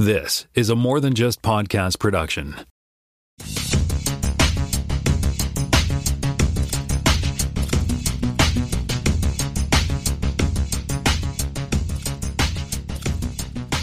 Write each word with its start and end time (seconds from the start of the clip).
This 0.00 0.46
is 0.54 0.70
a 0.70 0.74
more 0.74 0.98
than 0.98 1.12
just 1.12 1.42
podcast 1.42 1.98
production. 1.98 2.56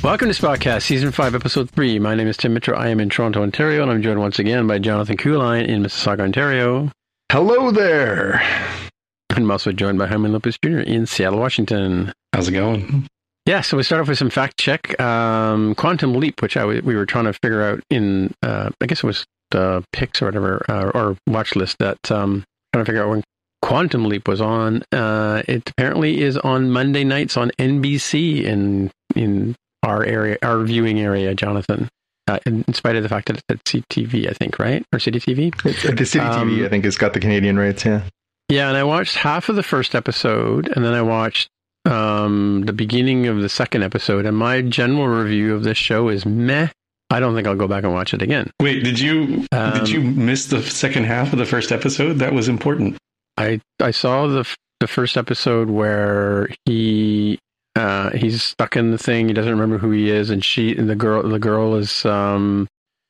Welcome 0.04 0.30
to 0.30 0.34
Spotcast, 0.34 0.82
Season 0.82 1.12
5, 1.12 1.36
Episode 1.36 1.70
3. 1.70 2.00
My 2.00 2.16
name 2.16 2.28
is 2.28 2.36
Tim 2.36 2.56
Mitchell. 2.56 2.76
I 2.76 2.88
am 2.88 3.00
in 3.00 3.12
Toronto, 3.12 3.44
Ontario, 3.44 3.84
and 3.84 3.92
I'm 3.92 4.02
joined 4.02 4.20
once 4.20 4.40
again 4.40 4.66
by 4.66 4.80
Jonathan 4.80 5.18
Kuline 5.18 5.68
in 5.68 5.84
Mississauga, 5.84 6.22
Ontario. 6.22 6.92
Hello 7.32 7.70
there. 7.70 8.42
And 9.30 9.46
I'm 9.46 9.52
also 9.52 9.72
joined 9.72 10.00
by 10.00 10.08
Jaime 10.08 10.30
Lopez 10.30 10.58
Jr. 10.64 10.80
in 10.80 11.06
Seattle, 11.06 11.38
Washington. 11.38 12.12
How's 12.34 12.48
it 12.48 12.54
going? 12.54 13.08
Yeah, 13.48 13.62
so 13.62 13.78
we 13.78 13.84
start 13.84 14.02
off 14.02 14.10
with 14.10 14.18
some 14.18 14.30
fact 14.30 14.58
check. 14.60 15.00
Um, 15.00 15.74
Quantum 15.76 16.14
Leap, 16.16 16.42
which 16.42 16.58
I 16.58 16.62
w- 16.62 16.82
we 16.84 16.96
were 16.98 17.06
trying 17.06 17.24
to 17.26 17.34
figure 17.34 17.64
out 17.64 17.80
in, 17.90 18.34
uh, 18.44 18.70
I 18.82 18.86
guess 18.88 19.00
it 19.00 19.08
was 19.08 19.26
the 19.52 19.84
picks 19.94 20.22
or 20.22 20.26
whatever, 20.26 20.66
uh, 20.68 20.92
or 20.94 21.16
watch 21.28 21.56
list 21.56 21.78
that 21.80 22.12
um, 22.12 22.44
trying 22.74 22.84
to 22.84 22.90
figure 22.90 23.04
out 23.04 23.10
when 23.10 23.24
Quantum 23.62 24.04
Leap 24.04 24.28
was 24.28 24.42
on. 24.42 24.84
Uh, 24.92 25.44
it 25.48 25.70
apparently 25.70 26.20
is 26.22 26.38
on 26.40 26.70
Monday 26.72 27.06
nights 27.06 27.38
on 27.38 27.52
NBC 27.58 28.44
in 28.44 28.92
in 29.16 29.56
our 29.82 30.04
area, 30.04 30.38
our 30.44 30.62
viewing 30.64 31.00
area, 31.00 31.34
Jonathan. 31.34 31.88
Uh, 32.28 32.40
in, 32.46 32.66
in 32.68 32.74
spite 32.74 32.98
of 32.98 33.04
the 33.04 33.08
fact 33.10 33.28
that 33.28 33.38
it's 33.38 33.44
at 33.50 33.64
CTV, 33.64 34.30
I 34.30 34.34
think, 34.34 34.60
right? 34.60 34.84
Or 34.92 35.00
City 35.00 35.22
TV? 35.22 35.54
It's 35.66 35.84
the 35.84 36.06
City 36.06 36.26
Um, 36.26 36.50
TV, 36.50 36.66
I 36.66 36.70
think, 36.70 36.84
has 36.84 36.98
got 36.98 37.14
the 37.14 37.22
Canadian 37.22 37.58
rights. 37.58 37.86
yeah. 37.86 38.02
Yeah, 38.50 38.68
and 38.68 38.76
I 38.76 38.84
watched 38.84 39.16
half 39.16 39.48
of 39.48 39.56
the 39.56 39.64
first 39.64 39.96
episode, 39.96 40.68
and 40.76 40.84
then 40.84 40.94
I 40.94 41.02
watched 41.02 41.48
um, 41.88 42.64
the 42.66 42.74
beginning 42.74 43.28
of 43.28 43.42
the 43.42 43.50
second 43.50 43.84
episode. 43.84 44.26
And 44.26 44.38
my 44.38 44.62
general 44.62 45.08
review 45.08 45.56
of 45.56 45.64
this 45.64 45.78
show 45.78 46.10
is 46.10 46.26
meh. 46.26 46.68
I 47.10 47.20
don't 47.22 47.36
think 47.36 47.48
I'll 47.48 47.56
go 47.56 47.68
back 47.68 47.84
and 47.84 47.94
watch 47.94 48.14
it 48.14 48.22
again. 48.22 48.52
Wait, 48.62 48.84
did 48.84 49.00
you 49.00 49.46
Um, 49.54 49.74
did 49.74 49.90
you 49.90 50.02
miss 50.02 50.48
the 50.48 50.62
second 50.62 51.06
half 51.06 51.32
of 51.32 51.40
the 51.40 51.46
first 51.46 51.72
episode? 51.72 52.20
That 52.20 52.34
was 52.34 52.50
important. 52.50 52.98
I 53.38 53.62
I 53.82 53.92
saw 53.92 54.28
the 54.28 54.42
f- 54.42 54.58
the 54.82 54.88
first 54.88 55.16
episode 55.18 55.70
where 55.70 56.50
he 56.66 57.40
uh, 57.76 58.10
he's 58.12 58.44
stuck 58.44 58.76
in 58.76 58.92
the 58.92 58.98
thing. 58.98 59.28
He 59.28 59.34
doesn't 59.34 59.52
remember 59.52 59.78
who 59.78 59.92
he 59.92 60.10
is, 60.10 60.30
and 60.30 60.44
she 60.44 60.76
and 60.76 60.90
the 60.90 60.96
girl 60.96 61.24
the 61.24 61.40
girl 61.40 61.76
is 61.76 62.06
um, 62.06 62.68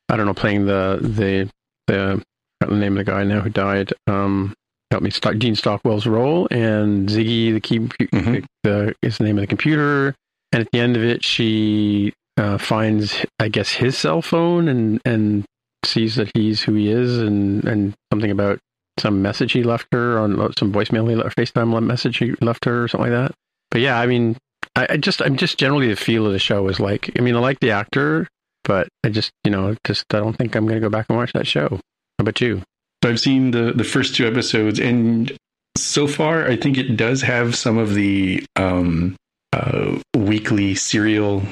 I 0.10 0.16
don't 0.18 0.26
know 0.28 0.34
playing 0.34 0.66
the 0.68 1.00
the 1.02 1.50
the 1.88 2.22
the 2.60 2.76
name 2.76 2.98
of 2.98 3.06
the 3.06 3.12
guy 3.12 3.24
now 3.24 3.40
who 3.42 3.50
died. 3.50 3.94
Um, 4.08 4.54
help 4.92 5.04
me, 5.04 5.10
Stock, 5.10 5.38
Dean 5.38 5.56
Stockwell's 5.56 6.08
role, 6.08 6.48
and 6.52 7.10
Ziggy 7.10 7.54
the 7.54 7.60
key 7.60 7.80
Mhm. 7.80 8.46
the 8.64 8.96
is 9.02 9.18
the 9.18 9.24
name 9.26 9.38
of 9.38 9.42
the 9.42 9.48
computer. 9.48 10.16
And 10.54 10.62
at 10.62 10.72
the 10.72 10.80
end 10.80 10.96
of 10.96 11.04
it, 11.04 11.24
she 11.24 12.14
uh, 12.38 12.58
finds 12.58 13.26
I 13.40 13.50
guess 13.50 13.72
his 13.72 13.98
cell 13.98 14.22
phone 14.22 14.68
and 14.68 15.02
and 15.06 15.46
sees 15.86 16.16
that 16.16 16.32
he's 16.36 16.62
who 16.62 16.74
he 16.74 16.90
is, 16.90 17.18
and 17.20 17.64
and 17.66 17.94
something 18.12 18.32
about 18.32 18.60
some 19.00 19.22
message 19.22 19.52
he 19.52 19.62
left 19.64 19.88
her 19.92 20.18
on 20.20 20.40
uh, 20.40 20.50
some 20.58 20.72
voicemail 20.74 21.08
he 21.10 21.16
left, 21.16 21.38
FaceTime 21.38 21.84
message 21.84 22.18
he 22.18 22.34
left 22.42 22.66
her 22.66 22.84
or 22.84 22.88
something 22.88 23.12
like 23.12 23.30
that. 23.30 23.36
But 23.70 23.82
yeah, 23.82 24.00
I 24.00 24.08
mean, 24.08 24.38
I, 24.76 24.88
I 24.92 24.98
just, 24.98 25.22
I'm 25.22 25.38
just 25.38 25.60
generally 25.60 25.88
the 25.88 25.96
feel 25.96 26.26
of 26.26 26.32
the 26.34 26.40
show 26.40 26.68
is 26.68 26.80
like, 26.80 27.12
I 27.16 27.22
mean, 27.22 27.36
I 27.36 27.40
like 27.40 27.60
the 27.60 27.70
actor, 27.72 28.28
but 28.64 28.88
I 29.04 29.10
just, 29.10 29.30
you 29.44 29.52
know, 29.52 29.76
just, 29.86 30.06
I 30.14 30.18
don't 30.20 30.34
think 30.36 30.56
I'm 30.56 30.66
going 30.66 30.82
to 30.82 30.86
go 30.86 30.90
back 30.90 31.06
and 31.10 31.18
watch 31.18 31.32
that 31.34 31.46
show. 31.46 31.68
How 31.70 31.80
about 32.22 32.42
you? 32.42 32.64
So 33.04 33.10
I've 33.10 33.20
seen 33.20 33.52
the 33.52 33.74
the 33.74 33.84
first 33.84 34.16
two 34.16 34.28
episodes, 34.28 34.80
and 34.80 35.32
so 35.78 36.08
far, 36.08 36.48
I 36.48 36.56
think 36.56 36.78
it 36.78 36.98
does 36.98 37.22
have 37.22 37.56
some 37.56 37.78
of 37.78 37.94
the 37.94 38.44
um, 38.56 39.16
uh, 39.54 40.00
weekly 40.16 40.76
serial 40.76 41.44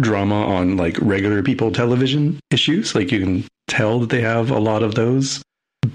drama 0.00 0.46
on 0.46 0.76
like 0.76 0.96
regular 1.00 1.42
people 1.42 1.72
television 1.72 2.40
issues. 2.50 2.94
Like 2.94 3.10
you 3.12 3.20
can 3.20 3.44
tell 3.68 4.00
that 4.00 4.10
they 4.10 4.20
have 4.20 4.50
a 4.50 4.58
lot 4.58 4.82
of 4.82 4.94
those, 4.94 5.42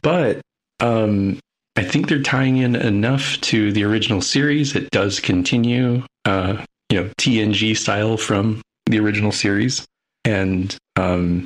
but 0.01 0.41
um, 0.79 1.39
I 1.75 1.83
think 1.83 2.07
they're 2.09 2.21
tying 2.21 2.57
in 2.57 2.75
enough 2.75 3.39
to 3.41 3.71
the 3.71 3.83
original 3.83 4.21
series. 4.21 4.75
It 4.75 4.89
does 4.91 5.19
continue, 5.19 6.03
uh, 6.25 6.63
you 6.89 7.01
know, 7.01 7.09
TNG 7.19 7.77
style 7.77 8.17
from 8.17 8.61
the 8.87 8.99
original 8.99 9.31
series, 9.31 9.85
and 10.25 10.75
um, 10.95 11.45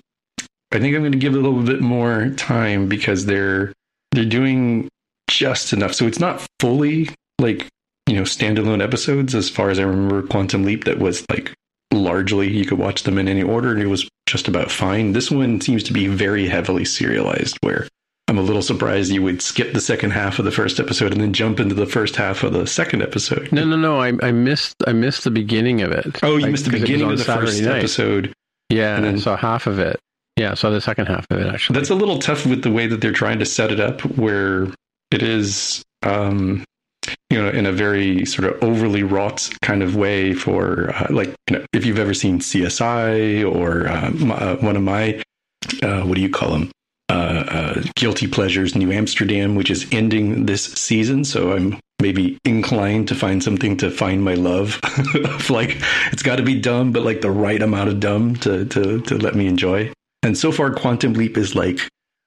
I 0.74 0.80
think 0.80 0.96
I'm 0.96 1.02
going 1.02 1.12
to 1.12 1.18
give 1.18 1.34
it 1.36 1.40
a 1.40 1.42
little 1.42 1.64
bit 1.64 1.82
more 1.82 2.30
time 2.38 2.88
because 2.88 3.26
they're 3.26 3.74
they're 4.14 4.26
doing 4.26 4.88
just 5.30 5.74
enough. 5.74 5.94
So 5.94 6.08
it's 6.08 6.20
not 6.20 6.46
fully 6.60 7.10
like 7.40 7.68
you 8.08 8.16
know 8.16 8.24
standalone 8.24 8.82
episodes 8.84 9.36
as 9.36 9.50
far 9.50 9.70
as 9.70 9.80
I 9.80 9.84
remember. 9.84 10.22
Quantum 10.28 10.64
Leap 10.64 10.86
that 10.86 11.00
was 11.00 11.26
like 11.30 11.54
largely 11.94 12.50
you 12.50 12.66
could 12.66 12.78
watch 12.80 13.04
them 13.04 13.18
in 13.18 13.28
any 13.28 13.44
order 13.44 13.72
and 13.72 13.82
it 13.82 13.88
was 13.88 14.08
just 14.28 14.48
about 14.48 14.72
fine. 14.72 15.12
This 15.14 15.30
one 15.30 15.60
seems 15.60 15.84
to 15.84 15.94
be 15.94 16.08
very 16.08 16.48
heavily 16.48 16.86
serialized 16.86 17.58
where 17.62 17.88
I'm 18.30 18.38
a 18.38 18.42
little 18.42 18.62
surprised 18.62 19.12
you 19.12 19.22
would 19.24 19.42
skip 19.42 19.74
the 19.74 19.82
second 19.82 20.12
half 20.12 20.40
of 20.40 20.46
the 20.46 20.52
first 20.52 20.80
episode 20.80 21.12
and 21.12 21.20
then 21.20 21.34
jump 21.34 21.60
into 21.60 21.76
the 21.76 21.86
first 21.86 22.16
half 22.16 22.44
of 22.44 22.54
the 22.54 22.66
second 22.66 23.02
episode. 23.02 23.52
No, 23.52 23.66
no, 23.66 23.76
no. 23.76 24.00
I, 24.00 24.14
I 24.24 24.32
missed, 24.32 24.76
I 24.88 24.94
missed 24.94 25.26
the 25.26 25.32
beginning 25.32 25.82
of 25.82 25.92
it. 25.92 26.24
Oh, 26.24 26.38
you 26.38 26.44
Like, 26.44 26.52
missed 26.54 26.64
the 26.64 26.72
beginning 26.72 27.12
of 27.12 27.18
the 27.18 27.24
Saturday 27.26 27.48
first 27.48 27.62
night. 27.64 27.78
episode. 27.80 28.34
Yeah, 28.70 28.96
and 28.96 29.06
and 29.06 29.18
I 29.18 29.20
saw 29.20 29.36
half 29.36 29.68
of 29.68 29.80
it. 29.80 30.00
Yeah, 30.38 30.54
so 30.54 30.72
the 30.72 30.82
second 30.82 31.08
half 31.08 31.26
of 31.30 31.40
it 31.40 31.48
actually. 31.48 31.78
That's 31.80 31.90
a 31.90 31.96
little 31.96 32.20
tough 32.20 32.46
with 32.46 32.64
the 32.64 32.72
way 32.72 32.88
that 32.88 33.02
they're 33.02 33.12
trying 33.12 33.40
to 33.40 33.46
set 33.46 33.72
it 33.72 33.80
up, 33.80 34.02
where 34.18 34.68
it 35.12 35.22
is, 35.22 35.84
um, 36.04 36.64
you 37.30 37.42
know, 37.42 37.50
in 37.50 37.66
a 37.66 37.72
very 37.72 38.26
sort 38.26 38.52
of 38.52 38.64
overly 38.64 39.04
wrought 39.04 39.50
kind 39.62 39.84
of 39.84 39.96
way. 39.96 40.34
For 40.34 40.92
uh, 40.96 41.08
like, 41.10 41.36
you 41.50 41.58
know, 41.58 41.66
if 41.74 41.86
you've 41.86 42.00
ever 42.00 42.14
seen 42.14 42.40
CSI 42.40 43.50
or 43.50 43.88
uh, 43.88 44.34
uh, 44.34 44.56
one 44.58 44.76
of 44.76 44.84
my, 44.84 45.22
uh, 45.84 46.04
what 46.04 46.16
do 46.16 46.22
you 46.22 46.30
call 46.30 46.52
them? 46.52 46.72
Uh, 47.10 47.44
uh, 47.48 47.84
Guilty 47.96 48.26
Pleasures 48.26 48.74
New 48.74 48.90
Amsterdam, 48.92 49.56
which 49.56 49.70
is 49.70 49.86
ending 49.92 50.46
this 50.46 50.64
season. 50.64 51.26
So 51.26 51.52
I'm 51.52 51.78
maybe 52.02 52.38
inclined 52.46 53.10
to 53.10 53.16
find 53.16 53.44
something 53.44 53.76
to 53.78 53.92
find 53.92 54.24
my 54.24 54.36
love 54.36 54.80
of 55.14 55.50
like, 55.50 55.78
it's 56.14 56.24
got 56.24 56.38
to 56.38 56.44
be 56.44 56.60
dumb, 56.60 56.94
but 56.94 57.04
like 57.04 57.20
the 57.20 57.30
right 57.30 57.62
amount 57.62 57.90
of 57.90 58.00
dumb 58.00 58.38
to, 58.38 58.64
to, 58.66 59.02
to 59.02 59.18
let 59.18 59.36
me 59.36 59.46
enjoy. 59.46 59.92
And 60.24 60.38
so 60.38 60.52
far, 60.52 60.72
Quantum 60.74 61.14
Leap 61.14 61.38
is 61.38 61.56
like 61.56 61.80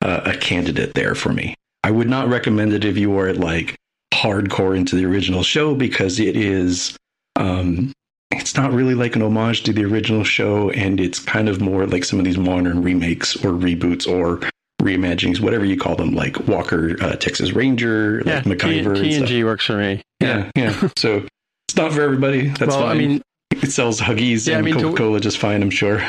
uh, 0.03 0.21
a 0.25 0.37
candidate 0.37 0.95
there 0.95 1.15
for 1.15 1.33
me. 1.33 1.55
I 1.83 1.91
would 1.91 2.09
not 2.09 2.29
recommend 2.29 2.73
it 2.73 2.85
if 2.85 2.97
you 2.97 3.17
are 3.19 3.33
like 3.35 3.77
hardcore 4.13 4.77
into 4.77 4.97
the 4.97 5.05
original 5.05 5.43
show 5.43 5.75
because 5.75 6.19
it 6.19 6.37
is, 6.37 6.97
um, 7.37 7.93
it's 8.31 8.57
not 8.57 8.73
really 8.73 8.95
like 8.95 9.15
an 9.17 9.23
homage 9.23 9.63
to 9.65 9.73
the 9.73 9.85
original 9.85 10.25
show, 10.25 10.71
and 10.71 10.99
it's 10.99 11.19
kind 11.19 11.49
of 11.49 11.61
more 11.61 11.87
like 11.87 12.05
some 12.05 12.19
of 12.19 12.25
these 12.25 12.39
modern 12.39 12.83
remakes 12.83 13.37
or 13.45 13.51
reboots 13.53 14.09
or 14.09 14.41
reimaginings, 14.83 15.41
whatever 15.41 15.65
you 15.65 15.79
call 15.79 15.95
them, 15.95 16.15
like 16.15 16.49
Walker, 16.49 16.97
uh, 17.03 17.17
Texas 17.17 17.53
Ranger, 17.53 18.23
Yeah, 18.27 18.43
like 18.45 18.59
MacGyver. 18.59 18.99
and 18.99 19.15
stuff. 19.15 19.29
TNG 19.29 19.45
works 19.45 19.65
for 19.67 19.77
me. 19.77 20.03
Yeah, 20.21 20.51
yeah. 20.57 20.89
so 20.97 21.25
it's 21.69 21.77
not 21.77 21.93
for 21.93 22.03
everybody. 22.03 22.49
That's 22.49 22.71
well, 22.75 22.81
fine. 22.83 22.91
I 22.91 22.95
mean, 22.99 23.23
it 23.51 23.71
sells 23.73 24.01
Huggies 24.01 24.47
Yeah, 24.49 24.55
I 24.55 24.57
and 24.59 24.65
mean, 24.67 24.75
Coca 24.81 24.97
Cola 24.97 25.21
just 25.21 25.39
fine, 25.39 25.63
I'm 25.63 25.71
sure. 25.71 26.03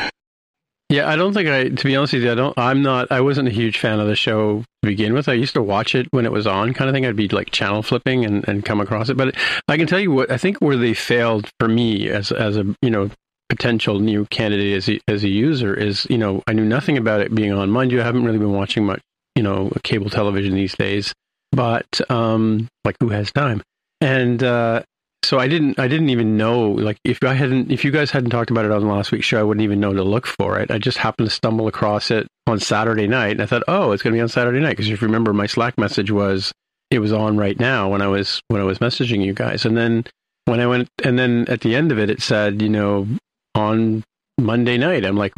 Yeah, 0.89 1.09
I 1.09 1.15
don't 1.15 1.33
think 1.33 1.49
I. 1.49 1.69
To 1.69 1.83
be 1.83 1.95
honest 1.95 2.13
with 2.13 2.23
you, 2.23 2.31
I 2.31 2.35
don't. 2.35 2.57
I'm 2.57 2.83
not. 2.83 3.11
I 3.11 3.21
wasn't 3.21 3.47
a 3.47 3.51
huge 3.51 3.79
fan 3.79 3.99
of 3.99 4.07
the 4.07 4.15
show 4.15 4.59
to 4.59 4.65
begin 4.83 5.13
with. 5.13 5.27
I 5.27 5.33
used 5.33 5.55
to 5.55 5.63
watch 5.63 5.95
it 5.95 6.07
when 6.11 6.25
it 6.25 6.31
was 6.31 6.45
on, 6.45 6.73
kind 6.75 6.87
of 6.87 6.93
thing. 6.93 7.05
I'd 7.07 7.15
be 7.15 7.27
like 7.27 7.49
channel 7.49 7.81
flipping 7.81 8.23
and, 8.23 8.47
and 8.47 8.63
come 8.63 8.79
across 8.79 9.09
it. 9.09 9.17
But 9.17 9.35
I 9.67 9.77
can 9.77 9.87
tell 9.87 9.99
you 9.99 10.11
what 10.11 10.29
I 10.29 10.37
think 10.37 10.59
where 10.59 10.77
they 10.77 10.93
failed 10.93 11.49
for 11.59 11.67
me 11.67 12.09
as 12.09 12.31
as 12.31 12.55
a 12.55 12.65
you 12.83 12.91
know 12.91 13.09
potential 13.49 13.99
new 13.99 14.25
candidate 14.25 14.77
as 14.77 14.89
a, 14.89 14.99
as 15.07 15.23
a 15.23 15.29
user 15.29 15.73
is 15.73 16.05
you 16.09 16.17
know 16.17 16.43
I 16.47 16.53
knew 16.53 16.65
nothing 16.65 16.97
about 16.99 17.21
it 17.21 17.33
being 17.33 17.51
on. 17.51 17.71
Mind 17.71 17.91
you, 17.91 17.99
I 17.99 18.03
haven't 18.03 18.23
really 18.23 18.37
been 18.37 18.53
watching 18.53 18.85
much 18.85 19.01
you 19.35 19.41
know 19.41 19.71
cable 19.83 20.11
television 20.11 20.53
these 20.53 20.75
days. 20.75 21.13
But 21.51 21.99
um, 22.11 22.67
like 22.83 22.97
who 22.99 23.09
has 23.09 23.31
time? 23.31 23.63
And 24.01 24.43
uh, 24.43 24.83
so 25.25 25.39
I 25.39 25.47
didn't 25.47 25.79
I 25.79 25.87
didn't 25.87 26.09
even 26.09 26.37
know 26.37 26.69
like 26.69 26.97
if 27.03 27.23
I 27.23 27.33
hadn't 27.33 27.71
if 27.71 27.83
you 27.83 27.91
guys 27.91 28.11
hadn't 28.11 28.29
talked 28.29 28.51
about 28.51 28.65
it 28.65 28.71
on 28.71 28.87
last 28.87 29.11
week's 29.11 29.25
show 29.25 29.39
I 29.39 29.43
wouldn't 29.43 29.63
even 29.63 29.79
know 29.79 29.93
to 29.93 30.03
look 30.03 30.27
for 30.27 30.59
it. 30.59 30.71
I 30.71 30.77
just 30.77 30.97
happened 30.97 31.29
to 31.29 31.35
stumble 31.35 31.67
across 31.67 32.11
it 32.11 32.27
on 32.47 32.59
Saturday 32.59 33.07
night 33.07 33.31
and 33.31 33.41
I 33.41 33.45
thought, 33.45 33.63
"Oh, 33.67 33.91
it's 33.91 34.03
going 34.03 34.13
to 34.13 34.17
be 34.17 34.21
on 34.21 34.29
Saturday 34.29 34.59
night" 34.59 34.71
because 34.71 34.89
if 34.89 35.01
you 35.01 35.07
remember 35.07 35.33
my 35.33 35.47
Slack 35.47 35.77
message 35.77 36.11
was 36.11 36.51
it 36.91 36.99
was 36.99 37.11
on 37.11 37.37
right 37.37 37.59
now 37.59 37.89
when 37.89 38.01
I 38.01 38.07
was 38.07 38.41
when 38.47 38.61
I 38.61 38.65
was 38.65 38.79
messaging 38.79 39.23
you 39.23 39.33
guys. 39.33 39.65
And 39.65 39.75
then 39.75 40.05
when 40.45 40.59
I 40.59 40.67
went 40.67 40.89
and 41.03 41.17
then 41.17 41.45
at 41.47 41.61
the 41.61 41.75
end 41.75 41.91
of 41.91 41.99
it 41.99 42.09
it 42.09 42.21
said, 42.21 42.61
you 42.61 42.69
know, 42.69 43.07
on 43.55 44.03
Monday 44.39 44.77
night. 44.77 45.05
I'm 45.05 45.17
like 45.17 45.33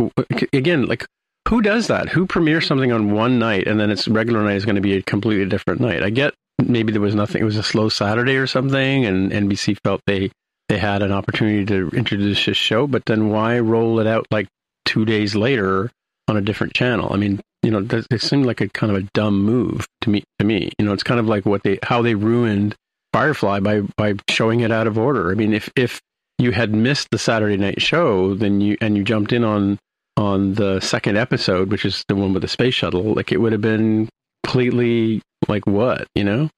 again, 0.53 0.85
like 0.85 1.05
who 1.47 1.61
does 1.61 1.87
that? 1.87 2.09
Who 2.09 2.25
premieres 2.25 2.67
something 2.67 2.91
on 2.91 3.11
one 3.11 3.39
night 3.39 3.67
and 3.67 3.79
then 3.79 3.89
its 3.89 4.07
regular 4.07 4.43
night 4.43 4.55
is 4.55 4.65
going 4.65 4.75
to 4.75 4.81
be 4.81 4.97
a 4.97 5.01
completely 5.01 5.45
different 5.45 5.79
night? 5.79 6.03
I 6.03 6.09
get 6.09 6.33
maybe 6.59 6.91
there 6.91 7.01
was 7.01 7.15
nothing. 7.15 7.41
It 7.41 7.45
was 7.45 7.57
a 7.57 7.63
slow 7.63 7.89
Saturday 7.89 8.35
or 8.37 8.47
something, 8.47 9.05
and 9.05 9.31
NBC 9.31 9.77
felt 9.83 10.01
they 10.05 10.31
they 10.69 10.77
had 10.77 11.01
an 11.01 11.11
opportunity 11.11 11.65
to 11.65 11.89
introduce 11.89 12.45
this 12.45 12.57
show. 12.57 12.87
But 12.87 13.05
then 13.05 13.29
why 13.29 13.59
roll 13.59 13.99
it 13.99 14.07
out 14.07 14.27
like 14.31 14.47
two 14.85 15.05
days 15.05 15.35
later 15.35 15.91
on 16.27 16.37
a 16.37 16.41
different 16.41 16.73
channel? 16.73 17.09
I 17.11 17.17
mean, 17.17 17.41
you 17.63 17.71
know, 17.71 17.85
it 18.11 18.21
seemed 18.21 18.45
like 18.45 18.61
a 18.61 18.69
kind 18.69 18.91
of 18.91 18.97
a 18.97 19.07
dumb 19.13 19.43
move 19.43 19.85
to 20.01 20.09
me. 20.09 20.23
To 20.39 20.45
me, 20.45 20.71
you 20.77 20.85
know, 20.85 20.93
it's 20.93 21.03
kind 21.03 21.19
of 21.19 21.27
like 21.27 21.45
what 21.45 21.63
they 21.63 21.79
how 21.83 22.01
they 22.01 22.15
ruined 22.15 22.75
Firefly 23.13 23.61
by 23.61 23.81
by 23.95 24.15
showing 24.29 24.59
it 24.59 24.71
out 24.71 24.87
of 24.87 24.97
order. 24.97 25.31
I 25.31 25.35
mean, 25.35 25.53
if 25.53 25.71
if 25.75 26.01
you 26.37 26.51
had 26.51 26.73
missed 26.73 27.09
the 27.11 27.17
Saturday 27.17 27.57
night 27.57 27.81
show, 27.81 28.35
then 28.35 28.61
you 28.61 28.77
and 28.81 28.97
you 28.97 29.03
jumped 29.03 29.31
in 29.31 29.43
on 29.43 29.79
on 30.17 30.55
the 30.55 30.79
second 30.81 31.17
episode, 31.17 31.71
which 31.71 31.85
is 31.85 32.03
the 32.07 32.15
one 32.15 32.33
with 32.33 32.41
the 32.41 32.47
space 32.47 32.73
shuttle, 32.73 33.13
like 33.13 33.31
it 33.31 33.37
would 33.37 33.51
have 33.51 33.61
been 33.61 34.09
completely 34.43 35.21
like 35.49 35.65
what, 35.65 36.07
you 36.15 36.23
know? 36.23 36.49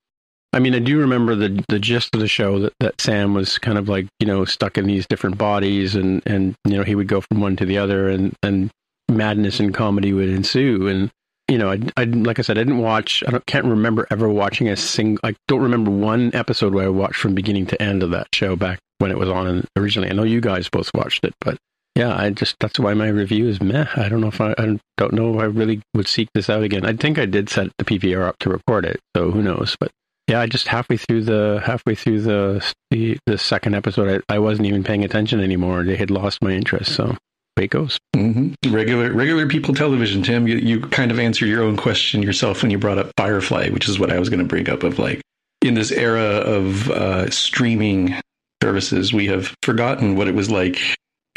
I 0.51 0.59
mean, 0.59 0.73
I 0.73 0.79
do 0.79 0.99
remember 0.99 1.35
the 1.35 1.63
the 1.69 1.79
gist 1.79 2.15
of 2.15 2.21
the 2.21 2.27
show 2.27 2.59
that, 2.59 2.73
that 2.79 3.01
Sam 3.01 3.33
was 3.33 3.57
kind 3.59 3.77
of 3.77 3.87
like, 3.87 4.07
you 4.19 4.25
know, 4.25 4.45
stuck 4.45 4.77
in 4.77 4.87
these 4.87 5.05
different 5.05 5.37
bodies 5.37 5.95
and, 5.95 6.23
and 6.25 6.55
you 6.65 6.75
know, 6.77 6.83
he 6.83 6.95
would 6.95 7.07
go 7.07 7.21
from 7.21 7.39
one 7.39 7.55
to 7.57 7.65
the 7.65 7.77
other 7.77 8.09
and, 8.09 8.35
and 8.41 8.71
madness 9.07 9.59
and 9.59 9.73
comedy 9.73 10.11
would 10.11 10.29
ensue. 10.29 10.87
And, 10.87 11.11
you 11.47 11.57
know, 11.57 11.71
I, 11.71 11.79
I 11.97 12.05
like 12.05 12.39
I 12.39 12.41
said, 12.41 12.57
I 12.57 12.61
didn't 12.61 12.79
watch, 12.79 13.23
I 13.27 13.37
can't 13.45 13.65
remember 13.65 14.07
ever 14.09 14.27
watching 14.27 14.69
a 14.69 14.75
single, 14.75 15.19
I 15.23 15.35
don't 15.47 15.61
remember 15.61 15.91
one 15.91 16.31
episode 16.33 16.73
where 16.73 16.85
I 16.85 16.89
watched 16.89 17.17
from 17.17 17.35
beginning 17.35 17.67
to 17.67 17.81
end 17.81 18.01
of 18.01 18.09
that 18.11 18.27
show 18.33 18.55
back 18.55 18.79
when 18.97 19.11
it 19.11 19.19
was 19.19 19.29
on 19.29 19.65
originally. 19.77 20.09
I 20.09 20.13
know 20.13 20.23
you 20.23 20.41
guys 20.41 20.67
both 20.67 20.89
watched 20.95 21.23
it, 21.23 21.33
but 21.41 21.57
yeah, 21.99 22.15
I 22.15 22.29
just 22.29 22.55
that's 22.61 22.79
why 22.79 22.93
my 22.93 23.09
review 23.09 23.49
is 23.49 23.61
meh. 23.61 23.85
I 23.97 24.07
don't 24.07 24.21
know 24.21 24.29
if 24.29 24.39
I, 24.39 24.55
I 24.57 24.79
don't 24.97 25.13
know 25.13 25.35
if 25.35 25.41
I 25.41 25.45
really 25.45 25.81
would 25.93 26.07
seek 26.07 26.29
this 26.33 26.49
out 26.49 26.63
again. 26.63 26.85
I 26.85 26.93
think 26.93 27.19
I 27.19 27.25
did 27.25 27.49
set 27.49 27.67
the 27.77 27.83
PVR 27.83 28.25
up 28.25 28.39
to 28.39 28.49
record 28.49 28.85
it, 28.85 29.01
so 29.17 29.31
who 29.31 29.43
knows? 29.43 29.75
But 29.77 29.91
yeah, 30.29 30.39
I 30.39 30.47
just 30.47 30.69
halfway 30.69 30.95
through 30.95 31.23
the 31.23 31.61
halfway 31.65 31.95
through 31.95 32.21
the 32.21 32.65
the, 32.89 33.17
the 33.25 33.37
second 33.37 33.75
episode, 33.75 34.23
I, 34.29 34.35
I 34.35 34.39
wasn't 34.39 34.67
even 34.67 34.81
paying 34.81 35.03
attention 35.03 35.41
anymore. 35.41 35.83
They 35.83 35.97
had 35.97 36.09
lost 36.09 36.41
my 36.41 36.51
interest, 36.51 36.95
so 36.95 37.17
way 37.57 37.65
it 37.65 37.71
goes. 37.71 37.97
hmm 38.15 38.53
Regular 38.69 39.11
regular 39.11 39.45
people 39.47 39.73
television, 39.73 40.23
Tim. 40.23 40.47
You 40.47 40.55
you 40.55 40.79
kind 40.79 41.11
of 41.11 41.19
answer 41.19 41.45
your 41.45 41.63
own 41.63 41.75
question 41.75 42.23
yourself 42.23 42.61
when 42.61 42.71
you 42.71 42.77
brought 42.77 42.97
up 42.97 43.11
Firefly, 43.17 43.71
which 43.71 43.89
is 43.89 43.99
what 43.99 44.09
I 44.09 44.19
was 44.19 44.29
going 44.29 44.39
to 44.39 44.45
bring 44.45 44.69
up. 44.69 44.83
Of 44.83 44.99
like 44.99 45.21
in 45.61 45.73
this 45.73 45.91
era 45.91 46.21
of 46.21 46.89
uh, 46.91 47.29
streaming 47.29 48.15
services, 48.63 49.11
we 49.13 49.27
have 49.27 49.53
forgotten 49.63 50.15
what 50.15 50.29
it 50.29 50.35
was 50.35 50.49
like 50.49 50.79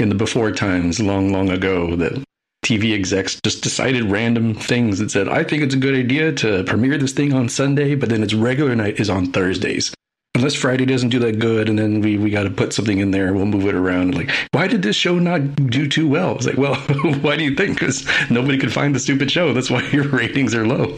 in 0.03 0.09
the 0.09 0.15
before 0.15 0.51
times, 0.51 1.01
long 1.01 1.33
long 1.33 1.49
ago. 1.49 1.97
That 1.97 2.23
TV 2.65 2.93
execs 2.93 3.41
just 3.43 3.63
decided 3.63 4.05
random 4.05 4.55
things 4.55 4.99
that 4.99 5.11
said, 5.11 5.29
"I 5.29 5.45
think 5.45 5.63
it's 5.63 5.75
a 5.75 5.79
good 5.79 5.95
idea 5.95 6.33
to 6.33 6.65
premiere 6.65 6.99
this 6.99 7.13
thing 7.13 7.33
on 7.33 7.49
Sunday, 7.49 7.95
but 7.95 8.09
then 8.09 8.23
its 8.23 8.35
regular 8.35 8.77
night 8.77 9.01
is 9.01 9.09
on 9.09 9.27
Thursdays." 9.33 9.95
Unless 10.35 10.55
Friday 10.55 10.87
doesn't 10.87 11.11
do 11.11 11.19
that 11.21 11.39
good, 11.39 11.69
and 11.69 11.79
then 11.79 12.01
we, 12.01 12.17
we 12.17 12.31
got 12.31 12.45
to 12.45 12.51
put 12.51 12.73
something 12.73 12.99
in 12.99 13.11
there, 13.11 13.35
we'll 13.35 13.45
move 13.45 13.67
it 13.67 13.75
around. 13.75 14.15
Like, 14.15 14.31
why 14.53 14.67
did 14.67 14.81
this 14.81 14.97
show 14.97 15.19
not 15.19 15.55
do 15.57 15.87
too 15.87 16.09
well? 16.09 16.37
It's 16.37 16.47
like, 16.47 16.57
well, 16.57 16.75
why 17.21 17.37
do 17.37 17.45
you 17.45 17.55
think? 17.55 17.79
Because 17.79 18.09
nobody 18.31 18.57
could 18.57 18.73
find 18.73 18.95
the 18.95 18.99
stupid 18.99 19.31
show. 19.31 19.53
That's 19.53 19.71
why 19.71 19.83
your 19.93 20.09
ratings 20.09 20.55
are 20.55 20.67
low. 20.67 20.97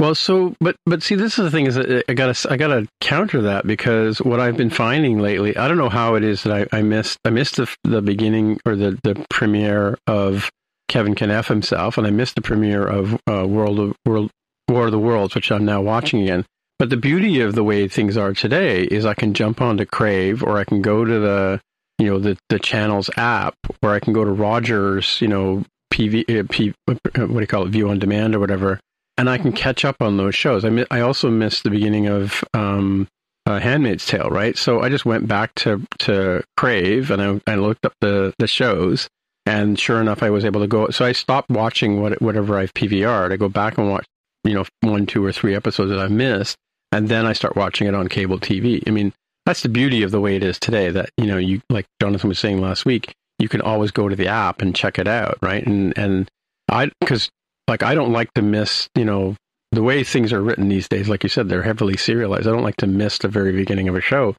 Well, 0.00 0.14
so 0.14 0.54
but 0.60 0.76
but 0.86 1.02
see, 1.02 1.14
this 1.14 1.38
is 1.38 1.44
the 1.44 1.50
thing 1.50 1.66
is 1.66 1.74
that 1.74 2.04
I 2.08 2.14
gotta 2.14 2.50
I 2.50 2.56
gotta 2.56 2.88
counter 3.02 3.42
that 3.42 3.66
because 3.66 4.18
what 4.22 4.40
I've 4.40 4.56
been 4.56 4.70
finding 4.70 5.18
lately, 5.18 5.54
I 5.58 5.68
don't 5.68 5.76
know 5.76 5.90
how 5.90 6.14
it 6.14 6.24
is 6.24 6.42
that 6.44 6.68
I, 6.72 6.78
I 6.78 6.80
missed 6.80 7.18
I 7.26 7.28
missed 7.28 7.56
the 7.56 7.68
the 7.84 8.00
beginning 8.00 8.58
or 8.64 8.76
the 8.76 8.98
the 9.04 9.26
premiere 9.28 9.98
of 10.06 10.50
Kevin 10.88 11.14
Kneff 11.14 11.48
himself, 11.48 11.98
and 11.98 12.06
I 12.06 12.10
missed 12.10 12.34
the 12.34 12.40
premiere 12.40 12.86
of 12.86 13.20
uh, 13.28 13.46
World 13.46 13.78
of 13.78 13.94
World 14.06 14.30
War 14.70 14.86
of 14.86 14.92
the 14.92 14.98
Worlds, 14.98 15.34
which 15.34 15.52
I'm 15.52 15.66
now 15.66 15.82
watching 15.82 16.22
again. 16.22 16.46
But 16.78 16.88
the 16.88 16.96
beauty 16.96 17.42
of 17.42 17.54
the 17.54 17.62
way 17.62 17.86
things 17.86 18.16
are 18.16 18.32
today 18.32 18.84
is 18.84 19.04
I 19.04 19.12
can 19.12 19.34
jump 19.34 19.60
onto 19.60 19.84
Crave 19.84 20.42
or 20.42 20.56
I 20.56 20.64
can 20.64 20.80
go 20.80 21.04
to 21.04 21.18
the 21.18 21.60
you 21.98 22.06
know 22.06 22.18
the 22.18 22.38
the 22.48 22.58
channel's 22.58 23.10
app 23.18 23.54
or 23.82 23.90
I 23.90 24.00
can 24.00 24.14
go 24.14 24.24
to 24.24 24.30
Rogers, 24.30 25.20
you 25.20 25.28
know 25.28 25.62
PV 25.92 26.40
uh, 26.40 26.46
P, 26.48 26.72
what 26.86 26.98
do 27.12 27.38
you 27.38 27.46
call 27.46 27.66
it 27.66 27.68
View 27.68 27.90
on 27.90 27.98
Demand 27.98 28.34
or 28.34 28.38
whatever 28.38 28.80
and 29.20 29.28
I 29.28 29.36
can 29.36 29.52
catch 29.52 29.84
up 29.84 30.00
on 30.00 30.16
those 30.16 30.34
shows. 30.34 30.64
I 30.64 30.70
mi- 30.70 30.86
I 30.90 31.00
also 31.00 31.28
missed 31.28 31.62
the 31.62 31.68
beginning 31.70 32.06
of 32.06 32.42
um, 32.54 33.06
uh, 33.44 33.58
Handmaid's 33.58 34.06
Tale, 34.06 34.30
right? 34.30 34.56
So 34.56 34.80
I 34.80 34.88
just 34.88 35.04
went 35.04 35.28
back 35.28 35.54
to 35.56 35.86
to 35.98 36.42
Crave 36.56 37.10
and 37.10 37.42
I, 37.46 37.52
I 37.52 37.56
looked 37.56 37.84
up 37.84 37.92
the 38.00 38.32
the 38.38 38.46
shows, 38.46 39.10
and 39.44 39.78
sure 39.78 40.00
enough, 40.00 40.22
I 40.22 40.30
was 40.30 40.46
able 40.46 40.62
to 40.62 40.66
go. 40.66 40.88
So 40.88 41.04
I 41.04 41.12
stopped 41.12 41.50
watching 41.50 42.00
what 42.00 42.20
whatever 42.22 42.56
I've 42.56 42.72
PVR'd. 42.72 43.30
I 43.30 43.36
go 43.36 43.50
back 43.50 43.76
and 43.76 43.90
watch, 43.90 44.06
you 44.42 44.54
know, 44.54 44.64
one, 44.80 45.04
two, 45.04 45.22
or 45.22 45.32
three 45.32 45.54
episodes 45.54 45.90
that 45.90 46.00
I 46.00 46.08
missed, 46.08 46.56
and 46.90 47.10
then 47.10 47.26
I 47.26 47.34
start 47.34 47.56
watching 47.56 47.86
it 47.86 47.94
on 47.94 48.08
cable 48.08 48.38
TV. 48.38 48.82
I 48.86 48.90
mean, 48.90 49.12
that's 49.44 49.62
the 49.62 49.68
beauty 49.68 50.02
of 50.02 50.12
the 50.12 50.20
way 50.22 50.36
it 50.36 50.42
is 50.42 50.58
today. 50.58 50.88
That 50.90 51.10
you 51.18 51.26
know, 51.26 51.36
you 51.36 51.60
like 51.68 51.84
Jonathan 52.00 52.28
was 52.28 52.38
saying 52.38 52.62
last 52.62 52.86
week, 52.86 53.12
you 53.38 53.50
can 53.50 53.60
always 53.60 53.90
go 53.90 54.08
to 54.08 54.16
the 54.16 54.28
app 54.28 54.62
and 54.62 54.74
check 54.74 54.98
it 54.98 55.06
out, 55.06 55.36
right? 55.42 55.66
And 55.66 55.92
and 55.98 56.30
I 56.70 56.90
because 57.02 57.28
like 57.70 57.82
I 57.82 57.94
don't 57.94 58.12
like 58.12 58.32
to 58.34 58.42
miss, 58.42 58.88
you 58.94 59.04
know, 59.04 59.36
the 59.72 59.82
way 59.82 60.04
things 60.04 60.32
are 60.32 60.42
written 60.42 60.68
these 60.68 60.88
days. 60.88 61.08
Like 61.08 61.22
you 61.22 61.28
said, 61.28 61.48
they're 61.48 61.62
heavily 61.62 61.96
serialized. 61.96 62.46
I 62.46 62.50
don't 62.50 62.62
like 62.64 62.76
to 62.78 62.86
miss 62.86 63.18
the 63.18 63.28
very 63.28 63.52
beginning 63.52 63.88
of 63.88 63.94
a 63.94 64.00
show. 64.00 64.34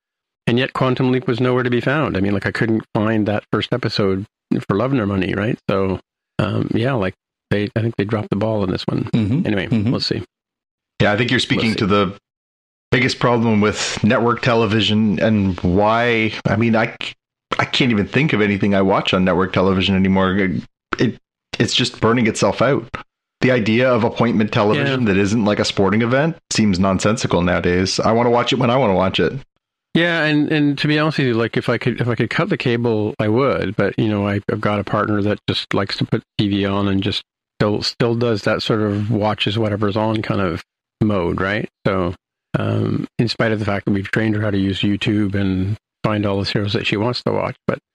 And 0.48 0.60
yet, 0.60 0.74
Quantum 0.74 1.12
Leap 1.12 1.28
was 1.28 1.40
nowhere 1.40 1.64
to 1.64 1.70
be 1.70 1.82
found. 1.82 2.18
I 2.18 2.20
mean, 2.20 2.34
like 2.34 2.46
I 2.46 2.52
couldn't 2.52 2.84
find 2.94 3.28
that 3.28 3.44
first 3.52 3.74
episode 3.74 4.26
for 4.68 4.76
Love 4.76 4.92
Nor 4.92 5.06
Money, 5.06 5.34
right? 5.34 5.58
So, 5.70 6.00
um, 6.40 6.70
yeah, 6.74 6.94
like 6.94 7.14
they, 7.50 7.70
I 7.76 7.82
think 7.82 7.96
they 7.96 8.04
dropped 8.06 8.30
the 8.32 8.36
ball 8.36 8.64
on 8.64 8.70
this 8.72 8.86
one. 8.86 9.06
Mm-hmm. 9.14 9.46
Anyway, 9.48 9.68
Mhm. 9.68 9.92
we'll 9.92 10.00
see. 10.00 10.24
Yeah, 11.02 11.14
I 11.14 11.18
think 11.18 11.32
you're 11.32 11.40
speaking 11.40 11.70
Let's 11.70 11.80
to 11.80 11.86
the 11.88 12.18
biggest 12.92 13.20
problem 13.20 13.62
with 13.62 14.04
network 14.04 14.42
television 14.42 15.20
and 15.20 15.60
why. 15.62 16.34
I 16.46 16.56
mean, 16.58 16.76
I 16.76 16.96
I 17.58 17.66
can't 17.66 17.92
even 17.92 18.08
think 18.08 18.34
of 18.34 18.42
anything 18.42 18.76
I 18.76 18.82
watch 18.82 19.14
on 19.14 19.24
network 19.24 19.54
television 19.54 19.96
anymore. 19.96 20.36
It 21.00 21.18
it's 21.60 21.74
just 21.76 22.02
burning 22.02 22.28
itself 22.28 22.62
out. 22.62 22.90
The 23.42 23.52
idea 23.52 23.92
of 23.92 24.04
appointment 24.04 24.52
television 24.52 25.06
that 25.06 25.18
isn't 25.18 25.46
like 25.46 25.60
a 25.60 25.66
sporting 25.66 26.04
event 26.04 26.38
seems 26.52 26.80
nonsensical 26.80 27.42
nowadays. 27.42 28.00
I 28.00 28.12
want 28.12 28.28
to 28.28 28.32
watch 28.32 28.54
it 28.54 28.60
when 28.60 28.70
I 28.70 28.78
want 28.78 28.92
to 28.92 28.96
watch 28.96 29.20
it. 29.20 29.34
Yeah, 29.94 30.24
and 30.24 30.52
and 30.52 30.78
to 30.78 30.88
be 30.88 30.98
honest 30.98 31.18
with 31.18 31.28
you, 31.28 31.34
like 31.34 31.58
if 31.58 31.68
I 31.68 31.78
could 31.78 32.00
if 32.00 32.08
I 32.08 32.16
could 32.16 32.30
cut 32.30 32.50
the 32.50 32.58
cable, 32.58 33.14
I 33.20 33.28
would. 33.28 33.76
But 33.76 33.98
you 33.98 34.08
know, 34.08 34.28
I, 34.28 34.40
I've 34.50 34.62
got 34.62 34.80
a 34.80 34.84
partner 34.84 35.22
that 35.24 35.40
just 35.50 35.74
likes 35.74 35.98
to 35.98 36.06
put 36.06 36.24
TV 36.40 36.72
on 36.72 36.88
and 36.88 37.04
just 37.04 37.24
still 37.60 37.82
still 37.82 38.16
does 38.16 38.44
that 38.44 38.62
sort 38.62 38.82
of 38.82 39.12
watches 39.12 39.58
whatever's 39.58 39.98
on 39.98 40.22
kind 40.22 40.40
of 40.40 40.64
mode, 41.02 41.42
right? 41.42 41.68
So, 41.86 42.16
um, 42.58 43.08
in 43.20 43.28
spite 43.28 43.52
of 43.52 43.60
the 43.60 43.66
fact 43.66 43.86
that 43.86 43.92
we've 43.92 44.10
trained 44.10 44.36
her 44.36 44.42
how 44.42 44.52
to 44.52 44.58
use 44.58 44.82
YouTube 44.82 45.36
and 45.36 45.78
find 46.04 46.26
all 46.26 46.40
the 46.40 46.46
shows 46.46 46.74
that 46.74 46.88
she 46.88 46.96
wants 46.96 47.24
to 47.24 47.32
watch, 47.34 47.56
but 47.68 47.80
yeah, 47.80 47.91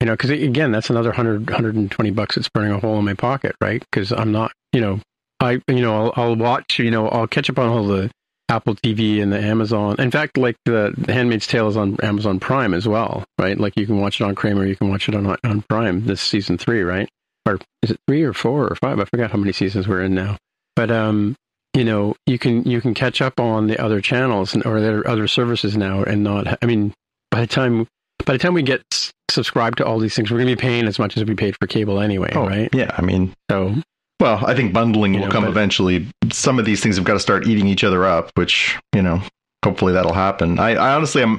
you 0.00 0.06
know, 0.06 0.14
because 0.14 0.30
again, 0.30 0.72
that's 0.72 0.90
another 0.90 1.10
100, 1.10 1.48
120 1.50 2.10
bucks 2.10 2.36
that's 2.36 2.48
burning 2.48 2.72
a 2.72 2.80
hole 2.80 2.98
in 2.98 3.04
my 3.04 3.14
pocket, 3.14 3.54
right? 3.60 3.84
Because 3.90 4.12
I'm 4.12 4.32
not, 4.32 4.52
you 4.72 4.80
know, 4.80 5.00
I 5.40 5.60
you 5.68 5.80
know 5.80 6.06
I'll, 6.06 6.12
I'll 6.16 6.36
watch, 6.36 6.78
you 6.78 6.90
know, 6.90 7.08
I'll 7.08 7.26
catch 7.26 7.50
up 7.50 7.58
on 7.58 7.68
all 7.68 7.86
the 7.86 8.10
Apple 8.48 8.74
TV 8.74 9.22
and 9.22 9.32
the 9.32 9.38
Amazon. 9.38 9.96
In 9.98 10.10
fact, 10.10 10.36
like 10.36 10.56
the, 10.64 10.92
the 10.96 11.12
Handmaid's 11.12 11.46
Tale 11.46 11.68
is 11.68 11.76
on 11.76 11.96
Amazon 12.02 12.40
Prime 12.40 12.74
as 12.74 12.88
well, 12.88 13.24
right? 13.38 13.58
Like 13.58 13.74
you 13.76 13.86
can 13.86 14.00
watch 14.00 14.20
it 14.20 14.24
on 14.24 14.34
Kramer, 14.34 14.64
you 14.64 14.76
can 14.76 14.88
watch 14.88 15.08
it 15.08 15.14
on 15.14 15.36
on 15.44 15.62
Prime. 15.62 16.06
This 16.06 16.20
season 16.20 16.58
three, 16.58 16.82
right? 16.82 17.08
Or 17.46 17.58
is 17.82 17.90
it 17.90 18.00
three 18.06 18.22
or 18.22 18.32
four 18.32 18.68
or 18.68 18.76
five? 18.76 18.98
I 19.00 19.04
forgot 19.04 19.30
how 19.30 19.38
many 19.38 19.52
seasons 19.52 19.86
we're 19.86 20.02
in 20.02 20.14
now. 20.14 20.36
But 20.76 20.90
um, 20.90 21.36
you 21.74 21.84
know, 21.84 22.16
you 22.26 22.38
can 22.38 22.64
you 22.64 22.80
can 22.80 22.94
catch 22.94 23.20
up 23.20 23.38
on 23.38 23.66
the 23.66 23.78
other 23.78 24.00
channels 24.00 24.54
and, 24.54 24.64
or 24.64 24.80
their 24.80 25.06
other 25.06 25.28
services 25.28 25.76
now, 25.76 26.02
and 26.02 26.24
not. 26.24 26.58
I 26.62 26.66
mean, 26.66 26.94
by 27.30 27.42
the 27.42 27.46
time 27.46 27.86
by 28.24 28.32
the 28.34 28.38
time 28.38 28.54
we 28.54 28.62
get 28.62 28.82
subscribed 29.30 29.78
to 29.78 29.86
all 29.86 29.98
these 29.98 30.14
things, 30.14 30.30
we're 30.30 30.38
going 30.38 30.48
to 30.48 30.56
be 30.56 30.60
paying 30.60 30.86
as 30.86 30.98
much 30.98 31.16
as 31.16 31.24
we 31.24 31.34
paid 31.34 31.56
for 31.60 31.66
cable 31.66 32.00
anyway, 32.00 32.32
Oh, 32.34 32.46
right? 32.46 32.68
yeah. 32.74 32.90
I 32.96 33.02
mean, 33.02 33.32
So 33.50 33.74
well, 34.18 34.44
I 34.44 34.54
think 34.54 34.72
bundling 34.72 35.12
will 35.14 35.20
know, 35.20 35.30
come 35.30 35.44
eventually. 35.44 36.06
Some 36.30 36.58
of 36.58 36.64
these 36.64 36.82
things 36.82 36.96
have 36.96 37.04
got 37.04 37.14
to 37.14 37.20
start 37.20 37.46
eating 37.46 37.66
each 37.66 37.84
other 37.84 38.04
up, 38.04 38.30
which 38.34 38.78
you 38.94 39.02
know, 39.02 39.22
hopefully 39.64 39.92
that'll 39.92 40.12
happen. 40.12 40.58
I, 40.58 40.70
I 40.74 40.94
honestly 40.94 41.22
am. 41.22 41.38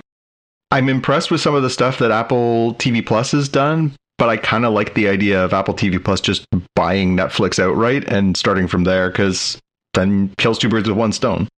I'm 0.71 0.87
impressed 0.89 1.29
with 1.31 1.41
some 1.41 1.53
of 1.53 1.63
the 1.63 1.69
stuff 1.69 1.99
that 1.99 2.11
Apple 2.11 2.75
TV 2.75 3.05
Plus 3.05 3.33
has 3.33 3.49
done, 3.49 3.93
but 4.17 4.29
I 4.29 4.37
kind 4.37 4.65
of 4.65 4.73
like 4.73 4.93
the 4.93 5.09
idea 5.09 5.43
of 5.43 5.53
Apple 5.53 5.73
TV 5.73 6.01
Plus 6.03 6.21
just 6.21 6.45
buying 6.75 7.15
Netflix 7.17 7.59
outright 7.59 8.05
and 8.07 8.37
starting 8.37 8.67
from 8.67 8.85
there 8.85 9.09
because 9.09 9.59
then 9.93 10.33
kills 10.37 10.57
two 10.57 10.69
birds 10.69 10.87
with 10.87 10.97
one 10.97 11.11
stone. 11.11 11.49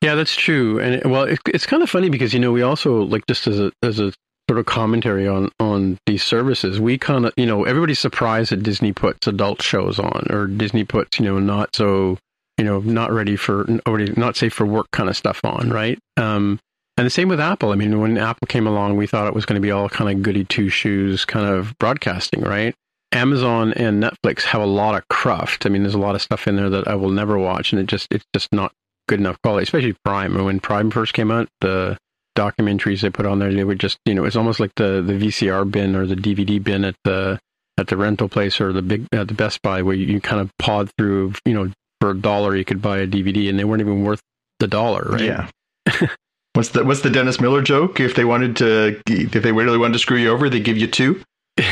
Yeah, 0.00 0.14
that's 0.14 0.34
true. 0.34 0.80
And 0.80 1.10
well, 1.10 1.24
it, 1.24 1.38
it's 1.46 1.66
kind 1.66 1.82
of 1.82 1.90
funny 1.90 2.08
because 2.08 2.32
you 2.34 2.40
know 2.40 2.52
we 2.52 2.62
also 2.62 3.02
like 3.02 3.26
just 3.28 3.46
as 3.46 3.60
a 3.60 3.70
as 3.82 4.00
a 4.00 4.12
sort 4.48 4.58
of 4.58 4.66
commentary 4.66 5.26
on 5.26 5.50
on 5.58 5.98
these 6.06 6.22
services, 6.22 6.80
we 6.80 6.98
kind 6.98 7.26
of 7.26 7.32
you 7.36 7.46
know 7.46 7.64
everybody's 7.64 7.98
surprised 7.98 8.52
that 8.52 8.62
Disney 8.62 8.92
puts 8.92 9.26
adult 9.26 9.62
shows 9.62 9.98
on 9.98 10.26
or 10.30 10.46
Disney 10.46 10.84
puts 10.84 11.18
you 11.18 11.24
know 11.24 11.38
not 11.38 11.74
so 11.74 12.18
you 12.58 12.64
know 12.64 12.80
not 12.80 13.12
ready 13.12 13.36
for 13.36 13.66
already 13.86 14.12
not 14.16 14.36
safe 14.36 14.52
for 14.52 14.66
work 14.66 14.86
kind 14.92 15.08
of 15.08 15.16
stuff 15.16 15.40
on, 15.44 15.70
right? 15.70 15.98
Um, 16.16 16.58
and 16.96 17.06
the 17.06 17.10
same 17.10 17.28
with 17.28 17.40
Apple. 17.40 17.72
I 17.72 17.74
mean, 17.74 18.00
when 18.00 18.16
Apple 18.16 18.46
came 18.46 18.66
along, 18.66 18.96
we 18.96 19.06
thought 19.06 19.26
it 19.26 19.34
was 19.34 19.46
going 19.46 19.60
to 19.60 19.66
be 19.66 19.72
all 19.72 19.88
kind 19.88 20.10
of 20.10 20.22
goody 20.22 20.44
two 20.44 20.68
shoes 20.68 21.24
kind 21.24 21.46
of 21.46 21.76
broadcasting, 21.78 22.42
right? 22.42 22.74
Amazon 23.10 23.72
and 23.74 24.02
Netflix 24.02 24.42
have 24.42 24.60
a 24.60 24.66
lot 24.66 24.96
of 24.96 25.06
cruft. 25.08 25.66
I 25.66 25.68
mean, 25.68 25.82
there's 25.82 25.94
a 25.94 25.98
lot 25.98 26.14
of 26.14 26.22
stuff 26.22 26.46
in 26.46 26.56
there 26.56 26.70
that 26.70 26.88
I 26.88 26.94
will 26.94 27.10
never 27.10 27.38
watch, 27.38 27.72
and 27.72 27.80
it 27.80 27.86
just 27.86 28.08
it's 28.10 28.24
just 28.34 28.52
not 28.52 28.72
good 29.08 29.20
enough 29.20 29.40
quality, 29.42 29.64
especially 29.64 29.96
Prime. 30.04 30.42
When 30.44 30.60
Prime 30.60 30.90
first 30.90 31.14
came 31.14 31.30
out, 31.30 31.48
the 31.60 31.96
documentaries 32.36 33.00
they 33.00 33.10
put 33.10 33.26
on 33.26 33.38
there, 33.38 33.52
they 33.52 33.64
would 33.64 33.80
just 33.80 33.98
you 34.04 34.14
know 34.14 34.24
it's 34.24 34.36
almost 34.36 34.60
like 34.60 34.72
the 34.76 35.02
the 35.02 35.14
VCR 35.14 35.70
bin 35.70 35.96
or 35.96 36.06
the 36.06 36.16
DVD 36.16 36.62
bin 36.62 36.84
at 36.84 36.96
the 37.04 37.38
at 37.78 37.88
the 37.88 37.96
rental 37.96 38.28
place 38.28 38.60
or 38.60 38.72
the 38.72 38.82
big 38.82 39.06
at 39.12 39.28
the 39.28 39.34
Best 39.34 39.62
Buy 39.62 39.82
where 39.82 39.94
you, 39.94 40.06
you 40.06 40.20
kind 40.20 40.40
of 40.40 40.50
pawed 40.58 40.90
through 40.96 41.34
you 41.44 41.54
know 41.54 41.70
for 42.00 42.10
a 42.10 42.16
dollar 42.16 42.56
you 42.56 42.64
could 42.64 42.82
buy 42.82 42.98
a 42.98 43.06
DVD 43.06 43.48
and 43.48 43.58
they 43.58 43.64
weren't 43.64 43.80
even 43.80 44.02
worth 44.02 44.20
the 44.60 44.68
dollar, 44.68 45.02
right? 45.10 45.20
Yeah. 45.22 45.48
what's 46.54 46.70
the 46.70 46.84
what's 46.84 47.02
the 47.02 47.10
Dennis 47.10 47.40
Miller 47.40 47.62
joke? 47.62 48.00
If 48.00 48.14
they 48.14 48.24
wanted 48.24 48.56
to, 48.56 49.00
if 49.06 49.32
they 49.32 49.52
really 49.52 49.78
wanted 49.78 49.94
to 49.94 49.98
screw 49.98 50.18
you 50.18 50.30
over, 50.30 50.48
they 50.48 50.60
give 50.60 50.76
you 50.76 50.86
two. 50.86 51.22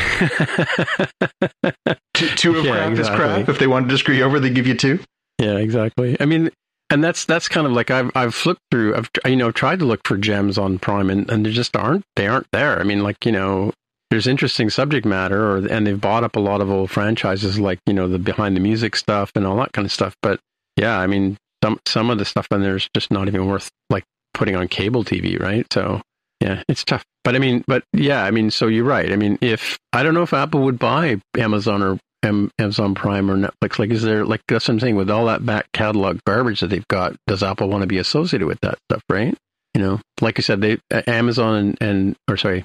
Two, 2.13 2.27
two 2.35 2.57
of 2.57 2.63
Yeah, 2.63 2.71
crap 2.71 2.99
is 2.99 3.09
crap. 3.09 3.49
If 3.49 3.57
they 3.57 3.67
wanted 3.67 3.89
to 3.89 3.97
screw 3.97 4.13
you 4.13 4.23
over, 4.23 4.39
they 4.39 4.51
give 4.51 4.67
you 4.67 4.75
two. 4.75 4.99
Yeah, 5.39 5.55
exactly. 5.55 6.15
I 6.19 6.25
mean, 6.25 6.51
and 6.89 7.03
that's 7.03 7.25
that's 7.25 7.47
kind 7.47 7.65
of 7.65 7.73
like 7.73 7.91
I've 7.91 8.11
I've 8.15 8.35
flipped 8.35 8.61
through. 8.71 8.95
I've 8.95 9.09
you 9.25 9.35
know 9.35 9.51
tried 9.51 9.79
to 9.79 9.85
look 9.85 10.01
for 10.05 10.17
gems 10.17 10.57
on 10.57 10.79
Prime, 10.79 11.09
and 11.09 11.29
and 11.29 11.45
there 11.45 11.51
just 11.51 11.75
aren't 11.75 12.03
they 12.15 12.27
aren't 12.27 12.47
there. 12.51 12.79
I 12.79 12.83
mean, 12.83 13.01
like 13.01 13.25
you 13.25 13.31
know, 13.31 13.71
there's 14.09 14.27
interesting 14.27 14.69
subject 14.69 15.05
matter, 15.05 15.51
or 15.51 15.57
and 15.67 15.87
they've 15.87 15.99
bought 15.99 16.23
up 16.23 16.35
a 16.35 16.41
lot 16.41 16.61
of 16.61 16.69
old 16.69 16.91
franchises, 16.91 17.59
like 17.59 17.79
you 17.85 17.93
know 17.93 18.07
the 18.07 18.19
behind 18.19 18.55
the 18.55 18.61
music 18.61 18.95
stuff 18.95 19.31
and 19.35 19.45
all 19.45 19.57
that 19.57 19.73
kind 19.73 19.85
of 19.85 19.91
stuff. 19.91 20.15
But 20.21 20.39
yeah, 20.77 20.99
I 20.99 21.07
mean, 21.07 21.37
some 21.63 21.79
some 21.87 22.09
of 22.09 22.17
the 22.17 22.25
stuff 22.25 22.47
on 22.51 22.61
there 22.61 22.75
is 22.75 22.87
just 22.93 23.11
not 23.11 23.27
even 23.27 23.47
worth 23.47 23.69
like 23.89 24.03
putting 24.33 24.55
on 24.55 24.67
cable 24.67 25.03
TV, 25.03 25.39
right? 25.39 25.65
So 25.71 26.01
yeah, 26.41 26.63
it's 26.67 26.83
tough. 26.83 27.03
But 27.23 27.35
I 27.35 27.39
mean, 27.39 27.63
but 27.67 27.83
yeah, 27.93 28.23
I 28.23 28.31
mean, 28.31 28.51
so 28.51 28.67
you're 28.67 28.83
right. 28.83 29.11
I 29.11 29.15
mean, 29.15 29.37
if 29.41 29.79
I 29.93 30.03
don't 30.03 30.13
know 30.13 30.23
if 30.23 30.33
Apple 30.33 30.61
would 30.63 30.77
buy 30.77 31.21
Amazon 31.37 31.81
or 31.81 31.97
Amazon 32.23 32.95
Prime 32.95 33.29
or 33.29 33.37
Netflix, 33.37 33.79
like, 33.79 33.89
is 33.91 34.01
there 34.03 34.25
like 34.25 34.41
that's 34.47 34.67
what 34.67 34.73
I'm 34.75 34.79
saying 34.79 34.95
with 34.95 35.09
all 35.09 35.25
that 35.25 35.45
back 35.45 35.67
catalog 35.73 36.19
garbage 36.25 36.61
that 36.61 36.67
they've 36.67 36.87
got? 36.87 37.15
Does 37.27 37.43
Apple 37.43 37.69
want 37.69 37.81
to 37.81 37.87
be 37.87 37.97
associated 37.97 38.47
with 38.47 38.59
that 38.61 38.77
stuff, 38.89 39.01
right? 39.09 39.35
You 39.75 39.81
know, 39.81 39.99
like 40.21 40.39
I 40.39 40.41
said, 40.41 40.61
they 40.61 40.77
Amazon 41.07 41.55
and, 41.55 41.77
and 41.81 42.15
or 42.29 42.37
sorry, 42.37 42.63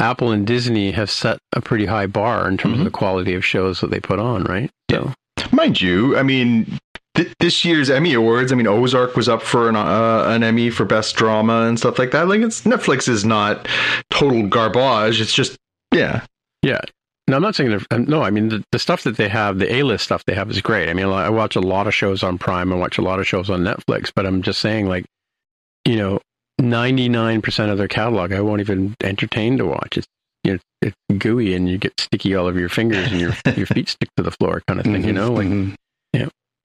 Apple 0.00 0.30
and 0.32 0.46
Disney 0.46 0.92
have 0.92 1.10
set 1.10 1.38
a 1.52 1.60
pretty 1.60 1.86
high 1.86 2.06
bar 2.06 2.48
in 2.48 2.56
terms 2.56 2.76
Mhm. 2.76 2.78
of 2.80 2.84
the 2.84 2.90
quality 2.90 3.34
of 3.34 3.44
shows 3.44 3.80
that 3.80 3.90
they 3.90 4.00
put 4.00 4.18
on, 4.18 4.44
right? 4.44 4.70
So 4.90 5.12
Mind 5.52 5.80
you, 5.80 6.16
I 6.16 6.22
mean, 6.22 6.78
th- 7.14 7.32
this 7.40 7.64
year's 7.64 7.90
Emmy 7.90 8.12
Awards, 8.14 8.52
I 8.52 8.54
mean, 8.56 8.66
Ozark 8.66 9.16
was 9.16 9.28
up 9.28 9.40
for 9.42 9.68
an, 9.68 9.76
uh, 9.76 10.24
an 10.28 10.42
Emmy 10.42 10.68
for 10.70 10.84
Best 10.84 11.16
Drama 11.16 11.62
and 11.62 11.78
stuff 11.78 11.98
like 11.98 12.10
that. 12.10 12.28
Like, 12.28 12.40
it's 12.40 12.62
Netflix 12.62 13.08
is 13.08 13.24
not 13.24 13.66
total 14.10 14.46
garbage. 14.46 15.20
It's 15.20 15.32
just, 15.32 15.56
yeah. 15.94 16.22
Yeah. 16.62 16.80
No, 17.28 17.36
I'm 17.36 17.42
not 17.42 17.54
saying 17.54 17.70
they're, 17.70 17.80
um, 17.90 18.06
no, 18.06 18.22
I 18.22 18.30
mean, 18.30 18.48
the, 18.48 18.64
the 18.72 18.78
stuff 18.78 19.02
that 19.04 19.16
they 19.18 19.28
have, 19.28 19.58
the 19.58 19.72
A 19.74 19.82
list 19.82 20.04
stuff 20.04 20.24
they 20.24 20.34
have 20.34 20.50
is 20.50 20.60
great. 20.62 20.88
I 20.88 20.94
mean, 20.94 21.06
I 21.06 21.28
watch 21.28 21.54
a 21.56 21.60
lot 21.60 21.86
of 21.86 21.94
shows 21.94 22.22
on 22.22 22.38
Prime, 22.38 22.72
I 22.72 22.76
watch 22.76 22.96
a 22.98 23.02
lot 23.02 23.20
of 23.20 23.26
shows 23.26 23.50
on 23.50 23.62
Netflix, 23.62 24.10
but 24.14 24.24
I'm 24.26 24.40
just 24.42 24.60
saying, 24.60 24.86
like, 24.88 25.04
you 25.84 25.96
know, 25.96 26.20
99% 26.60 27.70
of 27.70 27.78
their 27.78 27.86
catalog, 27.86 28.32
I 28.32 28.40
won't 28.40 28.60
even 28.60 28.94
entertain 29.02 29.58
to 29.58 29.66
watch. 29.66 29.98
It's, 29.98 30.06
you 30.42 30.54
know, 30.54 30.58
it's 30.80 30.96
gooey 31.18 31.54
and 31.54 31.68
you 31.68 31.76
get 31.78 31.92
sticky 32.00 32.34
all 32.34 32.46
over 32.46 32.58
your 32.58 32.68
fingers 32.70 33.12
and 33.12 33.20
your, 33.20 33.34
your 33.56 33.66
feet 33.66 33.90
stick 33.90 34.08
to 34.16 34.22
the 34.22 34.30
floor 34.30 34.62
kind 34.66 34.80
of 34.80 34.86
thing, 34.86 35.04
you 35.04 35.12
know? 35.12 35.32
Like, 35.32 35.48
Mhm. 35.48 35.76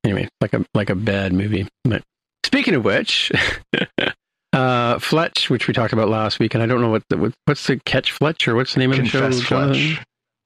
anyway, 0.05 0.27
like 0.41 0.53
a, 0.53 0.65
like 0.73 0.89
a 0.89 0.95
bad 0.95 1.33
movie. 1.33 1.67
But 1.83 2.01
speaking 2.45 2.73
of 2.75 2.85
which, 2.85 3.31
uh, 4.53 4.99
Fletch, 4.99 5.49
which 5.49 5.67
we 5.67 5.73
talked 5.73 5.93
about 5.93 6.09
last 6.09 6.39
week, 6.39 6.53
and 6.53 6.63
I 6.63 6.65
don't 6.67 6.81
know 6.81 6.89
what 6.89 7.03
the, 7.09 7.17
what, 7.17 7.33
what's 7.45 7.67
the 7.67 7.77
catch 7.85 8.11
Fletch 8.11 8.47
or 8.47 8.55
what's 8.55 8.73
the 8.73 8.79
name 8.79 8.91
of 8.91 8.97
the 8.97 9.05
show? 9.05 9.19
Fletch. 9.31 10.01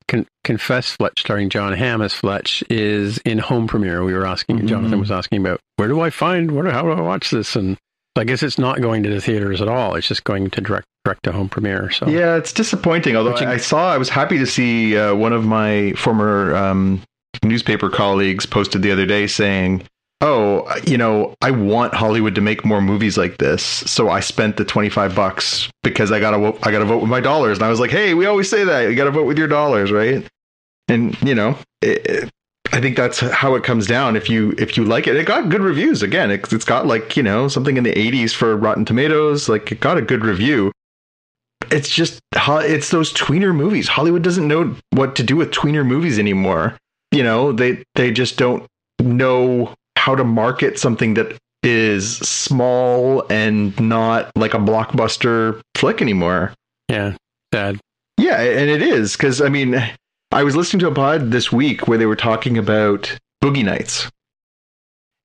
Con- 0.07 0.25
Confess 0.43 0.91
Fletch, 0.91 1.19
starring 1.19 1.49
Jon 1.49 1.73
Hamm 1.73 2.01
as 2.01 2.13
Fletch, 2.13 2.63
is 2.69 3.17
in 3.19 3.37
home 3.39 3.67
premiere. 3.67 4.03
We 4.03 4.13
were 4.13 4.25
asking, 4.25 4.59
Mhm. 4.59 4.67
Jonathan 4.67 4.99
was 4.99 5.11
asking 5.11 5.41
about 5.41 5.59
where 5.75 5.87
do 5.87 5.99
I 6.01 6.09
find, 6.09 6.51
where, 6.51 6.69
how 6.71 6.83
do 6.83 6.91
I 6.91 7.01
watch 7.01 7.29
this? 7.29 7.55
And 7.55 7.77
I 8.17 8.23
guess 8.23 8.41
it's 8.41 8.57
not 8.57 8.81
going 8.81 9.03
to 9.03 9.09
the 9.09 9.21
theaters 9.21 9.61
at 9.61 9.67
all. 9.67 9.95
It's 9.95 10.07
just 10.07 10.23
going 10.23 10.49
to 10.51 10.61
direct 10.61 10.85
direct 11.05 11.23
to 11.23 11.31
home 11.31 11.47
premiere. 11.47 11.89
So 11.91 12.07
Yeah, 12.09 12.35
it's 12.35 12.51
disappointing. 12.51 13.15
Although 13.15 13.35
I, 13.35 13.53
I 13.53 13.57
saw, 13.57 13.93
I 13.93 13.97
was 13.97 14.09
happy 14.09 14.37
to 14.39 14.45
see 14.45 14.97
uh, 14.97 15.15
one 15.15 15.31
of 15.31 15.45
my 15.45 15.93
former 15.93 16.53
um, 16.55 17.01
newspaper 17.43 17.89
colleagues 17.89 18.45
posted 18.45 18.81
the 18.81 18.91
other 18.91 19.05
day 19.05 19.25
saying, 19.27 19.83
"Oh, 20.21 20.67
you 20.85 20.97
know, 20.97 21.35
I 21.41 21.51
want 21.51 21.93
Hollywood 21.93 22.35
to 22.35 22.41
make 22.41 22.65
more 22.65 22.81
movies 22.81 23.17
like 23.17 23.37
this, 23.37 23.61
so 23.63 24.09
I 24.09 24.19
spent 24.19 24.57
the 24.57 24.65
twenty 24.65 24.89
five 24.89 25.15
bucks 25.15 25.69
because 25.83 26.11
I 26.11 26.19
got 26.19 26.31
to 26.31 26.67
I 26.67 26.71
got 26.71 26.79
to 26.79 26.85
vote 26.85 27.01
with 27.01 27.09
my 27.09 27.19
dollars." 27.21 27.57
And 27.57 27.65
I 27.65 27.69
was 27.69 27.79
like, 27.79 27.91
"Hey, 27.91 28.13
we 28.13 28.25
always 28.25 28.49
say 28.49 28.63
that 28.63 28.89
you 28.89 28.95
got 28.95 29.05
to 29.05 29.11
vote 29.11 29.25
with 29.27 29.37
your 29.37 29.47
dollars, 29.47 29.91
right?" 29.91 30.25
And 30.87 31.19
you 31.21 31.35
know, 31.35 31.57
it, 31.81 32.05
it- 32.07 32.29
I 32.73 32.81
think 32.81 32.97
that's 32.97 33.19
how 33.19 33.55
it 33.55 33.63
comes 33.63 33.87
down. 33.87 34.17
If 34.17 34.29
you 34.29 34.53
if 34.57 34.75
you 34.75 34.83
like 34.83 35.07
it, 35.07 35.15
it 35.15 35.25
got 35.25 35.47
good 35.49 35.61
reviews. 35.61 36.03
Again, 36.03 36.29
it, 36.31 36.51
it's 36.51 36.65
got 36.65 36.85
like 36.85 37.15
you 37.15 37.23
know 37.23 37.47
something 37.47 37.77
in 37.77 37.83
the 37.83 37.97
eighties 37.97 38.33
for 38.33 38.57
Rotten 38.57 38.83
Tomatoes. 38.83 39.47
Like 39.47 39.71
it 39.71 39.79
got 39.79 39.97
a 39.97 40.01
good 40.01 40.23
review 40.25 40.71
it's 41.71 41.89
just 41.89 42.19
it's 42.35 42.89
those 42.91 43.13
tweener 43.13 43.53
movies. 43.55 43.87
Hollywood 43.87 44.21
doesn't 44.21 44.47
know 44.47 44.75
what 44.91 45.15
to 45.15 45.23
do 45.23 45.35
with 45.35 45.51
tweener 45.51 45.85
movies 45.85 46.19
anymore. 46.19 46.77
You 47.11 47.23
know, 47.23 47.51
they 47.51 47.83
they 47.95 48.11
just 48.11 48.37
don't 48.37 48.65
know 49.01 49.73
how 50.07 50.15
to 50.15 50.23
market 50.23 50.79
something 50.79 51.15
that 51.15 51.37
is 51.63 52.17
small 52.19 53.25
and 53.29 53.77
not 53.77 54.31
like 54.37 54.53
a 54.53 54.57
blockbuster 54.57 55.59
flick 55.75 56.01
anymore. 56.01 56.53
yeah, 56.87 57.17
sad. 57.53 57.77
Yeah, 58.17 58.39
and 58.39 58.69
it 58.69 58.81
is 58.81 59.17
because 59.17 59.41
I 59.41 59.49
mean, 59.49 59.75
I 60.31 60.43
was 60.43 60.55
listening 60.55 60.79
to 60.79 60.87
a 60.87 60.93
pod 60.93 61.31
this 61.31 61.51
week 61.51 61.89
where 61.89 61.97
they 61.97 62.05
were 62.05 62.15
talking 62.15 62.57
about 62.57 63.17
Boogie 63.43 63.65
Nights, 63.65 64.09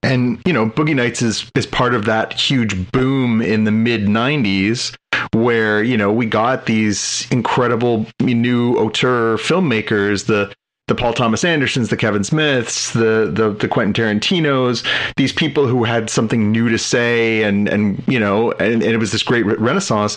and 0.02 0.42
you 0.44 0.52
know, 0.52 0.68
Boogie 0.68 0.96
Nights 0.96 1.22
is 1.22 1.48
is 1.54 1.64
part 1.64 1.94
of 1.94 2.04
that 2.06 2.32
huge 2.32 2.90
boom 2.90 3.40
in 3.40 3.62
the 3.62 3.70
mid 3.70 4.06
'90s 4.06 4.96
where 5.32 5.80
you 5.80 5.96
know 5.96 6.12
we 6.12 6.26
got 6.26 6.66
these 6.66 7.28
incredible 7.30 8.04
new 8.20 8.74
auteur 8.76 9.36
filmmakers, 9.36 10.26
the 10.26 10.52
the 10.92 11.00
Paul 11.00 11.14
Thomas 11.14 11.44
Andersons, 11.44 11.88
the 11.88 11.96
Kevin 11.96 12.24
Smiths, 12.24 12.92
the 12.92 13.30
the 13.32 13.50
the 13.58 13.68
Quentin 13.68 13.94
Tarantinos, 13.94 14.86
these 15.16 15.32
people 15.32 15.66
who 15.66 15.84
had 15.84 16.10
something 16.10 16.52
new 16.52 16.68
to 16.68 16.78
say, 16.78 17.42
and 17.42 17.68
and 17.68 18.02
you 18.06 18.20
know, 18.20 18.52
and, 18.52 18.82
and 18.82 18.92
it 18.92 18.98
was 18.98 19.12
this 19.12 19.22
great 19.22 19.46
re- 19.46 19.54
renaissance 19.54 20.16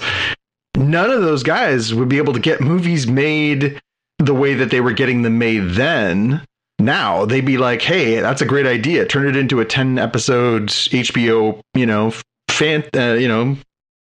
none 0.77 1.09
of 1.09 1.21
those 1.21 1.43
guys 1.43 1.93
would 1.93 2.09
be 2.09 2.17
able 2.17 2.33
to 2.33 2.39
get 2.39 2.61
movies 2.61 3.07
made 3.07 3.79
the 4.19 4.33
way 4.33 4.53
that 4.53 4.71
they 4.71 4.81
were 4.81 4.93
getting 4.93 5.21
them 5.21 5.37
made 5.37 5.71
then. 5.71 6.41
Now 6.79 7.25
they'd 7.25 7.45
be 7.45 7.57
like, 7.57 7.81
"Hey, 7.81 8.19
that's 8.19 8.41
a 8.41 8.45
great 8.45 8.67
idea. 8.67 9.05
Turn 9.05 9.27
it 9.27 9.35
into 9.35 9.61
a 9.61 9.65
ten 9.65 9.97
episode 9.97 10.67
HBO, 10.67 11.61
you 11.73 11.85
know, 11.85 12.13
fan, 12.49 12.83
uh, 12.95 13.13
you 13.13 13.27
know, 13.27 13.57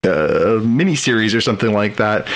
uh, 0.04 0.60
miniseries 0.62 1.36
or 1.36 1.42
something 1.42 1.74
like 1.74 1.98
that." 1.98 2.28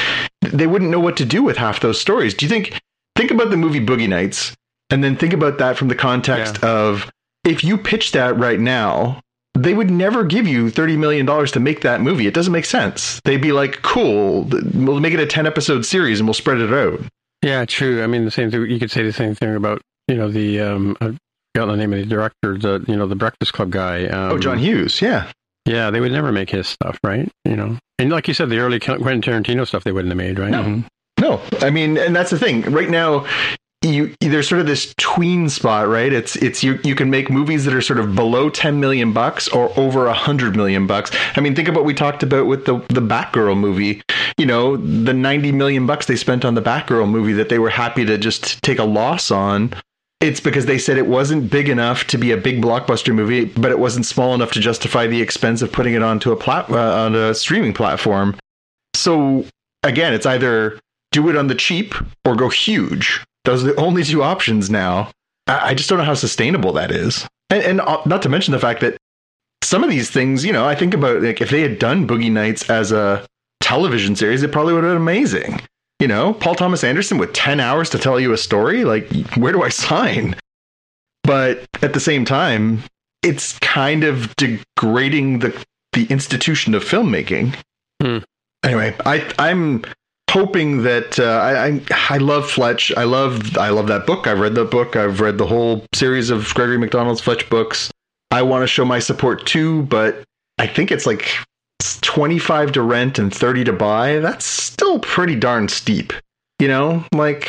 They 0.42 0.68
wouldn't 0.68 0.92
know 0.92 1.00
what 1.00 1.18
to 1.18 1.26
do 1.26 1.42
with 1.42 1.58
half 1.58 1.80
those 1.80 2.00
stories. 2.00 2.34
Do 2.34 2.46
you 2.46 2.50
think? 2.50 2.80
Think 3.16 3.32
about 3.32 3.50
the 3.50 3.58
movie 3.58 3.80
Boogie 3.80 4.10
Nights, 4.10 4.54
and 4.90 5.04
then 5.04 5.16
think 5.16 5.34
about 5.34 5.58
that 5.60 5.78
from 5.78 5.88
the 5.88 5.96
context 5.96 6.64
of 6.64 7.10
if 7.44 7.64
you 7.64 7.78
pitch 7.78 8.12
that 8.12 8.38
right 8.38 8.60
now 8.60 9.22
they 9.56 9.74
would 9.74 9.90
never 9.90 10.24
give 10.24 10.48
you 10.48 10.68
$30 10.68 10.98
million 10.98 11.26
to 11.26 11.60
make 11.60 11.82
that 11.82 12.02
movie. 12.02 12.28
It 12.28 12.34
doesn't 12.34 12.52
make 12.52 12.66
sense. 12.66 13.22
They'd 13.24 13.42
be 13.42 13.54
like, 13.54 13.82
cool, 13.82 14.44
we'll 14.74 15.00
make 15.00 15.14
it 15.14 15.20
a 15.20 15.26
10 15.26 15.48
episode 15.48 15.86
series 15.86 16.20
and 16.20 16.28
we'll 16.28 16.34
spread 16.34 16.60
it 16.60 16.74
out. 16.74 17.00
Yeah, 17.42 17.64
true. 17.66 18.04
I 18.04 18.08
mean, 18.08 18.26
the 18.26 18.32
same 18.32 18.52
thing. 18.52 18.70
You 18.70 18.80
could 18.80 18.92
say 18.92 19.04
the 19.04 19.14
same 19.14 19.36
thing 19.36 19.56
about 19.56 19.82
you 20.08 20.16
know 20.16 20.30
the 20.30 20.62
um, 20.62 20.98
I 21.00 21.16
forgot 21.54 21.68
the 21.68 21.78
name 21.78 21.94
of 21.94 22.00
the 22.00 22.06
director, 22.06 22.58
the 22.58 22.84
you 22.88 22.96
know 22.96 23.08
the 23.08 23.16
Breakfast 23.16 23.54
Club 23.54 23.70
guy. 23.70 24.06
Um, 24.08 24.32
oh, 24.32 24.40
John 24.40 24.58
Hughes. 24.58 25.02
Yeah. 25.02 25.32
Yeah, 25.66 25.90
they 25.92 26.00
would 26.00 26.12
never 26.12 26.32
make 26.32 26.50
his 26.50 26.68
stuff, 26.68 27.00
right? 27.04 27.32
You 27.44 27.56
know, 27.56 27.78
and 28.00 28.10
like 28.12 28.28
you 28.28 28.34
said, 28.34 28.50
the 28.50 28.60
early 28.60 28.80
Quentin 28.80 29.22
Tarantino 29.22 29.68
stuff 29.68 29.84
they 29.84 29.92
wouldn't 29.92 30.12
have 30.12 30.18
made, 30.18 30.38
right? 30.40 30.52
No. 30.52 30.84
No, 31.20 31.42
I 31.62 31.70
mean, 31.70 31.98
and 31.98 32.16
that's 32.16 32.32
the 32.32 32.40
thing. 32.40 32.62
Right 32.64 32.90
now, 32.90 33.26
you 33.82 34.16
there's 34.20 34.48
sort 34.48 34.62
of 34.62 34.68
this 34.68 34.94
tween 34.98 35.50
spot, 35.50 35.88
right? 35.88 36.12
It's 36.12 36.36
it's 36.38 36.64
you 36.64 36.80
you 36.84 36.96
can 36.96 37.10
make 37.10 37.30
movies 37.30 37.66
that 37.66 37.74
are 37.74 37.82
sort 37.82 38.00
of 38.00 38.16
below 38.16 38.50
10 38.50 38.80
million 38.80 39.14
bucks 39.14 39.48
or 39.48 39.72
over 39.80 40.06
100 40.06 40.56
million 40.56 40.88
bucks. 40.88 41.12
I 41.36 41.42
mean, 41.42 41.56
think 41.56 41.68
of 41.68 41.76
what 41.76 41.86
we 41.86 41.94
talked 41.94 42.24
about 42.24 42.48
with 42.48 42.66
the 42.66 42.80
the 42.90 43.02
Batgirl 43.02 43.58
movie. 43.58 44.02
You 44.38 44.46
know, 44.46 44.76
the 44.78 45.14
90 45.14 45.52
million 45.54 45.86
bucks 45.86 46.08
they 46.08 46.16
spent 46.16 46.44
on 46.44 46.56
the 46.56 46.62
Batgirl 46.62 47.10
movie 47.10 47.34
that 47.34 47.50
they 47.50 47.60
were 47.60 47.70
happy 47.70 48.06
to 48.06 48.18
just 48.18 48.62
take 48.64 48.80
a 48.80 48.84
loss 48.84 49.32
on. 49.32 49.74
It's 50.22 50.40
because 50.40 50.66
they 50.66 50.78
said 50.78 50.98
it 50.98 51.08
wasn't 51.08 51.52
big 51.52 51.70
enough 51.70 52.06
to 52.08 52.18
be 52.18 52.32
a 52.32 52.38
big 52.38 52.62
blockbuster 52.62 53.14
movie, 53.14 53.46
but 53.46 53.70
it 53.72 53.80
wasn't 53.80 54.06
small 54.06 54.34
enough 54.34 54.52
to 54.54 54.60
justify 54.60 55.08
the 55.08 55.22
expense 55.22 55.62
of 55.62 55.72
putting 55.72 55.94
it 55.94 56.02
onto 56.02 56.32
a 56.32 56.36
plat- 56.36 56.70
uh, 56.70 57.06
on 57.06 57.16
a 57.16 57.36
streaming 57.36 57.74
platform. 57.74 58.36
So 58.96 59.46
again, 59.84 60.14
it's 60.14 60.26
either 60.26 60.80
do 61.16 61.30
it 61.30 61.38
on 61.38 61.48
the 61.48 61.56
cheap 61.56 61.96
or 62.26 62.36
go 62.36 62.50
huge. 62.50 63.24
Those 63.46 63.64
are 63.64 63.68
the 63.68 63.80
only 63.80 64.04
two 64.04 64.22
options 64.22 64.70
now. 64.70 65.12
I, 65.48 65.70
I 65.70 65.74
just 65.74 65.90
don't 65.90 65.98
know 65.98 66.04
how 66.06 66.14
sustainable 66.14 66.74
that 66.74 66.92
is. 66.92 67.26
And, 67.50 67.64
and 67.64 67.82
uh, 67.82 68.02
not 68.06 68.22
to 68.24 68.30
mention 68.30 68.52
the 68.52 68.60
fact 68.60 68.82
that 68.82 68.98
some 69.64 69.84
of 69.84 69.90
these 69.90 70.12
things, 70.12 70.44
you 70.44 70.52
know, 70.52 70.68
I 70.68 70.76
think 70.76 70.94
about 70.94 71.22
like 71.22 71.42
if 71.42 71.50
they 71.50 71.62
had 71.62 71.80
done 71.80 72.08
Boogie 72.08 72.32
Nights 72.32 72.70
as 72.70 72.92
a 72.92 73.26
television 73.62 74.16
series, 74.16 74.44
it 74.44 74.52
probably 74.52 74.74
would 74.74 74.84
have 74.84 74.92
been 74.92 75.02
amazing. 75.02 75.62
You 76.00 76.10
know, 76.10 76.34
Paul 76.34 76.56
Thomas 76.56 76.84
Anderson 76.84 77.18
with 77.18 77.32
10 77.32 77.62
hours 77.62 77.90
to 77.92 77.98
tell 77.98 78.20
you 78.20 78.34
a 78.34 78.38
story, 78.38 78.84
like 78.84 79.10
where 79.38 79.54
do 79.54 79.64
I 79.64 79.70
sign? 79.70 80.36
But 81.24 81.66
at 81.82 81.94
the 81.94 82.00
same 82.02 82.26
time, 82.26 82.84
it's 83.24 83.58
kind 83.60 84.04
of 84.04 84.36
degrading 84.36 85.40
the 85.40 85.66
the 85.94 86.06
institution 86.08 86.76
of 86.76 86.84
filmmaking. 86.84 87.56
Hmm. 88.02 88.18
Anyway, 88.64 88.94
I 89.06 89.34
I'm 89.40 89.86
hoping 90.36 90.84
that 90.84 91.18
uh, 91.18 91.40
I, 91.42 91.82
I 92.10 92.18
love 92.18 92.50
Fletch. 92.50 92.92
I 92.98 93.06
love 93.06 93.58
I 93.58 93.70
love 93.70 93.88
that 93.88 94.06
book. 94.06 94.28
I've 94.28 94.42
read 94.42 94.54
the 94.54 94.66
book. 94.66 94.98
I've 94.98 95.22
read 95.22 95.38
the 95.38 95.46
whole 95.46 95.86
series 95.94 96.30
of 96.30 96.54
Gregory 96.54 96.78
McDonald's 96.78 97.22
Fletch 97.22 97.50
books. 97.50 97.90
I 98.32 98.42
want 98.42 98.64
to 98.64 98.68
show 98.68 98.84
my 98.84 99.00
support 99.00 99.46
too, 99.46 99.84
but 99.84 100.26
I 100.60 100.68
think 100.68 100.92
it's 100.92 101.06
like 101.06 101.26
25 102.02 102.74
to 102.74 102.82
rent 102.82 103.18
and 103.18 103.34
30 103.34 103.64
to 103.64 103.72
buy. 103.72 104.20
That's 104.20 104.46
still 104.46 105.00
pretty 105.00 105.36
darn 105.36 105.70
steep. 105.70 106.12
You 106.60 106.68
know, 106.68 107.06
like 107.14 107.48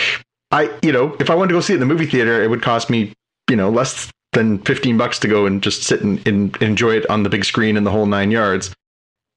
I, 0.52 0.70
you 0.80 0.92
know, 0.92 1.16
if 1.18 1.28
I 1.28 1.34
wanted 1.34 1.48
to 1.48 1.54
go 1.54 1.60
see 1.60 1.72
it 1.72 1.76
in 1.76 1.80
the 1.80 1.86
movie 1.86 2.06
theater, 2.06 2.40
it 2.40 2.50
would 2.50 2.62
cost 2.62 2.88
me, 2.88 3.12
you 3.50 3.56
know, 3.56 3.68
less 3.68 4.12
than 4.32 4.60
15 4.60 4.96
bucks 4.96 5.18
to 5.20 5.28
go 5.28 5.44
and 5.44 5.60
just 5.60 5.82
sit 5.82 6.02
and, 6.02 6.24
and 6.24 6.56
enjoy 6.62 6.92
it 6.92 7.10
on 7.10 7.24
the 7.24 7.30
big 7.30 7.44
screen 7.44 7.76
and 7.76 7.84
the 7.84 7.90
whole 7.90 8.06
nine 8.06 8.30
yards. 8.30 8.72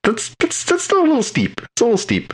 That's 0.04 0.36
that's 0.38 0.66
that's 0.66 0.84
still 0.84 1.02
a 1.02 1.10
little 1.10 1.24
steep. 1.24 1.62
It's 1.62 1.82
a 1.82 1.86
little 1.86 1.98
steep. 1.98 2.32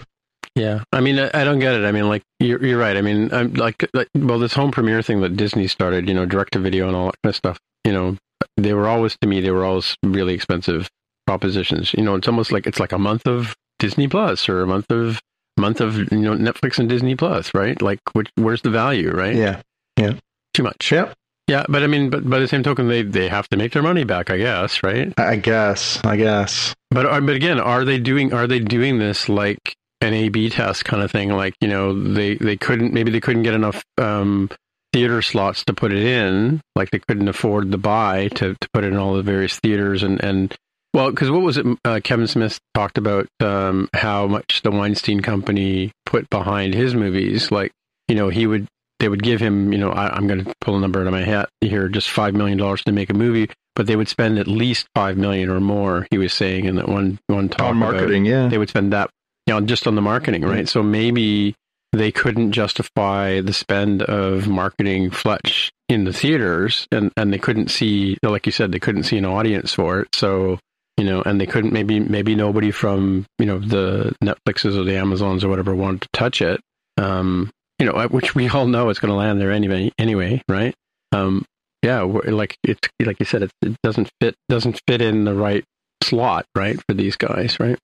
Yeah, 0.56 0.84
I 0.94 1.02
mean, 1.02 1.20
I, 1.20 1.30
I 1.34 1.44
don't 1.44 1.60
get 1.60 1.76
it. 1.76 1.84
I 1.86 1.92
mean, 1.92 2.08
like 2.08 2.24
you're, 2.40 2.64
you're 2.66 2.80
right. 2.80 2.96
I 2.96 3.02
mean, 3.02 3.34
I'm 3.34 3.54
like, 3.56 3.90
like, 3.94 4.08
well, 4.16 4.40
this 4.40 4.54
home 4.54 4.72
premiere 4.72 5.02
thing 5.02 5.20
that 5.22 5.36
Disney 5.36 5.68
started, 5.68 6.08
you 6.08 6.14
know, 6.14 6.26
direct 6.26 6.54
to 6.54 6.60
video 6.60 6.88
and 6.88 6.96
all 6.96 7.08
that 7.08 7.22
kind 7.24 7.32
of 7.32 7.36
stuff. 7.36 7.60
You 7.84 7.92
know, 7.92 8.18
they 8.56 8.74
were 8.74 8.88
always 8.88 9.18
to 9.22 9.28
me, 9.28 9.42
they 9.42 9.52
were 9.52 9.66
always 9.66 9.96
really 10.04 10.34
expensive 10.34 10.90
propositions. 11.28 11.94
You 11.94 12.04
know, 12.04 12.16
it's 12.16 12.28
almost 12.28 12.52
like 12.54 12.68
it's 12.68 12.80
like 12.80 12.94
a 12.94 12.98
month 12.98 13.28
of 13.28 13.54
Disney 13.80 14.08
Plus 14.08 14.48
or 14.48 14.62
a 14.62 14.68
month 14.68 14.90
of 14.92 15.20
month 15.58 15.82
of 15.82 15.98
you 16.12 16.20
know 16.20 16.36
Netflix 16.36 16.80
and 16.80 16.88
Disney 16.88 17.16
Plus, 17.16 17.54
right? 17.54 17.82
Like, 17.82 18.00
which 18.14 18.30
where's 18.36 18.62
the 18.62 18.70
value, 18.70 19.12
right? 19.12 19.36
Yeah, 19.36 19.62
yeah, 19.98 20.14
too 20.54 20.64
much. 20.64 20.92
yeah. 20.92 21.14
Yeah, 21.48 21.64
but 21.70 21.84
I 21.84 21.88
mean, 21.88 22.10
but 22.10 22.28
by 22.28 22.40
the 22.40 22.48
same 22.48 22.64
token, 22.64 22.88
they 22.88 23.04
they 23.04 23.28
have 23.28 23.48
to 23.50 23.58
make 23.58 23.72
their 23.74 23.84
money 23.84 24.04
back, 24.04 24.32
I 24.32 24.38
guess, 24.38 24.82
right? 24.82 25.14
I 25.18 25.36
guess. 25.36 26.04
I 26.04 26.16
guess. 26.16 26.74
But 26.90 27.04
but 27.26 27.36
again, 27.36 27.60
are 27.60 27.86
they 27.86 28.00
doing 28.00 28.34
are 28.34 28.48
they 28.48 28.60
doing 28.60 28.98
this 28.98 29.30
like 29.30 29.76
an 30.02 30.14
A 30.14 30.30
B 30.30 30.50
test 30.50 30.86
kind 30.86 31.02
of 31.04 31.12
thing? 31.12 31.30
Like 31.30 31.54
you 31.62 31.68
know, 31.68 31.94
they 32.14 32.36
they 32.36 32.58
couldn't 32.58 32.94
maybe 32.94 33.12
they 33.12 33.22
couldn't 33.22 33.44
get 33.44 33.54
enough 33.54 33.84
um, 33.98 34.50
theater 34.94 35.22
slots 35.22 35.64
to 35.66 35.74
put 35.74 35.92
it 35.92 36.04
in, 36.04 36.62
like 36.76 36.92
they 36.92 37.00
couldn't 37.00 37.28
afford 37.28 37.72
the 37.72 37.78
buy 37.78 38.28
to 38.36 38.56
to 38.60 38.70
put 38.74 38.84
it 38.84 38.88
in 38.94 38.98
all 38.98 39.14
the 39.16 39.24
various 39.24 39.60
theaters 39.60 40.04
and 40.04 40.24
and 40.24 40.56
well, 40.94 41.10
because 41.12 41.30
what 41.30 41.42
was 41.42 41.58
it? 41.58 41.66
Uh, 41.84 42.00
Kevin 42.02 42.26
Smith 42.28 42.58
talked 42.74 42.98
about 42.98 43.28
um, 43.42 43.90
how 43.94 44.28
much 44.28 44.62
the 44.64 44.72
Weinstein 44.72 45.20
Company 45.20 45.92
put 46.06 46.30
behind 46.30 46.74
his 46.74 46.96
movies. 46.96 47.52
Like 47.52 47.72
you 48.08 48.16
know, 48.16 48.30
he 48.30 48.48
would 48.48 48.68
they 49.00 49.10
would 49.10 49.22
give 49.22 49.42
him, 49.42 49.74
you 49.74 49.78
know, 49.78 49.90
I, 49.92 50.08
I'm 50.16 50.26
going 50.26 50.46
to 50.46 50.54
pull 50.62 50.78
a 50.78 50.80
number 50.80 51.02
out 51.02 51.08
of 51.08 51.12
my 51.12 51.24
hat 51.26 51.50
here, 51.60 51.90
just 51.90 52.10
five 52.10 52.34
million 52.34 52.58
dollars 52.58 52.82
to 52.86 52.94
make 52.94 53.10
a 53.10 53.14
movie, 53.14 53.50
but 53.76 53.88
they 53.88 53.98
would 53.98 54.08
spend 54.08 54.40
at 54.40 54.48
least 54.48 54.88
five 54.96 55.18
million 55.18 55.50
or 55.50 55.60
more. 55.60 56.08
He 56.12 56.18
was 56.18 56.32
saying 56.32 56.64
in 56.64 56.76
that 56.76 56.88
one 56.88 57.20
one 57.28 57.50
talk 57.50 57.68
On 57.72 57.76
about- 57.78 57.92
marketing, 57.96 58.24
yeah. 58.24 58.48
they 58.48 58.58
would 58.58 58.70
spend 58.70 58.94
that, 58.94 59.10
you 59.46 59.54
know, 59.54 59.62
just 59.62 59.88
on 59.88 59.96
the 59.96 60.02
marketing, 60.02 60.42
right? 60.44 60.68
So 60.68 60.82
maybe 60.82 61.56
they 61.94 62.12
couldn't 62.12 62.52
justify 62.52 63.42
the 63.42 63.54
spend 63.54 64.04
of 64.04 64.48
marketing 64.48 65.12
Fletch 65.12 65.72
in 65.88 66.04
the 66.04 66.14
theaters, 66.14 66.88
and 66.92 67.12
and 67.16 67.32
they 67.32 67.38
couldn't 67.38 67.70
see, 67.70 68.18
like 68.24 68.46
you 68.46 68.52
said, 68.52 68.72
they 68.72 68.80
couldn't 68.80 69.04
see 69.04 69.18
an 69.18 69.26
audience 69.26 69.74
for 69.74 70.02
it. 70.02 70.10
So 70.14 70.60
you 70.98 71.04
know, 71.04 71.22
and 71.22 71.40
they 71.40 71.46
couldn't 71.46 71.74
maybe 71.74 72.00
maybe 72.00 72.36
nobody 72.36 72.72
from 72.72 73.26
you 73.38 73.46
know 73.46 73.60
the 73.60 74.16
Netflixes 74.24 74.78
or 74.78 74.84
the 74.84 74.96
Amazons 74.96 75.44
or 75.44 75.50
whatever 75.50 75.76
wanted 75.76 76.02
to 76.02 76.10
touch 76.14 76.42
it. 76.42 76.62
Um, 76.98 77.52
you 77.80 77.86
know, 77.86 78.08
which 78.08 78.36
we 78.36 78.48
all 78.48 78.68
know 78.68 78.90
it's 78.90 79.00
going 79.00 79.10
to 79.10 79.16
land 79.16 79.40
there 79.42 79.52
anyway, 79.52 79.92
anyway, 79.98 80.42
right? 80.48 80.74
Um, 81.12 81.46
yeah, 81.84 82.02
like 82.02 82.58
it's 82.64 82.88
like 83.00 83.20
you 83.20 83.26
said, 83.26 83.44
it, 83.44 83.52
it 83.62 83.76
doesn't 83.84 84.10
fit 84.22 84.36
doesn't 84.50 84.82
fit 84.88 85.02
in 85.02 85.26
the 85.26 85.36
right 85.36 85.64
slot, 86.04 86.46
right, 86.56 86.80
for 86.88 86.94
these 86.94 87.18
guys, 87.18 87.60
right? 87.60 87.78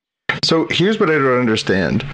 So 0.44 0.68
here's 0.70 1.00
what 1.00 1.10
I 1.10 1.14
don't 1.14 1.40
understand. 1.40 2.06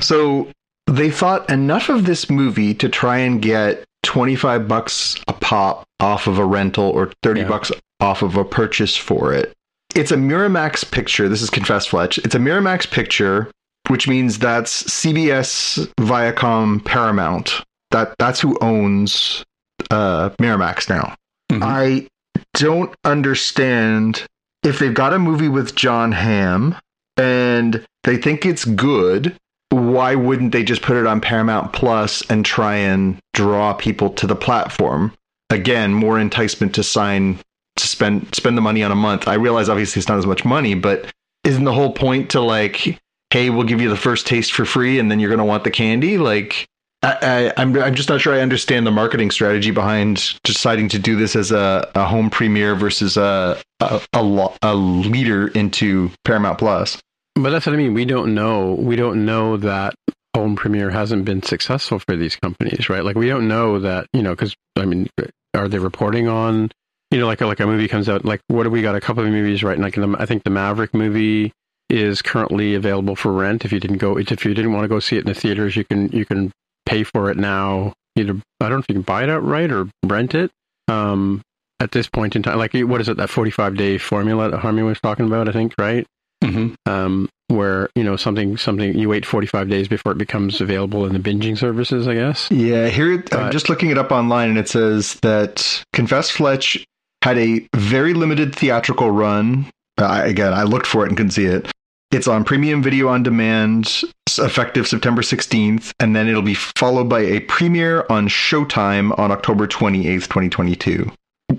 So 0.00 0.48
they 0.86 1.10
thought 1.10 1.48
enough 1.50 1.88
of 1.88 2.06
this 2.06 2.30
movie 2.30 2.74
to 2.74 2.88
try 2.88 3.18
and 3.18 3.40
get 3.42 3.84
25 4.04 4.68
bucks 4.68 5.16
a 5.28 5.32
pop 5.32 5.84
off 6.00 6.26
of 6.26 6.38
a 6.38 6.44
rental 6.44 6.84
or 6.90 7.10
30 7.22 7.40
Yeah. 7.42 7.48
bucks 7.48 7.72
off 8.00 8.22
of 8.22 8.36
a 8.36 8.44
purchase 8.44 8.96
for 8.96 9.32
it. 9.32 9.52
It's 9.94 10.10
a 10.10 10.16
Miramax 10.16 10.90
picture. 10.90 11.28
This 11.28 11.40
is 11.42 11.50
Confess 11.50 11.86
Fletch. 11.86 12.18
It's 12.18 12.34
a 12.34 12.38
Miramax 12.38 12.90
picture, 12.90 13.50
which 13.88 14.08
means 14.08 14.38
that's 14.38 14.82
CBS, 14.84 15.86
Viacom, 16.00 16.84
Paramount. 16.84 17.62
That 17.92 18.14
that's 18.18 18.40
who 18.40 18.58
owns 18.60 19.44
uh, 19.90 20.30
Miramax 20.40 20.88
now. 20.88 21.14
Mhm. 21.52 21.62
I 21.62 22.06
don't 22.54 22.92
understand 23.04 24.24
if 24.64 24.78
they've 24.78 24.94
got 24.94 25.12
a 25.12 25.18
movie 25.18 25.48
with 25.48 25.74
Jon 25.76 26.12
Hamm 26.12 26.74
and 27.16 27.84
they 28.04 28.16
think 28.16 28.44
it's 28.44 28.64
good, 28.64 29.36
why 29.70 30.14
wouldn't 30.14 30.52
they 30.52 30.62
just 30.62 30.82
put 30.82 30.96
it 30.96 31.06
on 31.06 31.20
Paramount 31.20 31.72
Plus 31.72 32.22
and 32.30 32.44
try 32.44 32.76
and 32.76 33.18
draw 33.32 33.72
people 33.72 34.10
to 34.10 34.26
the 34.26 34.36
platform? 34.36 35.12
Again, 35.50 35.92
more 35.92 36.18
enticement 36.18 36.74
to 36.74 36.82
sign 36.82 37.38
to 37.76 37.86
spend 37.86 38.34
spend 38.34 38.56
the 38.56 38.62
money 38.62 38.82
on 38.82 38.92
a 38.92 38.96
month. 38.96 39.26
I 39.26 39.34
realize 39.34 39.68
obviously 39.68 40.00
it's 40.00 40.08
not 40.08 40.18
as 40.18 40.26
much 40.26 40.44
money, 40.44 40.74
but 40.74 41.10
isn't 41.44 41.64
the 41.64 41.72
whole 41.72 41.92
point 41.92 42.30
to 42.30 42.40
like, 42.40 42.98
hey, 43.30 43.50
we'll 43.50 43.66
give 43.66 43.80
you 43.80 43.88
the 43.88 43.96
first 43.96 44.26
taste 44.26 44.52
for 44.52 44.64
free 44.64 44.98
and 44.98 45.10
then 45.10 45.20
you're 45.20 45.30
gonna 45.30 45.44
want 45.44 45.64
the 45.64 45.70
candy? 45.70 46.18
Like 46.18 46.66
I, 47.04 47.18
I, 47.20 47.52
I'm 47.58 47.76
I'm 47.76 47.94
just 47.94 48.08
not 48.08 48.22
sure 48.22 48.34
I 48.34 48.40
understand 48.40 48.86
the 48.86 48.90
marketing 48.90 49.30
strategy 49.30 49.70
behind 49.70 50.38
deciding 50.42 50.88
to 50.90 50.98
do 50.98 51.16
this 51.16 51.36
as 51.36 51.52
a, 51.52 51.90
a 51.94 52.04
home 52.06 52.30
premiere 52.30 52.74
versus 52.74 53.18
a 53.18 53.60
a, 53.80 54.00
a 54.14 54.22
lo- 54.22 54.54
a 54.62 54.74
leader 54.74 55.48
into 55.48 56.10
Paramount 56.24 56.58
Plus. 56.58 56.98
But 57.34 57.50
that's 57.50 57.66
what 57.66 57.74
I 57.74 57.76
mean. 57.76 57.92
We 57.92 58.06
don't 58.06 58.34
know. 58.34 58.74
We 58.74 58.96
don't 58.96 59.26
know 59.26 59.58
that 59.58 59.94
home 60.34 60.56
premiere 60.56 60.90
hasn't 60.90 61.26
been 61.26 61.42
successful 61.42 61.98
for 61.98 62.16
these 62.16 62.36
companies, 62.36 62.88
right? 62.88 63.04
Like 63.04 63.16
we 63.16 63.28
don't 63.28 63.48
know 63.48 63.80
that, 63.80 64.06
you 64.12 64.22
know, 64.22 64.30
because 64.30 64.56
I 64.76 64.86
mean, 64.86 65.08
are 65.54 65.68
they 65.68 65.78
reporting 65.78 66.26
on, 66.26 66.70
you 67.10 67.18
know, 67.18 67.26
like 67.26 67.40
a, 67.42 67.46
like 67.46 67.60
a 67.60 67.66
movie 67.66 67.86
comes 67.86 68.08
out, 68.08 68.24
like 68.24 68.40
what 68.48 68.62
do 68.62 68.70
we 68.70 68.82
got? 68.82 68.94
A 68.94 69.00
couple 69.00 69.24
of 69.24 69.30
movies, 69.30 69.62
right? 69.62 69.78
Like 69.78 69.94
the, 69.94 70.16
I 70.18 70.24
think 70.24 70.44
the 70.44 70.50
Maverick 70.50 70.94
movie 70.94 71.52
is 71.90 72.22
currently 72.22 72.74
available 72.74 73.14
for 73.14 73.30
rent. 73.30 73.64
If 73.64 73.72
you 73.72 73.80
didn't 73.80 73.98
go, 73.98 74.16
if 74.16 74.44
you 74.44 74.54
didn't 74.54 74.72
want 74.72 74.84
to 74.84 74.88
go 74.88 75.00
see 75.00 75.16
it 75.16 75.20
in 75.20 75.26
the 75.26 75.34
theaters, 75.34 75.76
you 75.76 75.84
can 75.84 76.08
you 76.08 76.24
can 76.24 76.50
pay 76.94 77.02
for 77.04 77.30
it 77.30 77.36
now. 77.36 77.92
Either 78.16 78.34
I 78.60 78.68
don't 78.68 78.78
know 78.78 78.78
if 78.78 78.88
you 78.88 78.94
can 78.94 79.02
buy 79.02 79.24
it 79.24 79.30
outright 79.30 79.72
or 79.72 79.88
rent 80.04 80.34
it. 80.34 80.50
Um, 80.88 81.42
at 81.80 81.90
this 81.90 82.06
point 82.08 82.36
in 82.36 82.42
time, 82.42 82.56
like 82.58 82.72
what 82.74 83.00
is 83.00 83.08
it? 83.08 83.16
That 83.16 83.30
forty-five 83.30 83.76
day 83.76 83.98
formula 83.98 84.50
that 84.50 84.58
Harmy 84.58 84.82
was 84.82 85.00
talking 85.00 85.26
about, 85.26 85.48
I 85.48 85.52
think, 85.52 85.74
right? 85.78 86.06
Mhm. 86.42 86.74
um, 86.86 87.28
where 87.48 87.88
you 87.94 88.04
know 88.04 88.16
something 88.16 88.56
something 88.58 88.98
you 88.98 89.08
wait 89.08 89.24
45 89.24 89.68
days 89.70 89.88
before 89.88 90.12
it 90.12 90.18
becomes 90.18 90.60
available 90.60 91.06
in 91.06 91.12
the 91.14 91.18
binging 91.18 91.56
services 91.56 92.06
i 92.06 92.14
guess 92.14 92.48
Yeah, 92.50 92.88
here 92.88 93.22
I'm 93.32 93.50
just 93.50 93.70
looking 93.70 93.88
it 93.90 93.96
up 93.96 94.12
online, 94.12 94.50
and 94.50 94.58
it 94.58 94.68
says 94.68 95.14
that 95.22 95.82
Confess 95.94 96.28
Fletch 96.30 96.84
had 97.22 97.38
a 97.38 97.66
very 97.74 98.12
limited 98.12 98.54
theatrical 98.54 99.10
run 99.10 99.66
I, 99.96 100.26
again, 100.26 100.52
I 100.52 100.64
looked 100.64 100.86
for 100.86 101.04
it 101.04 101.08
and 101.08 101.16
couldn't 101.16 101.30
see 101.32 101.46
it. 101.46 101.70
It's 102.14 102.28
on 102.28 102.44
premium 102.44 102.80
video 102.80 103.08
on 103.08 103.24
demand, 103.24 104.02
effective 104.38 104.86
September 104.86 105.20
16th, 105.20 105.92
and 105.98 106.14
then 106.14 106.28
it'll 106.28 106.42
be 106.42 106.54
followed 106.54 107.08
by 107.08 107.22
a 107.22 107.40
premiere 107.40 108.06
on 108.08 108.28
Showtime 108.28 109.18
on 109.18 109.32
October 109.32 109.66
28th, 109.66 110.28
2022. 110.28 111.10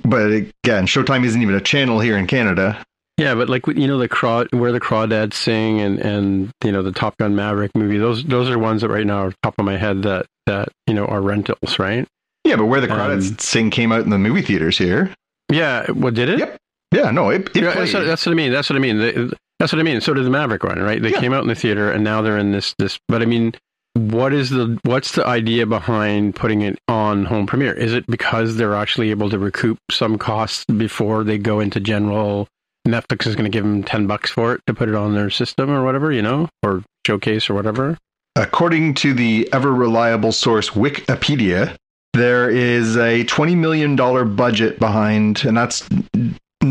But 0.06 0.32
again, 0.32 0.88
Showtime 0.88 1.26
isn't 1.26 1.42
even 1.42 1.56
a 1.56 1.60
channel 1.60 2.00
here 2.00 2.18
in 2.18 2.26
Canada. 2.26 2.82
Yeah, 3.18 3.36
but 3.36 3.50
like 3.50 3.68
you 3.68 3.86
know 3.86 3.98
the 3.98 4.08
craw 4.08 4.46
where 4.52 4.72
the 4.72 4.80
crawdads 4.80 5.34
sing 5.34 5.82
and 5.82 6.00
and 6.00 6.52
you 6.64 6.72
know 6.72 6.82
the 6.82 6.94
Top 6.94 7.18
Gun 7.18 7.36
Maverick 7.36 7.72
movie. 7.76 7.98
Those 7.98 8.24
those 8.24 8.50
are 8.50 8.58
ones 8.58 8.82
that 8.82 8.90
right 8.90 9.06
now 9.06 9.26
are 9.26 9.34
top 9.44 9.56
of 9.58 9.66
my 9.66 9.76
head 9.76 10.04
that 10.04 10.26
that 10.46 10.70
you 10.88 10.94
know 10.94 11.06
are 11.06 11.22
rentals, 11.22 11.80
right? 11.80 12.08
Yeah, 12.46 12.56
but 12.56 12.68
where 12.68 12.80
the 12.80 12.88
crawdads 12.88 13.32
um, 13.32 13.38
sing 13.40 13.72
came 13.72 13.92
out 13.92 14.06
in 14.06 14.10
the 14.10 14.18
movie 14.18 14.42
theaters 14.42 14.78
here. 14.78 15.14
Yeah, 15.52 15.92
what 15.92 16.14
did 16.14 16.30
it? 16.30 16.40
Yep. 16.40 16.58
Yeah, 16.92 17.12
no, 17.12 17.30
it, 17.30 17.50
it 17.56 17.64
yeah, 17.64 17.74
that's, 17.74 17.94
what, 17.94 18.06
that's, 18.06 18.26
what, 18.26 18.32
I 18.32 18.36
mean. 18.36 18.52
That's 18.52 18.70
what 18.70 18.76
I 18.76 18.80
mean. 18.80 19.32
That's 19.60 19.74
what 19.74 19.80
I 19.80 19.84
mean. 19.84 20.02
So 20.02 20.14
did 20.14 20.26
the 20.26 20.30
Maverick 20.30 20.64
one, 20.64 20.80
right? 20.80 21.02
They 21.02 21.12
yeah. 21.12 21.20
came 21.20 21.34
out 21.34 21.42
in 21.42 21.48
the 21.48 21.56
theater, 21.56 21.92
and 21.92 22.04
now 22.04 22.22
they're 22.22 22.38
in 22.38 22.52
this 22.52 22.76
this. 22.78 23.00
But 23.08 23.22
I 23.22 23.26
mean, 23.26 23.54
what 23.94 24.34
is 24.34 24.50
the 24.50 24.78
what's 24.84 25.14
the 25.14 25.26
idea 25.26 25.66
behind 25.66 26.36
putting 26.36 26.62
it 26.62 26.78
on 26.88 27.26
home 27.26 27.48
premiere? 27.48 27.74
Is 27.74 27.94
it 27.94 28.06
because 28.08 28.58
they're 28.58 28.76
actually 28.76 29.10
able 29.12 29.30
to 29.30 29.40
recoup 29.40 29.78
some 29.92 30.18
costs 30.18 30.66
before 30.66 31.24
they 31.24 31.38
go 31.38 31.60
into 31.60 31.80
general? 31.80 32.48
Netflix 32.88 33.26
is 33.26 33.36
going 33.36 33.50
to 33.50 33.56
give 33.56 33.64
them 33.64 33.84
ten 33.84 34.06
bucks 34.06 34.30
for 34.30 34.54
it 34.54 34.62
to 34.68 34.74
put 34.74 34.90
it 34.90 34.96
on 34.96 35.16
their 35.16 35.30
system 35.30 35.72
or 35.72 35.84
whatever, 35.84 36.12
you 36.12 36.22
know, 36.22 36.50
or 36.64 36.84
showcase 37.06 37.50
or 37.50 37.54
whatever. 37.54 37.98
According 38.36 38.96
to 38.96 39.14
the 39.14 39.50
ever 39.54 39.74
reliable 39.74 40.34
source 40.34 40.72
Wikipedia, 40.72 41.78
there 42.16 42.50
is 42.50 42.98
a 42.98 43.24
$20 43.26 43.58
million 43.58 43.96
budget 44.36 44.80
behind, 44.80 45.44
and 45.46 45.56
that's 45.56 45.88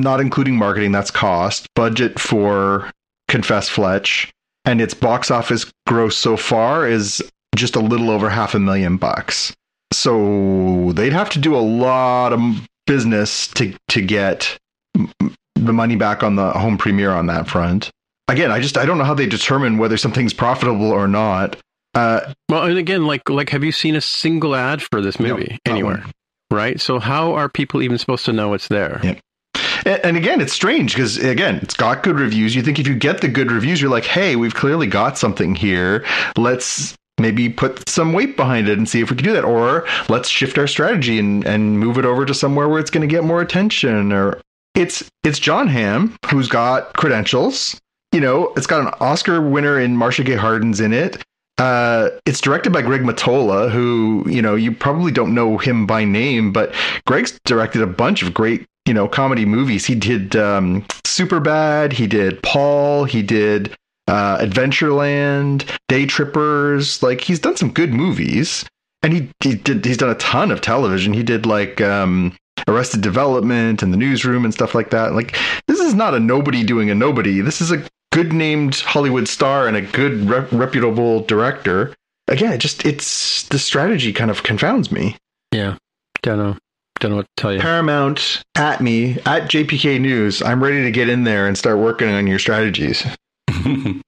not 0.00 0.20
including 0.20 0.56
marketing, 0.56 0.92
that's 0.92 1.10
cost, 1.10 1.66
budget 1.74 2.18
for 2.18 2.90
Confess 3.28 3.68
Fletch. 3.68 4.32
And 4.64 4.80
its 4.80 4.94
box 4.94 5.30
office 5.30 5.70
gross 5.86 6.16
so 6.16 6.36
far 6.36 6.88
is 6.88 7.22
just 7.54 7.76
a 7.76 7.80
little 7.80 8.10
over 8.10 8.30
half 8.30 8.54
a 8.54 8.58
million 8.58 8.96
bucks. 8.96 9.54
So 9.92 10.92
they'd 10.92 11.12
have 11.12 11.30
to 11.30 11.38
do 11.38 11.54
a 11.54 11.58
lot 11.58 12.32
of 12.32 12.40
business 12.86 13.48
to 13.48 13.74
to 13.88 14.02
get 14.02 14.58
the 15.54 15.72
money 15.72 15.96
back 15.96 16.22
on 16.22 16.36
the 16.36 16.50
home 16.52 16.78
premiere 16.78 17.10
on 17.10 17.26
that 17.26 17.48
front. 17.48 17.90
Again, 18.28 18.50
I 18.50 18.60
just 18.60 18.76
I 18.76 18.86
don't 18.86 18.98
know 18.98 19.04
how 19.04 19.14
they 19.14 19.26
determine 19.26 19.78
whether 19.78 19.96
something's 19.96 20.32
profitable 20.32 20.90
or 20.90 21.06
not. 21.06 21.56
Uh, 21.94 22.32
well, 22.48 22.64
and 22.64 22.78
again, 22.78 23.06
like 23.06 23.28
like, 23.28 23.50
have 23.50 23.62
you 23.62 23.72
seen 23.72 23.94
a 23.94 24.00
single 24.00 24.54
ad 24.54 24.82
for 24.82 25.00
this 25.00 25.20
movie 25.20 25.58
no, 25.66 25.72
anywhere? 25.72 25.98
One. 25.98 26.12
Right. 26.50 26.80
So 26.80 26.98
how 26.98 27.34
are 27.34 27.48
people 27.48 27.82
even 27.82 27.98
supposed 27.98 28.24
to 28.26 28.32
know 28.32 28.54
it's 28.54 28.68
there? 28.68 29.00
Yeah. 29.02 29.18
And, 29.84 30.16
again, 30.16 30.40
it's 30.40 30.52
strange 30.52 30.94
because 30.94 31.18
again, 31.18 31.58
it's 31.62 31.74
got 31.74 32.02
good 32.02 32.18
reviews. 32.18 32.54
You 32.54 32.62
think 32.62 32.78
if 32.78 32.86
you 32.86 32.94
get 32.94 33.20
the 33.20 33.28
good 33.28 33.50
reviews, 33.50 33.80
you're 33.80 33.90
like, 33.90 34.04
hey, 34.04 34.36
we've 34.36 34.54
clearly 34.54 34.86
got 34.86 35.18
something 35.18 35.54
here. 35.54 36.04
Let's 36.36 36.94
maybe 37.20 37.48
put 37.48 37.88
some 37.88 38.12
weight 38.12 38.36
behind 38.36 38.68
it 38.68 38.78
and 38.78 38.88
see 38.88 39.00
if 39.00 39.10
we 39.10 39.16
can 39.16 39.24
do 39.24 39.32
that. 39.34 39.44
Or 39.44 39.86
let's 40.08 40.28
shift 40.28 40.58
our 40.58 40.66
strategy 40.66 41.18
and, 41.18 41.44
and 41.46 41.78
move 41.78 41.98
it 41.98 42.04
over 42.04 42.24
to 42.24 42.34
somewhere 42.34 42.68
where 42.68 42.80
it's 42.80 42.90
going 42.90 43.06
to 43.06 43.12
get 43.12 43.24
more 43.24 43.40
attention. 43.40 44.12
Or 44.12 44.40
it's 44.74 45.08
it's 45.22 45.38
Jon 45.38 45.68
Hamm 45.68 46.16
who's 46.26 46.48
got 46.48 46.94
credentials. 46.94 47.80
You 48.12 48.20
know, 48.20 48.52
it's 48.56 48.66
got 48.66 48.80
an 48.80 48.94
Oscar 49.00 49.40
winner 49.40 49.78
in 49.78 49.96
Marcia 49.96 50.24
Gay 50.24 50.36
Harden's 50.36 50.80
in 50.80 50.92
it. 50.92 51.22
Uh, 51.58 52.10
it's 52.26 52.40
directed 52.40 52.72
by 52.72 52.82
Greg 52.82 53.02
Mottola, 53.02 53.70
who 53.70 54.24
you 54.28 54.42
know 54.42 54.54
you 54.56 54.72
probably 54.72 55.12
don't 55.12 55.34
know 55.34 55.56
him 55.58 55.86
by 55.86 56.04
name, 56.04 56.52
but 56.52 56.74
Greg's 57.06 57.38
directed 57.44 57.82
a 57.82 57.86
bunch 57.86 58.22
of 58.22 58.34
great 58.34 58.66
you 58.86 58.94
know 58.94 59.08
comedy 59.08 59.44
movies. 59.44 59.84
He 59.86 59.94
did 59.94 60.36
um, 60.36 60.82
Superbad, 61.04 61.92
he 61.92 62.06
did 62.06 62.42
Paul, 62.42 63.04
he 63.04 63.22
did 63.22 63.74
uh, 64.08 64.38
Adventureland, 64.38 65.68
Day 65.88 66.06
Trippers. 66.06 67.02
Like 67.02 67.20
he's 67.20 67.38
done 67.38 67.56
some 67.56 67.72
good 67.72 67.92
movies, 67.92 68.64
and 69.02 69.12
he 69.12 69.30
he 69.40 69.54
did 69.54 69.84
he's 69.84 69.96
done 69.96 70.10
a 70.10 70.16
ton 70.16 70.50
of 70.50 70.60
television. 70.60 71.12
He 71.12 71.22
did 71.22 71.46
like 71.46 71.80
um, 71.80 72.36
Arrested 72.68 73.00
Development 73.00 73.82
and 73.82 73.92
The 73.92 73.96
Newsroom 73.96 74.44
and 74.44 74.52
stuff 74.52 74.74
like 74.74 74.90
that. 74.90 75.14
Like 75.14 75.36
this 75.66 75.80
is 75.80 75.94
not 75.94 76.14
a 76.14 76.20
nobody 76.20 76.64
doing 76.64 76.90
a 76.90 76.94
nobody. 76.94 77.40
This 77.40 77.60
is 77.60 77.70
a 77.70 77.82
good 78.12 78.32
named 78.32 78.76
Hollywood 78.76 79.26
star 79.28 79.66
and 79.66 79.76
a 79.76 79.82
good 79.82 80.28
re- 80.28 80.46
reputable 80.52 81.20
director. 81.20 81.94
Again, 82.28 82.52
it 82.52 82.58
just 82.58 82.84
it's 82.84 83.42
the 83.48 83.58
strategy 83.58 84.12
kind 84.12 84.30
of 84.30 84.42
confounds 84.42 84.90
me. 84.90 85.16
Yeah, 85.52 85.76
don't 86.22 86.38
know. 86.38 86.56
Don't 87.00 87.10
know 87.10 87.16
what 87.16 87.26
to 87.36 87.42
tell 87.42 87.52
you. 87.52 87.60
Paramount 87.60 88.42
at 88.56 88.80
me 88.80 89.14
at 89.26 89.50
JPK 89.50 90.00
News. 90.00 90.42
I'm 90.42 90.62
ready 90.62 90.82
to 90.84 90.90
get 90.90 91.08
in 91.08 91.24
there 91.24 91.46
and 91.46 91.58
start 91.58 91.78
working 91.78 92.08
on 92.08 92.26
your 92.26 92.38
strategies. 92.38 93.04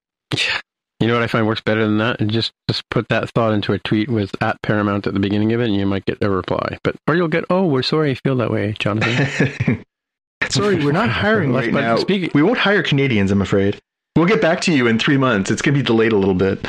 You 0.98 1.08
know 1.08 1.12
what 1.12 1.22
I 1.22 1.26
find 1.26 1.46
works 1.46 1.60
better 1.60 1.84
than 1.84 1.98
that? 1.98 2.26
Just 2.26 2.52
just 2.70 2.82
put 2.90 3.08
that 3.10 3.28
thought 3.34 3.52
into 3.52 3.74
a 3.74 3.78
tweet 3.78 4.08
with 4.08 4.34
at 4.42 4.56
Paramount 4.62 5.06
at 5.06 5.12
the 5.12 5.20
beginning 5.20 5.52
of 5.52 5.60
it, 5.60 5.66
and 5.66 5.74
you 5.76 5.84
might 5.84 6.06
get 6.06 6.16
a 6.22 6.30
reply. 6.30 6.78
But 6.82 6.96
or 7.06 7.14
you'll 7.14 7.28
get, 7.28 7.44
oh, 7.50 7.66
we're 7.66 7.82
sorry, 7.82 8.12
I 8.12 8.14
feel 8.14 8.34
that 8.36 8.50
way, 8.50 8.74
Jonathan. 8.78 9.84
sorry, 10.48 10.82
we're 10.82 10.92
not 10.92 11.10
hiring 11.10 11.52
right 11.52 11.70
now. 11.70 11.96
Speaking- 11.96 12.30
we 12.34 12.42
won't 12.42 12.56
hire 12.58 12.82
Canadians, 12.82 13.30
I'm 13.30 13.42
afraid. 13.42 13.78
We'll 14.16 14.24
get 14.24 14.40
back 14.40 14.62
to 14.62 14.72
you 14.72 14.86
in 14.86 14.98
three 14.98 15.18
months. 15.18 15.50
It's 15.50 15.60
going 15.60 15.74
to 15.74 15.78
be 15.82 15.86
delayed 15.86 16.12
a 16.12 16.16
little 16.16 16.34
bit. 16.34 16.66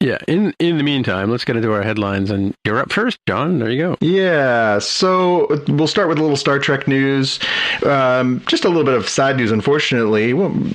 Yeah. 0.00 0.16
In 0.26 0.54
in 0.58 0.78
the 0.78 0.82
meantime, 0.82 1.30
let's 1.30 1.44
get 1.44 1.56
into 1.56 1.72
our 1.72 1.82
headlines, 1.82 2.30
and 2.30 2.54
you're 2.64 2.78
up 2.78 2.90
first, 2.90 3.18
John. 3.28 3.58
There 3.58 3.70
you 3.70 3.78
go. 3.78 3.96
Yeah. 4.00 4.78
So 4.78 5.62
we'll 5.68 5.86
start 5.86 6.08
with 6.08 6.18
a 6.18 6.22
little 6.22 6.38
Star 6.38 6.58
Trek 6.58 6.88
news. 6.88 7.38
Um, 7.84 8.42
just 8.46 8.64
a 8.64 8.68
little 8.68 8.84
bit 8.84 8.94
of 8.94 9.08
sad 9.08 9.36
news, 9.36 9.52
unfortunately. 9.52 10.32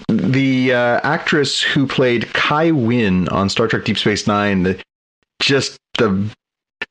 The 0.10 0.74
uh, 0.74 1.00
actress 1.04 1.62
who 1.62 1.88
played 1.88 2.32
Kai 2.34 2.72
Winn 2.72 3.28
on 3.30 3.50
Star 3.50 3.68
Trek 3.68 3.84
Deep 3.84 3.98
Space 3.98 4.28
Nine, 4.28 4.80
just 5.40 5.80
the 5.98 6.30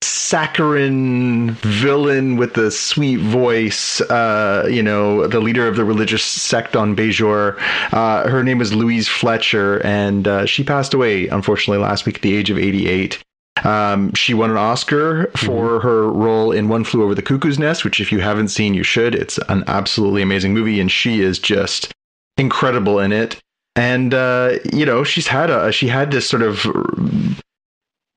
saccharine 0.05 1.51
villain 1.53 2.37
with 2.37 2.55
the 2.55 2.71
sweet 2.71 3.21
voice, 3.21 4.01
uh, 4.03 4.69
you 4.71 4.83
know, 4.83 5.27
the 5.27 5.41
leader 5.41 5.67
of 5.67 5.77
the 5.77 5.85
religious 5.85 6.25
sect 6.25 6.77
on 6.77 6.95
Bajor. 6.95 7.57
Uh, 7.93 8.29
her 8.29 8.43
name 8.43 8.61
is 8.61 8.75
Louise 8.75 9.09
Fletcher, 9.09 9.85
and 9.85 10.29
uh, 10.29 10.47
she 10.47 10.65
passed 10.65 10.95
away, 10.95 11.29
unfortunately, 11.29 11.83
last 11.83 12.07
week 12.07 12.17
at 12.17 12.23
the 12.23 12.37
age 12.37 12.51
of 12.51 12.59
88. 12.59 13.23
Um, 13.65 14.13
she 14.15 14.35
won 14.35 14.51
an 14.51 14.57
Oscar 14.57 15.31
for 15.37 15.79
mm-hmm. 15.79 15.87
her 15.87 16.11
role 16.11 16.53
in 16.53 16.69
One 16.69 16.85
Flew 16.85 17.03
Over 17.03 17.15
the 17.15 17.23
Cuckoo's 17.23 17.59
Nest, 17.59 17.85
which, 17.85 18.01
if 18.01 18.11
you 18.11 18.21
haven't 18.21 18.49
seen, 18.49 18.75
you 18.75 18.83
should. 18.83 19.15
It's 19.15 19.39
an 19.49 19.65
absolutely 19.67 20.23
amazing 20.23 20.55
movie, 20.55 20.81
and 20.81 20.91
she 20.91 21.21
is 21.21 21.39
just 21.39 21.93
incredible 22.37 22.99
in 22.99 23.13
it. 23.13 23.41
And 23.77 24.15
uh, 24.15 24.59
you 24.73 24.87
know, 24.87 25.03
she's 25.03 25.27
had 25.27 25.51
a 25.51 25.73
she 25.73 25.89
had 25.89 26.11
this 26.11 26.29
sort 26.29 26.43
of 26.43 26.65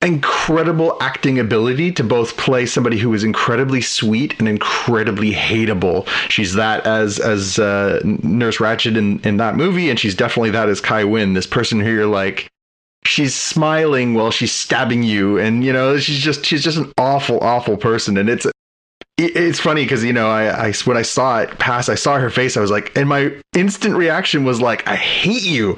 incredible 0.01 0.95
acting 1.01 1.39
ability 1.39 1.91
to 1.91 2.03
both 2.03 2.37
play 2.37 2.65
somebody 2.65 2.97
who 2.97 3.13
is 3.13 3.23
incredibly 3.23 3.81
sweet 3.81 4.37
and 4.39 4.47
incredibly 4.47 5.31
hateable. 5.31 6.07
She's 6.29 6.53
that 6.53 6.85
as 6.85 7.19
as 7.19 7.57
uh, 7.57 8.01
Nurse 8.03 8.57
Ratched 8.57 8.97
in 8.97 9.19
in 9.21 9.37
that 9.37 9.55
movie, 9.55 9.89
and 9.89 9.99
she's 9.99 10.15
definitely 10.15 10.51
that 10.51 10.69
as 10.69 10.81
Kai 10.81 11.03
Winn, 11.03 11.33
this 11.33 11.47
person 11.47 11.79
who 11.79 11.91
you're 11.91 12.05
like. 12.05 12.47
She's 13.05 13.33
smiling 13.33 14.15
while 14.15 14.31
she's 14.31 14.51
stabbing 14.51 15.01
you, 15.01 15.37
and 15.37 15.63
you 15.63 15.71
know 15.71 15.97
she's 15.97 16.19
just 16.19 16.45
she's 16.45 16.63
just 16.63 16.77
an 16.77 16.91
awful, 16.97 17.39
awful 17.39 17.77
person, 17.77 18.17
and 18.17 18.27
it's 18.27 18.45
it's 19.17 19.61
funny 19.61 19.83
because 19.83 20.03
you 20.03 20.11
know 20.11 20.29
I, 20.29 20.67
I 20.67 20.73
when 20.83 20.97
I 20.97 21.03
saw 21.03 21.39
it 21.39 21.57
pass, 21.57 21.87
I 21.87 21.95
saw 21.95 22.19
her 22.19 22.29
face. 22.29 22.57
I 22.57 22.59
was 22.59 22.69
like, 22.69 22.95
and 22.97 23.07
my 23.07 23.31
instant 23.55 23.95
reaction 23.95 24.43
was 24.43 24.59
like, 24.59 24.85
I 24.89 24.97
hate 24.97 25.43
you 25.43 25.77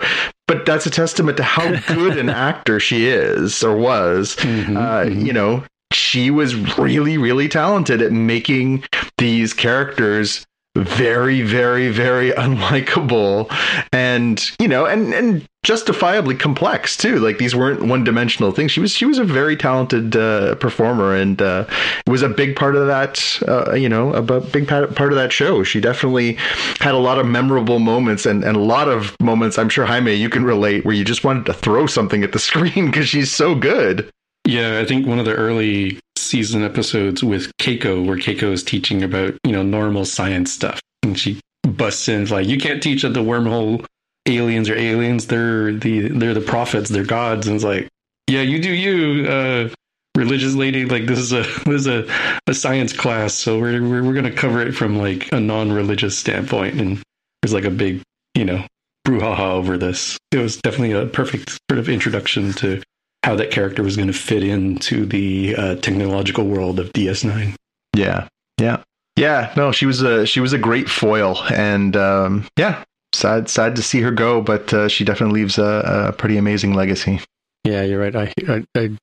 but 0.49 0.65
that's 0.65 0.87
a 0.87 0.89
testament 0.89 1.37
to 1.37 1.43
how 1.43 1.79
good 1.93 2.17
an 2.17 2.27
actor 2.27 2.79
she 2.79 3.05
is 3.05 3.63
or 3.63 3.77
was. 3.77 4.35
Mm-hmm, 4.37 4.75
uh, 4.75 4.81
mm-hmm. 5.03 5.25
You 5.27 5.31
know, 5.31 5.63
she 5.93 6.31
was 6.31 6.55
really, 6.77 7.19
really 7.19 7.47
talented 7.47 8.01
at 8.01 8.11
making 8.11 8.83
these 9.19 9.53
characters 9.53 10.47
very, 10.83 11.41
very, 11.41 11.89
very 11.89 12.31
unlikable 12.37 13.51
and, 13.91 14.51
you 14.59 14.67
know, 14.67 14.85
and, 14.85 15.13
and 15.13 15.47
justifiably 15.63 16.35
complex 16.35 16.95
too. 16.95 17.19
Like 17.19 17.37
these 17.37 17.55
weren't 17.55 17.83
one 17.83 18.03
dimensional 18.03 18.51
things. 18.51 18.71
She 18.71 18.79
was, 18.79 18.91
she 18.91 19.05
was 19.05 19.17
a 19.17 19.23
very 19.23 19.55
talented 19.55 20.15
uh, 20.15 20.55
performer 20.55 21.15
and 21.15 21.41
uh, 21.41 21.65
was 22.07 22.21
a 22.21 22.29
big 22.29 22.55
part 22.55 22.75
of 22.75 22.87
that, 22.87 23.41
uh, 23.47 23.73
you 23.73 23.89
know, 23.89 24.13
a 24.13 24.21
big 24.41 24.67
part 24.67 24.99
of 24.99 25.15
that 25.15 25.31
show. 25.31 25.63
She 25.63 25.81
definitely 25.81 26.33
had 26.79 26.93
a 26.93 26.99
lot 26.99 27.19
of 27.19 27.25
memorable 27.25 27.79
moments 27.79 28.25
and, 28.25 28.43
and 28.43 28.55
a 28.55 28.61
lot 28.61 28.87
of 28.87 29.15
moments, 29.19 29.57
I'm 29.57 29.69
sure, 29.69 29.85
Jaime, 29.85 30.13
you 30.13 30.29
can 30.29 30.43
relate 30.43 30.85
where 30.85 30.95
you 30.95 31.03
just 31.03 31.23
wanted 31.23 31.45
to 31.47 31.53
throw 31.53 31.85
something 31.85 32.23
at 32.23 32.31
the 32.31 32.39
screen 32.49 32.87
because 32.87 33.09
she's 33.09 33.31
so 33.31 33.55
good. 33.55 34.09
Yeah, 34.45 34.79
I 34.79 34.85
think 34.85 35.05
one 35.05 35.19
of 35.19 35.25
the 35.25 35.35
early 35.35 35.99
season 36.29 36.63
episodes 36.63 37.23
with 37.23 37.51
Keiko, 37.57 38.05
where 38.05 38.17
Keiko 38.17 38.51
is 38.51 38.63
teaching 38.63 39.03
about 39.03 39.35
you 39.43 39.51
know 39.51 39.63
normal 39.63 40.05
science 40.05 40.51
stuff, 40.51 40.79
and 41.03 41.17
she 41.17 41.39
busts 41.63 42.07
in 42.07 42.25
like, 42.27 42.47
"You 42.47 42.57
can't 42.57 42.81
teach 42.81 43.01
that 43.01 43.13
the 43.13 43.23
wormhole 43.23 43.85
aliens 44.27 44.69
are 44.69 44.77
aliens. 44.77 45.27
They're 45.27 45.73
the 45.73 46.09
they're 46.09 46.33
the 46.33 46.41
prophets. 46.41 46.89
They're 46.89 47.05
gods." 47.05 47.47
And 47.47 47.55
it's 47.55 47.65
like, 47.65 47.87
"Yeah, 48.27 48.41
you 48.41 48.61
do 48.61 48.71
you." 48.71 49.27
Uh, 49.27 49.69
religious 50.17 50.53
lady 50.53 50.83
like 50.83 51.05
this 51.05 51.19
is 51.19 51.31
a 51.31 51.43
this 51.65 51.85
is 51.85 51.87
a, 51.87 52.05
a 52.47 52.53
science 52.53 52.91
class 52.91 53.33
so 53.33 53.57
we're 53.57 53.81
we're, 53.81 54.03
we're 54.03 54.11
going 54.11 54.25
to 54.25 54.31
cover 54.31 54.59
it 54.59 54.73
from 54.73 54.97
like 54.97 55.31
a 55.31 55.39
non-religious 55.39 56.17
standpoint 56.17 56.81
and 56.81 57.01
there's 57.41 57.53
like 57.53 57.63
a 57.63 57.69
big 57.69 58.01
you 58.35 58.43
know 58.43 58.61
brouhaha 59.09 59.53
over 59.53 59.77
this. 59.77 60.17
It 60.31 60.37
was 60.37 60.57
definitely 60.57 60.91
a 60.91 61.05
perfect 61.05 61.57
sort 61.69 61.79
of 61.79 61.89
introduction 61.89 62.53
to 62.53 62.81
how 63.23 63.35
that 63.35 63.51
character 63.51 63.83
was 63.83 63.95
going 63.95 64.07
to 64.07 64.13
fit 64.13 64.43
into 64.43 65.05
the 65.05 65.55
uh, 65.55 65.75
technological 65.75 66.45
world 66.45 66.79
of 66.79 66.91
DS9. 66.93 67.55
Yeah, 67.95 68.27
yeah, 68.59 68.83
yeah. 69.15 69.53
No, 69.57 69.71
she 69.71 69.85
was 69.85 70.01
a 70.01 70.25
she 70.25 70.39
was 70.39 70.53
a 70.53 70.57
great 70.57 70.89
foil, 70.89 71.41
and 71.51 71.95
um, 71.97 72.47
yeah, 72.57 72.83
sad 73.13 73.49
sad 73.49 73.75
to 73.75 73.81
see 73.81 74.01
her 74.01 74.11
go, 74.11 74.41
but 74.41 74.73
uh, 74.73 74.87
she 74.87 75.03
definitely 75.03 75.41
leaves 75.41 75.57
a, 75.57 76.07
a, 76.09 76.13
pretty 76.13 76.37
amazing 76.37 76.73
legacy. 76.73 77.19
Yeah, 77.63 77.83
you're 77.83 77.99
right. 77.99 78.15
I, 78.15 78.33
I, 78.47 78.65
I, 78.75 78.97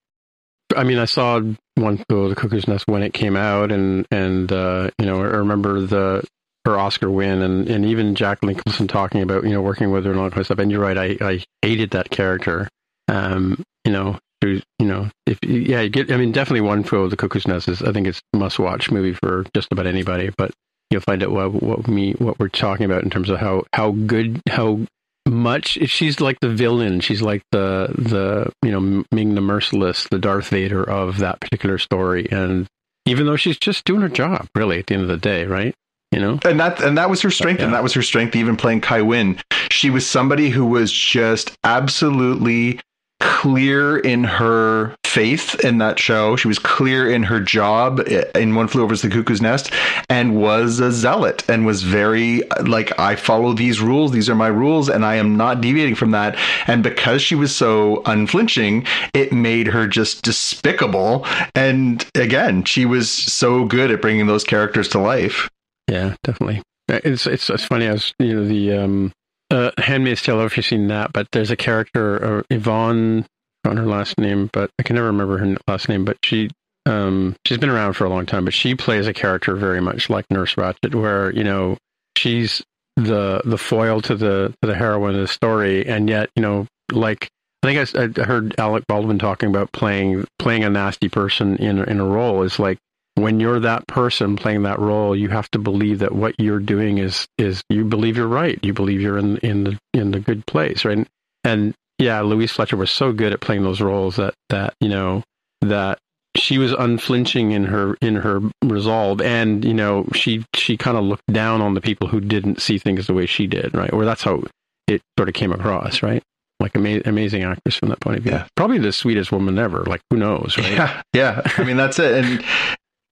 I 0.77 0.85
mean, 0.85 0.99
I 0.99 1.05
saw 1.05 1.41
one 1.75 2.05
of 2.09 2.29
the 2.29 2.35
Cuckoo's 2.35 2.67
Nest 2.67 2.87
when 2.87 3.03
it 3.03 3.13
came 3.13 3.37
out, 3.37 3.71
and 3.71 4.07
and 4.11 4.51
uh, 4.51 4.91
you 4.99 5.07
know, 5.07 5.21
I 5.21 5.27
remember 5.27 5.81
the 5.81 6.27
her 6.65 6.79
Oscar 6.79 7.11
win, 7.11 7.43
and 7.43 7.69
and 7.69 7.85
even 7.85 8.15
Jack 8.15 8.43
Nicholson 8.43 8.89
talking 8.89 9.23
about 9.23 9.45
you 9.45 9.51
know 9.51 9.63
working 9.63 9.91
with 9.91 10.05
her 10.05 10.11
and 10.11 10.19
all 10.19 10.27
that 10.27 10.33
kind 10.33 10.41
of 10.41 10.47
stuff. 10.47 10.59
And 10.59 10.71
you're 10.71 10.81
right. 10.81 10.99
I 10.99 11.17
I 11.21 11.45
hated 11.63 11.91
that 11.91 12.11
character. 12.11 12.69
Um, 13.09 13.63
you 13.85 13.93
know, 13.93 14.19
you 14.43 14.63
know, 14.81 15.11
if 15.27 15.39
yeah, 15.43 15.81
you 15.81 15.89
get. 15.89 16.11
I 16.11 16.17
mean, 16.17 16.33
definitely 16.33 16.61
one 16.63 16.85
for 16.85 17.09
the 17.09 17.17
Cuckoo's 17.17 17.47
Nest 17.47 17.69
is. 17.69 17.83
I 17.83 17.93
think 17.93 18.07
it's 18.07 18.21
a 18.35 18.39
must 18.39 18.59
watch 18.59 18.91
movie 18.91 19.15
for 19.15 19.45
just 19.55 19.73
about 19.73 19.87
anybody. 19.87 20.31
But 20.37 20.53
you'll 20.91 21.01
find 21.01 21.23
out 21.23 21.31
what 21.31 21.63
what 21.63 21.89
me 21.89 22.13
what 22.15 22.39
we're 22.39 22.49
talking 22.49 22.85
about 22.85 23.03
in 23.03 23.11
terms 23.11 23.31
of 23.31 23.39
how 23.39 23.65
how 23.73 23.93
good 23.93 24.41
how 24.49 24.81
much 25.27 25.79
she's 25.89 26.21
like 26.21 26.39
the 26.41 26.49
villain. 26.49 27.01
She's 27.01 27.23
like 27.23 27.43
the 27.53 27.89
the 27.97 28.53
you 28.63 28.71
know 28.71 29.05
Ming 29.13 29.35
the 29.35 29.41
Merciless, 29.41 30.07
the 30.11 30.19
Darth 30.19 30.49
Vader 30.49 30.83
of 30.89 31.19
that 31.19 31.41
particular 31.41 31.79
story. 31.79 32.29
And 32.31 32.67
even 33.07 33.27
though 33.27 33.37
she's 33.37 33.59
just 33.59 33.85
doing 33.85 34.03
her 34.03 34.09
job, 34.09 34.49
really, 34.55 34.79
at 34.79 34.87
the 34.87 34.95
end 34.95 35.03
of 35.03 35.09
the 35.09 35.17
day, 35.17 35.45
right? 35.45 35.75
You 36.13 36.21
know, 36.21 36.39
and 36.45 36.61
that 36.61 36.81
and 36.83 36.97
that 36.99 37.11
was 37.11 37.21
her 37.23 37.31
strength, 37.31 37.59
yeah. 37.59 37.67
and 37.67 37.75
that 37.75 37.83
was 37.83 37.95
her 37.95 38.03
strength. 38.03 38.37
Even 38.37 38.57
playing 38.57 38.81
Kai 38.81 39.03
Winn, 39.03 39.39
she 39.71 39.91
was 39.91 40.07
somebody 40.07 40.51
who 40.51 40.65
was 40.65 40.93
just 40.93 41.57
absolutely 41.65 42.81
clear 43.27 43.99
in 43.99 44.23
her 44.23 44.95
faith 45.05 45.59
in 45.65 45.79
that 45.79 45.99
show. 45.99 46.37
She 46.37 46.47
was 46.47 46.61
clear 46.61 47.11
in 47.11 47.25
her 47.25 47.41
job 47.41 48.01
in 48.37 48.55
One 48.55 48.69
Flew 48.69 48.85
Over 48.85 48.95
the 48.95 49.09
Cuckoo's 49.09 49.43
Nest 49.43 49.73
and 50.09 50.37
was 50.41 50.79
a 50.79 50.93
zealot 50.93 51.43
and 51.49 51.67
was 51.67 51.83
very 51.83 52.43
like, 52.65 52.97
I 53.01 53.17
follow 53.17 53.53
these 53.53 53.81
rules. 53.81 54.13
These 54.13 54.31
are 54.31 54.37
my 54.37 54.47
rules 54.47 54.89
and 54.89 55.05
I 55.05 55.17
am 55.17 55.37
not 55.37 55.61
deviating 55.61 55.97
from 55.97 56.13
that. 56.13 56.39
And 56.69 56.85
because 56.85 57.21
she 57.21 57.35
was 57.35 57.55
so 57.55 58.03
unflinching, 58.07 58.87
it 59.13 59.33
made 59.33 59.67
her 59.67 59.89
just 59.89 60.23
despicable. 60.23 61.27
And 61.57 62.09
again, 62.15 62.63
she 62.63 62.85
was 62.87 63.11
so 63.11 63.65
good 63.65 63.91
at 63.91 64.01
bringing 64.01 64.29
those 64.29 64.45
characters 64.45 64.89
to 64.91 65.01
life. 65.01 65.51
Yeah, 65.89 66.15
definitely. 66.23 66.63
It's, 66.89 67.27
it's, 67.27 67.51
it's 67.51 67.65
funny. 67.65 67.87
as 67.87 68.13
you 68.21 68.35
know, 68.35 68.47
the, 68.47 68.73
um, 68.73 69.13
uh, 69.51 69.71
Handmaid's 69.79 70.23
Tale. 70.23 70.41
If 70.43 70.57
you've 70.57 70.67
seen 70.67 70.89
that, 70.89 71.13
but 71.13 71.29
there's 71.33 71.51
a 71.51 71.57
character, 71.57 72.39
uh, 72.39 72.43
Yvonne, 72.51 73.27
on 73.65 73.77
her 73.77 73.87
last 73.87 74.19
name, 74.19 74.49
but 74.53 74.71
I 74.79 74.83
can 74.83 74.95
never 74.95 75.09
remember 75.09 75.39
her 75.39 75.57
last 75.67 75.89
name. 75.89 76.05
But 76.05 76.19
she, 76.23 76.51
um, 76.85 77.37
she's 77.45 77.59
been 77.59 77.71
around 77.71 77.95
for 77.95 78.05
a 78.05 78.09
long 78.09 78.27
time, 78.27 78.45
but 78.45 78.55
she 78.55 78.75
plays 78.75 79.07
a 79.07 79.13
character 79.13 79.55
very 79.57 79.81
much 79.81 80.09
like 80.09 80.31
Nurse 80.31 80.55
Ratched, 80.55 80.95
where 80.95 81.33
you 81.33 81.45
know 81.45 81.77
she's 82.17 82.63
the 82.97 83.43
the 83.45 83.59
foil 83.59 84.01
to 84.03 84.15
the 84.17 84.55
to 84.63 84.69
the 84.69 84.75
heroine 84.75 85.15
of 85.15 85.21
the 85.21 85.29
story, 85.29 85.87
and 85.87 86.09
yet 86.09 86.31
you 86.37 86.43
know, 86.43 86.67
like 86.93 87.29
I 87.63 87.67
think 87.67 87.97
I, 87.97 88.23
I 88.23 88.25
heard 88.25 88.55
Alec 88.59 88.85
Baldwin 88.87 89.19
talking 89.19 89.49
about 89.49 89.73
playing 89.73 90.27
playing 90.39 90.65
a 90.65 90.71
nasty 90.71 91.09
person 91.09 91.57
in 91.57 91.79
in 91.85 92.01
a 92.01 92.05
role 92.05 92.43
is 92.43 92.59
like 92.59 92.79
when 93.17 93.41
you're 93.41 93.61
that 93.61 93.87
person 93.87 94.37
playing 94.37 94.63
that 94.63 94.79
role, 94.79 95.17
you 95.17 95.29
have 95.31 95.51
to 95.51 95.59
believe 95.59 95.99
that 96.01 96.15
what 96.15 96.39
you're 96.39 96.61
doing 96.61 96.99
is 96.99 97.27
is 97.39 97.63
you 97.69 97.85
believe 97.85 98.17
you're 98.17 98.27
right. 98.27 98.59
You 98.63 98.73
believe 98.73 99.01
you're 99.01 99.19
in 99.19 99.39
in 99.39 99.65
the 99.65 99.79
in 99.93 100.13
the 100.13 100.21
good 100.21 100.47
place, 100.47 100.85
right? 100.85 101.07
And 101.43 101.75
yeah, 101.99 102.21
Louise 102.21 102.53
Fletcher 102.53 102.77
was 102.77 102.91
so 102.91 103.13
good 103.13 103.33
at 103.33 103.41
playing 103.41 103.63
those 103.63 103.81
roles 103.81 104.17
that 104.17 104.35
that 104.51 104.75
you 104.81 104.89
know 104.89 105.23
that 105.63 105.99
she 106.37 106.59
was 106.59 106.73
unflinching 106.73 107.53
in 107.53 107.65
her 107.65 107.97
in 108.03 108.17
her 108.17 108.41
resolve, 108.63 109.23
and 109.23 109.65
you 109.65 109.75
know 109.75 110.07
she 110.15 110.45
she 110.55 110.77
kind 110.77 110.99
of 110.99 111.05
looked 111.05 111.33
down 111.33 111.63
on 111.63 111.73
the 111.73 111.81
people 111.81 112.09
who 112.09 112.21
didn't 112.21 112.61
see 112.61 112.77
things 112.77 113.07
the 113.07 113.15
way 113.15 113.25
she 113.25 113.47
did, 113.47 113.75
right? 113.75 113.93
Or 113.93 114.05
that's 114.05 114.23
how 114.23 114.43
it 114.87 115.01
sort 115.19 115.29
of 115.29 115.35
came 115.35 115.53
across, 115.53 116.03
right? 116.03 116.23
Like 116.61 116.77
ama- 116.77 117.03
amazing 117.07 117.45
actress 117.45 117.77
from 117.77 117.89
that 117.89 118.01
point 118.01 118.19
of 118.19 118.25
view. 118.25 118.33
Yeah. 118.33 118.47
Probably 118.57 118.79
the 118.79 118.93
sweetest 118.93 119.33
woman 119.33 119.59
ever. 119.59 119.85
Like 119.85 120.01
who 120.11 120.19
knows, 120.19 120.57
right? 120.59 120.73
Yeah, 120.73 121.03
yeah. 121.15 121.43
I 121.57 121.65
mean 121.65 121.79
that's 121.79 121.99
it. 121.99 122.25
And 122.25 122.45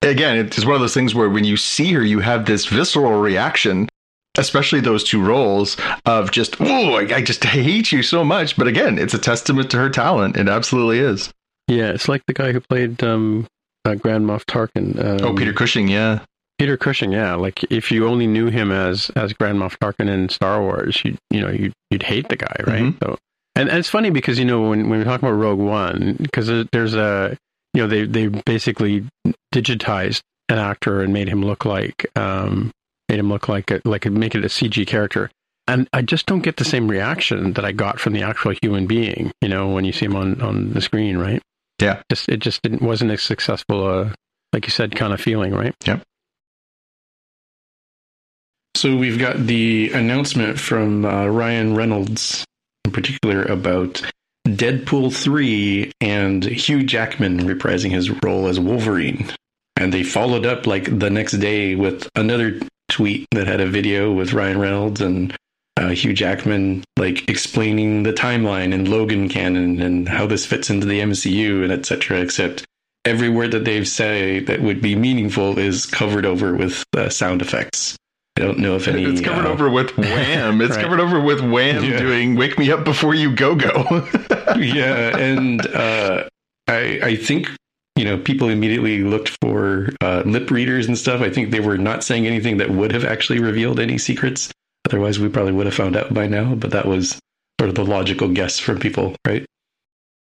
again, 0.05 0.37
it's 0.37 0.65
one 0.65 0.75
of 0.75 0.81
those 0.81 0.95
things 0.95 1.15
where 1.15 1.29
when 1.29 1.45
you 1.45 1.57
see 1.57 1.93
her, 1.93 2.03
you 2.05 2.21
have 2.21 2.47
this 2.47 2.67
visceral 2.67 3.21
reaction, 3.21 3.89
especially 4.37 4.81
those 4.81 5.05
two 5.05 5.25
roles 5.25 5.77
of 6.05 6.31
just, 6.31 6.61
oh, 6.61 6.95
I, 6.95 7.17
I 7.17 7.23
just 7.23 7.45
hate 7.45 7.93
you 7.93 8.03
so 8.03 8.25
much. 8.25 8.57
But 8.57 8.67
again, 8.67 8.99
it's 8.99 9.15
a 9.15 9.19
testament 9.19 9.71
to 9.73 9.79
her 9.79 9.91
talent. 9.91 10.37
It 10.37 10.49
absolutely 10.49 10.99
is. 10.99 11.33
Yeah, 11.69 11.91
it's 11.91 12.09
like 12.09 12.23
the 12.27 12.35
guy 12.35 12.53
who 12.53 12.61
played 12.61 13.03
um, 13.03 13.47
uh, 13.85 13.95
Grand 13.95 14.27
Moff 14.27 14.45
Tarkin. 14.45 14.99
Um, 15.03 15.27
oh, 15.27 15.35
Peter 15.35 15.53
Cushing, 15.53 15.89
yeah. 15.89 16.21
Peter 16.59 16.77
Cushing, 16.77 17.13
yeah. 17.13 17.35
Like 17.35 17.65
if 17.65 17.91
you 17.91 18.07
only 18.07 18.27
knew 18.27 18.47
him 18.47 18.71
as 18.71 19.11
as 19.17 19.33
Grand 19.33 19.59
Moff 19.59 19.77
Tarkin 19.79 20.09
in 20.09 20.29
Star 20.29 20.63
Wars, 20.63 21.01
you 21.05 21.17
you 21.31 21.41
know 21.41 21.51
you'd 21.51 21.73
you'd 21.91 22.03
hate 22.03 22.29
the 22.29 22.37
guy, 22.37 22.55
right? 22.67 22.83
Mm-hmm. 22.83 22.99
So, 23.03 23.19
and, 23.57 23.69
and 23.69 23.79
it's 23.79 23.89
funny 23.89 24.11
because 24.11 24.39
you 24.39 24.45
know 24.45 24.69
when 24.69 24.89
when 24.89 24.99
we 24.99 25.05
talk 25.05 25.21
about 25.21 25.33
Rogue 25.33 25.59
One, 25.59 26.17
because 26.21 26.67
there's 26.73 26.95
a 26.95 27.37
you 27.75 27.83
know 27.83 27.89
they 27.89 28.07
they 28.07 28.29
basically 28.29 29.05
digitized 29.53 30.21
an 30.49 30.59
actor 30.59 31.01
and 31.01 31.13
made 31.13 31.29
him 31.29 31.43
look 31.43 31.65
like 31.65 32.07
um, 32.17 32.71
made 33.09 33.19
him 33.19 33.29
look 33.29 33.49
like 33.49 33.71
a, 33.71 33.81
like 33.85 34.07
make 34.07 34.35
it 34.35 34.45
a 34.45 34.49
CG 34.49 34.87
character. 34.87 35.31
And 35.67 35.89
I 35.95 36.03
just 36.03 36.27
don't 36.27 36.43
get 36.43 36.59
the 36.59 36.65
same 36.65 36.89
reaction 36.89 37.55
that 37.55 37.65
I 37.65 37.73
got 37.73 37.99
from 37.99 38.13
the 38.13 38.23
actual 38.23 38.55
human 38.61 38.87
being, 38.87 39.33
you 39.41 39.49
know, 39.49 39.69
when 39.69 39.87
you 39.87 39.93
see 39.93 40.05
him 40.05 40.15
on, 40.15 40.41
on 40.43 40.75
the 40.75 40.83
screen, 40.83 41.17
right? 41.17 41.41
Yeah. 41.81 42.03
Just 42.11 42.29
it 42.29 42.39
just 42.39 42.63
didn't 42.63 42.83
wasn't 42.83 43.11
as 43.11 43.23
successful 43.23 43.87
uh 43.87 44.11
like 44.53 44.67
you 44.67 44.71
said, 44.71 44.95
kind 44.95 45.13
of 45.13 45.21
feeling, 45.21 45.53
right? 45.53 45.75
Yep. 45.85 46.03
So 48.77 48.97
we've 48.97 49.19
got 49.19 49.47
the 49.47 49.91
announcement 49.93 50.61
from 50.61 51.05
uh, 51.05 51.27
Ryan 51.27 51.75
Reynolds 51.75 52.45
in 52.85 52.93
particular 52.93 53.43
about 53.45 54.03
Deadpool 54.47 55.15
3 55.15 55.93
and 56.01 56.45
Hugh 56.45 56.85
Jackman 56.85 57.41
reprising 57.41 57.91
his 57.91 58.11
role 58.23 58.47
as 58.47 58.61
Wolverine. 58.61 59.33
And 59.77 59.93
they 59.93 60.03
followed 60.03 60.47
up 60.47 60.67
like 60.67 60.99
the 60.99 61.11
next 61.11 61.33
day 61.33 61.75
with 61.75 62.09
another 62.15 62.61
tweet 62.89 63.27
that 63.33 63.47
had 63.47 63.61
a 63.61 63.67
video 63.67 64.13
with 64.13 64.33
Ryan 64.33 64.59
Reynolds 64.59 65.01
and 65.01 65.35
uh, 65.77 65.89
Hugh 65.89 66.13
Jackman 66.13 66.85
like 66.99 67.29
explaining 67.29 68.05
the 68.05 68.13
timeline 68.13 68.73
and 68.73 68.87
Logan 68.87 69.29
canon 69.29 69.81
and 69.81 70.09
how 70.09 70.27
this 70.27 70.47
fits 70.47 70.71
into 70.71 70.87
the 70.87 71.01
MCU 71.01 71.65
and 71.65 71.73
etc. 71.73 72.21
Except 72.21 72.65
every 73.05 73.29
word 73.29 73.51
that 73.53 73.65
they've 73.65 73.89
said 73.89 74.47
that 74.47 74.63
would 74.63 74.81
be 74.81 74.95
meaningful 74.95 75.59
is 75.59 75.87
covered 75.87 76.25
over 76.25 76.55
with 76.55 76.85
uh, 76.97 77.09
sound 77.09 77.43
effects. 77.43 77.97
I 78.37 78.41
don't 78.41 78.59
know 78.59 78.75
if 78.75 78.89
any. 78.89 79.05
It's 79.05 79.21
covered 79.21 79.47
uh, 79.47 79.51
over 79.51 79.71
with 79.71 79.91
Wham. 79.97 80.61
It's 80.61 80.77
right. 80.77 80.83
covered 80.83 81.01
over 81.01 81.21
with 81.21 81.41
Wham 81.41 81.85
yeah. 81.85 81.99
doing 81.99 82.35
"Wake 82.35 82.59
Me 82.59 82.71
Up 82.73 82.85
Before 82.85 83.15
You 83.15 83.35
Go 83.35 83.55
Go." 83.55 84.09
yeah, 84.57 85.17
and 85.17 85.65
uh, 85.69 86.29
I 86.67 87.01
I 87.03 87.17
think 87.17 87.49
you 87.95 88.05
know 88.05 88.19
people 88.19 88.49
immediately 88.49 89.03
looked 89.03 89.37
for 89.41 89.91
uh, 90.01 90.23
lip 90.27 90.51
readers 90.51 90.87
and 90.89 90.99
stuff. 90.99 91.21
I 91.21 91.31
think 91.31 91.53
they 91.53 91.61
were 91.61 91.79
not 91.79 92.03
saying 92.03 92.27
anything 92.27 92.57
that 92.57 92.71
would 92.71 92.91
have 92.91 93.05
actually 93.05 93.39
revealed 93.39 93.79
any 93.79 93.99
secrets. 93.99 94.51
Otherwise, 94.89 95.21
we 95.21 95.29
probably 95.29 95.53
would 95.53 95.67
have 95.67 95.75
found 95.75 95.97
out 95.97 96.13
by 96.13 96.27
now. 96.27 96.57
But 96.57 96.73
that 96.73 96.87
was 96.87 97.21
sort 97.61 97.69
of 97.69 97.77
the 97.77 97.85
logical 97.85 98.29
guess 98.29 98.59
from 98.59 98.81
people, 98.81 99.15
right? 99.25 99.47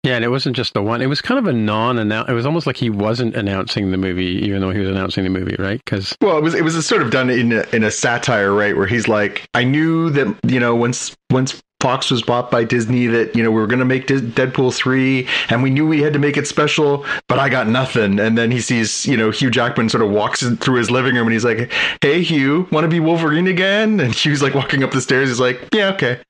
Yeah, 0.04 0.16
and 0.16 0.24
it 0.24 0.28
wasn't 0.28 0.56
just 0.56 0.74
the 0.74 0.82
one. 0.82 1.00
It 1.00 1.06
was 1.06 1.20
kind 1.20 1.38
of 1.38 1.46
a 1.46 1.52
non-announce. 1.52 2.28
It 2.28 2.32
was 2.32 2.44
almost 2.44 2.66
like 2.66 2.76
he 2.76 2.90
wasn't 2.90 3.36
announcing 3.36 3.92
the 3.92 3.96
movie, 3.96 4.44
even 4.44 4.60
though 4.60 4.70
he 4.70 4.80
was 4.80 4.88
announcing 4.88 5.22
the 5.22 5.30
movie, 5.30 5.54
right? 5.60 5.80
Because 5.84 6.16
well, 6.20 6.36
it 6.36 6.42
was 6.42 6.54
it 6.54 6.64
was 6.64 6.74
a 6.74 6.82
sort 6.82 7.02
of 7.02 7.12
done 7.12 7.30
in 7.30 7.52
a, 7.52 7.64
in 7.72 7.84
a 7.84 7.90
satire, 7.90 8.52
right? 8.52 8.76
Where 8.76 8.88
he's 8.88 9.06
like, 9.06 9.46
I 9.54 9.62
knew 9.62 10.10
that 10.10 10.36
you 10.44 10.58
know 10.58 10.74
once 10.74 11.16
once 11.30 11.62
Fox 11.80 12.10
was 12.10 12.22
bought 12.22 12.50
by 12.50 12.64
Disney 12.64 13.06
that 13.06 13.36
you 13.36 13.44
know 13.44 13.52
we 13.52 13.60
were 13.60 13.68
going 13.68 13.78
to 13.78 13.84
make 13.84 14.08
Deadpool 14.08 14.74
three, 14.74 15.28
and 15.50 15.62
we 15.62 15.70
knew 15.70 15.86
we 15.86 16.02
had 16.02 16.12
to 16.14 16.18
make 16.18 16.36
it 16.36 16.48
special, 16.48 17.06
but 17.28 17.38
I 17.38 17.48
got 17.48 17.68
nothing. 17.68 18.18
And 18.18 18.36
then 18.36 18.50
he 18.50 18.60
sees 18.60 19.06
you 19.06 19.16
know 19.16 19.30
Hugh 19.30 19.52
Jackman 19.52 19.88
sort 19.88 20.02
of 20.02 20.10
walks 20.10 20.42
through 20.42 20.78
his 20.78 20.90
living 20.90 21.14
room, 21.14 21.28
and 21.28 21.32
he's 21.32 21.44
like, 21.44 21.70
Hey 22.00 22.22
Hugh, 22.22 22.66
want 22.72 22.82
to 22.82 22.88
be 22.88 22.98
Wolverine 22.98 23.46
again? 23.46 24.00
And 24.00 24.12
Hugh's 24.24 24.42
like 24.42 24.54
walking 24.54 24.82
up 24.82 24.90
the 24.90 25.00
stairs. 25.00 25.28
He's 25.28 25.38
like, 25.38 25.68
Yeah, 25.72 25.90
okay. 25.90 26.20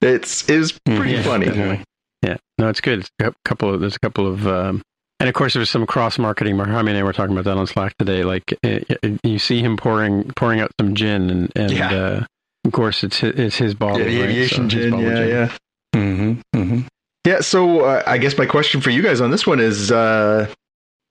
It's 0.00 0.48
is 0.48 0.78
hmm, 0.86 0.96
pretty 0.96 1.12
yeah, 1.14 1.22
funny. 1.22 1.46
Definitely. 1.46 1.84
Yeah, 2.24 2.36
no, 2.58 2.68
it's 2.68 2.80
good. 2.80 3.00
It's 3.00 3.10
a 3.20 3.32
couple 3.44 3.74
of 3.74 3.80
there's 3.80 3.96
a 3.96 4.00
couple 4.00 4.26
of, 4.26 4.46
um, 4.46 4.82
and 5.20 5.28
of 5.28 5.34
course 5.34 5.52
there 5.52 5.60
was 5.60 5.70
some 5.70 5.84
cross 5.84 6.18
marketing. 6.18 6.56
Mohammed 6.56 6.94
and 6.94 6.98
I 6.98 7.02
were 7.02 7.12
talking 7.12 7.32
about 7.36 7.44
that 7.44 7.58
on 7.58 7.66
Slack 7.66 7.94
today. 7.98 8.24
Like 8.24 8.52
it, 8.62 8.90
uh, 8.90 8.94
it, 9.02 9.20
you 9.22 9.38
see 9.38 9.60
him 9.60 9.76
pouring 9.76 10.24
pouring 10.34 10.60
out 10.60 10.70
some 10.80 10.94
gin, 10.94 11.28
and 11.28 11.52
and 11.54 11.72
yeah. 11.72 11.92
uh, 11.92 12.24
of 12.64 12.72
course 12.72 13.04
it's 13.04 13.18
his, 13.18 13.34
it's 13.38 13.56
his 13.56 13.74
bottle, 13.74 14.00
yeah, 14.00 14.04
the 14.06 14.22
aviation 14.22 14.64
right? 14.64 14.72
so 14.72 14.78
gin. 14.78 14.98
Yeah, 14.98 15.14
gin. 15.14 15.28
yeah. 15.28 15.56
Mm-hmm, 15.94 16.58
mm-hmm. 16.58 16.80
Yeah. 17.26 17.40
So 17.40 17.80
uh, 17.80 18.02
I 18.06 18.18
guess 18.18 18.38
my 18.38 18.46
question 18.46 18.80
for 18.80 18.90
you 18.90 19.02
guys 19.02 19.20
on 19.20 19.30
this 19.30 19.46
one 19.46 19.60
is: 19.60 19.92
uh, 19.92 20.46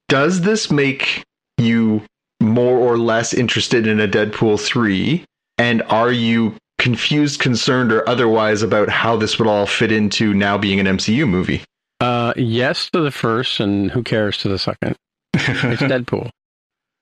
Does 0.10 0.41
this 0.41 0.71
make 0.71 1.23
you 1.60 2.02
more 2.41 2.78
or 2.78 2.97
less 2.97 3.34
interested 3.34 3.86
in 3.86 3.99
a 3.99 4.08
Deadpool 4.08 4.60
three? 4.60 5.26
And 5.60 5.84
are 5.84 6.12
you 6.12 6.56
confused, 6.83 7.39
concerned, 7.39 7.93
or 7.93 8.07
otherwise 8.09 8.61
about 8.61 8.89
how 8.89 9.15
this 9.15 9.39
would 9.39 9.47
all 9.47 9.65
fit 9.65 9.89
into 9.89 10.33
now 10.33 10.57
being 10.57 10.81
an 10.81 10.85
MCU 10.85 11.27
movie. 11.27 11.63
Uh, 12.01 12.33
yes 12.35 12.89
to 12.89 12.99
the 12.99 13.09
first, 13.09 13.61
and 13.61 13.89
who 13.89 14.03
cares 14.03 14.37
to 14.39 14.49
the 14.49 14.59
second? 14.59 14.97
It's 15.33 15.81
Deadpool. 15.81 16.29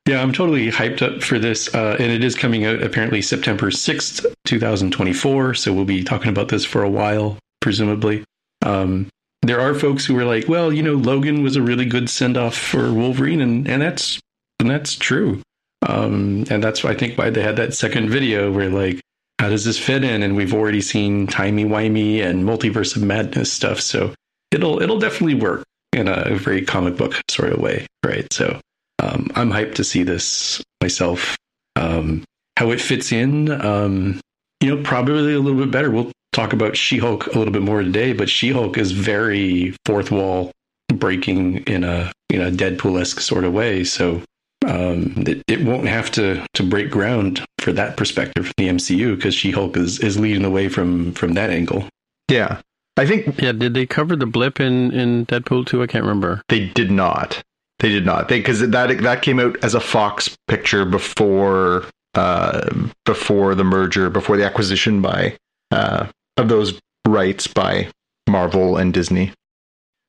Yeah, 0.07 0.21
I'm 0.21 0.33
totally 0.33 0.69
hyped 0.69 1.01
up 1.01 1.23
for 1.23 1.39
this. 1.39 1.73
Uh, 1.73 1.97
and 1.99 2.11
it 2.11 2.23
is 2.23 2.35
coming 2.35 2.63
out 2.65 2.83
apparently 2.83 3.23
September 3.23 3.71
6th, 3.71 4.25
2024. 4.45 5.55
So 5.55 5.73
we'll 5.73 5.85
be 5.85 6.03
talking 6.03 6.29
about 6.29 6.49
this 6.49 6.63
for 6.63 6.83
a 6.83 6.89
while, 6.89 7.39
presumably. 7.59 8.23
Um, 8.63 9.09
there 9.41 9.59
are 9.59 9.73
folks 9.73 10.05
who 10.05 10.17
are 10.19 10.25
like, 10.25 10.47
well, 10.47 10.71
you 10.71 10.83
know, 10.83 10.93
Logan 10.93 11.41
was 11.41 11.55
a 11.55 11.61
really 11.61 11.85
good 11.85 12.07
send 12.07 12.37
off 12.37 12.55
for 12.55 12.93
Wolverine, 12.93 13.41
and, 13.41 13.67
and 13.67 13.81
that's 13.81 14.19
and 14.59 14.69
that's 14.69 14.93
true. 14.93 15.41
Um, 15.87 16.45
and 16.51 16.63
that's 16.63 16.83
why 16.83 16.91
I 16.91 16.95
think 16.95 17.17
why 17.17 17.31
they 17.31 17.41
had 17.41 17.55
that 17.55 17.73
second 17.73 18.11
video 18.11 18.51
where 18.51 18.69
like, 18.69 19.01
how 19.41 19.49
does 19.49 19.65
this 19.65 19.80
fit 19.80 20.04
in? 20.04 20.21
And 20.21 20.36
we've 20.36 20.54
already 20.54 20.82
seen 20.82 21.25
timey 21.25 21.65
wimey 21.65 22.23
and 22.23 22.43
multiverse 22.43 22.95
of 22.95 23.01
madness 23.01 23.51
stuff, 23.51 23.82
so 23.82 24.13
it'll 24.51 24.80
it'll 24.84 24.99
definitely 24.99 25.34
work 25.34 25.63
in 25.93 26.08
a 26.08 26.36
very 26.36 26.63
comic 26.63 26.95
book 26.95 27.19
sort 27.27 27.51
of 27.51 27.60
way, 27.60 27.88
right? 28.06 28.32
So 28.32 28.60
um, 28.99 29.32
I'm 29.34 29.49
hyped 29.49 29.73
to 29.75 29.84
see 29.84 30.04
this 30.04 30.62
myself. 30.80 31.36
Um, 31.75 32.23
how 32.56 32.69
it 32.69 32.80
fits 32.80 33.12
in, 33.12 33.49
um, 33.49 34.21
you 34.62 34.75
know, 34.75 34.84
probably 34.84 35.34
a 35.34 35.39
little 35.39 35.60
bit 35.60 35.71
better. 35.71 35.89
We'll 35.89 36.12
talk 36.34 36.54
about 36.54 36.77
She 36.77 36.99
Hulk 36.99 37.25
a 37.25 37.38
little 37.39 37.51
bit 37.51 37.63
more 37.63 37.82
today, 37.82 38.13
but 38.13 38.30
She 38.30 38.51
Hulk 38.51 38.77
is 38.77 38.91
very 38.91 39.75
fourth 39.88 40.12
wall 40.12 40.51
breaking 40.93 41.63
in 41.63 41.84
a 41.84 42.12
in 42.30 42.41
a 42.41 42.51
Deadpool 42.51 43.01
esque 43.01 43.21
sort 43.21 43.43
of 43.43 43.54
way. 43.54 43.86
So 43.86 44.21
um, 44.67 45.13
it, 45.28 45.43
it 45.47 45.63
won't 45.63 45.88
have 45.88 46.12
to 46.12 46.45
to 46.54 46.63
break 46.63 46.89
ground 46.91 47.43
for 47.60 47.71
that 47.74 47.97
perspective 47.97 48.45
from 48.45 48.54
the 48.58 48.67
MCU 48.69 49.15
because 49.15 49.34
She 49.36 49.52
Hulk 49.52 49.78
is 49.78 50.00
is 50.00 50.19
leading 50.19 50.43
the 50.43 50.50
way 50.50 50.69
from 50.69 51.13
from 51.13 51.34
that 51.34 51.50
angle. 51.50 51.88
Yeah. 52.30 52.62
I 52.97 53.06
think 53.06 53.41
Yeah, 53.41 53.54
did 53.54 53.74
they 53.74 53.86
cover 53.86 54.15
the 54.15 54.26
blip 54.26 54.60
in, 54.60 54.91
in 54.91 55.26
Deadpool 55.26 55.65
2? 55.65 55.82
I 55.82 55.88
can't 55.88 56.04
remember. 56.04 56.41
they 56.50 56.67
did 56.67 56.91
not. 56.91 57.41
They 57.80 57.89
did 57.89 58.06
not. 58.06 58.28
They 58.28 58.39
because 58.39 58.60
that 58.60 59.02
that 59.02 59.21
came 59.21 59.39
out 59.39 59.58
as 59.63 59.74
a 59.74 59.80
Fox 59.80 60.36
picture 60.47 60.86
before 60.86 61.86
uh 62.15 62.69
before 63.06 63.56
the 63.56 63.63
merger, 63.63 64.10
before 64.10 64.38
the 64.38 64.45
acquisition 64.45 65.02
by 65.02 65.36
uh 65.71 66.08
of 66.38 66.50
those 66.50 66.80
rights 67.08 67.47
by 67.47 67.88
Marvel 68.30 68.78
and 68.78 68.93
Disney. 68.93 69.32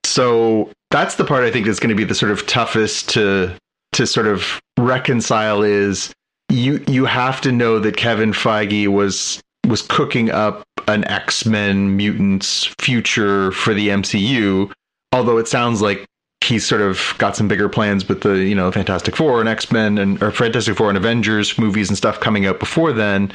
So 0.04 0.70
that's 0.90 1.14
the 1.14 1.24
part 1.24 1.44
I 1.44 1.50
think 1.50 1.66
is 1.66 1.80
going 1.80 1.88
to 1.90 1.94
be 1.94 2.04
the 2.04 2.14
sort 2.14 2.32
of 2.32 2.46
toughest 2.46 3.08
to 3.10 3.54
to 3.92 4.06
sort 4.06 4.26
of 4.26 4.60
reconcile 4.78 5.62
is 5.62 6.12
you 6.48 6.84
you 6.88 7.04
have 7.04 7.40
to 7.42 7.52
know 7.52 7.78
that 7.78 7.96
Kevin 7.96 8.32
Feige 8.32 8.88
was 8.88 9.40
was 9.66 9.82
cooking 9.82 10.30
up 10.30 10.64
an 10.88 11.06
X-Men 11.08 11.96
mutants 11.96 12.64
future 12.80 13.52
for 13.52 13.72
the 13.72 13.88
MCU, 13.88 14.72
although 15.12 15.38
it 15.38 15.48
sounds 15.48 15.80
like 15.80 16.04
he's 16.44 16.66
sort 16.66 16.80
of 16.80 17.14
got 17.18 17.36
some 17.36 17.46
bigger 17.46 17.68
plans 17.68 18.08
with 18.08 18.22
the, 18.22 18.38
you 18.38 18.54
know, 18.54 18.70
Fantastic 18.72 19.14
Four 19.14 19.40
and 19.40 19.48
X-Men 19.48 19.98
and 19.98 20.22
or 20.22 20.32
Fantastic 20.32 20.76
Four 20.76 20.88
and 20.88 20.98
Avengers 20.98 21.58
movies 21.58 21.88
and 21.88 21.96
stuff 21.96 22.20
coming 22.20 22.46
out 22.46 22.58
before 22.58 22.92
then. 22.92 23.32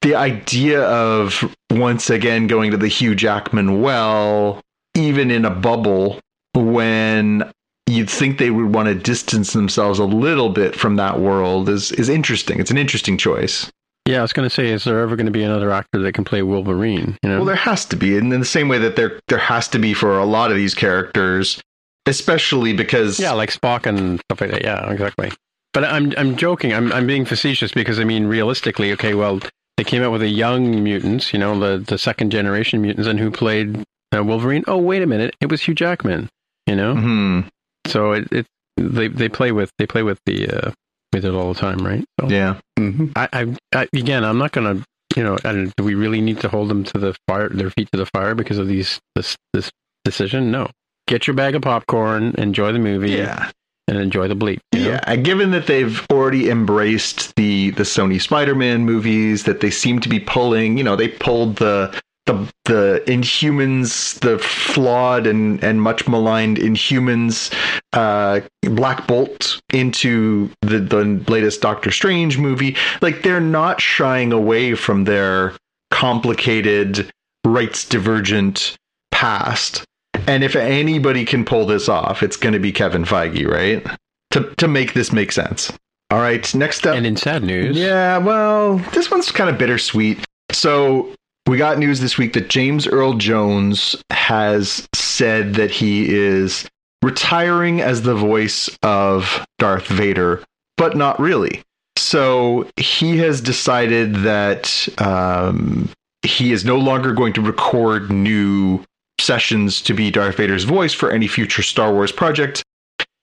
The 0.00 0.14
idea 0.14 0.82
of 0.82 1.54
once 1.70 2.10
again 2.10 2.46
going 2.46 2.70
to 2.72 2.76
the 2.76 2.88
Hugh 2.88 3.14
Jackman 3.14 3.82
well, 3.82 4.60
even 4.94 5.30
in 5.30 5.44
a 5.44 5.50
bubble, 5.50 6.18
when 6.54 7.52
you'd 7.86 8.10
think 8.10 8.38
they 8.38 8.50
would 8.50 8.74
want 8.74 8.88
to 8.88 8.94
distance 8.94 9.52
themselves 9.52 9.98
a 9.98 10.04
little 10.04 10.48
bit 10.50 10.74
from 10.76 10.96
that 10.96 11.20
world 11.20 11.68
is 11.68 11.92
is 11.92 12.08
interesting. 12.08 12.60
It's 12.60 12.70
an 12.70 12.78
interesting 12.78 13.18
choice. 13.18 13.70
Yeah, 14.06 14.18
I 14.18 14.22
was 14.22 14.32
going 14.32 14.48
to 14.48 14.54
say, 14.54 14.68
is 14.70 14.82
there 14.82 14.98
ever 15.00 15.14
going 15.14 15.26
to 15.26 15.32
be 15.32 15.44
another 15.44 15.70
actor 15.70 16.00
that 16.00 16.12
can 16.12 16.24
play 16.24 16.42
Wolverine? 16.42 17.16
You 17.22 17.28
know, 17.28 17.36
Well, 17.36 17.44
there 17.44 17.54
has 17.54 17.84
to 17.86 17.96
be, 17.96 18.18
and 18.18 18.32
in 18.32 18.40
the 18.40 18.46
same 18.46 18.68
way 18.68 18.78
that 18.78 18.96
there 18.96 19.20
there 19.28 19.38
has 19.38 19.68
to 19.68 19.78
be 19.78 19.94
for 19.94 20.18
a 20.18 20.24
lot 20.24 20.50
of 20.50 20.56
these 20.56 20.74
characters, 20.74 21.60
especially 22.06 22.72
because 22.72 23.20
yeah, 23.20 23.32
like 23.32 23.50
Spock 23.52 23.86
and 23.86 24.20
stuff 24.20 24.40
like 24.40 24.50
that. 24.50 24.62
Yeah, 24.62 24.90
exactly. 24.90 25.30
But 25.72 25.84
I'm 25.84 26.12
I'm 26.16 26.36
joking. 26.36 26.72
I'm 26.74 26.92
I'm 26.92 27.06
being 27.06 27.24
facetious 27.24 27.72
because 27.72 27.98
I 28.00 28.04
mean, 28.04 28.26
realistically, 28.26 28.92
okay, 28.92 29.14
well, 29.14 29.40
they 29.76 29.84
came 29.84 30.02
out 30.02 30.12
with 30.12 30.22
a 30.22 30.28
young 30.28 30.82
mutants, 30.82 31.32
you 31.32 31.38
know, 31.38 31.58
the 31.58 31.78
the 31.78 31.96
second 31.98 32.30
generation 32.30 32.82
mutants, 32.82 33.06
and 33.08 33.18
who 33.18 33.30
played 33.30 33.82
uh, 34.14 34.22
Wolverine? 34.24 34.64
Oh, 34.66 34.78
wait 34.78 35.02
a 35.02 35.06
minute, 35.06 35.34
it 35.40 35.50
was 35.50 35.62
Hugh 35.62 35.74
Jackman. 35.74 36.28
You 36.66 36.76
know, 36.76 36.94
Mhm. 36.94 37.48
So 37.86 38.12
it, 38.12 38.28
it 38.32 38.46
they 38.76 39.08
they 39.08 39.28
play 39.28 39.52
with 39.52 39.70
they 39.78 39.86
play 39.86 40.02
with 40.02 40.18
the 40.26 40.48
uh, 40.48 40.70
with 41.12 41.24
it 41.24 41.34
all 41.34 41.52
the 41.52 41.58
time, 41.60 41.78
right? 41.78 42.04
So 42.20 42.28
yeah, 42.28 42.58
Mm-hmm. 42.78 43.06
I, 43.14 43.28
I, 43.32 43.56
I 43.80 43.88
again, 43.92 44.24
I'm 44.24 44.38
not 44.38 44.52
gonna, 44.52 44.82
you 45.14 45.22
know, 45.22 45.36
I 45.44 45.52
don't, 45.52 45.72
do 45.76 45.84
we 45.84 45.94
really 45.94 46.20
need 46.20 46.40
to 46.40 46.48
hold 46.48 46.68
them 46.68 46.82
to 46.84 46.98
the 46.98 47.14
fire, 47.28 47.48
their 47.48 47.70
feet 47.70 47.88
to 47.92 47.98
the 47.98 48.06
fire 48.06 48.34
because 48.34 48.58
of 48.58 48.66
these 48.66 48.98
this 49.14 49.36
this 49.52 49.70
decision? 50.04 50.50
No. 50.50 50.68
Get 51.06 51.26
your 51.26 51.34
bag 51.34 51.54
of 51.54 51.62
popcorn, 51.62 52.34
enjoy 52.38 52.72
the 52.72 52.78
movie, 52.78 53.10
yeah, 53.12 53.50
and 53.88 53.98
enjoy 53.98 54.26
the 54.28 54.34
bleep. 54.36 54.58
you 54.72 54.80
know? 54.80 54.90
yeah. 54.90 55.00
And 55.06 55.24
given 55.24 55.50
that 55.50 55.66
they've 55.66 56.04
already 56.10 56.48
embraced 56.48 57.34
the 57.36 57.70
the 57.72 57.82
Sony 57.82 58.20
Spider-Man 58.20 58.84
movies, 58.84 59.44
that 59.44 59.60
they 59.60 59.70
seem 59.70 60.00
to 60.00 60.08
be 60.08 60.18
pulling, 60.18 60.78
you 60.78 60.84
know, 60.84 60.96
they 60.96 61.08
pulled 61.08 61.56
the 61.56 62.00
the 62.26 62.52
the 62.64 63.02
Inhumans, 63.06 64.18
the 64.20 64.38
flawed 64.38 65.26
and 65.26 65.62
and 65.62 65.82
much 65.82 66.06
maligned 66.06 66.58
Inhumans, 66.58 67.52
uh, 67.92 68.40
Black 68.62 69.06
Bolt 69.06 69.60
into 69.72 70.50
the 70.62 70.78
the 70.78 71.04
latest 71.28 71.60
Doctor 71.60 71.90
Strange 71.90 72.38
movie. 72.38 72.76
Like 73.00 73.22
they're 73.22 73.40
not 73.40 73.80
shying 73.80 74.32
away 74.32 74.74
from 74.74 75.04
their 75.04 75.54
complicated, 75.90 77.10
rights 77.44 77.84
divergent 77.88 78.76
past. 79.10 79.84
And 80.26 80.44
if 80.44 80.54
anybody 80.54 81.24
can 81.24 81.44
pull 81.44 81.66
this 81.66 81.88
off, 81.88 82.22
it's 82.22 82.36
going 82.36 82.52
to 82.52 82.60
be 82.60 82.70
Kevin 82.70 83.04
Feige, 83.04 83.46
right? 83.48 83.84
To 84.32 84.54
to 84.58 84.68
make 84.68 84.94
this 84.94 85.12
make 85.12 85.32
sense. 85.32 85.72
All 86.10 86.18
right, 86.18 86.54
next 86.54 86.86
up. 86.86 86.94
And 86.94 87.06
in 87.06 87.16
sad 87.16 87.42
news, 87.42 87.76
Yeah, 87.76 88.18
well, 88.18 88.76
this 88.92 89.10
one's 89.10 89.32
kind 89.32 89.48
of 89.48 89.56
bittersweet. 89.56 90.22
So 90.52 91.14
we 91.46 91.56
got 91.56 91.78
news 91.78 92.00
this 92.00 92.18
week 92.18 92.32
that 92.34 92.48
James 92.48 92.86
Earl 92.86 93.14
Jones 93.14 93.96
has 94.10 94.88
said 94.94 95.54
that 95.54 95.70
he 95.70 96.14
is 96.14 96.68
retiring 97.02 97.80
as 97.80 98.02
the 98.02 98.14
voice 98.14 98.70
of 98.82 99.44
Darth 99.58 99.86
Vader, 99.88 100.42
but 100.76 100.96
not 100.96 101.18
really. 101.18 101.62
So 101.96 102.68
he 102.76 103.18
has 103.18 103.40
decided 103.40 104.14
that 104.16 104.88
um, 104.98 105.90
he 106.22 106.52
is 106.52 106.64
no 106.64 106.78
longer 106.78 107.12
going 107.12 107.32
to 107.34 107.42
record 107.42 108.10
new 108.10 108.82
sessions 109.20 109.82
to 109.82 109.94
be 109.94 110.10
Darth 110.10 110.36
Vader's 110.36 110.64
voice 110.64 110.92
for 110.92 111.10
any 111.10 111.26
future 111.26 111.62
Star 111.62 111.92
Wars 111.92 112.12
project. 112.12 112.62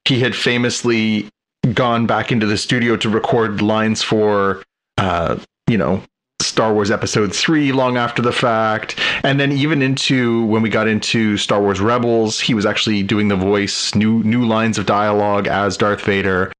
He 0.04 0.20
had 0.20 0.34
famously 0.34 1.28
gone 1.74 2.06
back 2.06 2.32
into 2.32 2.46
the 2.46 2.58
studio 2.58 2.96
to 2.96 3.08
record 3.08 3.62
lines 3.62 4.02
for 4.02 4.62
uh, 4.98 5.38
you 5.68 5.76
know 5.76 6.02
Star 6.50 6.74
Wars 6.74 6.90
Episode 6.90 7.34
3 7.34 7.72
long 7.72 7.96
after 7.96 8.20
the 8.20 8.32
fact. 8.32 8.98
And 9.22 9.38
then 9.38 9.52
even 9.52 9.82
into 9.82 10.44
when 10.46 10.62
we 10.62 10.68
got 10.68 10.88
into 10.88 11.36
Star 11.36 11.60
Wars 11.62 11.80
Rebels, 11.80 12.40
he 12.40 12.54
was 12.54 12.66
actually 12.66 13.02
doing 13.02 13.28
the 13.28 13.36
voice, 13.36 13.94
new 13.94 14.22
new 14.24 14.44
lines 14.44 14.76
of 14.76 14.84
dialogue 14.84 15.46
as 15.46 15.76
Darth 15.76 16.02
Vader. 16.02 16.52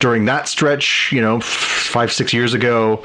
During 0.00 0.24
that 0.24 0.48
stretch, 0.48 1.10
you 1.12 1.20
know, 1.20 1.36
f- 1.36 1.44
five, 1.44 2.12
six 2.12 2.32
years 2.32 2.54
ago, 2.54 3.04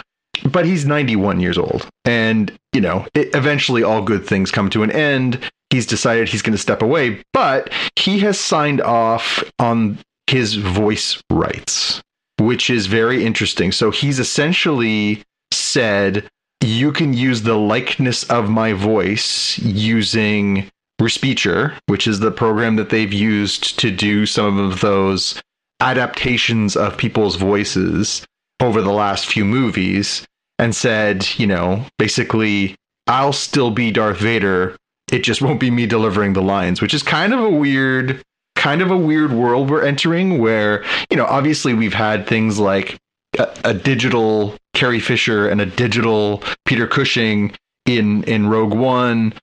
but 0.52 0.66
he's 0.66 0.86
91 0.86 1.40
years 1.40 1.58
old. 1.58 1.88
And, 2.06 2.52
you 2.74 2.82
know, 2.82 3.06
it, 3.14 3.36
eventually 3.36 3.84
all 3.84 4.02
good 4.02 4.26
things 4.26 4.52
come 4.52 4.70
to 4.72 4.84
an 4.84 4.92
end. 4.92 5.40
He's 5.70 5.86
decided 5.86 6.30
he's 6.30 6.42
going 6.42 6.56
to 6.56 6.62
step 6.62 6.82
away, 6.82 7.22
but 7.34 7.72
he 7.96 8.20
has 8.20 8.40
signed 8.40 8.82
off 8.82 9.44
on 9.60 10.00
his 10.28 10.56
voice 10.56 11.22
rights, 11.30 12.02
which 12.40 12.70
is 12.70 12.88
very 12.88 13.24
interesting. 13.24 13.72
So 13.72 13.92
he's 13.92 14.20
essentially 14.20 15.24
said, 15.72 16.28
you 16.62 16.92
can 16.92 17.14
use 17.14 17.44
the 17.44 17.56
likeness 17.58 18.24
of 18.26 18.50
my 18.50 18.74
voice 18.74 19.58
using 19.60 20.70
Respeecher, 21.00 21.74
which 21.88 22.08
is 22.08 22.20
the 22.20 22.32
program 22.32 22.76
that 22.76 22.90
they've 22.90 23.13
used 23.13 23.80
to 23.80 23.90
do 23.90 24.26
some 24.26 24.60
of 24.60 24.82
those 24.82 25.42
adaptations 25.80 26.76
of 26.76 26.98
people's 26.98 27.38
voices 27.38 28.26
over 28.60 28.82
the 28.82 28.92
last 28.92 29.26
few 29.28 29.46
movies, 29.46 30.26
and 30.58 30.76
said, 30.76 31.26
you 31.38 31.48
know, 31.48 31.86
basically, 31.98 32.76
I'll 33.08 33.32
still 33.32 33.72
be 33.72 33.92
Darth 33.92 34.20
Vader. 34.20 34.76
It 35.10 35.24
just 35.24 35.42
won't 35.42 35.62
be 35.62 35.72
me 35.72 35.86
delivering 35.86 36.34
the 36.34 36.42
lines, 36.42 36.82
which 36.82 36.94
is 36.94 37.02
kind 37.02 37.34
of 37.34 37.40
a 37.40 37.50
weird 37.50 38.22
kind 38.58 38.82
of 38.82 38.92
a 38.92 38.98
weird 38.98 39.32
world 39.32 39.70
we're 39.70 39.86
entering 39.86 40.38
where, 40.38 40.84
you 41.10 41.15
know, 41.15 41.26
obviously 41.26 41.74
we've 41.74 41.94
had 41.94 42.28
things 42.28 42.60
like 42.60 42.98
a, 43.38 43.48
a 43.63 43.73
digital 43.73 44.56
Carrie 44.73 45.00
Fisher 45.00 45.48
and 45.48 45.62
a 45.62 45.65
digital 45.65 46.44
Peter 46.65 46.88
Cushing 46.88 47.54
in 47.86 48.23
in 48.23 48.48
Rogue 48.48 48.73
One. 48.73 49.34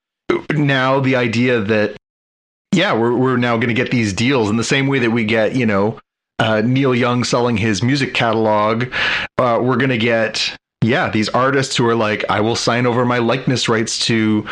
Now 0.50 1.00
the 1.00 1.16
idea 1.16 1.60
that 1.60 1.96
yeah, 2.72 2.92
we're 2.94 3.14
we're 3.14 3.36
now 3.36 3.56
going 3.56 3.68
to 3.68 3.74
get 3.74 3.90
these 3.90 4.12
deals 4.12 4.50
in 4.50 4.56
the 4.56 4.64
same 4.64 4.86
way 4.86 4.98
that 4.98 5.10
we 5.10 5.24
get, 5.24 5.54
you 5.54 5.66
know, 5.66 5.98
uh, 6.38 6.62
Neil 6.64 6.94
Young 6.94 7.24
selling 7.24 7.56
his 7.56 7.82
music 7.82 8.14
catalog. 8.14 8.92
Uh, 9.38 9.60
we're 9.62 9.76
going 9.76 9.90
to 9.90 9.98
get 9.98 10.56
yeah, 10.86 11.10
these 11.10 11.28
artists 11.30 11.76
who 11.76 11.86
are 11.86 11.94
like, 11.94 12.24
I 12.28 12.40
will 12.40 12.56
sign 12.56 12.86
over 12.86 13.04
my 13.04 13.18
likeness 13.18 13.68
rights 13.68 13.98
to, 14.06 14.46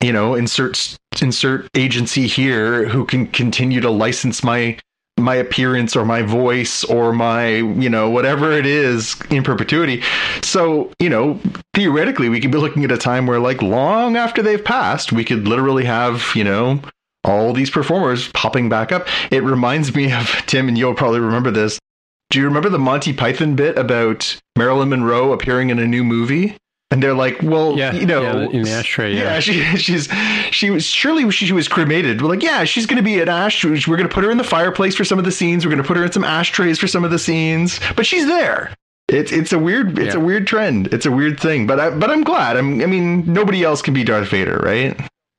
you 0.00 0.12
know, 0.12 0.34
insert 0.34 0.98
insert 1.20 1.68
agency 1.74 2.26
here 2.26 2.86
who 2.86 3.04
can 3.04 3.26
continue 3.26 3.80
to 3.80 3.90
license 3.90 4.44
my 4.44 4.78
my 5.20 5.34
appearance 5.34 5.96
or 5.96 6.04
my 6.04 6.22
voice 6.22 6.84
or 6.84 7.12
my 7.12 7.56
you 7.56 7.88
know 7.88 8.10
whatever 8.10 8.52
it 8.52 8.66
is 8.66 9.16
in 9.30 9.42
perpetuity. 9.42 10.02
So 10.42 10.92
you 10.98 11.08
know 11.08 11.40
theoretically 11.74 12.28
we 12.28 12.40
could 12.40 12.50
be 12.50 12.58
looking 12.58 12.84
at 12.84 12.92
a 12.92 12.98
time 12.98 13.26
where 13.26 13.40
like 13.40 13.62
long 13.62 14.16
after 14.16 14.42
they've 14.42 14.64
passed 14.64 15.12
we 15.12 15.24
could 15.24 15.46
literally 15.46 15.84
have 15.84 16.32
you 16.34 16.44
know 16.44 16.80
all 17.24 17.52
these 17.52 17.70
performers 17.70 18.28
popping 18.28 18.68
back 18.68 18.92
up. 18.92 19.06
It 19.30 19.42
reminds 19.42 19.94
me 19.94 20.12
of 20.12 20.26
tim 20.46 20.68
and 20.68 20.78
you'll 20.78 20.94
probably 20.94 21.20
remember 21.20 21.50
this. 21.50 21.78
Do 22.30 22.38
you 22.38 22.44
remember 22.44 22.68
the 22.68 22.78
monty 22.78 23.12
python 23.12 23.56
bit 23.56 23.76
about 23.76 24.40
marilyn 24.56 24.88
monroe 24.88 25.32
appearing 25.32 25.70
in 25.70 25.78
a 25.78 25.86
new 25.86 26.04
movie 26.04 26.56
and 26.90 27.02
they're 27.02 27.14
like, 27.14 27.40
well, 27.42 27.76
Yeah, 27.78 27.92
you 27.92 28.06
know, 28.06 28.22
yeah, 28.22 28.48
in 28.50 28.62
the 28.62 28.70
ashtray, 28.70 29.14
yeah. 29.16 29.38
she, 29.46 29.62
she's 29.76 30.08
she 30.50 30.70
was 30.70 30.84
surely 30.84 31.30
she, 31.30 31.46
she 31.46 31.52
was 31.52 31.68
cremated. 31.68 32.22
We're 32.22 32.28
like, 32.28 32.42
yeah, 32.42 32.64
she's 32.64 32.86
going 32.86 32.96
to 32.96 33.02
be 33.02 33.20
an 33.20 33.28
ash. 33.28 33.64
We're 33.64 33.78
going 33.96 34.08
to 34.08 34.14
put 34.14 34.24
her 34.24 34.30
in 34.30 34.38
the 34.38 34.44
fireplace 34.44 34.96
for 34.96 35.04
some 35.04 35.18
of 35.18 35.24
the 35.24 35.32
scenes. 35.32 35.64
We're 35.64 35.70
going 35.70 35.82
to 35.82 35.86
put 35.86 35.96
her 35.96 36.04
in 36.04 36.12
some 36.12 36.24
ashtrays 36.24 36.78
for 36.78 36.86
some 36.88 37.04
of 37.04 37.10
the 37.10 37.18
scenes, 37.18 37.78
but 37.96 38.06
she's 38.06 38.26
there. 38.26 38.74
It's 39.08 39.32
it's 39.32 39.52
a 39.52 39.58
weird 39.58 39.98
it's 39.98 40.14
Yeah. 40.14 40.20
a 40.20 40.24
weird 40.24 40.46
trend. 40.46 40.92
It's 40.94 41.04
a 41.06 41.10
weird 41.10 41.40
thing, 41.40 41.66
but 41.66 41.80
I 41.80 41.90
but 41.90 42.10
I'm 42.10 42.22
glad. 42.22 42.56
I'm 42.56 42.80
I 42.80 42.86
mean, 42.86 43.24
nobody 43.32 43.64
else 43.64 43.82
can 43.82 43.92
be 43.94 44.04
Darth 44.04 44.28
Vader, 44.28 44.58
right? 44.58 44.96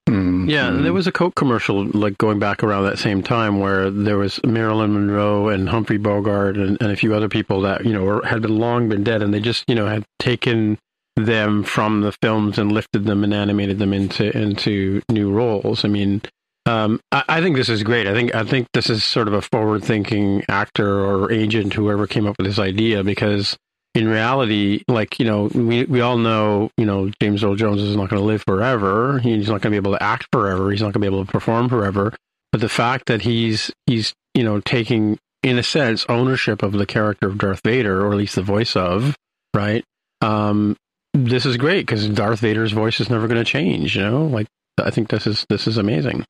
Mm, 0.09 0.49
Yeah, 0.49 0.71
there 0.71 0.91
was 0.91 1.07
a 1.07 1.11
Coke 1.11 1.35
commercial 1.35 1.85
like 1.93 2.17
going 2.17 2.37
back 2.39 2.63
around 2.63 2.83
that 2.85 2.99
same 2.99 3.21
time 3.23 3.59
where 3.59 3.89
there 3.89 4.17
was 4.17 4.41
Marilyn 4.45 4.93
Monroe 4.93 5.47
and 5.47 5.69
Humphrey 5.69 5.97
Bogart 5.97 6.57
and, 6.57 6.77
and 6.81 6.91
a 6.91 6.97
few 6.97 7.13
other 7.13 7.29
people 7.29 7.61
that 7.61 7.85
you 7.85 7.93
know 7.93 8.03
were, 8.03 8.25
had 8.25 8.41
been 8.41 8.57
long 8.57 8.89
been 8.89 9.03
dead, 9.05 9.21
and 9.21 9.33
they 9.33 9.39
just 9.39 9.63
you 9.69 9.75
know 9.75 9.87
had 9.87 10.03
taken 10.19 10.77
them 11.25 11.63
from 11.63 12.01
the 12.01 12.11
films 12.21 12.57
and 12.57 12.71
lifted 12.71 13.05
them 13.05 13.23
and 13.23 13.33
animated 13.33 13.79
them 13.79 13.93
into 13.93 14.35
into 14.37 15.01
new 15.09 15.31
roles. 15.31 15.85
I 15.85 15.87
mean, 15.87 16.21
um, 16.65 16.99
I, 17.11 17.23
I 17.27 17.41
think 17.41 17.55
this 17.55 17.69
is 17.69 17.83
great. 17.83 18.07
I 18.07 18.13
think 18.13 18.35
I 18.35 18.43
think 18.43 18.67
this 18.73 18.89
is 18.89 19.03
sort 19.03 19.27
of 19.27 19.33
a 19.33 19.41
forward 19.41 19.83
thinking 19.83 20.43
actor 20.47 21.03
or 21.03 21.31
agent, 21.31 21.73
whoever 21.73 22.07
came 22.07 22.27
up 22.27 22.35
with 22.37 22.47
this 22.47 22.59
idea, 22.59 23.03
because 23.03 23.57
in 23.93 24.07
reality, 24.07 24.83
like 24.87 25.19
you 25.19 25.25
know, 25.25 25.49
we 25.53 25.83
we 25.85 26.01
all 26.01 26.17
know, 26.17 26.69
you 26.77 26.85
know, 26.85 27.09
James 27.21 27.43
Earl 27.43 27.55
Jones 27.55 27.81
is 27.81 27.95
not 27.95 28.09
going 28.09 28.21
to 28.21 28.25
live 28.25 28.43
forever. 28.47 29.19
He's 29.19 29.49
not 29.49 29.61
going 29.61 29.71
to 29.73 29.81
be 29.81 29.87
able 29.87 29.97
to 29.97 30.03
act 30.03 30.27
forever. 30.31 30.71
He's 30.71 30.81
not 30.81 30.93
going 30.93 30.93
to 30.93 30.99
be 30.99 31.13
able 31.13 31.25
to 31.25 31.31
perform 31.31 31.67
forever. 31.67 32.13
But 32.51 32.61
the 32.61 32.69
fact 32.69 33.07
that 33.07 33.21
he's 33.21 33.71
he's 33.87 34.13
you 34.33 34.43
know 34.43 34.59
taking, 34.61 35.17
in 35.43 35.57
a 35.57 35.63
sense, 35.63 36.05
ownership 36.07 36.63
of 36.63 36.73
the 36.73 36.85
character 36.85 37.27
of 37.27 37.37
Darth 37.37 37.61
Vader, 37.63 38.05
or 38.05 38.11
at 38.11 38.17
least 38.17 38.35
the 38.35 38.43
voice 38.43 38.75
of, 38.75 39.15
right? 39.53 39.83
Um, 40.21 40.77
this 41.13 41.45
is 41.45 41.57
great 41.57 41.85
because 41.85 42.07
Darth 42.09 42.39
Vader's 42.39 42.71
voice 42.71 42.99
is 42.99 43.09
never 43.09 43.27
going 43.27 43.43
to 43.43 43.49
change. 43.49 43.95
You 43.95 44.03
know, 44.03 44.25
like 44.25 44.47
I 44.81 44.89
think 44.91 45.09
this 45.09 45.27
is 45.27 45.45
this 45.49 45.67
is 45.67 45.77
amazing. 45.77 46.25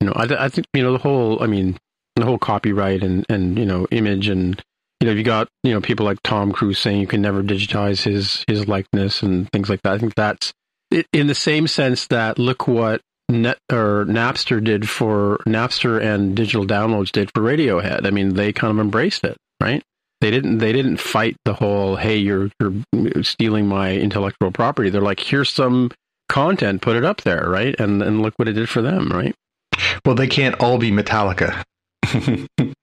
You 0.00 0.08
know, 0.08 0.12
I, 0.14 0.46
I 0.46 0.48
think 0.48 0.66
you 0.74 0.82
know 0.82 0.92
the 0.92 0.98
whole. 0.98 1.42
I 1.42 1.46
mean, 1.46 1.78
the 2.16 2.24
whole 2.24 2.38
copyright 2.38 3.02
and 3.02 3.24
and 3.28 3.58
you 3.58 3.66
know 3.66 3.86
image 3.90 4.28
and 4.28 4.60
you 5.00 5.06
know 5.06 5.12
you 5.12 5.22
got 5.22 5.48
you 5.62 5.72
know 5.72 5.80
people 5.80 6.06
like 6.06 6.18
Tom 6.22 6.52
Cruise 6.52 6.78
saying 6.78 7.00
you 7.00 7.06
can 7.06 7.22
never 7.22 7.42
digitize 7.42 8.02
his 8.02 8.44
his 8.48 8.66
likeness 8.66 9.22
and 9.22 9.50
things 9.52 9.68
like 9.68 9.82
that. 9.82 9.92
I 9.92 9.98
think 9.98 10.14
that's 10.14 10.52
in 11.12 11.26
the 11.26 11.34
same 11.34 11.66
sense 11.66 12.06
that 12.08 12.38
look 12.38 12.66
what 12.66 13.00
Net 13.28 13.58
or 13.72 14.04
Napster 14.06 14.62
did 14.62 14.88
for 14.88 15.38
Napster 15.46 16.00
and 16.00 16.36
digital 16.36 16.64
downloads 16.64 17.10
did 17.10 17.30
for 17.34 17.42
Radiohead. 17.42 18.06
I 18.06 18.10
mean, 18.10 18.34
they 18.34 18.52
kind 18.52 18.70
of 18.70 18.78
embraced 18.78 19.24
it, 19.24 19.36
right? 19.60 19.82
They 20.20 20.30
didn't 20.30 20.58
they 20.58 20.72
didn't 20.72 20.96
fight 20.96 21.36
the 21.44 21.54
whole 21.54 21.96
hey 21.96 22.16
you're 22.16 22.50
you're 22.60 23.22
stealing 23.22 23.66
my 23.66 23.94
intellectual 23.94 24.50
property. 24.50 24.90
They're 24.90 25.00
like 25.00 25.20
here's 25.20 25.50
some 25.50 25.90
content, 26.28 26.82
put 26.82 26.96
it 26.96 27.04
up 27.04 27.22
there, 27.22 27.48
right? 27.48 27.78
And 27.78 28.02
and 28.02 28.22
look 28.22 28.34
what 28.36 28.48
it 28.48 28.54
did 28.54 28.68
for 28.68 28.82
them, 28.82 29.10
right? 29.10 29.34
Well, 30.04 30.14
they 30.14 30.26
can't 30.26 30.58
all 30.60 30.78
be 30.78 30.90
Metallica. 30.90 31.62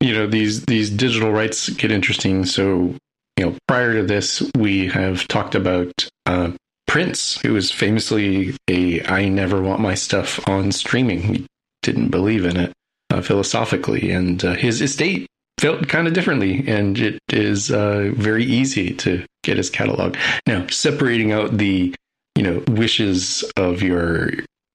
you 0.00 0.14
know 0.14 0.26
these 0.26 0.64
these 0.64 0.90
digital 0.90 1.30
rights 1.30 1.68
get 1.70 1.90
interesting 1.90 2.44
so 2.44 2.94
you 3.36 3.44
know 3.44 3.56
prior 3.68 3.94
to 3.94 4.02
this 4.02 4.42
we 4.56 4.86
have 4.88 5.28
talked 5.28 5.54
about 5.54 6.08
uh, 6.26 6.50
prince 6.86 7.40
who 7.42 7.52
was 7.52 7.70
famously 7.70 8.56
a 8.68 9.04
i 9.06 9.28
never 9.28 9.60
want 9.60 9.80
my 9.80 9.94
stuff 9.94 10.40
on 10.48 10.72
streaming 10.72 11.22
he 11.22 11.46
didn't 11.82 12.08
believe 12.08 12.44
in 12.44 12.56
it 12.56 12.72
uh, 13.10 13.20
philosophically 13.20 14.10
and 14.10 14.44
uh, 14.44 14.54
his 14.54 14.80
estate 14.80 15.26
felt 15.60 15.88
kind 15.88 16.06
of 16.06 16.14
differently 16.14 16.64
and 16.66 16.98
it 16.98 17.18
is 17.28 17.70
uh, 17.70 18.10
very 18.14 18.44
easy 18.44 18.94
to 18.94 19.22
get 19.42 19.58
his 19.58 19.68
catalog 19.68 20.16
now 20.46 20.66
separating 20.68 21.32
out 21.32 21.58
the 21.58 21.94
you 22.34 22.42
know 22.42 22.62
wishes 22.68 23.44
of 23.56 23.82
your 23.82 24.30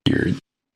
your 0.08 0.28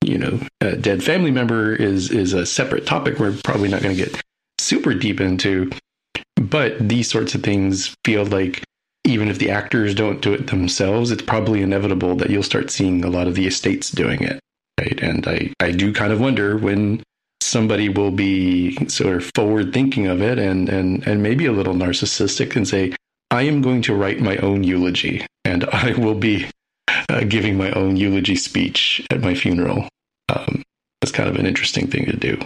you 0.03 0.17
know 0.17 0.39
a 0.61 0.75
dead 0.75 1.03
family 1.03 1.29
member 1.29 1.75
is 1.75 2.09
is 2.09 2.33
a 2.33 2.45
separate 2.45 2.87
topic 2.87 3.19
we're 3.19 3.37
probably 3.43 3.69
not 3.69 3.83
going 3.83 3.95
to 3.95 4.03
get 4.03 4.19
super 4.57 4.95
deep 4.95 5.21
into 5.21 5.69
but 6.41 6.77
these 6.79 7.09
sorts 7.09 7.35
of 7.35 7.43
things 7.43 7.95
feel 8.03 8.25
like 8.25 8.63
even 9.05 9.27
if 9.27 9.37
the 9.37 9.51
actors 9.51 9.93
don't 9.93 10.21
do 10.21 10.33
it 10.33 10.47
themselves 10.47 11.11
it's 11.11 11.21
probably 11.21 11.61
inevitable 11.61 12.15
that 12.15 12.31
you'll 12.31 12.41
start 12.41 12.71
seeing 12.71 13.05
a 13.05 13.09
lot 13.09 13.27
of 13.27 13.35
the 13.35 13.45
estates 13.45 13.91
doing 13.91 14.23
it 14.23 14.39
right? 14.79 14.99
And 15.03 15.27
i 15.27 15.53
i 15.59 15.71
do 15.71 15.93
kind 15.93 16.11
of 16.11 16.19
wonder 16.19 16.57
when 16.57 17.03
somebody 17.41 17.89
will 17.89 18.11
be 18.11 18.75
sort 18.87 19.15
of 19.15 19.31
forward 19.35 19.73
thinking 19.73 20.07
of 20.07 20.21
it 20.21 20.37
and 20.37 20.69
and 20.69 21.05
and 21.07 21.23
maybe 21.23 21.45
a 21.45 21.51
little 21.51 21.73
narcissistic 21.73 22.55
and 22.55 22.67
say 22.67 22.93
i 23.31 23.43
am 23.43 23.61
going 23.61 23.81
to 23.81 23.95
write 23.95 24.19
my 24.19 24.37
own 24.37 24.63
eulogy 24.63 25.25
and 25.45 25.63
i 25.71 25.93
will 25.93 26.15
be 26.15 26.45
uh, 27.09 27.23
giving 27.23 27.57
my 27.57 27.71
own 27.71 27.95
eulogy 27.95 28.35
speech 28.35 29.05
at 29.11 29.21
my 29.21 29.33
funeral 29.33 29.87
um, 30.29 30.63
that's 31.01 31.11
kind 31.11 31.29
of 31.29 31.35
an 31.35 31.45
interesting 31.45 31.87
thing 31.87 32.05
to 32.05 32.15
do 32.15 32.37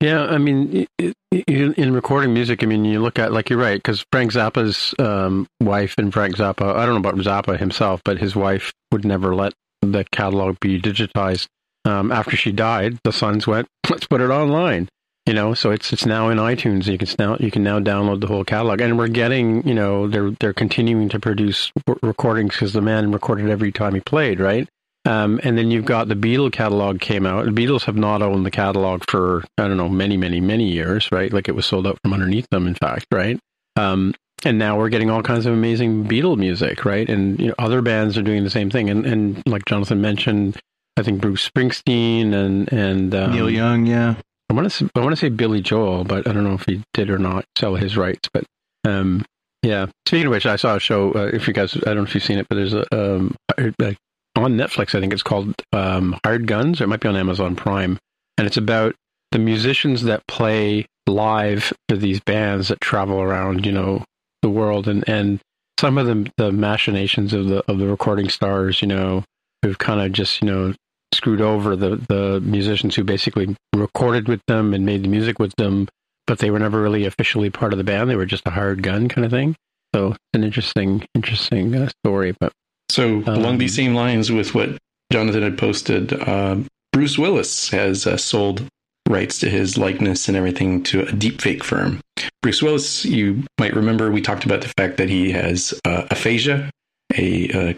Yeah, 0.00 0.26
I 0.26 0.38
mean, 0.38 0.86
in 1.30 1.94
recording 1.94 2.34
music, 2.34 2.62
I 2.62 2.66
mean, 2.66 2.84
you 2.84 3.00
look 3.00 3.18
at 3.18 3.32
like 3.32 3.48
you're 3.48 3.58
right 3.58 3.78
because 3.78 4.04
Frank 4.12 4.32
Zappa's 4.32 4.94
um, 4.98 5.46
wife 5.60 5.94
and 5.96 6.12
Frank 6.12 6.36
Zappa. 6.36 6.74
I 6.74 6.84
don't 6.84 7.00
know 7.00 7.08
about 7.08 7.14
Zappa 7.24 7.58
himself, 7.58 8.02
but 8.04 8.18
his 8.18 8.36
wife 8.36 8.72
would 8.92 9.04
never 9.04 9.34
let 9.34 9.54
the 9.80 10.04
catalog 10.12 10.58
be 10.60 10.80
digitized. 10.80 11.46
Um, 11.84 12.10
after 12.10 12.36
she 12.36 12.52
died, 12.52 12.98
the 13.04 13.12
sons 13.12 13.46
went, 13.46 13.68
"Let's 13.90 14.06
put 14.06 14.20
it 14.20 14.30
online." 14.30 14.88
You 15.26 15.32
know, 15.32 15.54
so 15.54 15.70
it's 15.70 15.92
it's 15.92 16.04
now 16.04 16.28
in 16.28 16.38
iTunes. 16.38 16.86
You 16.86 16.98
can 16.98 17.08
now 17.18 17.36
you 17.40 17.50
can 17.50 17.62
now 17.62 17.80
download 17.80 18.20
the 18.20 18.26
whole 18.26 18.44
catalog, 18.44 18.80
and 18.80 18.98
we're 18.98 19.08
getting 19.08 19.66
you 19.66 19.74
know 19.74 20.06
they're 20.06 20.30
they're 20.32 20.52
continuing 20.52 21.08
to 21.10 21.18
produce 21.18 21.72
recordings 22.02 22.54
because 22.54 22.72
the 22.74 22.82
man 22.82 23.10
recorded 23.10 23.48
every 23.48 23.72
time 23.72 23.94
he 23.94 24.00
played, 24.00 24.38
right? 24.38 24.68
Um, 25.06 25.38
and 25.42 25.58
then 25.58 25.70
you've 25.70 25.84
got 25.84 26.08
the 26.08 26.14
Beatle 26.14 26.50
catalog 26.50 27.00
came 27.00 27.26
out. 27.26 27.44
The 27.44 27.50
Beatles 27.50 27.84
have 27.84 27.96
not 27.96 28.22
owned 28.22 28.46
the 28.46 28.50
catalog 28.50 29.04
for 29.08 29.44
I 29.58 29.68
don't 29.68 29.76
know 29.76 29.88
many, 29.88 30.16
many, 30.16 30.40
many 30.40 30.70
years, 30.70 31.10
right? 31.12 31.32
Like 31.32 31.48
it 31.48 31.54
was 31.54 31.66
sold 31.66 31.86
out 31.86 31.98
from 32.02 32.14
underneath 32.14 32.48
them, 32.50 32.66
in 32.66 32.74
fact, 32.74 33.06
right? 33.12 33.38
Um, 33.76 34.14
and 34.44 34.58
now 34.58 34.78
we're 34.78 34.88
getting 34.88 35.10
all 35.10 35.22
kinds 35.22 35.46
of 35.46 35.52
amazing 35.52 36.04
Beatle 36.06 36.36
music, 36.36 36.84
right? 36.84 37.08
And 37.08 37.38
you 37.38 37.48
know, 37.48 37.54
other 37.58 37.82
bands 37.82 38.16
are 38.16 38.22
doing 38.22 38.44
the 38.44 38.50
same 38.50 38.70
thing. 38.70 38.88
And 38.90 39.06
and 39.06 39.42
like 39.46 39.64
Jonathan 39.66 40.00
mentioned, 40.00 40.58
I 40.96 41.02
think 41.02 41.20
Bruce 41.20 41.48
Springsteen 41.48 42.32
and 42.32 42.72
and 42.72 43.14
um, 43.14 43.32
Neil 43.32 43.50
Young, 43.50 43.86
yeah. 43.86 44.14
I 44.50 44.54
want 44.54 44.70
to 44.70 44.90
I 44.94 45.00
want 45.00 45.12
to 45.12 45.16
say 45.16 45.28
Billy 45.28 45.60
Joel, 45.60 46.04
but 46.04 46.28
I 46.28 46.32
don't 46.32 46.44
know 46.44 46.54
if 46.54 46.66
he 46.66 46.82
did 46.92 47.10
or 47.10 47.18
not 47.18 47.44
sell 47.56 47.74
his 47.74 47.96
rights. 47.96 48.28
But 48.32 48.44
um, 48.84 49.24
yeah. 49.62 49.86
Speaking 50.06 50.26
of 50.26 50.32
which, 50.32 50.46
I 50.46 50.56
saw 50.56 50.76
a 50.76 50.80
show. 50.80 51.12
Uh, 51.12 51.30
if 51.32 51.48
you 51.48 51.54
guys, 51.54 51.76
I 51.76 51.80
don't 51.86 51.96
know 51.96 52.02
if 52.04 52.14
you've 52.14 52.24
seen 52.24 52.38
it, 52.38 52.46
but 52.48 52.56
there's 52.56 52.74
a 52.74 52.84
um, 52.94 53.34
a- 53.58 53.96
on 54.36 54.56
Netflix. 54.56 54.94
I 54.94 55.00
think 55.00 55.12
it's 55.12 55.22
called 55.22 55.54
um, 55.72 56.18
Hired 56.24 56.46
Guns, 56.46 56.80
or 56.80 56.84
it 56.84 56.88
might 56.88 57.00
be 57.00 57.08
on 57.08 57.16
Amazon 57.16 57.56
Prime, 57.56 57.98
and 58.38 58.46
it's 58.46 58.56
about 58.56 58.94
the 59.32 59.38
musicians 59.38 60.02
that 60.04 60.26
play 60.28 60.86
live 61.06 61.72
for 61.88 61.96
these 61.96 62.20
bands 62.20 62.68
that 62.68 62.80
travel 62.80 63.20
around, 63.20 63.66
you 63.66 63.72
know, 63.72 64.04
the 64.42 64.50
world, 64.50 64.86
and 64.86 65.08
and 65.08 65.40
some 65.80 65.98
of 65.98 66.06
the 66.06 66.30
the 66.36 66.52
machinations 66.52 67.32
of 67.32 67.48
the 67.48 67.64
of 67.70 67.78
the 67.78 67.86
recording 67.86 68.28
stars, 68.28 68.80
you 68.82 68.88
know, 68.88 69.24
who've 69.62 69.78
kind 69.78 70.00
of 70.00 70.12
just 70.12 70.40
you 70.42 70.46
know 70.46 70.74
screwed 71.14 71.40
over 71.40 71.76
the 71.76 71.96
the 72.08 72.40
musicians 72.42 72.94
who 72.94 73.04
basically 73.04 73.56
recorded 73.74 74.28
with 74.28 74.40
them 74.46 74.74
and 74.74 74.84
made 74.84 75.02
the 75.04 75.08
music 75.08 75.38
with 75.38 75.54
them, 75.56 75.88
but 76.26 76.38
they 76.38 76.50
were 76.50 76.58
never 76.58 76.82
really 76.82 77.04
officially 77.04 77.50
part 77.50 77.72
of 77.72 77.78
the 77.78 77.84
band. 77.84 78.10
They 78.10 78.16
were 78.16 78.26
just 78.26 78.46
a 78.46 78.50
hired 78.50 78.82
gun 78.82 79.08
kind 79.08 79.24
of 79.24 79.30
thing. 79.30 79.56
So 79.94 80.08
it's 80.08 80.18
an 80.34 80.44
interesting 80.44 81.06
interesting 81.14 81.74
uh, 81.74 81.88
story. 82.04 82.34
But 82.38 82.52
So 82.90 83.22
along 83.26 83.54
Um, 83.54 83.58
these 83.58 83.74
same 83.74 83.94
lines 83.94 84.30
with 84.30 84.54
what 84.54 84.76
Jonathan 85.12 85.42
had 85.42 85.56
posted, 85.58 86.12
uh, 86.12 86.56
Bruce 86.92 87.18
Willis 87.18 87.68
has 87.70 88.06
uh, 88.06 88.16
sold 88.16 88.66
rights 89.08 89.38
to 89.40 89.50
his 89.50 89.76
likeness 89.76 90.28
and 90.28 90.36
everything 90.36 90.82
to 90.84 91.02
a 91.02 91.06
deepfake 91.06 91.62
firm. 91.62 92.00
Bruce 92.42 92.62
Willis, 92.62 93.04
you 93.04 93.44
might 93.60 93.74
remember, 93.74 94.10
we 94.10 94.22
talked 94.22 94.44
about 94.44 94.62
the 94.62 94.72
fact 94.78 94.96
that 94.96 95.08
he 95.08 95.30
has 95.30 95.78
uh, 95.84 96.06
aphasia, 96.10 96.70
a 97.16 97.50
uh, 97.50 97.74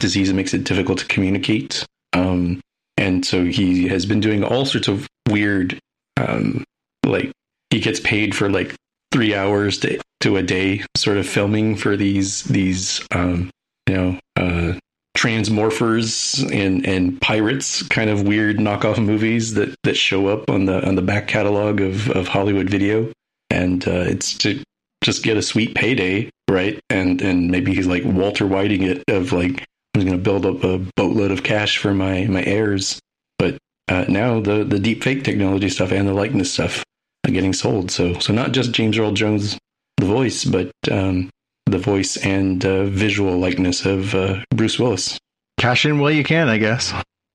disease 0.00 0.28
that 0.28 0.34
makes 0.34 0.52
it 0.52 0.64
difficult 0.64 0.98
to 0.98 1.06
communicate. 1.06 1.86
Um, 2.14 2.60
and 2.96 3.24
so 3.24 3.44
he 3.44 3.88
has 3.88 4.06
been 4.06 4.20
doing 4.20 4.44
all 4.44 4.64
sorts 4.64 4.88
of 4.88 5.06
weird, 5.28 5.78
um, 6.16 6.64
like 7.04 7.32
he 7.70 7.80
gets 7.80 8.00
paid 8.00 8.34
for 8.34 8.48
like 8.48 8.74
three 9.12 9.34
hours 9.34 9.78
to 9.80 10.00
to 10.20 10.36
a 10.36 10.42
day, 10.42 10.82
sort 10.96 11.18
of 11.18 11.26
filming 11.26 11.76
for 11.76 11.96
these 11.96 12.44
these 12.44 13.04
um, 13.10 13.50
you 13.88 13.94
know 13.94 14.18
uh, 14.36 14.78
transmorphers 15.16 16.42
and 16.52 16.86
and 16.86 17.20
pirates, 17.20 17.82
kind 17.88 18.10
of 18.10 18.22
weird 18.22 18.58
knockoff 18.58 19.04
movies 19.04 19.54
that 19.54 19.74
that 19.82 19.96
show 19.96 20.28
up 20.28 20.48
on 20.48 20.66
the 20.66 20.86
on 20.86 20.94
the 20.94 21.02
back 21.02 21.26
catalog 21.26 21.80
of 21.80 22.10
of 22.10 22.28
Hollywood 22.28 22.70
Video, 22.70 23.12
and 23.50 23.86
uh, 23.88 24.04
it's 24.06 24.34
to 24.38 24.62
just 25.02 25.22
get 25.22 25.36
a 25.36 25.42
sweet 25.42 25.74
payday, 25.74 26.30
right? 26.48 26.80
And 26.90 27.20
and 27.20 27.50
maybe 27.50 27.74
he's 27.74 27.86
like 27.88 28.04
Walter 28.04 28.46
Whiting 28.46 28.84
it 28.84 29.02
of 29.08 29.32
like 29.32 29.66
I'm 29.94 30.00
going 30.00 30.12
to 30.12 30.18
build 30.18 30.44
up 30.44 30.64
a 30.64 30.78
boatload 30.96 31.30
of 31.30 31.42
cash 31.42 31.78
for 31.78 31.94
my 31.94 32.24
my 32.24 32.44
heirs, 32.44 33.00
but 33.38 33.58
uh, 33.88 34.04
now 34.08 34.40
the 34.40 34.64
the 34.64 34.78
deep 34.78 35.04
fake 35.04 35.24
technology 35.24 35.68
stuff 35.68 35.92
and 35.92 36.08
the 36.08 36.14
likeness 36.14 36.52
stuff 36.52 36.84
are 37.26 37.30
getting 37.30 37.52
sold. 37.52 37.90
So 37.90 38.18
so 38.18 38.32
not 38.32 38.52
just 38.52 38.72
James 38.72 38.98
Earl 38.98 39.12
Jones 39.12 39.58
the 39.98 40.06
voice, 40.06 40.44
but 40.44 40.70
um, 40.90 41.30
the 41.66 41.78
voice 41.78 42.16
and 42.16 42.64
uh, 42.64 42.84
visual 42.84 43.38
likeness 43.38 43.86
of 43.86 44.14
uh, 44.14 44.42
Bruce 44.50 44.78
Willis. 44.78 45.18
Cash 45.58 45.86
in 45.86 45.98
while 45.98 46.10
you 46.10 46.24
can, 46.24 46.48
I 46.48 46.58
guess. 46.58 46.92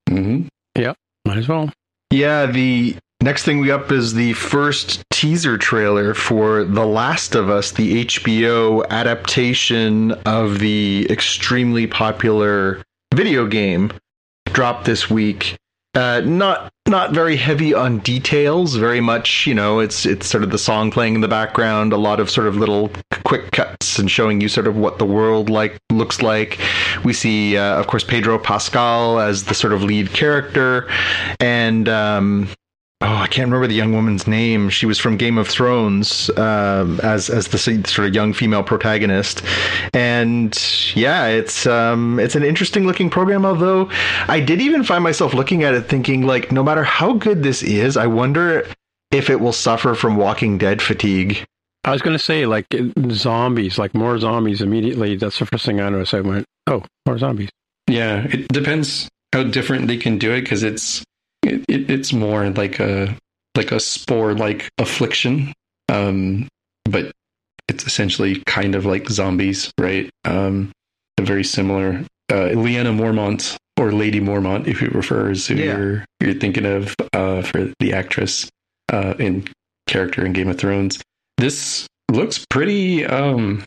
Mm-hmm. 0.09 0.47
Might 1.25 1.37
as 1.37 1.47
well. 1.47 1.71
Yeah, 2.11 2.47
the 2.47 2.95
next 3.21 3.43
thing 3.43 3.59
we 3.59 3.71
up 3.71 3.91
is 3.91 4.13
the 4.13 4.33
first 4.33 5.03
teaser 5.19 5.57
trailer 5.57 6.13
for 6.13 6.63
The 6.63 6.85
Last 6.85 7.35
of 7.35 7.49
Us, 7.49 7.73
the 7.73 8.05
HBO 8.05 8.87
adaptation 8.87 10.13
of 10.25 10.59
the 10.59 11.07
extremely 11.09 11.87
popular 11.87 12.81
video 13.13 13.45
game, 13.45 13.91
dropped 14.45 14.85
this 14.85 15.09
week. 15.09 15.57
Uh, 15.93 16.21
not 16.23 16.71
not 16.87 17.11
very 17.11 17.35
heavy 17.35 17.73
on 17.73 17.99
details. 17.99 18.77
Very 18.77 19.01
much, 19.01 19.45
you 19.45 19.53
know, 19.53 19.79
it's 19.79 20.05
it's 20.05 20.25
sort 20.25 20.41
of 20.41 20.51
the 20.51 20.57
song 20.57 20.89
playing 20.89 21.15
in 21.15 21.21
the 21.21 21.27
background. 21.27 21.91
A 21.91 21.97
lot 21.97 22.21
of 22.21 22.29
sort 22.29 22.47
of 22.47 22.55
little 22.55 22.89
quick 23.25 23.51
cuts 23.51 23.99
and 23.99 24.09
showing 24.09 24.39
you 24.39 24.47
sort 24.47 24.67
of 24.67 24.77
what 24.77 24.99
the 24.99 25.05
world 25.05 25.49
like 25.49 25.77
looks 25.91 26.21
like. 26.21 26.61
We 27.03 27.11
see, 27.11 27.57
uh, 27.57 27.77
of 27.77 27.87
course, 27.87 28.05
Pedro 28.05 28.39
Pascal 28.39 29.19
as 29.19 29.43
the 29.43 29.53
sort 29.53 29.73
of 29.73 29.83
lead 29.83 30.13
character, 30.13 30.89
and 31.41 31.89
um, 31.89 32.47
oh, 33.01 33.15
I 33.15 33.27
can't 33.27 33.47
remember 33.47 33.67
the 33.67 33.75
young 33.75 33.93
woman's 33.93 34.27
name. 34.27 34.69
She 34.69 34.85
was 34.85 34.99
from 34.99 35.17
Game 35.17 35.37
of 35.37 35.47
Thrones 35.47 36.29
um, 36.37 36.99
as 37.01 37.29
as 37.29 37.47
the 37.47 37.57
sort 37.57 38.07
of 38.07 38.13
young 38.13 38.33
female 38.33 38.63
protagonist, 38.63 39.41
and 39.93 40.57
yeah, 40.95 41.27
it's 41.27 41.65
um, 41.65 42.19
it's 42.19 42.35
an 42.35 42.43
interesting 42.43 42.85
looking 42.85 43.09
program. 43.09 43.45
Although 43.45 43.89
I 44.27 44.39
did 44.39 44.61
even 44.61 44.83
find 44.83 45.03
myself 45.03 45.33
looking 45.33 45.63
at 45.63 45.73
it 45.73 45.83
thinking 45.83 46.23
like, 46.25 46.51
no 46.51 46.63
matter 46.63 46.83
how 46.83 47.13
good 47.13 47.43
this 47.43 47.63
is, 47.63 47.97
I 47.97 48.07
wonder 48.07 48.67
if 49.11 49.29
it 49.29 49.39
will 49.39 49.53
suffer 49.53 49.95
from 49.95 50.17
Walking 50.17 50.57
Dead 50.57 50.81
fatigue. 50.81 51.45
I 51.85 51.91
was 51.91 52.01
going 52.01 52.17
to 52.17 52.23
say, 52.23 52.45
like 52.45 52.67
zombies, 53.11 53.77
like 53.77 53.95
more 53.95 54.19
zombies 54.19 54.61
immediately. 54.61 55.15
That's 55.15 55.39
the 55.39 55.45
first 55.45 55.65
thing 55.65 55.79
I 55.79 55.89
noticed. 55.89 56.13
I 56.13 56.21
went, 56.21 56.45
oh, 56.67 56.83
more 57.05 57.17
zombies. 57.17 57.49
Yeah, 57.87 58.27
it 58.29 58.49
depends 58.49 59.07
how 59.33 59.43
different 59.43 59.87
they 59.87 59.97
can 59.97 60.17
do 60.17 60.33
it 60.33 60.41
because 60.41 60.61
it's 60.61 61.03
it, 61.43 61.63
it, 61.67 61.89
it's 61.89 62.13
more 62.13 62.49
like 62.49 62.79
a 62.79 63.15
like 63.55 63.71
a 63.71 63.79
spore 63.79 64.33
like 64.33 64.69
affliction, 64.77 65.53
um, 65.89 66.47
but 66.85 67.11
it's 67.67 67.85
essentially 67.85 68.41
kind 68.45 68.75
of 68.75 68.85
like 68.85 69.09
zombies, 69.09 69.71
right? 69.79 70.09
Um, 70.25 70.71
very 71.19 71.43
similar. 71.43 72.03
Uh, 72.31 72.53
Lyanna 72.55 72.95
Mormont 72.95 73.57
or 73.77 73.91
Lady 73.91 74.19
Mormont, 74.19 74.67
if 74.67 74.81
it 74.81 74.93
refers 74.93 75.47
who 75.47 75.55
Yeah. 75.55 75.77
you're 75.77 76.05
you're 76.21 76.33
thinking 76.33 76.65
of 76.65 76.95
uh, 77.13 77.41
for 77.41 77.71
the 77.79 77.93
actress 77.93 78.49
uh, 78.91 79.15
in 79.19 79.47
character 79.87 80.25
in 80.25 80.33
Game 80.33 80.49
of 80.49 80.57
Thrones. 80.57 80.99
This 81.37 81.87
looks 82.11 82.45
pretty 82.49 83.05
um, 83.05 83.63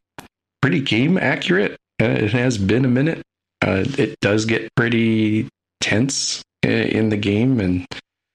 pretty 0.61 0.81
game 0.81 1.19
accurate. 1.19 1.77
Uh, 2.01 2.07
it 2.07 2.33
has 2.33 2.59
been 2.59 2.85
a 2.85 2.89
minute. 2.89 3.23
Uh, 3.65 3.85
it 3.99 4.19
does 4.21 4.45
get 4.45 4.69
pretty 4.77 5.49
tense 5.81 6.43
in 6.63 7.09
the 7.09 7.17
game, 7.17 7.61
and 7.61 7.85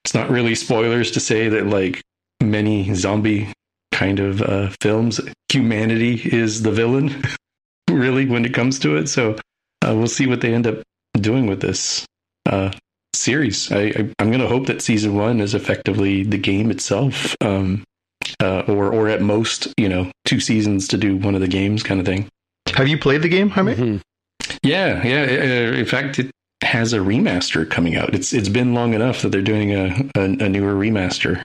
it's 0.05 0.13
not 0.13 0.29
really 0.29 0.55
spoilers 0.55 1.11
to 1.11 1.19
say 1.19 1.49
that 1.49 1.67
like 1.67 2.01
many 2.41 2.93
zombie 2.93 3.51
kind 3.91 4.19
of 4.19 4.41
uh, 4.41 4.69
films, 4.81 5.19
humanity 5.51 6.21
is 6.23 6.61
the 6.63 6.71
villain. 6.71 7.23
really, 7.89 8.25
when 8.25 8.45
it 8.45 8.53
comes 8.53 8.79
to 8.79 8.95
it, 8.97 9.07
so 9.07 9.35
uh, 9.85 9.93
we'll 9.95 10.07
see 10.07 10.27
what 10.27 10.41
they 10.41 10.53
end 10.53 10.67
up 10.67 10.81
doing 11.13 11.47
with 11.47 11.61
this 11.61 12.05
uh, 12.45 12.71
series. 13.15 13.71
I, 13.71 13.79
I, 13.85 14.09
I'm 14.19 14.27
going 14.29 14.39
to 14.41 14.47
hope 14.47 14.67
that 14.67 14.81
season 14.81 15.15
one 15.15 15.39
is 15.39 15.55
effectively 15.55 16.23
the 16.23 16.37
game 16.37 16.69
itself, 16.69 17.35
um, 17.41 17.83
uh, 18.41 18.61
or 18.67 18.93
or 18.93 19.07
at 19.09 19.21
most, 19.21 19.73
you 19.77 19.89
know, 19.89 20.11
two 20.25 20.39
seasons 20.39 20.87
to 20.89 20.97
do 20.97 21.15
one 21.17 21.33
of 21.35 21.41
the 21.41 21.47
games, 21.47 21.81
kind 21.83 21.99
of 21.99 22.05
thing. 22.05 22.27
Have 22.75 22.87
you 22.87 22.97
played 22.97 23.21
the 23.21 23.29
game, 23.29 23.49
Jaime? 23.49 23.73
Mhm. 23.75 24.01
Yeah, 24.63 25.05
yeah. 25.05 25.21
uh, 25.23 25.73
In 25.73 25.85
fact, 25.85 26.19
it 26.19 26.29
has 26.63 26.93
a 26.93 26.97
remaster 26.97 27.69
coming 27.69 27.95
out. 27.95 28.13
It's 28.15 28.33
it's 28.33 28.49
been 28.49 28.73
long 28.73 28.93
enough 28.93 29.21
that 29.21 29.29
they're 29.29 29.41
doing 29.41 29.71
a 29.73 30.09
a, 30.15 30.23
a 30.23 30.49
newer 30.49 30.73
remaster. 30.73 31.41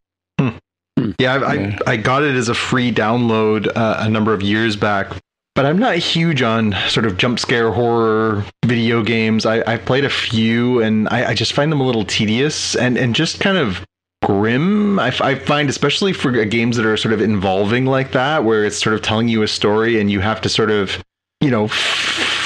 Yeah, 1.18 1.34
I, 1.36 1.54
Yeah. 1.54 1.78
I 1.86 1.92
I 1.92 1.96
got 1.96 2.22
it 2.22 2.34
as 2.34 2.48
a 2.48 2.54
free 2.54 2.92
download 2.92 3.66
uh, 3.76 3.96
a 3.98 4.08
number 4.08 4.32
of 4.34 4.42
years 4.42 4.76
back, 4.76 5.08
but 5.54 5.64
I'm 5.66 5.78
not 5.78 5.96
huge 5.96 6.42
on 6.42 6.74
sort 6.88 7.06
of 7.06 7.16
jump 7.16 7.38
scare 7.38 7.72
horror 7.72 8.44
video 8.64 9.02
games. 9.02 9.46
I 9.46 9.62
I've 9.70 9.84
played 9.84 10.04
a 10.04 10.10
few, 10.10 10.80
and 10.82 11.08
I, 11.08 11.30
I 11.30 11.34
just 11.34 11.54
find 11.54 11.72
them 11.72 11.80
a 11.80 11.84
little 11.86 12.04
tedious 12.04 12.76
and 12.76 12.96
and 12.98 13.14
just 13.14 13.40
kind 13.40 13.56
of 13.56 13.84
grim. 14.22 14.98
I, 15.00 15.08
f- 15.08 15.20
I 15.20 15.34
find 15.34 15.68
especially 15.68 16.12
for 16.12 16.30
games 16.44 16.76
that 16.76 16.86
are 16.86 16.96
sort 16.96 17.12
of 17.14 17.20
involving 17.20 17.86
like 17.86 18.12
that, 18.12 18.44
where 18.44 18.64
it's 18.64 18.80
sort 18.80 18.94
of 18.94 19.02
telling 19.02 19.28
you 19.28 19.42
a 19.42 19.48
story 19.48 19.98
and 20.00 20.10
you 20.10 20.20
have 20.20 20.40
to 20.42 20.48
sort 20.48 20.70
of 20.70 21.02
you 21.40 21.50
know 21.50 21.68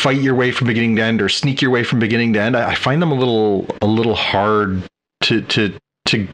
fight 0.06 0.22
your 0.22 0.36
way 0.36 0.52
from 0.52 0.68
beginning 0.68 0.94
to 0.94 1.02
end 1.02 1.20
or 1.20 1.28
sneak 1.28 1.60
your 1.60 1.72
way 1.72 1.82
from 1.82 1.98
beginning 1.98 2.32
to 2.32 2.40
end. 2.40 2.56
I, 2.56 2.70
I 2.70 2.74
find 2.76 3.02
them 3.02 3.10
a 3.10 3.14
little 3.16 3.66
a 3.82 3.86
little 3.86 4.14
hard 4.14 4.84
to 5.22 5.42
to 5.42 5.76
to 6.04 6.28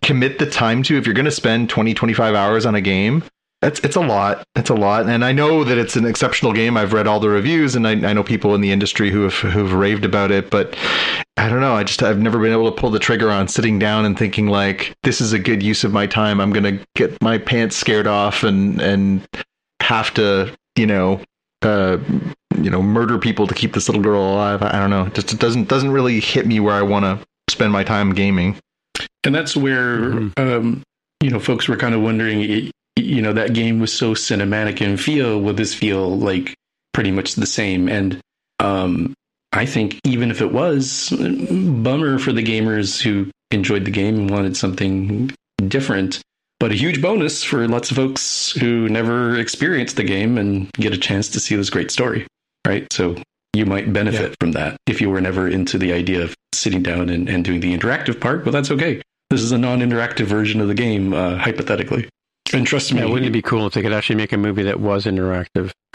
commit 0.00 0.38
the 0.38 0.46
time 0.46 0.84
to. 0.84 0.96
If 0.96 1.06
you're 1.06 1.14
going 1.14 1.24
to 1.24 1.32
spend 1.32 1.68
20 1.70 1.92
25 1.92 2.36
hours 2.36 2.64
on 2.66 2.76
a 2.76 2.80
game 2.80 3.24
it's 3.62 3.80
it's 3.80 3.96
a 3.96 4.00
lot. 4.00 4.46
It's 4.54 4.70
a 4.70 4.74
lot. 4.74 5.08
And 5.08 5.24
i 5.24 5.32
know 5.32 5.64
that 5.64 5.76
it's 5.76 5.96
an 5.96 6.06
exceptional 6.06 6.52
game. 6.52 6.76
I've 6.76 6.92
read 6.92 7.06
all 7.06 7.20
the 7.20 7.28
reviews 7.28 7.74
and 7.74 7.86
i, 7.86 7.90
I 7.90 8.12
know 8.12 8.22
people 8.22 8.54
in 8.54 8.60
the 8.60 8.70
industry 8.70 9.10
who 9.10 9.22
have 9.22 9.34
who've 9.34 9.72
raved 9.72 10.04
about 10.04 10.30
it 10.30 10.48
but 10.48 10.76
i 11.36 11.48
don't 11.48 11.60
know. 11.60 11.74
I 11.74 11.82
just 11.82 12.02
i've 12.02 12.20
never 12.20 12.38
been 12.38 12.52
able 12.52 12.70
to 12.70 12.80
pull 12.80 12.90
the 12.90 13.00
trigger 13.00 13.30
on 13.30 13.48
sitting 13.48 13.78
down 13.78 14.04
and 14.04 14.16
thinking 14.16 14.46
like 14.46 14.94
this 15.02 15.20
is 15.20 15.32
a 15.32 15.38
good 15.38 15.62
use 15.62 15.82
of 15.82 15.92
my 15.92 16.06
time. 16.06 16.40
I'm 16.40 16.52
going 16.52 16.78
to 16.78 16.86
get 16.94 17.20
my 17.22 17.38
pants 17.38 17.76
scared 17.76 18.06
off 18.06 18.44
and 18.44 18.80
and 18.80 19.26
have 19.80 20.14
to 20.14 20.56
you 20.76 20.86
know 20.86 21.20
uh 21.62 21.98
you 22.64 22.70
know 22.70 22.82
murder 22.82 23.18
people 23.18 23.46
to 23.46 23.54
keep 23.54 23.72
this 23.72 23.88
little 23.88 24.02
girl 24.02 24.22
alive 24.22 24.62
i, 24.62 24.68
I 24.68 24.78
don't 24.80 24.90
know 24.90 25.04
it 25.06 25.14
just 25.14 25.32
it 25.32 25.38
doesn't 25.40 25.68
doesn't 25.68 25.90
really 25.90 26.20
hit 26.20 26.46
me 26.46 26.60
where 26.60 26.74
i 26.74 26.82
want 26.82 27.04
to 27.04 27.18
spend 27.50 27.72
my 27.72 27.82
time 27.84 28.12
gaming 28.14 28.56
And 29.24 29.34
that's 29.34 29.56
where 29.56 29.98
Mhm. 30.12 30.32
um, 30.38 30.82
you 31.22 31.30
know 31.30 31.38
folks 31.40 31.68
were 31.68 31.76
kind 31.76 31.94
of 31.94 32.00
wondering. 32.00 32.70
You 32.96 33.22
know 33.22 33.32
that 33.34 33.52
game 33.54 33.78
was 33.80 33.92
so 33.92 34.14
cinematic 34.14 34.80
in 34.80 34.96
feel. 34.96 35.40
Will 35.40 35.52
this 35.54 35.74
feel 35.74 36.18
like 36.18 36.54
pretty 36.94 37.10
much 37.10 37.34
the 37.34 37.46
same? 37.46 37.88
And 37.88 38.18
um, 38.60 39.12
I 39.52 39.64
think 39.66 39.98
even 40.04 40.30
if 40.30 40.40
it 40.40 40.52
was, 40.52 41.10
bummer 41.10 42.18
for 42.18 42.32
the 42.32 42.42
gamers 42.42 43.00
who 43.00 43.30
enjoyed 43.50 43.84
the 43.84 43.90
game 43.90 44.16
and 44.16 44.30
wanted 44.30 44.56
something 44.56 45.30
different. 45.68 46.20
But 46.58 46.72
a 46.72 46.74
huge 46.74 47.00
bonus 47.00 47.42
for 47.42 47.66
lots 47.68 47.90
of 47.90 47.96
folks 47.96 48.52
who 48.52 48.88
never 48.88 49.38
experienced 49.38 49.96
the 49.96 50.04
game 50.04 50.36
and 50.38 50.70
get 50.72 50.92
a 50.92 50.98
chance 50.98 51.28
to 51.30 51.40
see 51.40 51.56
this 51.56 51.70
great 51.70 51.90
story, 51.90 52.26
right? 52.66 52.90
So 52.92 53.16
you 53.54 53.66
might 53.66 53.92
benefit 53.92 54.36
from 54.40 54.52
that 54.52 54.76
if 54.86 55.00
you 55.00 55.10
were 55.10 55.20
never 55.20 55.48
into 55.48 55.78
the 55.78 55.92
idea 55.92 56.22
of 56.22 56.34
sitting 56.54 56.82
down 56.82 57.08
and, 57.08 57.28
and 57.28 57.44
doing 57.44 57.60
the 57.60 57.76
interactive 57.76 58.20
part. 58.20 58.44
Well, 58.44 58.52
that's 58.52 58.70
okay. 58.70 59.02
This 59.30 59.42
is 59.42 59.52
a 59.52 59.58
non-interactive 59.58 60.26
version 60.26 60.60
of 60.60 60.68
the 60.68 60.74
game, 60.74 61.12
uh, 61.14 61.36
hypothetically. 61.36 62.08
And 62.52 62.66
trust 62.66 62.92
me, 62.92 63.00
Yeah, 63.00 63.06
wouldn't 63.06 63.26
it 63.26 63.32
be 63.32 63.42
cool 63.42 63.66
if 63.66 63.74
they 63.74 63.82
could 63.82 63.92
actually 63.92 64.16
make 64.16 64.32
a 64.32 64.36
movie 64.36 64.64
that 64.64 64.80
was 64.80 65.04
interactive? 65.04 65.72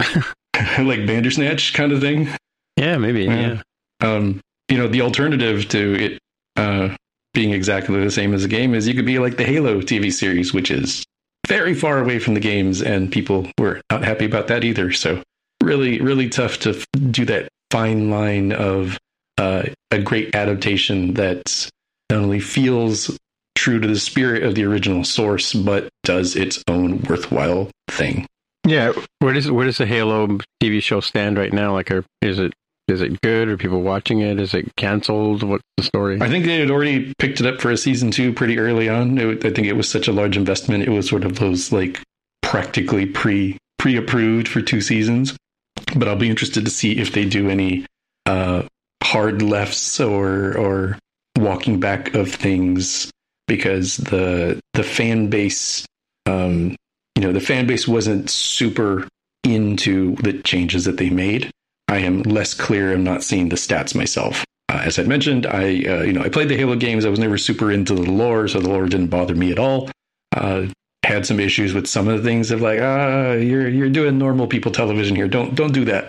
like 0.78 1.06
Bandersnatch 1.06 1.74
kind 1.74 1.92
of 1.92 2.00
thing. 2.00 2.28
Yeah, 2.76 2.96
maybe. 2.98 3.24
Yeah. 3.24 3.60
Yeah. 4.00 4.14
um, 4.14 4.40
you 4.68 4.76
know, 4.78 4.88
the 4.88 5.02
alternative 5.02 5.68
to 5.68 5.94
it 5.94 6.18
uh, 6.56 6.94
being 7.34 7.52
exactly 7.52 8.02
the 8.02 8.10
same 8.10 8.34
as 8.34 8.44
a 8.44 8.48
game 8.48 8.74
is 8.74 8.88
you 8.88 8.94
could 8.94 9.06
be 9.06 9.18
like 9.18 9.36
the 9.36 9.44
Halo 9.44 9.80
TV 9.80 10.12
series, 10.12 10.52
which 10.54 10.70
is 10.70 11.04
very 11.46 11.74
far 11.74 11.98
away 12.00 12.18
from 12.18 12.34
the 12.34 12.40
games, 12.40 12.82
and 12.82 13.12
people 13.12 13.48
were 13.58 13.80
not 13.90 14.02
happy 14.02 14.24
about 14.24 14.48
that 14.48 14.64
either. 14.64 14.90
So, 14.92 15.22
really, 15.66 16.00
really 16.00 16.28
tough 16.28 16.58
to 16.60 16.70
f- 16.70 16.86
do 17.10 17.24
that 17.26 17.48
fine 17.70 18.08
line 18.10 18.52
of 18.52 18.96
uh, 19.36 19.64
a 19.90 19.98
great 20.00 20.34
adaptation 20.34 21.14
that 21.14 21.68
not 22.10 22.20
only 22.20 22.40
feels 22.40 23.18
true 23.56 23.80
to 23.80 23.88
the 23.88 23.98
spirit 23.98 24.44
of 24.44 24.54
the 24.54 24.64
original 24.64 25.02
source, 25.04 25.52
but 25.52 25.88
does 26.04 26.36
its 26.36 26.62
own 26.68 27.02
worthwhile 27.02 27.68
thing. 27.90 28.26
yeah 28.66 28.92
Where 29.18 29.34
does 29.34 29.50
where 29.50 29.66
does 29.66 29.78
the 29.78 29.86
Halo 29.86 30.38
TV 30.62 30.82
show 30.82 31.00
stand 31.00 31.36
right 31.36 31.52
now? 31.52 31.72
Like, 31.74 31.90
are, 31.90 32.04
is 32.22 32.38
it 32.38 32.52
is 32.88 33.00
it 33.02 33.20
good? 33.20 33.48
Are 33.48 33.56
people 33.56 33.82
watching 33.82 34.20
it? 34.20 34.38
Is 34.38 34.54
it 34.54 34.74
canceled? 34.76 35.42
What's 35.42 35.64
the 35.76 35.82
story? 35.82 36.18
I 36.22 36.28
think 36.28 36.44
they 36.44 36.60
had 36.60 36.70
already 36.70 37.12
picked 37.18 37.40
it 37.40 37.46
up 37.46 37.60
for 37.60 37.72
a 37.72 37.76
season 37.76 38.12
two 38.12 38.32
pretty 38.32 38.60
early 38.60 38.88
on. 38.88 39.18
It, 39.18 39.44
I 39.44 39.50
think 39.50 39.66
it 39.66 39.72
was 39.72 39.88
such 39.88 40.06
a 40.06 40.12
large 40.12 40.36
investment. 40.36 40.84
It 40.84 40.90
was 40.90 41.08
sort 41.08 41.24
of 41.24 41.40
those 41.40 41.72
like 41.72 42.00
practically 42.42 43.04
pre 43.06 43.58
pre 43.78 43.96
approved 43.96 44.46
for 44.46 44.62
two 44.62 44.80
seasons. 44.80 45.36
But 45.96 46.08
I'll 46.08 46.16
be 46.16 46.30
interested 46.30 46.64
to 46.64 46.70
see 46.70 46.98
if 46.98 47.12
they 47.12 47.24
do 47.24 47.48
any 47.48 47.86
uh, 48.26 48.62
hard 49.02 49.42
lefts 49.42 50.00
or 50.00 50.56
or 50.56 50.98
walking 51.38 51.80
back 51.80 52.14
of 52.14 52.32
things 52.32 53.10
because 53.46 53.96
the 53.96 54.60
the 54.74 54.82
fan 54.82 55.28
base 55.28 55.86
um, 56.26 56.76
you 57.14 57.22
know 57.22 57.32
the 57.32 57.40
fan 57.40 57.66
base 57.66 57.86
wasn't 57.88 58.28
super 58.28 59.08
into 59.44 60.16
the 60.16 60.34
changes 60.42 60.84
that 60.84 60.96
they 60.98 61.10
made. 61.10 61.50
I 61.88 61.98
am 61.98 62.22
less 62.22 62.52
clear. 62.52 62.92
I'm 62.92 63.04
not 63.04 63.22
seeing 63.22 63.48
the 63.48 63.56
stats 63.56 63.94
myself. 63.94 64.44
Uh, 64.68 64.82
as 64.84 64.98
I 64.98 65.04
mentioned, 65.04 65.46
I 65.46 65.62
uh, 65.62 66.02
you 66.02 66.12
know 66.12 66.22
I 66.22 66.28
played 66.28 66.48
the 66.48 66.56
Halo 66.56 66.76
games. 66.76 67.04
I 67.04 67.10
was 67.10 67.20
never 67.20 67.38
super 67.38 67.70
into 67.70 67.94
the 67.94 68.10
lore, 68.10 68.48
so 68.48 68.60
the 68.60 68.68
lore 68.68 68.86
didn't 68.86 69.08
bother 69.08 69.34
me 69.34 69.52
at 69.52 69.58
all. 69.58 69.90
Uh, 70.34 70.66
had 71.06 71.24
some 71.24 71.38
issues 71.38 71.72
with 71.72 71.86
some 71.86 72.08
of 72.08 72.18
the 72.18 72.28
things 72.28 72.50
of 72.50 72.60
like, 72.60 72.80
ah, 72.80 73.32
you're 73.32 73.68
you're 73.68 73.88
doing 73.88 74.18
normal 74.18 74.46
people 74.46 74.72
television 74.72 75.14
here. 75.14 75.28
Don't 75.28 75.54
don't 75.54 75.72
do 75.72 75.84
that. 75.84 76.08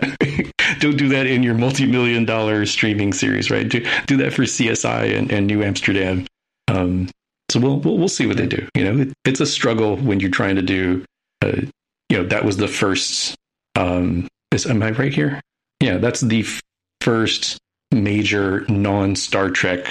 don't 0.80 0.96
do 0.96 1.08
that 1.08 1.26
in 1.26 1.42
your 1.42 1.54
multi-million 1.54 2.24
dollar 2.24 2.66
streaming 2.66 3.12
series, 3.12 3.50
right? 3.50 3.68
Do 3.68 3.86
do 4.06 4.16
that 4.18 4.32
for 4.32 4.42
CSI 4.42 5.16
and, 5.16 5.30
and 5.30 5.46
New 5.46 5.62
Amsterdam. 5.62 6.26
Um, 6.66 7.08
so 7.48 7.60
we'll, 7.60 7.78
we'll 7.78 7.96
we'll 7.96 8.08
see 8.08 8.26
what 8.26 8.36
they 8.36 8.46
do. 8.46 8.68
You 8.74 8.84
know, 8.84 9.02
it, 9.02 9.12
it's 9.24 9.40
a 9.40 9.46
struggle 9.46 9.96
when 9.96 10.20
you're 10.20 10.30
trying 10.30 10.56
to 10.56 10.62
do. 10.62 11.04
Uh, 11.42 11.62
you 12.08 12.18
know, 12.18 12.24
that 12.24 12.44
was 12.44 12.56
the 12.56 12.68
first. 12.68 13.36
Um, 13.76 14.26
is 14.50 14.66
am 14.66 14.82
I 14.82 14.90
right 14.90 15.14
here? 15.14 15.40
Yeah, 15.80 15.98
that's 15.98 16.20
the 16.20 16.40
f- 16.40 16.60
first 17.00 17.58
major 17.92 18.64
non 18.68 19.14
Star 19.14 19.48
Trek 19.50 19.86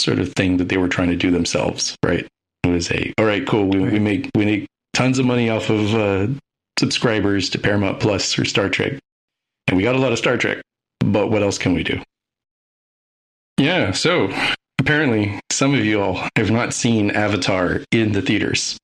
sort 0.00 0.18
of 0.18 0.32
thing 0.32 0.56
that 0.56 0.68
they 0.68 0.76
were 0.76 0.88
trying 0.88 1.10
to 1.10 1.16
do 1.16 1.30
themselves, 1.30 1.96
right? 2.04 2.26
It 2.68 2.72
was 2.72 2.90
a 2.90 3.12
all 3.18 3.24
right, 3.24 3.46
cool. 3.46 3.66
We, 3.66 3.80
we 3.80 3.98
make 3.98 4.30
we 4.34 4.44
make 4.44 4.66
tons 4.94 5.18
of 5.18 5.26
money 5.26 5.48
off 5.48 5.70
of 5.70 5.94
uh, 5.94 6.26
subscribers 6.78 7.50
to 7.50 7.58
Paramount 7.58 8.00
Plus 8.00 8.38
or 8.38 8.44
Star 8.44 8.68
Trek, 8.68 8.98
and 9.66 9.76
we 9.76 9.82
got 9.82 9.94
a 9.94 9.98
lot 9.98 10.12
of 10.12 10.18
Star 10.18 10.36
Trek. 10.36 10.60
But 11.00 11.30
what 11.30 11.42
else 11.42 11.58
can 11.58 11.74
we 11.74 11.82
do? 11.82 12.00
Yeah, 13.58 13.92
so 13.92 14.30
apparently 14.78 15.40
some 15.50 15.74
of 15.74 15.84
you 15.84 16.00
all 16.00 16.28
have 16.36 16.50
not 16.50 16.72
seen 16.72 17.10
Avatar 17.10 17.80
in 17.90 18.12
the 18.12 18.22
theaters, 18.22 18.76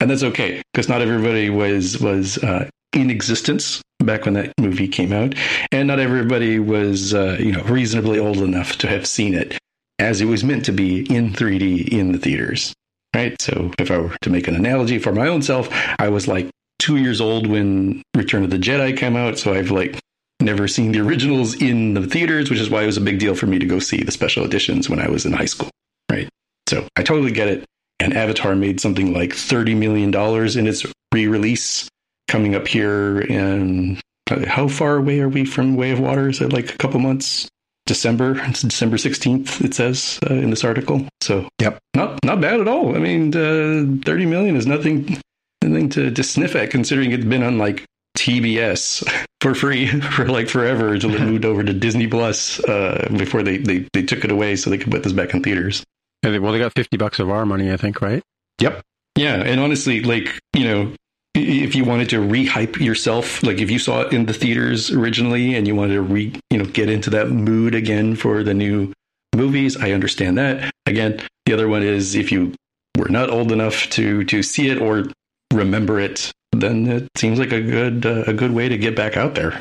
and 0.00 0.10
that's 0.10 0.22
okay 0.22 0.62
because 0.72 0.88
not 0.88 1.02
everybody 1.02 1.50
was 1.50 2.00
was 2.00 2.38
uh, 2.38 2.68
in 2.92 3.10
existence 3.10 3.82
back 4.00 4.24
when 4.24 4.34
that 4.34 4.52
movie 4.58 4.88
came 4.88 5.12
out, 5.12 5.34
and 5.72 5.88
not 5.88 6.00
everybody 6.00 6.58
was 6.58 7.14
uh, 7.14 7.36
you 7.38 7.52
know 7.52 7.62
reasonably 7.64 8.18
old 8.18 8.38
enough 8.38 8.76
to 8.78 8.88
have 8.88 9.06
seen 9.06 9.34
it 9.34 9.58
as 9.98 10.20
it 10.20 10.26
was 10.26 10.44
meant 10.44 10.64
to 10.64 10.72
be 10.72 11.00
in 11.12 11.30
3D 11.30 11.88
in 11.88 12.12
the 12.12 12.18
theaters. 12.18 12.74
Right. 13.14 13.40
So 13.40 13.70
if 13.78 13.90
I 13.90 13.98
were 13.98 14.16
to 14.22 14.30
make 14.30 14.48
an 14.48 14.54
analogy 14.54 14.98
for 14.98 15.12
my 15.12 15.28
own 15.28 15.42
self, 15.42 15.68
I 15.98 16.08
was 16.08 16.28
like 16.28 16.50
two 16.78 16.96
years 16.96 17.20
old 17.20 17.46
when 17.46 18.02
Return 18.14 18.44
of 18.44 18.50
the 18.50 18.58
Jedi 18.58 18.96
came 18.96 19.16
out, 19.16 19.38
so 19.38 19.54
I've 19.54 19.70
like 19.70 19.98
never 20.40 20.68
seen 20.68 20.92
the 20.92 21.00
originals 21.00 21.54
in 21.54 21.94
the 21.94 22.06
theaters, 22.06 22.50
which 22.50 22.60
is 22.60 22.68
why 22.68 22.82
it 22.82 22.86
was 22.86 22.98
a 22.98 23.02
big 23.02 23.18
deal 23.18 23.34
for 23.34 23.46
me 23.46 23.58
to 23.58 23.66
go 23.66 23.78
see 23.78 24.02
the 24.02 24.12
special 24.12 24.44
editions 24.44 24.90
when 24.90 25.00
I 25.00 25.08
was 25.08 25.24
in 25.24 25.32
high 25.32 25.46
school. 25.46 25.70
Right. 26.10 26.28
So 26.68 26.86
I 26.96 27.02
totally 27.02 27.32
get 27.32 27.48
it. 27.48 27.64
And 27.98 28.14
Avatar 28.14 28.54
made 28.54 28.80
something 28.80 29.14
like 29.14 29.30
$30 29.30 29.76
million 29.76 30.14
in 30.58 30.66
its 30.66 30.84
re 31.14 31.26
release 31.26 31.88
coming 32.28 32.54
up 32.54 32.66
here 32.66 33.20
in 33.20 33.98
how 34.46 34.68
far 34.68 34.96
away 34.96 35.20
are 35.20 35.28
we 35.28 35.44
from 35.44 35.76
Way 35.76 35.92
of 35.92 36.00
Water? 36.00 36.28
Is 36.28 36.40
it 36.40 36.52
like 36.52 36.74
a 36.74 36.76
couple 36.76 37.00
months? 37.00 37.48
December, 37.86 38.36
it's 38.44 38.62
December 38.62 38.96
16th, 38.96 39.64
it 39.64 39.74
says 39.74 40.18
uh, 40.28 40.34
in 40.34 40.50
this 40.50 40.64
article. 40.64 41.06
So, 41.20 41.48
yep, 41.60 41.78
not 41.94 42.18
not 42.24 42.40
bad 42.40 42.60
at 42.60 42.68
all. 42.68 42.94
I 42.96 42.98
mean, 42.98 43.34
uh, 43.34 44.04
30 44.04 44.26
million 44.26 44.56
is 44.56 44.66
nothing 44.66 45.20
nothing 45.62 45.88
to, 45.90 46.10
to 46.10 46.22
sniff 46.22 46.54
at 46.54 46.70
considering 46.70 47.12
it's 47.12 47.24
been 47.24 47.42
on 47.42 47.58
like 47.58 47.84
TBS 48.16 49.08
for 49.40 49.54
free 49.54 49.86
for 50.00 50.26
like 50.26 50.48
forever 50.48 50.94
until 50.94 51.14
it 51.14 51.20
moved 51.32 51.44
over 51.44 51.62
to 51.62 51.72
Disney 51.72 52.06
Plus 52.06 52.60
uh, 52.64 53.08
before 53.16 53.42
they, 53.42 53.58
they, 53.58 53.86
they 53.92 54.02
took 54.02 54.24
it 54.24 54.30
away 54.30 54.56
so 54.56 54.70
they 54.70 54.78
could 54.78 54.90
put 54.90 55.02
this 55.02 55.12
back 55.12 55.34
in 55.34 55.42
theaters. 55.42 55.84
Yeah, 56.22 56.38
well, 56.38 56.52
they 56.52 56.58
got 56.58 56.72
50 56.74 56.96
bucks 56.96 57.20
of 57.20 57.30
our 57.30 57.46
money, 57.46 57.72
I 57.72 57.76
think, 57.76 58.00
right? 58.00 58.22
Yep. 58.60 58.82
Yeah. 59.16 59.36
And 59.36 59.60
honestly, 59.60 60.02
like, 60.02 60.40
you 60.54 60.64
know, 60.64 60.92
if 61.36 61.74
you 61.74 61.84
wanted 61.84 62.08
to 62.10 62.16
rehype 62.16 62.78
yourself, 62.80 63.42
like 63.42 63.58
if 63.58 63.70
you 63.70 63.78
saw 63.78 64.02
it 64.02 64.12
in 64.12 64.26
the 64.26 64.32
theaters 64.32 64.90
originally 64.90 65.54
and 65.54 65.66
you 65.66 65.74
wanted 65.74 65.94
to 65.94 66.02
re, 66.02 66.32
you 66.50 66.58
know, 66.58 66.64
get 66.64 66.88
into 66.88 67.10
that 67.10 67.30
mood 67.30 67.74
again 67.74 68.16
for 68.16 68.42
the 68.42 68.54
new 68.54 68.92
movies, 69.34 69.76
I 69.76 69.92
understand 69.92 70.38
that. 70.38 70.70
Again, 70.86 71.20
the 71.44 71.52
other 71.52 71.68
one 71.68 71.82
is 71.82 72.14
if 72.14 72.32
you 72.32 72.54
were 72.96 73.08
not 73.08 73.30
old 73.30 73.52
enough 73.52 73.88
to 73.90 74.24
to 74.24 74.42
see 74.42 74.68
it 74.68 74.80
or 74.80 75.04
remember 75.52 76.00
it, 76.00 76.32
then 76.52 76.86
it 76.88 77.08
seems 77.16 77.38
like 77.38 77.52
a 77.52 77.60
good 77.60 78.06
uh, 78.06 78.24
a 78.26 78.32
good 78.32 78.52
way 78.52 78.68
to 78.68 78.78
get 78.78 78.96
back 78.96 79.16
out 79.16 79.34
there. 79.34 79.60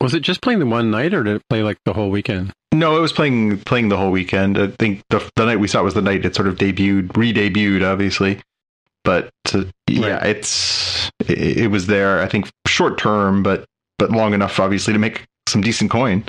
Was 0.00 0.14
it 0.14 0.20
just 0.20 0.42
playing 0.42 0.58
the 0.60 0.66
one 0.66 0.90
night, 0.90 1.14
or 1.14 1.22
did 1.22 1.36
it 1.36 1.42
play 1.48 1.62
like 1.62 1.78
the 1.84 1.92
whole 1.92 2.10
weekend? 2.10 2.52
No, 2.72 2.96
it 2.96 3.00
was 3.00 3.12
playing 3.12 3.58
playing 3.60 3.88
the 3.88 3.96
whole 3.96 4.10
weekend. 4.10 4.58
I 4.58 4.68
think 4.68 5.02
the 5.10 5.28
the 5.36 5.46
night 5.46 5.60
we 5.60 5.68
saw 5.68 5.80
it 5.80 5.84
was 5.84 5.94
the 5.94 6.02
night 6.02 6.24
it 6.24 6.34
sort 6.34 6.48
of 6.48 6.56
debuted, 6.56 7.16
re-debuted, 7.16 7.84
obviously. 7.84 8.40
But 9.06 9.30
to, 9.46 9.68
yeah, 9.86 10.22
it's 10.24 11.08
it, 11.20 11.58
it, 11.58 11.66
was 11.68 11.86
there. 11.86 12.20
I 12.20 12.26
think 12.26 12.50
short 12.66 12.98
term, 12.98 13.44
but 13.44 13.64
but 14.00 14.10
long 14.10 14.34
enough, 14.34 14.58
obviously, 14.58 14.92
to 14.92 14.98
make 14.98 15.24
some 15.48 15.62
decent 15.62 15.92
coin. 15.92 16.24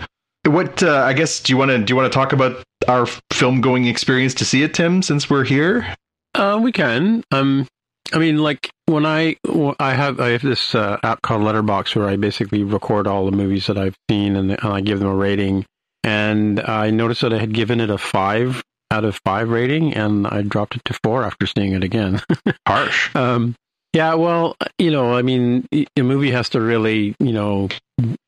What 0.46 0.84
uh, 0.84 0.98
I 1.00 1.14
guess 1.14 1.42
do 1.42 1.52
you 1.52 1.58
want 1.58 1.72
to 1.72 1.80
do 1.80 1.92
you 1.92 1.96
want 1.96 2.12
to 2.12 2.16
talk 2.16 2.34
about 2.34 2.64
our 2.88 3.08
film 3.34 3.62
going 3.62 3.86
experience 3.86 4.36
to 4.36 4.46
see 4.46 4.62
it, 4.62 4.76
Tim? 4.76 5.02
Since 5.02 5.28
we're 5.28 5.44
here, 5.44 5.96
uh, 6.36 6.60
we 6.62 6.72
can. 6.72 7.24
Um, 7.32 7.68
I 8.14 8.20
mean, 8.20 8.38
like 8.38 8.70
when 8.86 9.08
I 9.08 9.38
I 9.80 9.94
have 9.96 10.20
I 10.20 10.30
have 10.30 10.44
this 10.44 10.76
uh, 10.76 10.98
app 11.02 11.24
called 11.24 11.42
Letterboxd 11.42 11.96
where 11.96 12.08
I 12.08 12.16
basically 12.16 12.64
record 12.64 13.08
all 13.08 13.26
the 13.26 13.36
movies 13.36 13.66
that 13.66 13.80
I've 13.80 13.96
seen 14.08 14.36
and, 14.36 14.52
and 14.52 14.62
I 14.64 14.82
give 14.82 15.00
them 15.00 15.10
a 15.10 15.16
rating. 15.16 15.66
And 16.04 16.60
I 16.60 16.92
noticed 16.92 17.22
that 17.22 17.34
I 17.34 17.40
had 17.40 17.54
given 17.56 17.82
it 17.82 17.90
a 17.90 17.98
five 17.98 18.64
out 18.92 19.06
of 19.06 19.20
five 19.26 19.50
rating, 19.50 19.94
and 19.94 20.28
I 20.28 20.42
dropped 20.42 20.76
it 20.76 20.86
to 20.86 21.00
four 21.04 21.24
after 21.24 21.46
seeing 21.46 21.74
it 21.74 21.84
again. 21.84 22.22
Harsh. 22.68 23.16
Um, 23.16 23.56
yeah, 23.94 24.14
well, 24.14 24.56
you 24.78 24.92
know, 24.92 25.16
I 25.16 25.22
mean, 25.22 25.66
a 25.72 26.02
movie 26.02 26.32
has 26.32 26.50
to 26.50 26.62
really, 26.62 27.16
you 27.20 27.32
know, 27.32 27.70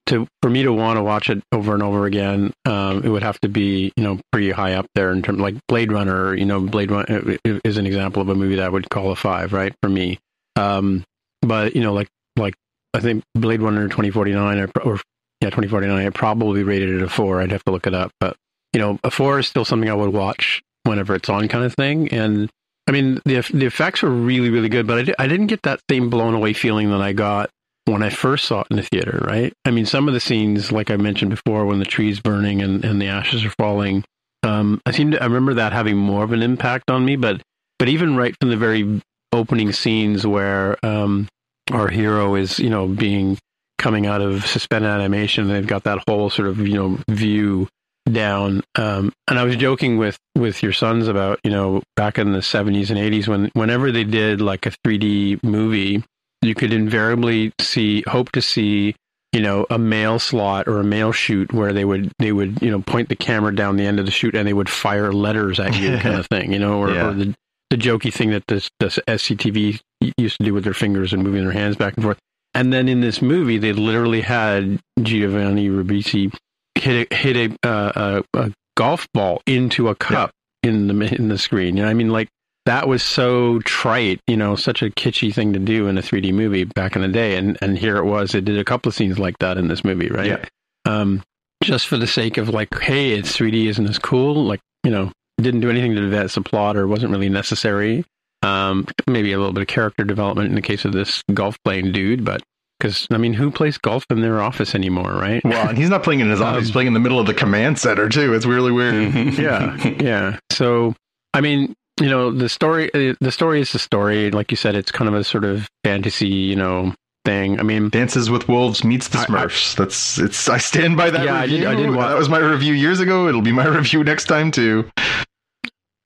to 0.07 0.27
for 0.41 0.49
me 0.49 0.63
to 0.63 0.73
want 0.73 0.97
to 0.97 1.03
watch 1.03 1.29
it 1.29 1.43
over 1.51 1.73
and 1.73 1.83
over 1.83 2.05
again, 2.05 2.53
um, 2.65 3.03
it 3.03 3.09
would 3.09 3.23
have 3.23 3.39
to 3.41 3.49
be, 3.49 3.91
you 3.95 4.03
know, 4.03 4.19
pretty 4.31 4.51
high 4.51 4.73
up 4.73 4.87
there 4.95 5.11
in 5.11 5.21
terms 5.21 5.39
like 5.39 5.55
Blade 5.67 5.91
Runner. 5.91 6.33
You 6.33 6.45
know, 6.45 6.59
Blade 6.61 6.91
Runner 6.91 7.37
is 7.43 7.77
an 7.77 7.85
example 7.85 8.21
of 8.21 8.29
a 8.29 8.35
movie 8.35 8.55
that 8.55 8.65
I 8.65 8.69
would 8.69 8.89
call 8.89 9.11
a 9.11 9.15
five, 9.15 9.53
right, 9.53 9.73
for 9.83 9.89
me. 9.89 10.17
Um, 10.55 11.03
but 11.41 11.75
you 11.75 11.83
know, 11.83 11.93
like 11.93 12.07
like 12.35 12.55
I 12.93 12.99
think 12.99 13.23
Blade 13.35 13.61
Runner 13.61 13.87
twenty 13.89 14.09
forty 14.09 14.31
nine 14.31 14.59
or, 14.59 14.69
or 14.83 14.99
yeah 15.41 15.49
twenty 15.49 15.67
forty 15.67 15.87
nine, 15.87 16.07
I 16.07 16.09
probably 16.09 16.63
rated 16.63 16.89
it 16.89 17.03
a 17.03 17.09
four. 17.09 17.41
I'd 17.41 17.51
have 17.51 17.63
to 17.65 17.71
look 17.71 17.85
it 17.85 17.93
up, 17.93 18.11
but 18.19 18.35
you 18.73 18.79
know, 18.79 18.99
a 19.03 19.11
four 19.11 19.39
is 19.39 19.47
still 19.47 19.65
something 19.65 19.89
I 19.89 19.93
would 19.93 20.13
watch 20.13 20.61
whenever 20.83 21.15
it's 21.15 21.29
on, 21.29 21.47
kind 21.47 21.65
of 21.65 21.73
thing. 21.73 22.09
And 22.09 22.49
I 22.87 22.91
mean, 22.91 23.21
the 23.25 23.41
the 23.53 23.65
effects 23.65 24.01
were 24.01 24.09
really 24.09 24.49
really 24.49 24.69
good, 24.69 24.87
but 24.87 24.97
I, 24.99 25.01
di- 25.03 25.15
I 25.19 25.27
didn't 25.27 25.47
get 25.47 25.61
that 25.63 25.79
same 25.89 26.09
blown 26.09 26.33
away 26.33 26.53
feeling 26.53 26.89
that 26.91 27.01
I 27.01 27.13
got 27.13 27.49
when 27.85 28.03
I 28.03 28.09
first 28.09 28.45
saw 28.45 28.61
it 28.61 28.67
in 28.71 28.77
the 28.77 28.83
theater. 28.83 29.23
Right? 29.25 29.53
I 29.65 29.71
mean, 29.71 29.85
some 29.85 30.07
of 30.07 30.13
the 30.13 30.19
scenes, 30.19 30.71
like 30.71 30.91
I 30.91 30.97
mentioned 30.97 31.31
before, 31.31 31.65
when 31.65 31.79
the 31.79 31.85
tree's 31.85 32.19
burning 32.19 32.61
and, 32.61 32.83
and 32.83 33.01
the 33.01 33.07
ashes 33.07 33.45
are 33.45 33.53
falling, 33.57 34.03
um, 34.43 34.81
I 34.85 34.91
seem 34.91 35.11
to 35.11 35.21
I 35.21 35.25
remember 35.25 35.55
that 35.55 35.73
having 35.73 35.97
more 35.97 36.23
of 36.23 36.31
an 36.31 36.41
impact 36.41 36.89
on 36.89 37.05
me. 37.05 37.15
But 37.15 37.41
but 37.77 37.89
even 37.89 38.15
right 38.15 38.35
from 38.39 38.49
the 38.49 38.57
very 38.57 39.01
opening 39.31 39.71
scenes 39.71 40.25
where 40.25 40.83
um, 40.83 41.27
our 41.71 41.87
hero 41.87 42.35
is 42.35 42.59
you 42.59 42.69
know 42.69 42.87
being 42.87 43.37
coming 43.77 44.05
out 44.05 44.21
of 44.21 44.45
suspended 44.45 44.91
animation, 44.91 45.47
they've 45.47 45.65
got 45.65 45.83
that 45.83 46.03
whole 46.07 46.29
sort 46.29 46.47
of 46.47 46.59
you 46.59 46.75
know 46.75 46.99
view 47.09 47.67
down. 48.13 48.63
Um, 48.75 49.13
and 49.27 49.39
I 49.39 49.43
was 49.43 49.55
joking 49.55 49.97
with 49.97 50.17
with 50.35 50.63
your 50.63 50.73
sons 50.73 51.07
about 51.07 51.39
you 51.43 51.51
know 51.51 51.81
back 51.95 52.17
in 52.17 52.31
the 52.33 52.41
seventies 52.41 52.89
and 52.89 52.99
eighties 52.99 53.27
when 53.27 53.49
whenever 53.53 53.91
they 53.91 54.03
did 54.03 54.41
like 54.41 54.65
a 54.65 54.71
three 54.83 54.97
D 54.97 55.39
movie, 55.43 56.03
you 56.41 56.55
could 56.55 56.73
invariably 56.73 57.51
see 57.59 58.03
hope 58.07 58.31
to 58.33 58.41
see 58.41 58.95
you 59.33 59.41
know 59.41 59.65
a 59.69 59.77
mail 59.77 60.19
slot 60.19 60.67
or 60.67 60.79
a 60.79 60.83
mail 60.83 61.11
chute 61.11 61.53
where 61.53 61.73
they 61.73 61.85
would 61.85 62.11
they 62.19 62.31
would 62.31 62.61
you 62.61 62.71
know 62.71 62.81
point 62.81 63.09
the 63.09 63.15
camera 63.15 63.55
down 63.55 63.77
the 63.77 63.85
end 63.85 63.99
of 63.99 64.05
the 64.05 64.11
chute 64.11 64.35
and 64.35 64.47
they 64.47 64.53
would 64.53 64.69
fire 64.69 65.11
letters 65.11 65.59
at 65.59 65.77
you 65.77 65.97
kind 65.97 66.15
of 66.15 66.25
thing 66.31 66.51
you 66.51 66.59
know 66.59 66.79
or, 66.79 66.91
yeah. 66.91 67.07
or 67.07 67.13
the 67.13 67.35
the 67.69 67.77
jokey 67.77 68.11
thing 68.11 68.31
that 68.31 68.47
this 68.47 68.69
this 68.79 68.99
SCTV 69.07 69.79
used 70.17 70.37
to 70.37 70.43
do 70.43 70.53
with 70.53 70.63
their 70.63 70.73
fingers 70.73 71.13
and 71.13 71.23
moving 71.23 71.43
their 71.43 71.53
hands 71.53 71.75
back 71.75 71.95
and 71.95 72.03
forth. 72.03 72.17
And 72.53 72.73
then 72.73 72.89
in 72.89 73.01
this 73.01 73.21
movie, 73.21 73.57
they 73.57 73.73
literally 73.73 74.21
had 74.21 74.79
Giovanni 75.01 75.69
Ribisi 75.69 76.33
hit 76.79 77.11
a, 77.11 77.15
hit 77.15 77.37
a, 77.63 77.67
uh, 77.67 78.21
a, 78.33 78.39
a 78.39 78.53
golf 78.75 79.07
ball 79.13 79.41
into 79.45 79.89
a 79.89 79.95
cup 79.95 80.31
yeah. 80.63 80.69
in 80.69 80.87
the 80.87 81.15
in 81.15 81.29
the 81.29 81.37
screen. 81.37 81.77
You 81.77 81.83
know, 81.83 81.89
I 81.89 81.93
mean, 81.93 82.09
like 82.09 82.29
that 82.65 82.87
was 82.87 83.03
so 83.03 83.59
trite. 83.59 84.19
You 84.27 84.37
know, 84.37 84.55
such 84.55 84.81
a 84.81 84.89
kitschy 84.89 85.33
thing 85.33 85.53
to 85.53 85.59
do 85.59 85.87
in 85.87 85.97
a 85.97 86.01
3D 86.01 86.33
movie 86.33 86.63
back 86.63 86.95
in 86.95 87.01
the 87.01 87.07
day. 87.07 87.37
And 87.37 87.57
and 87.61 87.77
here 87.77 87.97
it 87.97 88.05
was. 88.05 88.35
It 88.35 88.45
did 88.45 88.57
a 88.57 88.65
couple 88.65 88.89
of 88.89 88.95
scenes 88.95 89.19
like 89.19 89.37
that 89.39 89.57
in 89.57 89.67
this 89.67 89.83
movie, 89.83 90.09
right? 90.09 90.27
Yeah. 90.27 90.45
Um, 90.85 91.23
just 91.63 91.87
for 91.87 91.97
the 91.97 92.07
sake 92.07 92.37
of 92.37 92.49
like, 92.49 92.73
hey, 92.79 93.11
it's 93.11 93.35
3D, 93.37 93.65
isn't 93.67 93.85
this 93.85 93.99
cool? 93.99 94.45
Like, 94.45 94.61
you 94.83 94.91
know, 94.91 95.11
didn't 95.41 95.59
do 95.59 95.69
anything 95.69 95.95
to 95.95 96.03
advance 96.03 96.35
the 96.35 96.41
plot 96.41 96.77
or 96.77 96.87
wasn't 96.87 97.11
really 97.11 97.29
necessary. 97.29 98.05
Um, 98.41 98.87
maybe 99.05 99.33
a 99.33 99.37
little 99.37 99.51
bit 99.51 99.61
of 99.61 99.67
character 99.67 100.05
development 100.05 100.49
in 100.49 100.55
the 100.55 100.61
case 100.61 100.85
of 100.85 100.93
this 100.93 101.21
golf 101.33 101.57
playing 101.65 101.91
dude, 101.91 102.23
but 102.23 102.41
because 102.79 103.07
I 103.11 103.17
mean, 103.17 103.33
who 103.33 103.51
plays 103.51 103.77
golf 103.77 104.05
in 104.09 104.21
their 104.21 104.41
office 104.41 104.73
anymore, 104.73 105.11
right? 105.13 105.43
Well, 105.43 105.69
and 105.69 105.77
he's 105.77 105.89
not 105.89 106.03
playing 106.03 106.21
in 106.21 106.29
his 106.29 106.41
office; 106.41 106.61
he's 106.63 106.69
Um, 106.69 106.73
playing 106.73 106.87
in 106.87 106.93
the 106.93 106.99
middle 106.99 107.19
of 107.19 107.27
the 107.27 107.33
command 107.33 107.77
center 107.79 108.07
too. 108.09 108.33
It's 108.33 108.45
really 108.45 108.71
weird. 108.71 109.13
yeah, 109.37 109.75
yeah. 109.99 110.37
So, 110.51 110.95
I 111.33 111.41
mean, 111.41 111.73
you 111.99 112.09
know, 112.09 112.31
the 112.31 112.47
story, 112.49 112.89
uh, 112.93 113.13
the 113.19 113.31
story 113.31 113.61
is 113.61 113.71
the 113.73 113.79
story. 113.79 114.31
Like 114.31 114.51
you 114.51 114.57
said, 114.57 114.75
it's 114.75 114.91
kind 114.91 115.07
of 115.09 115.13
a 115.15 115.23
sort 115.23 115.43
of 115.45 115.67
fantasy, 115.83 116.27
you 116.27 116.55
know, 116.55 116.93
thing. 117.25 117.59
I 117.59 117.63
mean, 117.63 117.89
Dances 117.89 118.29
with 118.29 118.47
Wolves 118.47 118.83
meets 118.85 119.09
the 119.09 119.17
I- 119.19 119.21
I- 119.23 119.25
Smurfs. 119.25 119.75
That's 119.75 120.17
it's. 120.17 120.47
I 120.47 120.57
stand 120.59 120.95
by 120.95 121.09
that 121.09 121.25
Yeah, 121.25 121.35
I 121.35 121.47
did- 121.47 121.65
I 121.65 121.75
did 121.75 121.89
wa- 121.93 122.07
that 122.09 122.17
was 122.17 122.29
my 122.29 122.39
review 122.39 122.73
years 122.73 122.99
ago. 123.01 123.27
It'll 123.27 123.41
be 123.41 123.51
my 123.51 123.67
review 123.77 124.03
next 124.03 124.25
time 124.25 124.51
too. 124.51 124.89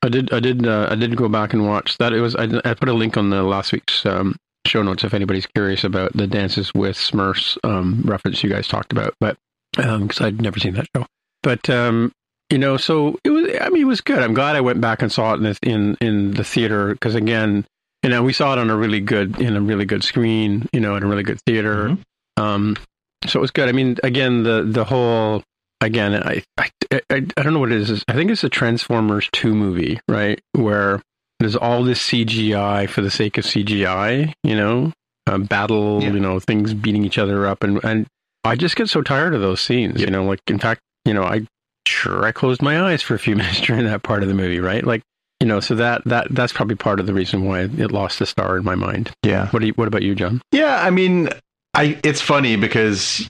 I 0.01 0.09
did, 0.09 0.33
I 0.33 0.41
did, 0.41 0.67
uh, 0.67 0.87
I 0.91 0.95
did 0.95 1.15
go 1.15 1.29
back 1.29 1.53
and 1.53 1.65
watch 1.65 1.97
that. 1.99 2.11
It 2.11 2.19
was, 2.19 2.35
I, 2.35 2.43
I 2.65 2.73
put 2.73 2.89
a 2.89 2.93
link 2.93 3.15
on 3.15 3.29
the 3.29 3.41
last 3.43 3.71
week's 3.71 4.05
um, 4.05 4.35
show 4.65 4.81
notes 4.81 5.03
if 5.03 5.13
anybody's 5.13 5.45
curious 5.47 5.83
about 5.83 6.13
the 6.13 6.27
Dances 6.27 6.73
with 6.73 6.95
Smurfs 6.97 7.57
um, 7.63 8.01
reference 8.05 8.43
you 8.43 8.49
guys 8.49 8.67
talked 8.67 8.91
about, 8.91 9.13
but 9.19 9.37
because 9.75 10.21
I'd 10.21 10.41
never 10.41 10.59
seen 10.59 10.73
that 10.75 10.87
show. 10.95 11.05
But 11.41 11.69
um, 11.69 12.11
you 12.49 12.57
know, 12.57 12.77
so 12.77 13.17
it 13.23 13.29
was. 13.29 13.49
I 13.61 13.69
mean, 13.69 13.81
it 13.83 13.85
was 13.85 14.01
good. 14.01 14.19
I'm 14.19 14.33
glad 14.33 14.55
I 14.55 14.61
went 14.61 14.79
back 14.81 15.01
and 15.01 15.11
saw 15.11 15.33
it 15.33 15.37
in 15.37 15.43
the, 15.43 15.57
in 15.63 15.97
in 16.01 16.31
the 16.35 16.43
theater 16.43 16.93
because 16.93 17.15
again, 17.15 17.65
you 18.03 18.09
know, 18.09 18.21
we 18.23 18.33
saw 18.33 18.53
it 18.53 18.59
on 18.59 18.69
a 18.69 18.75
really 18.75 18.99
good 18.99 19.39
in 19.41 19.55
a 19.55 19.61
really 19.61 19.85
good 19.85 20.03
screen, 20.03 20.67
you 20.71 20.79
know, 20.79 20.95
in 20.95 21.03
a 21.03 21.07
really 21.07 21.23
good 21.23 21.41
theater. 21.41 21.89
Mhm. 21.89 21.97
Um, 22.37 22.77
so 23.25 23.39
it 23.39 23.41
was 23.41 23.51
good. 23.51 23.69
I 23.69 23.71
mean, 23.71 23.97
again, 24.03 24.43
the 24.43 24.63
the 24.63 24.83
whole 24.83 25.43
again, 25.81 26.13
I 26.15 26.43
I, 26.57 26.69
I 26.91 27.01
I 27.09 27.43
don't 27.43 27.53
know 27.53 27.59
what 27.59 27.71
it 27.71 27.81
is. 27.89 28.03
I 28.07 28.13
think 28.13 28.29
it's 28.31 28.43
a 28.43 28.49
Transformers 28.49 29.29
two 29.31 29.53
movie, 29.55 29.99
right? 30.07 30.39
Where 30.53 31.01
there's 31.43 31.55
all 31.55 31.83
this 31.83 31.99
CGI 32.01 32.87
for 32.89 33.01
the 33.01 33.11
sake 33.11 33.37
of 33.37 33.45
CGI, 33.45 34.33
you 34.43 34.55
know, 34.55 34.91
uh, 35.27 35.37
battle, 35.37 36.01
Yeah. 36.01 36.11
you 36.13 36.19
know, 36.19 36.39
things 36.39 36.73
beating 36.73 37.03
each 37.05 37.17
other 37.17 37.47
up, 37.47 37.63
and 37.63 37.83
and 37.83 38.07
I 38.43 38.55
just 38.55 38.75
get 38.75 38.89
so 38.89 39.01
tired 39.01 39.33
of 39.33 39.41
those 39.41 39.61
scenes, 39.61 40.01
you 40.01 40.07
know. 40.07 40.23
Like 40.25 40.39
in 40.47 40.59
fact, 40.59 40.81
you 41.05 41.13
know, 41.13 41.23
I 41.23 41.45
sure 41.87 42.23
I 42.25 42.31
closed 42.31 42.61
my 42.61 42.81
eyes 42.81 43.01
for 43.01 43.13
a 43.15 43.19
few 43.19 43.35
minutes 43.41 43.61
during 43.61 43.85
that 43.85 44.03
part 44.03 44.23
of 44.23 44.29
the 44.29 44.35
movie, 44.35 44.59
right? 44.59 44.83
Like. 44.85 45.01
You 45.39 45.47
know, 45.49 45.59
so 45.59 45.75
that 45.75 46.03
that 46.05 46.27
that's 46.29 46.53
probably 46.53 46.75
part 46.77 47.01
of 47.01 47.05
the 47.05 47.13
reason 47.13 47.43
why 47.43 47.61
it 47.63 47.91
lost 47.91 48.21
a 48.21 48.25
star 48.25 48.55
in 48.55 48.63
my 48.63 48.75
mind. 48.75 49.11
Yeah. 49.23 49.49
What 49.49 49.59
do 49.59 49.65
you, 49.67 49.73
what 49.73 49.89
about 49.89 50.01
you, 50.01 50.15
John? 50.15 50.41
Yeah, 50.53 50.79
I 50.81 50.89
mean, 50.89 51.27
I 51.73 51.99
it's 52.01 52.21
funny 52.21 52.55
because 52.55 53.27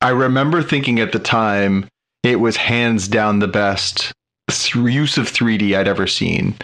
I 0.00 0.10
remember 0.10 0.62
thinking 0.62 1.00
at 1.00 1.10
the 1.10 1.18
time 1.18 1.88
it 2.22 2.38
was 2.38 2.54
hands 2.54 3.08
down 3.08 3.40
the 3.40 3.48
best 3.48 4.12
use 4.72 5.18
of 5.18 5.26
3D 5.32 5.76
I'd 5.76 5.88
ever 5.88 6.06
seen. 6.06 6.54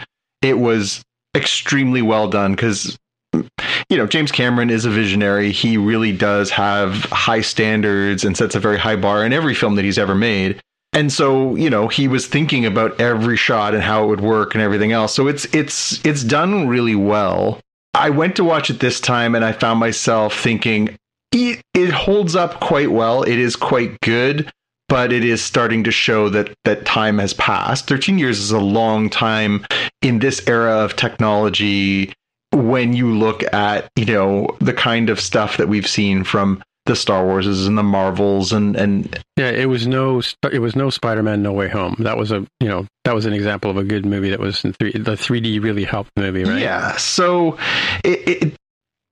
It 0.42 0.58
was 0.58 1.02
extremely 1.36 2.02
well 2.02 2.28
done 2.28 2.52
because 2.52 2.98
you 3.32 3.96
know 3.96 4.06
James 4.06 4.32
Cameron 4.32 4.70
is 4.70 4.84
a 4.84 4.90
visionary. 4.90 5.52
He 5.52 5.76
really 5.76 6.12
does 6.12 6.50
have 6.50 7.04
high 7.04 7.42
standards 7.42 8.24
and 8.24 8.36
sets 8.36 8.54
a 8.54 8.60
very 8.60 8.78
high 8.78 8.96
bar 8.96 9.24
in 9.24 9.32
every 9.32 9.54
film 9.54 9.76
that 9.76 9.84
he's 9.84 9.98
ever 9.98 10.14
made. 10.14 10.60
And 10.94 11.12
so, 11.12 11.54
you 11.54 11.68
know, 11.68 11.88
he 11.88 12.08
was 12.08 12.26
thinking 12.26 12.64
about 12.64 12.98
every 13.00 13.36
shot 13.36 13.74
and 13.74 13.82
how 13.82 14.04
it 14.04 14.06
would 14.06 14.20
work 14.20 14.54
and 14.54 14.62
everything 14.62 14.92
else. 14.92 15.14
So 15.14 15.28
it's 15.28 15.44
it's 15.54 16.04
it's 16.04 16.24
done 16.24 16.66
really 16.66 16.94
well. 16.94 17.60
I 17.94 18.10
went 18.10 18.36
to 18.36 18.44
watch 18.44 18.70
it 18.70 18.80
this 18.80 19.00
time 19.00 19.34
and 19.34 19.44
I 19.44 19.52
found 19.52 19.80
myself 19.80 20.38
thinking 20.38 20.96
it, 21.32 21.60
it 21.74 21.90
holds 21.90 22.34
up 22.34 22.60
quite 22.60 22.90
well. 22.90 23.22
It 23.22 23.38
is 23.38 23.54
quite 23.54 24.00
good, 24.00 24.50
but 24.88 25.12
it 25.12 25.24
is 25.24 25.42
starting 25.42 25.84
to 25.84 25.90
show 25.90 26.28
that 26.30 26.54
that 26.64 26.84
time 26.84 27.18
has 27.18 27.34
passed. 27.34 27.86
13 27.86 28.18
years 28.18 28.40
is 28.40 28.50
a 28.50 28.58
long 28.60 29.10
time 29.10 29.66
in 30.02 30.18
this 30.18 30.46
era 30.48 30.78
of 30.78 30.96
technology 30.96 32.12
when 32.52 32.94
you 32.94 33.14
look 33.14 33.42
at, 33.52 33.90
you 33.96 34.06
know, 34.06 34.48
the 34.60 34.72
kind 34.72 35.10
of 35.10 35.20
stuff 35.20 35.58
that 35.58 35.68
we've 35.68 35.86
seen 35.86 36.24
from 36.24 36.62
the 36.86 36.96
Star 36.96 37.22
Warses 37.22 37.66
and 37.66 37.76
the 37.76 37.82
Marvels 37.82 38.50
and 38.50 38.74
and 38.74 39.22
Yeah, 39.36 39.50
it 39.50 39.66
was 39.66 39.86
no, 39.86 40.22
it 40.50 40.60
was 40.60 40.74
no 40.74 40.88
Spider-Man 40.88 41.42
No 41.42 41.52
Way 41.52 41.68
Home. 41.68 41.96
That 41.98 42.16
was 42.16 42.32
a, 42.32 42.46
you 42.60 42.68
know, 42.68 42.86
that 43.04 43.14
was 43.14 43.26
an 43.26 43.34
example 43.34 43.70
of 43.70 43.76
a 43.76 43.84
good 43.84 44.06
movie 44.06 44.30
that 44.30 44.40
was 44.40 44.64
in 44.64 44.72
three. 44.72 44.92
The 44.92 45.12
3D 45.12 45.62
really 45.62 45.84
helped 45.84 46.10
the 46.16 46.22
movie, 46.22 46.44
right? 46.44 46.62
Yeah. 46.62 46.96
So 46.96 47.58
it, 48.04 48.28
it 48.28 48.54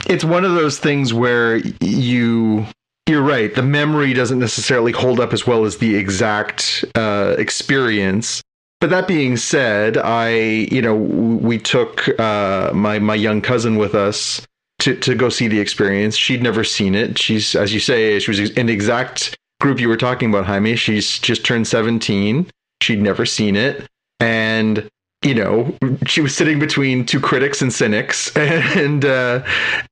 it's 0.08 0.24
one 0.24 0.46
of 0.46 0.54
those 0.54 0.78
things 0.78 1.12
where 1.12 1.58
you 1.80 2.66
you're 3.06 3.22
right. 3.22 3.54
The 3.54 3.62
memory 3.62 4.12
doesn't 4.12 4.38
necessarily 4.38 4.92
hold 4.92 5.20
up 5.20 5.32
as 5.32 5.46
well 5.46 5.64
as 5.64 5.78
the 5.78 5.94
exact 5.96 6.84
uh, 6.94 7.36
experience. 7.38 8.42
But 8.80 8.90
that 8.90 9.08
being 9.08 9.36
said, 9.36 9.96
I 9.96 10.30
you 10.30 10.82
know 10.82 10.94
we 10.94 11.58
took 11.58 12.08
uh, 12.20 12.72
my 12.74 12.98
my 12.98 13.14
young 13.14 13.40
cousin 13.40 13.76
with 13.76 13.94
us 13.94 14.46
to 14.80 14.96
to 14.96 15.14
go 15.14 15.28
see 15.28 15.48
the 15.48 15.60
experience. 15.60 16.16
She'd 16.16 16.42
never 16.42 16.64
seen 16.64 16.94
it. 16.94 17.18
She's 17.18 17.54
as 17.54 17.72
you 17.72 17.80
say, 17.80 18.18
she 18.18 18.30
was 18.30 18.50
in 18.50 18.66
the 18.66 18.72
exact 18.72 19.36
group 19.60 19.80
you 19.80 19.88
were 19.88 19.96
talking 19.96 20.28
about, 20.28 20.44
Jaime. 20.46 20.76
She's 20.76 21.18
just 21.18 21.44
turned 21.44 21.66
17. 21.66 22.46
She'd 22.82 23.00
never 23.00 23.24
seen 23.24 23.56
it, 23.56 23.86
and 24.20 24.86
you 25.22 25.34
know, 25.34 25.76
she 26.06 26.20
was 26.20 26.36
sitting 26.36 26.58
between 26.58 27.04
two 27.04 27.20
critics 27.20 27.62
and 27.62 27.72
cynics. 27.72 28.30
And 28.36 29.04
uh, 29.04 29.42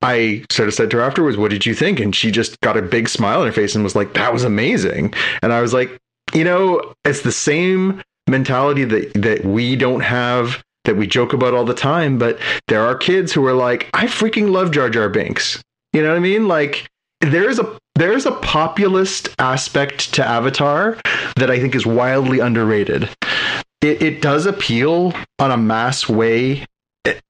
I 0.02 0.44
sort 0.50 0.68
of 0.68 0.74
said 0.74 0.90
to 0.90 0.98
her 0.98 1.02
afterwards, 1.02 1.36
What 1.36 1.50
did 1.50 1.64
you 1.66 1.74
think? 1.74 1.98
And 2.00 2.14
she 2.14 2.30
just 2.30 2.60
got 2.60 2.76
a 2.76 2.82
big 2.82 3.08
smile 3.08 3.40
on 3.40 3.46
her 3.46 3.52
face 3.52 3.74
and 3.74 3.82
was 3.82 3.96
like, 3.96 4.14
That 4.14 4.32
was 4.32 4.44
amazing. 4.44 5.14
And 5.42 5.52
I 5.52 5.60
was 5.60 5.72
like, 5.72 5.98
You 6.32 6.44
know, 6.44 6.94
it's 7.04 7.22
the 7.22 7.32
same 7.32 8.02
mentality 8.28 8.84
that, 8.84 9.12
that 9.14 9.44
we 9.44 9.76
don't 9.76 10.00
have. 10.00 10.62
That 10.84 10.98
we 10.98 11.06
joke 11.06 11.32
about 11.32 11.54
all 11.54 11.64
the 11.64 11.72
time, 11.72 12.18
but 12.18 12.38
there 12.68 12.82
are 12.82 12.94
kids 12.94 13.32
who 13.32 13.46
are 13.46 13.54
like, 13.54 13.88
I 13.94 14.04
freaking 14.04 14.50
love 14.50 14.70
Jar 14.70 14.90
Jar 14.90 15.08
Binks. 15.08 15.62
You 15.94 16.02
know 16.02 16.10
what 16.10 16.16
I 16.16 16.20
mean? 16.20 16.46
Like, 16.46 16.86
there's 17.22 17.58
a 17.58 17.78
there's 17.94 18.26
a 18.26 18.32
populist 18.32 19.28
aspect 19.38 20.12
to 20.14 20.26
Avatar 20.26 20.98
that 21.36 21.50
I 21.50 21.58
think 21.58 21.74
is 21.74 21.86
wildly 21.86 22.40
underrated 22.40 23.08
it, 23.84 24.02
it 24.02 24.22
does 24.22 24.46
appeal 24.46 25.12
on 25.38 25.50
a 25.50 25.56
mass 25.56 26.08
way 26.08 26.64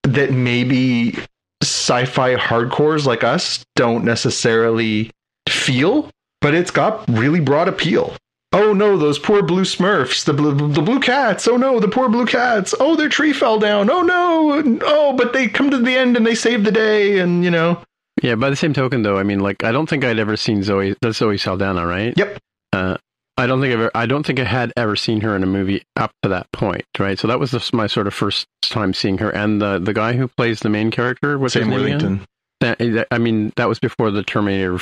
that 0.05 0.31
maybe 0.33 1.19
sci-fi 1.63 2.37
hardcores 2.37 3.05
like 3.07 3.25
us 3.25 3.65
don't 3.77 4.05
necessarily 4.05 5.11
feel 5.49 6.09
but 6.41 6.55
it's 6.55 6.71
got 6.71 7.05
really 7.09 7.41
broad 7.41 7.69
appeal 7.69 8.15
oh 8.53 8.73
no 8.73 8.97
those 8.97 9.19
poor 9.19 9.43
blue 9.43 9.63
smurfs 9.65 10.25
the 10.25 10.33
blue, 10.33 10.55
the 10.73 10.83
blue 10.83 11.01
cats 11.01 11.49
oh 11.49 11.57
no 11.57 11.81
the 11.81 11.89
poor 11.89 12.09
blue 12.09 12.27
cats 12.27 12.75
oh 12.81 12.95
their 12.97 13.09
tree 13.09 13.33
fell 13.33 13.59
down 13.59 13.91
oh 13.91 14.03
no 14.03 14.79
oh 14.83 15.13
but 15.15 15.33
they 15.33 15.49
come 15.49 15.71
to 15.71 15.79
the 15.79 15.95
end 15.97 16.17
and 16.17 16.27
they 16.27 16.35
save 16.35 16.65
the 16.65 16.71
day 16.73 17.19
and 17.19 17.45
you 17.45 17.51
know 17.51 17.79
Yeah. 18.23 18.37
By 18.37 18.49
the 18.49 18.57
same 18.57 18.73
token, 18.73 19.03
though, 19.03 19.19
I 19.19 19.25
mean, 19.25 19.41
like, 19.41 19.65
I 19.65 19.73
don't 19.73 19.89
think 19.89 20.05
I'd 20.05 20.21
ever 20.21 20.37
seen 20.37 20.63
Zoe. 20.63 20.95
That's 21.03 21.19
Zoe 21.19 21.37
Saldana, 21.37 21.85
right? 21.85 22.15
Yep. 22.17 22.39
Uh, 22.73 22.97
I 23.37 23.47
don't 23.47 23.61
think 23.61 23.73
I've 23.75 23.81
ever, 23.81 23.91
I 23.95 24.07
don't 24.07 24.25
think 24.25 24.39
I 24.39 24.45
had 24.45 24.73
ever 24.77 24.95
seen 24.95 25.21
her 25.23 25.35
in 25.35 25.43
a 25.43 25.47
movie 25.47 25.83
up 25.97 26.13
to 26.23 26.29
that 26.29 26.51
point, 26.53 26.85
right? 26.99 27.19
So 27.19 27.27
that 27.29 27.41
was 27.41 27.51
the, 27.51 27.69
my 27.73 27.87
sort 27.89 28.07
of 28.07 28.15
first 28.15 28.47
time 28.63 28.95
seeing 28.95 29.19
her, 29.19 29.31
and 29.31 29.61
the 29.61 29.79
the 29.79 29.93
guy 29.93 30.13
who 30.13 30.29
plays 30.29 30.61
the 30.61 30.69
main 30.69 30.91
character, 30.91 31.39
what's 31.39 31.55
Sam? 31.55 31.71
Worthington. 31.71 32.25
That, 32.61 33.09
I 33.11 33.19
mean, 33.19 33.53
that 33.57 33.69
was 33.69 33.79
before 33.79 34.11
the 34.11 34.23
Terminator 34.23 34.79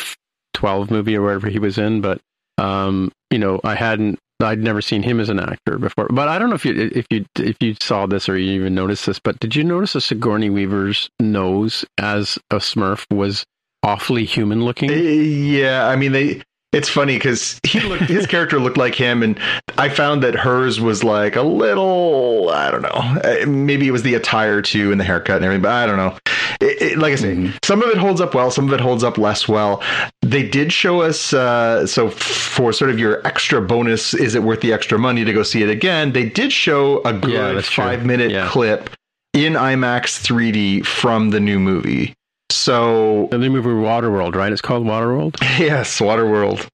12 0.55 0.91
movie 0.91 1.17
or 1.17 1.23
whatever 1.23 1.49
he 1.49 1.59
was 1.59 1.79
in, 1.79 2.01
but 2.01 2.21
um, 2.59 3.11
you 3.31 3.39
know, 3.39 3.61
I 3.65 3.75
hadn't, 3.75 4.19
I'd 4.41 4.61
never 4.61 4.83
seen 4.83 5.03
him 5.03 5.21
as 5.21 5.29
an 5.29 5.41
actor 5.41 5.79
before. 5.79 6.07
But 6.11 6.29
I 6.29 6.39
don't 6.39 6.49
know 6.49 6.55
if 6.55 6.65
you 6.65 6.91
if 6.95 7.07
you 7.11 7.25
if 7.39 7.57
you 7.61 7.75
saw 7.81 8.07
this 8.07 8.29
or 8.29 8.37
you 8.37 8.53
even 8.53 8.75
noticed 8.75 9.07
this, 9.07 9.19
but 9.19 9.39
did 9.41 9.57
you 9.57 9.65
notice 9.65 9.95
that 9.95 10.03
Sigourney 10.03 10.51
Weaver's 10.51 11.09
nose 11.21 11.85
as 11.99 12.39
a 12.51 12.57
Smurf 12.57 13.07
was 13.11 13.45
awfully 13.83 14.25
human 14.25 14.65
looking? 14.65 14.91
Uh, 14.91 14.95
Yeah, 14.95 15.87
I 15.87 15.97
mean 15.97 16.13
they. 16.13 16.43
It's 16.73 16.89
funny 16.89 17.17
because 17.17 17.61
he 17.65 17.81
looked, 17.81 18.05
his 18.05 18.27
character 18.27 18.59
looked 18.59 18.79
like 18.79 18.95
him, 18.95 19.23
and 19.23 19.39
I 19.77 19.89
found 19.91 20.23
that 20.23 20.35
hers 20.35 20.81
was 20.81 21.05
like 21.05 21.37
a 21.37 21.43
little. 21.43 22.49
I 22.51 22.71
don't 22.71 22.83
know. 22.83 22.89
uh, 22.89 23.47
Maybe 23.47 23.87
it 23.87 23.91
was 23.91 24.03
the 24.03 24.15
attire 24.15 24.63
too, 24.63 24.91
and 24.91 24.99
the 25.01 25.05
haircut 25.05 25.37
and 25.37 25.45
everything. 25.45 25.63
But 25.63 25.73
I 25.73 25.87
don't 25.87 25.97
know. 25.99 26.17
It, 26.61 26.83
it, 26.93 26.99
like 26.99 27.13
I 27.13 27.17
say, 27.17 27.35
Mhm. 27.37 27.53
some 27.65 27.83
of 27.83 27.91
it 27.91 27.99
holds 27.99 28.21
up 28.21 28.35
well, 28.35 28.51
some 28.51 28.67
of 28.69 28.73
it 28.73 28.81
holds 28.81 29.05
up 29.05 29.19
less 29.19 29.47
well. 29.49 29.83
They 30.23 30.43
did 30.49 30.73
show 30.73 31.03
us. 31.03 31.33
Uh, 31.35 31.87
so 31.87 32.09
for 32.09 32.73
sort 32.73 32.91
of 32.91 32.99
your 32.99 33.27
extra 33.27 33.61
bonus, 33.61 34.15
is 34.15 34.35
it 34.35 34.43
worth 34.43 34.61
the 34.63 34.73
extra 34.73 34.99
money 34.99 35.25
to 35.25 35.33
go 35.33 35.43
see 35.43 35.63
it 35.63 35.69
again? 35.71 36.13
They 36.13 36.25
did 36.29 36.53
show 36.53 37.03
a 37.05 37.13
Yeah, 37.13 37.21
good 37.53 37.65
true. 37.65 37.85
five 37.85 38.07
minute 38.07 38.31
Yeah. 38.31 38.49
clip 38.49 38.91
in 39.35 39.55
IMAX 39.55 40.23
3D 40.23 40.83
from 40.87 41.31
the 41.31 41.41
new 41.41 41.59
movie. 41.59 42.15
So 42.55 43.29
the 43.31 43.39
new 43.39 43.51
movie 43.51 43.69
Waterworld, 43.69 44.35
right? 44.35 44.53
It's 44.53 44.61
called 44.63 44.85
Waterworld. 44.87 45.37
Yes, 45.59 45.99
Waterworld. 46.01 46.67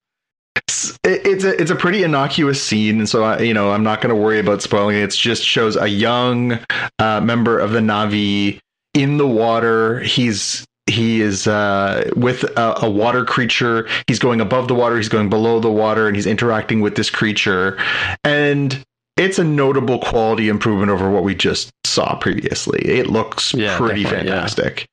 It's, 0.55 0.97
it's 1.03 1.43
a 1.43 1.59
it's 1.61 1.71
a 1.71 1.75
pretty 1.75 2.03
innocuous 2.03 2.61
scene, 2.61 2.99
and 2.99 3.07
so 3.07 3.23
I, 3.23 3.39
you 3.39 3.53
know 3.53 3.71
I'm 3.71 3.83
not 3.83 4.01
going 4.01 4.13
to 4.13 4.21
worry 4.21 4.39
about 4.39 4.61
spoiling 4.61 4.97
it. 4.97 5.03
It 5.03 5.11
just 5.11 5.43
shows 5.43 5.75
a 5.77 5.87
young 5.87 6.59
uh, 6.99 7.21
member 7.21 7.59
of 7.59 7.71
the 7.71 7.79
Na'vi 7.79 8.59
in 8.93 9.17
the 9.17 9.27
water. 9.27 9.99
He's 10.01 10.65
he 10.87 11.21
is 11.21 11.47
uh, 11.47 12.09
with 12.15 12.43
a, 12.57 12.85
a 12.85 12.89
water 12.89 13.23
creature. 13.23 13.87
He's 14.07 14.19
going 14.19 14.41
above 14.41 14.67
the 14.67 14.75
water. 14.75 14.97
He's 14.97 15.09
going 15.09 15.29
below 15.29 15.59
the 15.59 15.71
water, 15.71 16.07
and 16.07 16.15
he's 16.15 16.25
interacting 16.27 16.81
with 16.81 16.95
this 16.95 17.09
creature. 17.09 17.77
And 18.23 18.83
it's 19.17 19.37
a 19.39 19.43
notable 19.43 19.99
quality 19.99 20.49
improvement 20.49 20.91
over 20.91 21.09
what 21.09 21.23
we 21.23 21.35
just 21.35 21.71
saw 21.85 22.15
previously. 22.17 22.79
It 22.85 23.07
looks 23.07 23.53
Yeah, 23.53 23.77
pretty 23.77 24.03
fantastic. 24.03 24.79
yeah. 24.81 24.85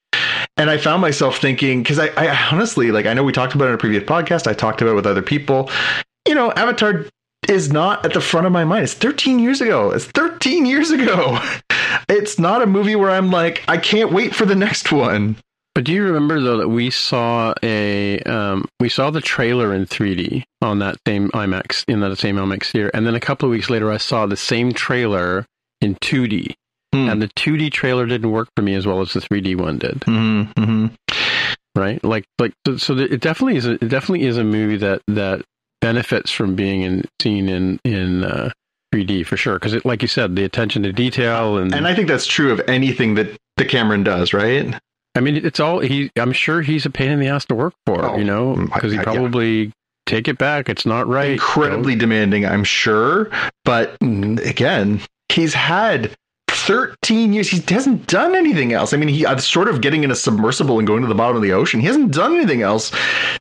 And 0.56 0.70
I 0.70 0.78
found 0.78 1.02
myself 1.02 1.38
thinking, 1.38 1.82
because 1.82 1.98
I, 1.98 2.08
I 2.16 2.48
honestly, 2.50 2.90
like, 2.90 3.06
I 3.06 3.14
know 3.14 3.24
we 3.24 3.32
talked 3.32 3.54
about 3.54 3.66
it 3.66 3.68
in 3.68 3.74
a 3.74 3.78
previous 3.78 4.04
podcast, 4.04 4.46
I 4.46 4.54
talked 4.54 4.80
about 4.80 4.92
it 4.92 4.96
with 4.96 5.06
other 5.06 5.22
people. 5.22 5.70
You 6.26 6.34
know, 6.34 6.50
Avatar 6.52 7.06
is 7.48 7.70
not 7.70 8.04
at 8.04 8.14
the 8.14 8.20
front 8.20 8.46
of 8.46 8.52
my 8.52 8.64
mind. 8.64 8.84
It's 8.84 8.94
13 8.94 9.38
years 9.38 9.60
ago. 9.60 9.90
It's 9.90 10.06
13 10.06 10.66
years 10.66 10.90
ago. 10.90 11.38
It's 12.08 12.38
not 12.38 12.62
a 12.62 12.66
movie 12.66 12.94
where 12.94 13.10
I'm 13.10 13.30
like, 13.30 13.64
I 13.68 13.78
can't 13.78 14.12
wait 14.12 14.34
for 14.34 14.44
the 14.44 14.54
next 14.54 14.92
one. 14.92 15.36
But 15.74 15.84
do 15.84 15.92
you 15.92 16.04
remember 16.04 16.40
though 16.40 16.56
that 16.56 16.68
we 16.68 16.90
saw 16.90 17.52
a 17.62 18.18
um, 18.20 18.66
we 18.80 18.88
saw 18.88 19.10
the 19.10 19.20
trailer 19.20 19.74
in 19.74 19.86
3D 19.86 20.44
on 20.62 20.78
that 20.78 20.96
same 21.06 21.30
IMAX 21.30 21.84
in 21.86 22.00
that 22.00 22.16
same 22.16 22.36
IMAX 22.36 22.70
theater, 22.70 22.90
and 22.94 23.06
then 23.06 23.14
a 23.14 23.20
couple 23.20 23.46
of 23.46 23.50
weeks 23.50 23.68
later 23.68 23.92
I 23.92 23.98
saw 23.98 24.24
the 24.24 24.38
same 24.38 24.72
trailer 24.72 25.44
in 25.80 25.96
2D, 25.96 26.54
Hmm. 27.04 27.08
and 27.10 27.22
the 27.22 27.28
2D 27.28 27.72
trailer 27.72 28.06
didn't 28.06 28.30
work 28.30 28.48
for 28.56 28.62
me 28.62 28.74
as 28.74 28.86
well 28.86 29.00
as 29.00 29.12
the 29.12 29.20
3D 29.20 29.56
one 29.56 29.78
did. 29.78 30.00
Mm-hmm, 30.00 30.62
mm-hmm. 30.62 30.86
Right? 31.74 32.02
Like 32.02 32.24
like 32.38 32.54
so, 32.66 32.76
so 32.78 32.96
it 32.96 33.20
definitely 33.20 33.56
is 33.56 33.66
a, 33.66 33.72
it 33.72 33.88
definitely 33.88 34.26
is 34.26 34.38
a 34.38 34.44
movie 34.44 34.78
that 34.78 35.02
that 35.08 35.42
benefits 35.80 36.30
from 36.30 36.54
being 36.54 36.82
in 36.82 37.04
seen 37.20 37.48
in 37.48 37.78
in 37.84 38.24
uh, 38.24 38.50
3D 38.94 39.26
for 39.26 39.36
sure 39.36 39.58
because 39.58 39.84
like 39.84 40.00
you 40.00 40.08
said 40.08 40.36
the 40.36 40.44
attention 40.44 40.82
to 40.84 40.92
detail 40.92 41.58
and 41.58 41.74
And 41.74 41.86
I 41.86 41.94
think 41.94 42.08
that's 42.08 42.26
true 42.26 42.50
of 42.50 42.60
anything 42.66 43.14
that 43.16 43.36
the 43.58 43.64
Cameron 43.66 44.04
does, 44.04 44.32
right? 44.32 44.74
I 45.14 45.20
mean, 45.20 45.36
it's 45.36 45.60
all 45.60 45.80
he. 45.80 46.10
I'm 46.16 46.32
sure 46.32 46.60
he's 46.62 46.84
a 46.86 46.90
pain 46.90 47.10
in 47.10 47.20
the 47.20 47.28
ass 47.28 47.44
to 47.46 47.54
work 47.54 47.74
for. 47.86 48.04
Oh, 48.04 48.16
you 48.18 48.24
know, 48.24 48.54
mm, 48.54 48.72
because 48.72 48.92
he 48.92 48.98
I- 48.98 49.02
yeah. 49.02 49.04
probably 49.04 49.72
take 50.06 50.28
it 50.28 50.38
back. 50.38 50.68
It's 50.68 50.86
not 50.86 51.08
right. 51.08 51.32
Incredibly 51.32 51.94
demanding, 51.96 52.46
I'm 52.46 52.64
sure. 52.64 53.30
But 53.64 53.96
again, 54.00 55.00
he's 55.30 55.54
had 55.54 56.14
13 56.66 57.32
years. 57.32 57.48
He 57.48 57.62
hasn't 57.72 58.06
done 58.06 58.34
anything 58.34 58.72
else. 58.72 58.92
I 58.92 58.96
mean, 58.96 59.08
he 59.08 59.24
uh, 59.24 59.36
sort 59.38 59.68
of 59.68 59.80
getting 59.80 60.04
in 60.04 60.10
a 60.10 60.16
submersible 60.16 60.78
and 60.78 60.86
going 60.86 61.02
to 61.02 61.08
the 61.08 61.14
bottom 61.14 61.36
of 61.36 61.42
the 61.42 61.52
ocean. 61.52 61.80
He 61.80 61.86
hasn't 61.86 62.12
done 62.12 62.34
anything 62.34 62.62
else. 62.62 62.92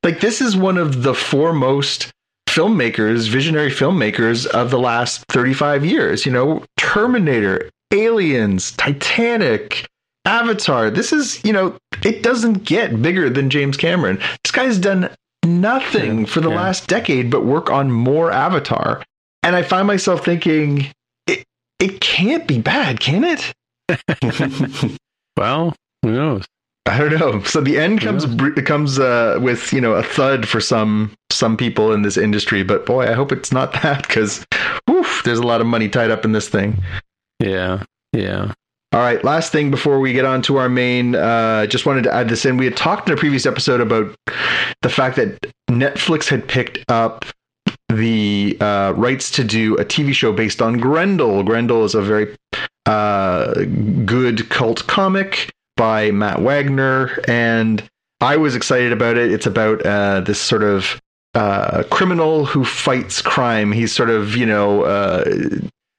Like, 0.04 0.20
this 0.20 0.42
is 0.42 0.56
one 0.56 0.78
of 0.78 1.04
the 1.04 1.14
foremost 1.14 2.12
filmmakers, 2.48 3.28
visionary 3.30 3.72
filmmakers 3.72 4.46
of 4.48 4.70
the 4.70 4.80
last 4.80 5.26
35 5.30 5.84
years. 5.86 6.26
You 6.26 6.32
know, 6.32 6.64
Terminator, 6.78 7.70
Aliens, 7.92 8.72
Titanic, 8.74 9.88
Avatar. 10.26 10.90
This 10.90 11.12
is, 11.12 11.44
you 11.44 11.52
know, 11.54 11.78
it 12.04 12.24
doesn't 12.24 12.64
get 12.64 13.02
bigger 13.02 13.30
than 13.30 13.50
James 13.50 13.78
Cameron. 13.78 14.18
This 14.44 14.52
guy's 14.52 14.78
done 14.78 15.10
nothing 15.44 16.22
Yeah, 16.22 16.26
for 16.26 16.42
the 16.42 16.50
yeah. 16.50 16.56
last 16.56 16.88
decade 16.88 17.30
but 17.30 17.46
work 17.46 17.70
on 17.70 17.92
more 17.92 18.32
Avatar. 18.32 19.04
And 19.44 19.56
I 19.56 19.62
find 19.62 19.86
myself 19.88 20.26
thinking, 20.26 20.88
it, 21.80 22.02
can't 22.02 22.48
be 22.48 22.60
bad, 22.60 23.00
can 23.00 23.24
it? 23.24 23.54
Well, 25.38 25.76
who 26.02 26.14
knows? 26.14 26.46
I 26.86 26.98
don't 26.98 27.20
know. 27.20 27.44
So 27.44 27.62
the 27.62 27.78
end 27.78 28.02
comes 28.02 28.26
comes 28.64 29.00
uh, 29.00 29.40
with 29.42 29.74
you 29.74 29.82
know 29.82 29.94
a 29.94 30.04
thud 30.04 30.48
for 30.48 30.62
some 30.62 31.14
some 31.32 31.58
people 31.58 31.92
in 31.92 32.04
this 32.04 32.16
industry, 32.16 32.64
but 32.64 32.86
boy, 32.86 33.08
I 33.08 33.14
hope 33.14 33.32
it's 33.32 33.52
not 33.52 33.74
that 33.84 34.08
because 34.08 34.46
there's 35.24 35.40
a 35.40 35.44
lot 35.44 35.62
of 35.62 35.68
money 35.68 35.90
tied 35.90 36.12
up 36.12 36.24
in 36.24 36.32
this 36.32 36.48
thing. 36.48 36.82
Yeah, 37.40 37.84
yeah. 38.14 38.54
All 38.94 39.02
right, 39.02 39.22
last 39.26 39.52
thing 39.52 39.72
before 39.72 40.00
we 40.00 40.14
get 40.14 40.24
on 40.24 40.42
to 40.44 40.56
our 40.56 40.70
main, 40.70 41.16
uh, 41.16 41.66
just 41.66 41.86
wanted 41.86 42.04
to 42.04 42.14
add 42.14 42.30
this 42.30 42.46
in. 42.46 42.56
We 42.56 42.64
had 42.64 42.78
talked 42.78 43.10
in 43.10 43.14
a 43.14 43.18
previous 43.18 43.46
episode 43.46 43.82
about 43.82 44.16
the 44.84 44.90
fact 44.90 45.18
that 45.18 45.52
Netflix 45.70 46.30
had 46.30 46.48
picked 46.48 46.80
up 46.90 47.26
the 47.90 48.58
uh, 48.60 48.94
rights 48.96 49.32
to 49.32 49.44
do 49.44 49.76
a 49.78 49.86
TV 49.86 50.14
show 50.14 50.32
based 50.34 50.62
on 50.62 50.78
Grendel. 50.78 51.44
Grendel 51.44 51.84
is 51.86 51.96
a 51.96 52.02
very 52.02 52.36
uh, 52.86 53.54
good 54.06 54.50
cult 54.50 54.86
comic 54.88 55.52
by 55.78 56.12
Matt 56.12 56.42
Wagner, 56.42 57.20
and 57.28 57.84
I 58.22 58.38
was 58.38 58.56
excited 58.56 58.92
about 58.92 59.18
it. 59.18 59.32
It's 59.32 59.46
about 59.46 59.86
uh, 59.86 60.22
this 60.22 60.40
sort 60.40 60.64
of 60.64 61.00
uh, 61.34 61.84
criminal 61.90 62.46
who 62.46 62.64
fights 62.64 63.22
crime. 63.22 63.72
He's 63.72 63.92
sort 63.92 64.10
of, 64.10 64.36
you 64.36 64.46
know, 64.46 64.84
uh, 64.84 65.26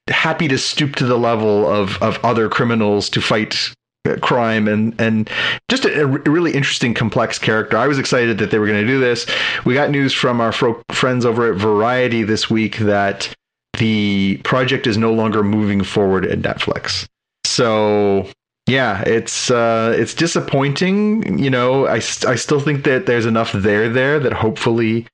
happy 0.08 0.48
to 0.48 0.58
stoop 0.58 0.96
to 0.96 1.06
the 1.06 1.18
level 1.18 1.66
of 1.66 2.02
of 2.02 2.18
other 2.24 2.48
criminals 2.48 3.08
to 3.10 3.20
fight 3.20 3.74
crime 4.20 4.68
and 4.68 4.98
and 5.00 5.30
just 5.68 5.84
a, 5.84 6.02
a 6.02 6.06
really 6.06 6.52
interesting 6.52 6.94
complex 6.94 7.38
character. 7.38 7.76
I 7.76 7.86
was 7.86 7.98
excited 7.98 8.38
that 8.38 8.50
they 8.50 8.58
were 8.58 8.66
going 8.66 8.80
to 8.80 8.86
do 8.86 9.00
this. 9.00 9.26
We 9.64 9.74
got 9.74 9.90
news 9.90 10.12
from 10.12 10.40
our 10.40 10.52
fro- 10.52 10.82
friends 10.90 11.24
over 11.24 11.52
at 11.52 11.58
variety 11.58 12.22
this 12.22 12.50
week 12.50 12.78
that 12.78 13.32
the 13.78 14.40
project 14.44 14.86
is 14.86 14.96
no 14.96 15.12
longer 15.12 15.42
moving 15.42 15.82
forward 15.82 16.24
at 16.24 16.38
netflix. 16.40 17.06
So 17.44 18.28
yeah 18.68 19.02
it's 19.02 19.48
uh 19.50 19.94
it's 19.96 20.14
disappointing 20.14 21.38
you 21.38 21.50
know. 21.50 21.86
I 21.86 21.96
i 21.96 22.34
still 22.34 22.60
think 22.60 22.84
that 22.84 23.06
there's 23.06 23.26
enough 23.26 23.52
there 23.52 23.88
there 23.88 24.18
that 24.18 24.32
hopefully 24.32 25.06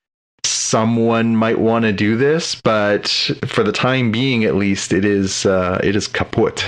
someone 0.73 1.35
might 1.35 1.59
want 1.59 1.83
to 1.85 1.91
do 1.93 2.17
this, 2.17 2.55
but 2.55 3.07
for 3.45 3.63
the 3.63 3.71
time 3.71 4.11
being, 4.11 4.43
at 4.43 4.55
least, 4.55 4.91
it 4.91 5.05
is 5.05 5.45
uh, 5.45 5.79
it 5.83 5.95
is 5.95 6.07
kaput. 6.07 6.65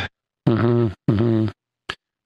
hmm 0.48 0.88
hmm 1.10 1.25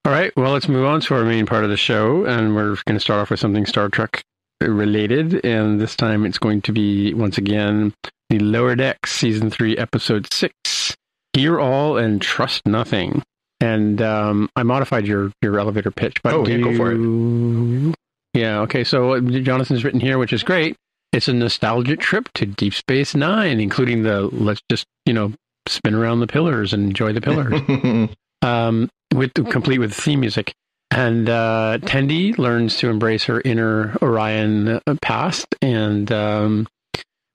All 0.09 0.15
right. 0.15 0.35
Well, 0.35 0.53
let's 0.53 0.67
move 0.67 0.87
on 0.87 1.01
to 1.01 1.13
our 1.13 1.23
main 1.23 1.45
part 1.45 1.63
of 1.63 1.69
the 1.69 1.77
show, 1.77 2.25
and 2.25 2.55
we're 2.55 2.77
going 2.87 2.95
to 2.95 2.99
start 2.99 3.21
off 3.21 3.29
with 3.29 3.39
something 3.39 3.67
Star 3.67 3.89
Trek 3.89 4.23
related, 4.59 5.45
and 5.45 5.79
this 5.79 5.95
time 5.95 6.25
it's 6.25 6.39
going 6.39 6.63
to 6.63 6.71
be 6.71 7.13
once 7.13 7.37
again 7.37 7.93
the 8.31 8.39
Lower 8.39 8.75
Decks 8.75 9.11
season 9.11 9.51
three, 9.51 9.77
episode 9.77 10.33
six. 10.33 10.97
Hear 11.33 11.59
all 11.59 11.95
and 11.99 12.19
trust 12.19 12.65
nothing. 12.65 13.21
And 13.61 14.01
um, 14.01 14.49
I 14.55 14.63
modified 14.63 15.05
your 15.05 15.31
your 15.43 15.59
elevator 15.59 15.91
pitch, 15.91 16.23
but 16.23 16.33
Oh, 16.33 16.43
yeah, 16.43 16.57
go 16.57 16.75
for 16.75 16.91
it. 16.91 17.95
Yeah. 18.33 18.61
Okay. 18.61 18.83
So 18.83 19.21
Jonathan's 19.21 19.83
written 19.83 19.99
here, 19.99 20.17
which 20.17 20.33
is 20.33 20.41
great. 20.41 20.75
It's 21.13 21.27
a 21.27 21.33
nostalgic 21.33 21.99
trip 21.99 22.29
to 22.33 22.47
Deep 22.47 22.73
Space 22.73 23.13
Nine, 23.13 23.59
including 23.59 24.01
the 24.01 24.21
let's 24.21 24.61
just 24.71 24.85
you 25.05 25.13
know 25.13 25.33
spin 25.67 25.93
around 25.93 26.19
the 26.19 26.25
pillars 26.25 26.73
and 26.73 26.85
enjoy 26.85 27.13
the 27.13 27.21
pillars 27.21 28.09
um, 28.41 28.89
with 29.13 29.33
complete 29.49 29.79
with 29.79 29.93
theme 29.93 30.21
music. 30.21 30.53
And 30.91 31.29
uh, 31.29 31.77
Tendi 31.81 32.37
learns 32.37 32.77
to 32.77 32.89
embrace 32.89 33.25
her 33.25 33.41
inner 33.41 33.95
Orion 34.01 34.67
uh, 34.67 34.95
past, 35.01 35.55
and 35.61 36.11
um, 36.11 36.67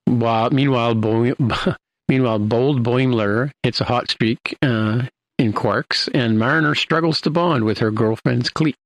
while 0.07 0.51
meanwhile, 0.51 0.95
Bo- 0.95 1.37
meanwhile, 2.09 2.41
bold 2.41 2.83
Boimler 2.83 3.53
hits 3.63 3.81
a 3.81 3.85
hot 3.85 4.11
streak 4.11 4.59
uh, 4.61 5.03
in 5.39 5.53
Quark's, 5.53 6.09
and 6.09 6.39
Mariner 6.39 6.75
struggles 6.75 7.21
to 7.23 7.31
bond 7.31 7.65
with 7.65 7.79
her 7.79 7.93
girlfriend's 7.93 8.51
clique. 8.51 8.77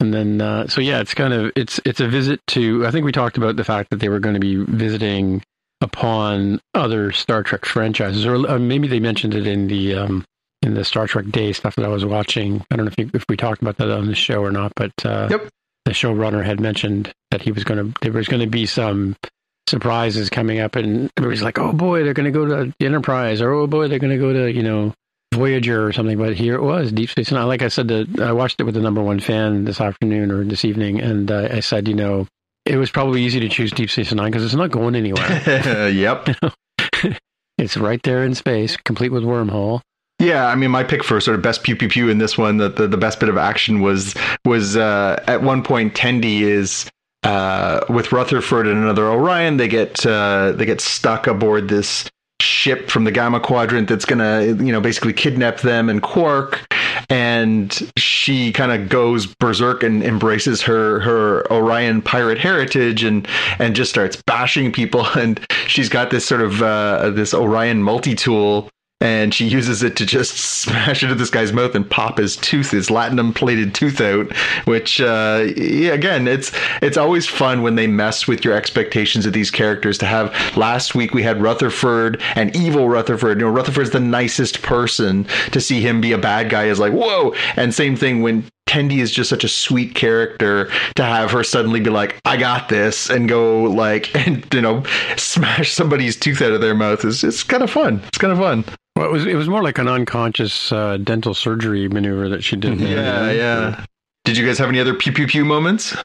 And 0.00 0.12
then, 0.12 0.40
uh, 0.40 0.66
so 0.66 0.80
yeah, 0.80 1.00
it's 1.00 1.14
kind 1.14 1.34
of 1.34 1.52
it's 1.54 1.80
it's 1.84 2.00
a 2.00 2.08
visit 2.08 2.40
to. 2.48 2.86
I 2.86 2.90
think 2.90 3.04
we 3.04 3.12
talked 3.12 3.36
about 3.36 3.56
the 3.56 3.64
fact 3.64 3.90
that 3.90 4.00
they 4.00 4.08
were 4.08 4.20
going 4.20 4.34
to 4.34 4.40
be 4.40 4.56
visiting 4.56 5.42
upon 5.82 6.60
other 6.74 7.12
Star 7.12 7.42
Trek 7.42 7.66
franchises, 7.66 8.24
or 8.24 8.36
uh, 8.48 8.58
maybe 8.58 8.88
they 8.88 9.00
mentioned 9.00 9.34
it 9.34 9.46
in 9.46 9.68
the 9.68 9.96
um, 9.96 10.24
in 10.62 10.74
the 10.74 10.84
Star 10.84 11.06
Trek 11.06 11.26
Day 11.30 11.52
stuff 11.52 11.74
that 11.76 11.84
I 11.84 11.88
was 11.88 12.04
watching. 12.04 12.64
I 12.70 12.76
don't 12.76 12.86
know 12.86 12.92
if 12.96 12.98
you, 12.98 13.10
if 13.14 13.24
we 13.28 13.36
talked 13.36 13.62
about 13.62 13.76
that 13.78 13.90
on 13.90 14.06
the 14.06 14.14
show 14.14 14.42
or 14.42 14.50
not, 14.50 14.72
but 14.76 14.92
uh, 15.04 15.28
Yep. 15.30 15.48
the 15.84 15.92
showrunner 15.92 16.44
had 16.44 16.60
mentioned 16.60 17.12
that 17.30 17.42
he 17.42 17.52
was 17.52 17.64
going 17.64 17.92
to 17.92 17.98
there 18.02 18.12
was 18.12 18.28
going 18.28 18.40
to 18.42 18.46
be 18.48 18.66
some 18.66 19.16
surprises 19.68 20.28
coming 20.30 20.60
up, 20.60 20.76
and 20.76 21.10
everybody's 21.16 21.42
like, 21.42 21.58
"Oh 21.58 21.72
boy, 21.72 22.04
they're 22.04 22.14
going 22.14 22.32
to 22.32 22.38
go 22.38 22.46
to 22.46 22.72
the 22.78 22.86
Enterprise," 22.86 23.40
or 23.40 23.52
"Oh 23.52 23.66
boy, 23.66 23.88
they're 23.88 23.98
going 23.98 24.12
to 24.12 24.18
go 24.18 24.32
to 24.32 24.52
you 24.52 24.62
know." 24.62 24.92
Voyager 25.34 25.86
or 25.86 25.94
something, 25.94 26.18
but 26.18 26.34
here 26.34 26.56
it 26.56 26.62
was 26.62 26.92
Deep 26.92 27.08
Space 27.08 27.32
Nine. 27.32 27.46
Like 27.46 27.62
I 27.62 27.68
said, 27.68 27.88
the, 27.88 28.06
I 28.22 28.32
watched 28.32 28.60
it 28.60 28.64
with 28.64 28.74
the 28.74 28.82
number 28.82 29.00
one 29.02 29.18
fan 29.18 29.64
this 29.64 29.80
afternoon 29.80 30.30
or 30.30 30.44
this 30.44 30.62
evening, 30.62 31.00
and 31.00 31.30
uh, 31.30 31.48
I 31.50 31.60
said, 31.60 31.88
you 31.88 31.94
know, 31.94 32.26
it 32.66 32.76
was 32.76 32.90
probably 32.90 33.22
easy 33.22 33.40
to 33.40 33.48
choose 33.48 33.70
Deep 33.72 33.88
Space 33.88 34.12
Nine 34.12 34.30
because 34.30 34.44
it's 34.44 34.52
not 34.54 34.70
going 34.70 34.94
anywhere. 34.94 35.88
yep. 35.90 36.28
it's 37.56 37.78
right 37.78 38.02
there 38.02 38.24
in 38.24 38.34
space, 38.34 38.76
complete 38.76 39.10
with 39.10 39.22
wormhole. 39.22 39.80
Yeah, 40.22 40.46
I 40.46 40.54
mean, 40.54 40.70
my 40.70 40.84
pick 40.84 41.02
for 41.02 41.20
sort 41.20 41.34
of 41.34 41.42
best 41.42 41.64
pew 41.64 41.74
pew 41.74 41.88
pew 41.88 42.08
in 42.08 42.18
this 42.18 42.38
one, 42.38 42.58
the, 42.58 42.68
the, 42.68 42.86
the 42.86 42.96
best 42.96 43.18
bit 43.18 43.28
of 43.28 43.36
action 43.36 43.80
was 43.80 44.14
was 44.44 44.76
uh, 44.76 45.20
at 45.26 45.42
one 45.42 45.64
point 45.64 45.94
Tendi 45.94 46.42
is 46.42 46.88
uh, 47.24 47.84
with 47.88 48.12
Rutherford 48.12 48.68
and 48.68 48.78
another 48.78 49.08
Orion. 49.08 49.56
They 49.56 49.66
get 49.66 50.06
uh, 50.06 50.52
they 50.52 50.64
get 50.64 50.80
stuck 50.80 51.26
aboard 51.26 51.68
this 51.68 52.08
ship 52.40 52.88
from 52.88 53.02
the 53.02 53.10
Gamma 53.10 53.40
Quadrant 53.40 53.88
that's 53.88 54.04
gonna 54.04 54.44
you 54.44 54.70
know 54.70 54.80
basically 54.80 55.12
kidnap 55.12 55.58
them 55.58 55.88
and 55.88 56.00
Quark. 56.00 56.64
And 57.10 57.92
she 57.96 58.52
kind 58.52 58.70
of 58.70 58.88
goes 58.88 59.26
berserk 59.26 59.82
and 59.82 60.04
embraces 60.04 60.62
her 60.62 61.00
her 61.00 61.50
Orion 61.52 62.00
pirate 62.00 62.38
heritage 62.38 63.02
and 63.02 63.26
and 63.58 63.74
just 63.74 63.90
starts 63.90 64.22
bashing 64.24 64.70
people. 64.70 65.04
And 65.16 65.44
she's 65.66 65.88
got 65.88 66.10
this 66.10 66.24
sort 66.24 66.42
of 66.42 66.62
uh, 66.62 67.10
this 67.10 67.34
Orion 67.34 67.82
multi 67.82 68.14
tool 68.14 68.70
and 69.02 69.34
she 69.34 69.46
uses 69.46 69.82
it 69.82 69.96
to 69.96 70.06
just 70.06 70.36
smash 70.62 71.02
into 71.02 71.16
this 71.16 71.28
guy's 71.28 71.52
mouth 71.52 71.74
and 71.74 71.88
pop 71.88 72.18
his 72.18 72.36
tooth, 72.36 72.70
his 72.70 72.88
latinum 72.88 73.34
plated 73.34 73.74
tooth 73.74 74.00
out. 74.00 74.34
Which, 74.64 75.00
uh, 75.00 75.48
yeah, 75.56 75.92
again, 75.92 76.28
it's 76.28 76.52
it's 76.80 76.96
always 76.96 77.26
fun 77.26 77.62
when 77.62 77.74
they 77.74 77.88
mess 77.88 78.28
with 78.28 78.44
your 78.44 78.54
expectations 78.54 79.26
of 79.26 79.32
these 79.32 79.50
characters. 79.50 79.98
To 79.98 80.06
have 80.06 80.32
last 80.56 80.94
week 80.94 81.12
we 81.12 81.22
had 81.22 81.42
Rutherford 81.42 82.22
and 82.36 82.54
evil 82.56 82.88
Rutherford. 82.88 83.40
You 83.40 83.46
know, 83.46 83.52
Rutherford's 83.52 83.90
the 83.90 84.00
nicest 84.00 84.62
person. 84.62 85.26
To 85.50 85.60
see 85.60 85.80
him 85.80 86.00
be 86.00 86.12
a 86.12 86.18
bad 86.18 86.48
guy 86.48 86.66
is 86.66 86.78
like 86.78 86.92
whoa. 86.92 87.34
And 87.56 87.74
same 87.74 87.96
thing 87.96 88.22
when 88.22 88.48
Tendi 88.68 88.98
is 88.98 89.10
just 89.10 89.28
such 89.28 89.44
a 89.44 89.48
sweet 89.48 89.94
character 89.94 90.70
to 90.96 91.04
have 91.04 91.30
her 91.32 91.44
suddenly 91.44 91.80
be 91.80 91.90
like, 91.90 92.18
I 92.24 92.36
got 92.36 92.68
this 92.68 93.10
and 93.10 93.28
go 93.28 93.64
like 93.64 94.14
and 94.26 94.46
you 94.52 94.62
know 94.62 94.84
smash 95.16 95.72
somebody's 95.72 96.16
tooth 96.16 96.40
out 96.40 96.52
of 96.52 96.60
their 96.60 96.74
mouth 96.74 97.04
is 97.04 97.22
it's 97.24 97.42
kind 97.42 97.62
of 97.62 97.70
fun. 97.70 98.00
It's 98.08 98.18
kind 98.18 98.32
of 98.32 98.38
fun. 98.38 98.64
Well, 98.96 99.06
it 99.06 99.12
was 99.12 99.26
it 99.26 99.34
was 99.34 99.48
more 99.48 99.62
like 99.62 99.78
an 99.78 99.88
unconscious 99.88 100.70
uh, 100.72 100.98
dental 100.98 101.34
surgery 101.34 101.88
maneuver 101.88 102.28
that 102.28 102.44
she 102.44 102.56
did. 102.56 102.80
Yeah, 102.80 103.30
yeah. 103.30 103.84
Did 104.24 104.36
you 104.36 104.46
guys 104.46 104.58
have 104.58 104.68
any 104.68 104.80
other 104.80 104.94
pew 104.94 105.12
pew 105.12 105.26
pew 105.26 105.44
moments? 105.44 105.96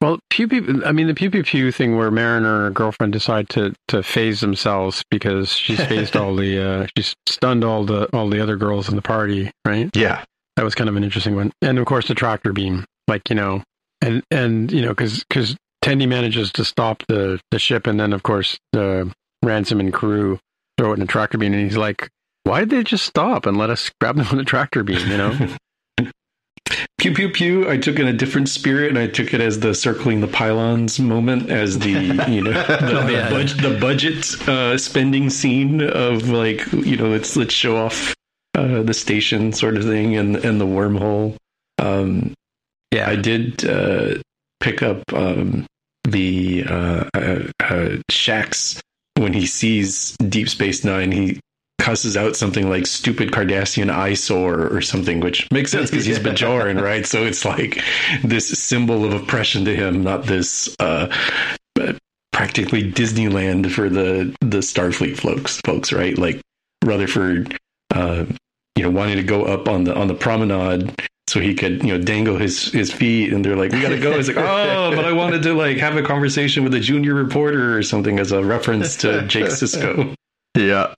Well, 0.00 0.18
pew 0.30 0.48
pew. 0.48 0.82
I 0.86 0.92
mean, 0.92 1.08
the 1.08 1.14
pew 1.14 1.30
pew 1.30 1.42
pew 1.42 1.70
thing 1.70 1.96
where 1.96 2.10
Mariner 2.10 2.56
and 2.56 2.64
her 2.64 2.70
girlfriend 2.70 3.12
decide 3.12 3.48
to 3.50 3.74
to 3.88 4.02
phase 4.02 4.40
themselves 4.40 5.02
because 5.10 5.52
she's 5.52 5.84
phased 5.86 6.16
all 6.16 6.34
the 6.34 6.58
uh, 6.58 6.86
she's 6.96 7.14
stunned 7.28 7.64
all 7.64 7.84
the 7.84 8.06
all 8.16 8.28
the 8.28 8.40
other 8.40 8.56
girls 8.56 8.88
in 8.88 8.96
the 8.96 9.02
party, 9.02 9.50
right? 9.66 9.94
Yeah. 9.94 10.24
That 10.60 10.64
was 10.64 10.74
kind 10.74 10.90
of 10.90 10.96
an 10.96 11.04
interesting 11.04 11.36
one, 11.36 11.52
and 11.62 11.78
of 11.78 11.86
course 11.86 12.06
the 12.06 12.14
tractor 12.14 12.52
beam, 12.52 12.84
like 13.08 13.30
you 13.30 13.34
know, 13.34 13.62
and 14.02 14.22
and 14.30 14.70
you 14.70 14.82
know 14.82 14.90
because 14.90 15.24
because 15.24 15.56
Tendi 15.82 16.06
manages 16.06 16.52
to 16.52 16.66
stop 16.66 17.02
the 17.08 17.40
the 17.50 17.58
ship, 17.58 17.86
and 17.86 17.98
then 17.98 18.12
of 18.12 18.22
course 18.22 18.58
the 18.72 19.10
ransom 19.42 19.80
and 19.80 19.90
crew 19.90 20.38
throw 20.76 20.92
it 20.92 20.96
in 20.96 21.02
a 21.02 21.06
tractor 21.06 21.38
beam, 21.38 21.54
and 21.54 21.62
he's 21.62 21.78
like, 21.78 22.10
"Why 22.44 22.60
did 22.60 22.68
they 22.68 22.84
just 22.84 23.06
stop 23.06 23.46
and 23.46 23.56
let 23.56 23.70
us 23.70 23.90
grab 24.02 24.16
them 24.16 24.26
with 24.28 24.36
the 24.36 24.44
tractor 24.44 24.84
beam?" 24.84 24.98
You 25.08 25.16
know. 25.16 25.56
Pew 26.98 27.14
pew 27.14 27.30
pew. 27.30 27.66
I 27.66 27.78
took 27.78 27.98
it 27.98 28.02
in 28.02 28.08
a 28.08 28.12
different 28.12 28.50
spirit, 28.50 28.90
and 28.90 28.98
I 28.98 29.06
took 29.06 29.32
it 29.32 29.40
as 29.40 29.60
the 29.60 29.74
circling 29.74 30.20
the 30.20 30.28
pylons 30.28 31.00
moment, 31.00 31.48
as 31.48 31.78
the 31.78 31.88
you 32.28 32.42
know 32.42 32.52
the, 32.66 33.04
the, 33.06 33.12
yeah. 33.12 33.30
budget, 33.30 33.62
the 33.62 33.78
budget 33.80 34.48
uh, 34.48 34.76
spending 34.76 35.30
scene 35.30 35.80
of 35.80 36.28
like 36.28 36.70
you 36.72 36.98
know 36.98 37.08
let's 37.08 37.34
let's 37.34 37.54
show 37.54 37.78
off 37.78 38.14
uh, 38.60 38.82
the 38.82 38.94
station 38.94 39.52
sort 39.52 39.76
of 39.76 39.84
thing 39.84 40.16
and 40.16 40.36
and 40.36 40.60
the 40.60 40.66
wormhole. 40.66 41.36
Um, 41.78 42.34
yeah, 42.92 43.08
I 43.08 43.16
did 43.16 43.64
uh, 43.64 44.16
pick 44.60 44.82
up 44.82 45.02
um, 45.12 45.66
the 46.04 46.64
uh, 46.68 47.04
uh, 47.14 47.42
uh, 47.60 47.96
Shax 48.10 48.80
when 49.16 49.32
he 49.32 49.46
sees 49.46 50.16
Deep 50.16 50.48
Space 50.48 50.84
Nine. 50.84 51.12
He 51.12 51.40
cusses 51.80 52.16
out 52.16 52.36
something 52.36 52.68
like 52.68 52.86
"stupid 52.86 53.30
Cardassian 53.30 53.90
eyesore" 53.90 54.66
or 54.66 54.80
something, 54.80 55.20
which 55.20 55.48
makes 55.50 55.70
sense 55.70 55.90
because 55.90 56.04
he's 56.06 56.18
Bajoran, 56.20 56.80
right? 56.80 57.06
So 57.06 57.24
it's 57.24 57.44
like 57.44 57.82
this 58.22 58.48
symbol 58.48 59.04
of 59.04 59.12
oppression 59.12 59.64
to 59.64 59.74
him, 59.74 60.02
not 60.02 60.24
this 60.24 60.74
uh, 60.80 61.08
practically 62.32 62.90
Disneyland 62.90 63.70
for 63.70 63.88
the 63.88 64.34
the 64.40 64.58
Starfleet 64.58 65.16
folks, 65.16 65.60
folks, 65.64 65.92
right? 65.92 66.16
Like 66.16 66.40
Rutherford, 66.84 67.56
uh, 67.94 68.24
you 68.76 68.82
know, 68.82 68.90
wanting 68.90 69.16
to 69.16 69.22
go 69.22 69.44
up 69.44 69.68
on 69.68 69.84
the 69.84 69.94
on 69.94 70.08
the 70.08 70.14
promenade 70.14 70.94
so 71.28 71.38
he 71.40 71.54
could 71.54 71.82
you 71.84 71.96
know 71.96 72.02
dangle 72.02 72.36
his 72.36 72.72
his 72.72 72.92
feet 72.92 73.32
and 73.32 73.44
they're 73.44 73.54
like 73.56 73.70
we 73.70 73.80
gotta 73.80 73.98
go 74.00 74.10
it's 74.12 74.26
like 74.26 74.36
oh 74.36 74.92
but 74.96 75.04
i 75.04 75.12
wanted 75.12 75.42
to 75.42 75.54
like 75.54 75.76
have 75.76 75.96
a 75.96 76.02
conversation 76.02 76.64
with 76.64 76.74
a 76.74 76.80
junior 76.80 77.14
reporter 77.14 77.76
or 77.78 77.82
something 77.84 78.18
as 78.18 78.32
a 78.32 78.42
reference 78.44 78.96
to 78.96 79.22
jake 79.28 79.44
sisko 79.46 80.12
Yeah. 80.56 80.92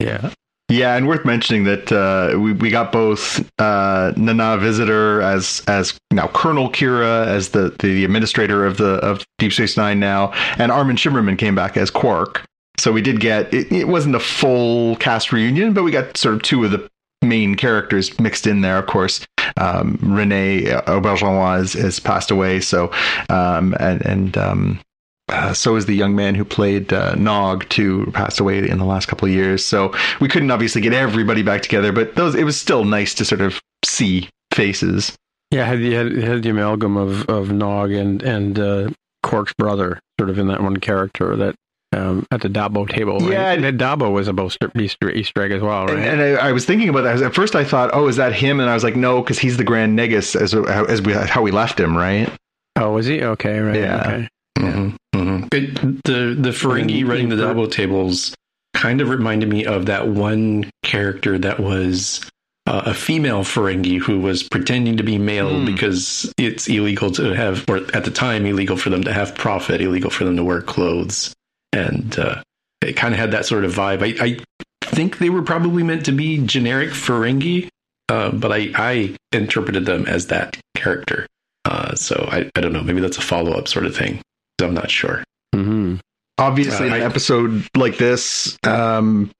yeah. 0.00 0.30
Yeah, 0.70 0.96
and 0.96 1.06
worth 1.06 1.26
mentioning 1.26 1.64
that 1.64 1.92
uh, 1.92 2.38
we 2.38 2.52
we 2.54 2.70
got 2.70 2.90
both 2.90 3.46
uh, 3.60 4.12
Nana 4.16 4.56
Visitor 4.56 5.20
as 5.20 5.62
as 5.68 5.96
now 6.10 6.26
Colonel 6.28 6.70
Kira 6.70 7.26
as 7.26 7.50
the 7.50 7.68
the 7.80 8.02
administrator 8.02 8.64
of 8.64 8.78
the 8.78 8.94
of 8.94 9.22
Deep 9.38 9.52
Space 9.52 9.76
Nine 9.76 10.00
now, 10.00 10.32
and 10.56 10.72
Armin 10.72 10.96
Shimerman 10.96 11.36
came 11.36 11.54
back 11.54 11.76
as 11.76 11.90
Quark. 11.90 12.46
So 12.78 12.92
we 12.92 13.02
did 13.02 13.20
get 13.20 13.52
it, 13.52 13.70
it 13.70 13.88
wasn't 13.88 14.14
a 14.16 14.20
full 14.20 14.96
cast 14.96 15.32
reunion, 15.32 15.74
but 15.74 15.84
we 15.84 15.90
got 15.90 16.16
sort 16.16 16.34
of 16.34 16.42
two 16.42 16.64
of 16.64 16.70
the 16.70 16.88
main 17.24 17.54
characters 17.54 18.18
mixed 18.20 18.46
in 18.46 18.60
there. 18.60 18.78
Of 18.78 18.86
course, 18.86 19.26
um, 19.56 19.98
Renee 20.02 20.64
Auberjonois 20.64 21.58
has, 21.58 21.72
has 21.74 22.00
passed 22.00 22.30
away, 22.30 22.60
so 22.60 22.90
um, 23.28 23.74
and 23.80 24.04
and 24.04 24.36
um, 24.36 24.80
uh, 25.28 25.54
so 25.54 25.76
is 25.76 25.86
the 25.86 25.94
young 25.94 26.14
man 26.14 26.34
who 26.34 26.44
played 26.44 26.92
uh, 26.92 27.14
Nog 27.14 27.68
too 27.68 28.10
passed 28.12 28.40
away 28.40 28.68
in 28.68 28.78
the 28.78 28.84
last 28.84 29.06
couple 29.06 29.26
of 29.26 29.34
years. 29.34 29.64
So 29.64 29.94
we 30.20 30.28
couldn't 30.28 30.50
obviously 30.50 30.80
get 30.80 30.92
everybody 30.92 31.42
back 31.42 31.62
together, 31.62 31.92
but 31.92 32.14
those 32.14 32.34
it 32.34 32.44
was 32.44 32.60
still 32.60 32.84
nice 32.84 33.14
to 33.14 33.24
sort 33.24 33.40
of 33.40 33.60
see 33.84 34.28
faces. 34.52 35.16
Yeah, 35.50 35.64
had 35.64 35.78
the 35.78 35.92
had, 35.94 36.12
had 36.12 36.42
the 36.42 36.50
amalgam 36.50 36.96
of 36.96 37.28
of 37.28 37.52
Nog 37.52 37.92
and 37.92 38.22
and 38.22 38.58
uh, 38.58 38.90
Quark's 39.22 39.54
brother, 39.56 39.98
sort 40.20 40.30
of 40.30 40.38
in 40.38 40.48
that 40.48 40.62
one 40.62 40.76
character 40.76 41.36
that 41.36 41.54
um, 41.94 42.26
at 42.30 42.40
the 42.42 42.48
Dabo 42.48 42.88
table. 42.88 43.18
Right? 43.20 43.32
Yeah, 43.32 43.52
and 43.52 43.78
Dabo 43.80 44.12
was 44.12 44.28
a 44.28 44.32
Easter, 44.32 44.70
Easter 44.78 45.10
Easter 45.10 45.42
egg 45.42 45.52
as 45.52 45.62
well, 45.62 45.86
right? 45.86 45.96
And, 45.98 46.20
and 46.20 46.38
I, 46.38 46.48
I 46.48 46.52
was 46.52 46.64
thinking 46.64 46.88
about 46.88 47.02
that. 47.02 47.22
At 47.22 47.34
first, 47.34 47.54
I 47.54 47.64
thought, 47.64 47.90
"Oh, 47.92 48.08
is 48.08 48.16
that 48.16 48.32
him?" 48.32 48.60
And 48.60 48.68
I 48.68 48.74
was 48.74 48.84
like, 48.84 48.96
"No, 48.96 49.20
because 49.22 49.38
he's 49.38 49.56
the 49.56 49.64
Grand 49.64 49.94
Negus 49.96 50.34
as 50.34 50.54
as 50.54 51.00
we 51.02 51.12
how 51.12 51.42
we 51.42 51.50
left 51.50 51.78
him, 51.78 51.96
right?" 51.96 52.30
oh, 52.76 52.92
was 52.92 53.06
he? 53.06 53.22
Okay, 53.22 53.60
right. 53.60 53.76
Yeah. 53.78 54.00
Okay. 54.00 54.28
Mhm, 54.58 54.96
mhm. 55.14 55.54
It, 55.54 56.02
the 56.04 56.34
the 56.38 56.50
Ferengi 56.50 57.06
running 57.06 57.28
the 57.28 57.36
Dabo 57.36 57.70
tables 57.70 58.34
kind 58.74 59.00
of 59.00 59.08
reminded 59.08 59.48
me 59.48 59.64
of 59.64 59.86
that 59.86 60.08
one 60.08 60.68
character 60.82 61.38
that 61.38 61.60
was 61.60 62.28
uh, 62.66 62.82
a 62.86 62.94
female 62.94 63.44
Ferengi 63.44 63.98
who 64.00 64.20
was 64.20 64.42
pretending 64.42 64.96
to 64.96 65.02
be 65.04 65.18
male 65.18 65.60
Hmm. 65.60 65.64
because 65.66 66.32
it's 66.38 66.66
illegal 66.68 67.10
to 67.12 67.34
have, 67.34 67.64
or 67.68 67.76
at 67.94 68.04
the 68.04 68.10
time, 68.10 68.46
illegal 68.46 68.76
for 68.76 68.90
them 68.90 69.04
to 69.04 69.12
have 69.12 69.34
profit, 69.34 69.80
illegal 69.80 70.10
for 70.10 70.24
them 70.24 70.36
to 70.36 70.42
wear 70.44 70.60
clothes, 70.62 71.32
and 71.74 72.18
uh, 72.18 72.42
it 72.80 72.94
kind 72.94 73.12
of 73.12 73.20
had 73.20 73.32
that 73.32 73.44
sort 73.46 73.64
of 73.64 73.72
vibe. 73.74 74.02
I, 74.02 74.24
I 74.24 74.38
think 74.86 75.18
they 75.18 75.28
were 75.30 75.42
probably 75.42 75.82
meant 75.82 76.04
to 76.06 76.12
be 76.12 76.38
generic 76.46 76.90
Ferengi, 76.90 77.68
uh, 78.08 78.30
but 78.30 78.52
I, 78.52 78.70
I 78.74 79.16
interpreted 79.32 79.84
them 79.86 80.06
as 80.06 80.28
that 80.28 80.56
character. 80.76 81.26
Uh, 81.64 81.94
so 81.94 82.28
I, 82.30 82.50
I 82.54 82.60
don't 82.60 82.72
know. 82.72 82.82
Maybe 82.82 83.00
that's 83.00 83.16
a 83.18 83.22
follow 83.22 83.52
up 83.52 83.68
sort 83.68 83.86
of 83.86 83.96
thing. 83.96 84.20
I'm 84.62 84.74
not 84.74 84.90
sure. 84.90 85.24
hmm 85.54 85.96
Obviously, 86.38 86.90
Uh, 86.90 86.94
an 86.96 87.02
I- 87.02 87.04
episode 87.04 87.64
like 87.76 87.96
this, 87.96 88.58
um, 88.64 89.30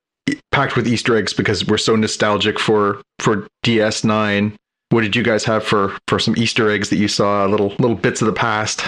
packed 0.53 0.77
with 0.77 0.87
Easter 0.89 1.17
eggs 1.17 1.33
because 1.35 1.67
we're 1.67 1.77
so 1.79 1.97
nostalgic 1.97 2.59
for 2.59 3.03
for 3.21 3.47
DS9. 3.65 4.55
What 4.91 5.01
did 5.03 5.17
you 5.17 5.23
guys 5.25 5.45
have 5.45 5.65
for 5.65 5.97
for 6.09 6.19
some 6.21 6.37
Easter 6.37 6.71
eggs 6.71 6.91
that 6.91 6.97
you 6.97 7.09
saw? 7.09 7.45
Little 7.47 7.71
little 7.81 7.97
bits 7.97 8.23
of 8.23 8.27
the 8.27 8.33
past. 8.33 8.85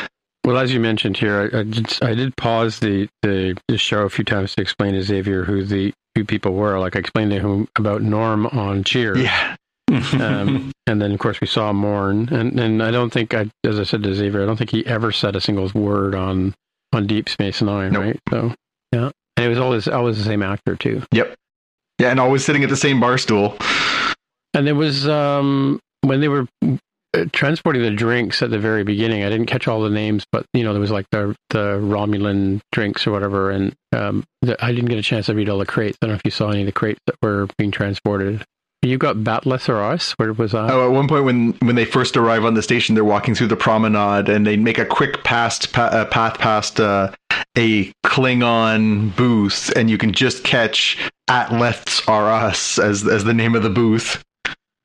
Well, 0.47 0.59
as 0.59 0.73
you 0.73 0.79
mentioned 0.79 1.17
here, 1.17 1.51
I, 1.53 1.59
I 1.59 1.63
did 1.65 1.99
I 2.03 2.15
did 2.15 2.37
pause 2.37 2.79
the, 2.79 3.09
the 3.23 3.59
the 3.67 3.77
show 3.77 4.03
a 4.03 4.09
few 4.09 4.25
times 4.25 4.55
to 4.55 4.63
explain 4.63 4.95
to 4.95 5.03
Xavier 5.03 5.43
who 5.43 5.65
the 5.65 5.93
two 6.15 6.25
people 6.25 6.53
were. 6.55 6.79
Like 6.79 6.95
I 6.95 7.01
explained 7.01 7.33
to 7.33 7.41
him 7.41 7.67
about 7.77 8.03
Norm 8.03 8.47
on 8.47 8.85
Cheers. 8.85 9.19
Yeah, 9.19 9.57
um, 9.91 10.71
and 10.87 11.03
then 11.03 11.11
of 11.11 11.19
course 11.19 11.41
we 11.41 11.49
saw 11.49 11.73
Morn, 11.73 12.29
and 12.29 12.61
and 12.61 12.81
I 12.81 12.93
don't 12.93 13.13
think 13.13 13.35
I, 13.35 13.51
as 13.65 13.81
I 13.81 13.83
said 13.83 14.05
to 14.05 14.15
Xavier, 14.15 14.45
I 14.45 14.47
don't 14.47 14.57
think 14.57 14.71
he 14.71 14.87
ever 14.87 15.11
said 15.11 15.35
a 15.35 15.41
single 15.41 15.69
word 15.75 16.15
on 16.15 16.55
on 16.93 17.09
Deep 17.09 17.29
Space 17.29 17.61
Nine, 17.61 17.93
Nope. 17.93 18.03
right? 18.05 18.21
So 18.31 18.55
yeah, 18.93 19.11
and 19.37 19.47
it 19.47 19.49
was 19.49 19.59
always 19.59 19.89
always 19.89 20.17
the 20.17 20.25
same 20.25 20.45
actor 20.45 20.77
too. 20.77 21.03
Yep. 21.11 21.35
Yeah, 21.99 22.11
and 22.13 22.21
always 22.21 22.45
sitting 22.45 22.63
at 22.63 22.71
the 22.71 22.77
same 22.77 23.01
bar 23.01 23.19
stool. 23.19 23.59
And 24.55 24.65
there 24.65 24.77
was 24.77 25.09
um 25.09 25.81
when 26.03 26.21
they 26.21 26.29
were 26.29 26.47
transporting 27.33 27.83
the 27.83 27.91
drinks 27.91 28.43
at 28.43 28.51
the 28.51 28.59
very 28.59 28.85
beginning. 28.85 29.25
I 29.25 29.31
didn't 29.31 29.47
catch 29.47 29.67
all 29.67 29.81
the 29.81 29.91
names, 29.91 30.27
but 30.31 30.47
you 30.53 30.63
know 30.63 30.73
there 30.73 30.81
was 30.81 30.91
like 30.91 31.07
the 31.11 31.35
the 31.51 31.79
Romulan 31.81 32.61
drinks 32.73 33.07
or 33.07 33.13
whatever, 33.13 33.51
and 33.51 33.75
um 33.95 34.25
the, 34.43 34.63
I 34.65 34.73
didn't 34.73 34.91
get 34.91 34.99
a 34.99 35.03
chance 35.03 35.27
to 35.27 35.35
read 35.35 35.49
all 35.49 35.59
the 35.59 35.67
crates. 35.67 35.99
I 36.03 36.07
don't 36.07 36.13
know 36.13 36.17
if 36.17 36.25
you 36.25 36.31
saw 36.31 36.51
any 36.51 36.61
of 36.61 36.67
the 36.67 36.73
crates 36.73 37.01
that 37.07 37.17
were 37.23 37.49
being 37.59 37.71
transported. 37.71 38.45
You 38.83 38.99
got 38.99 39.17
Bat'leths 39.17 39.69
or 39.69 39.83
us? 39.83 40.13
Where 40.13 40.33
was 40.33 40.53
that? 40.53 40.71
Oh, 40.71 40.87
at 40.87 40.93
one 40.93 41.09
point 41.09 41.25
when 41.25 41.53
when 41.55 41.75
they 41.75 41.85
first 41.85 42.17
arrive 42.17 42.45
on 42.45 42.55
the 42.55 42.63
station, 42.63 42.95
they're 42.95 43.05
walking 43.05 43.35
through 43.35 43.49
the 43.49 43.57
promenade 43.57 44.29
and 44.29 44.47
they 44.47 44.57
make 44.57 44.79
a 44.79 44.87
quick 44.87 45.25
past 45.25 45.73
pa- 45.73 45.87
uh, 45.87 46.05
path 46.05 46.39
past 46.39 46.79
uh, 46.79 47.11
a 47.57 47.93
Klingon 48.05 49.15
booth, 49.17 49.73
and 49.75 49.91
you 49.91 49.99
can 49.99 50.13
just 50.13 50.45
catch 50.45 50.99
"At 51.27 51.53
Leths 51.53 52.07
Are 52.09 52.31
Us" 52.31 52.79
as 52.79 53.07
as 53.07 53.25
the 53.25 53.35
name 53.35 53.55
of 53.55 53.63
the 53.63 53.71
booth. 53.71 54.23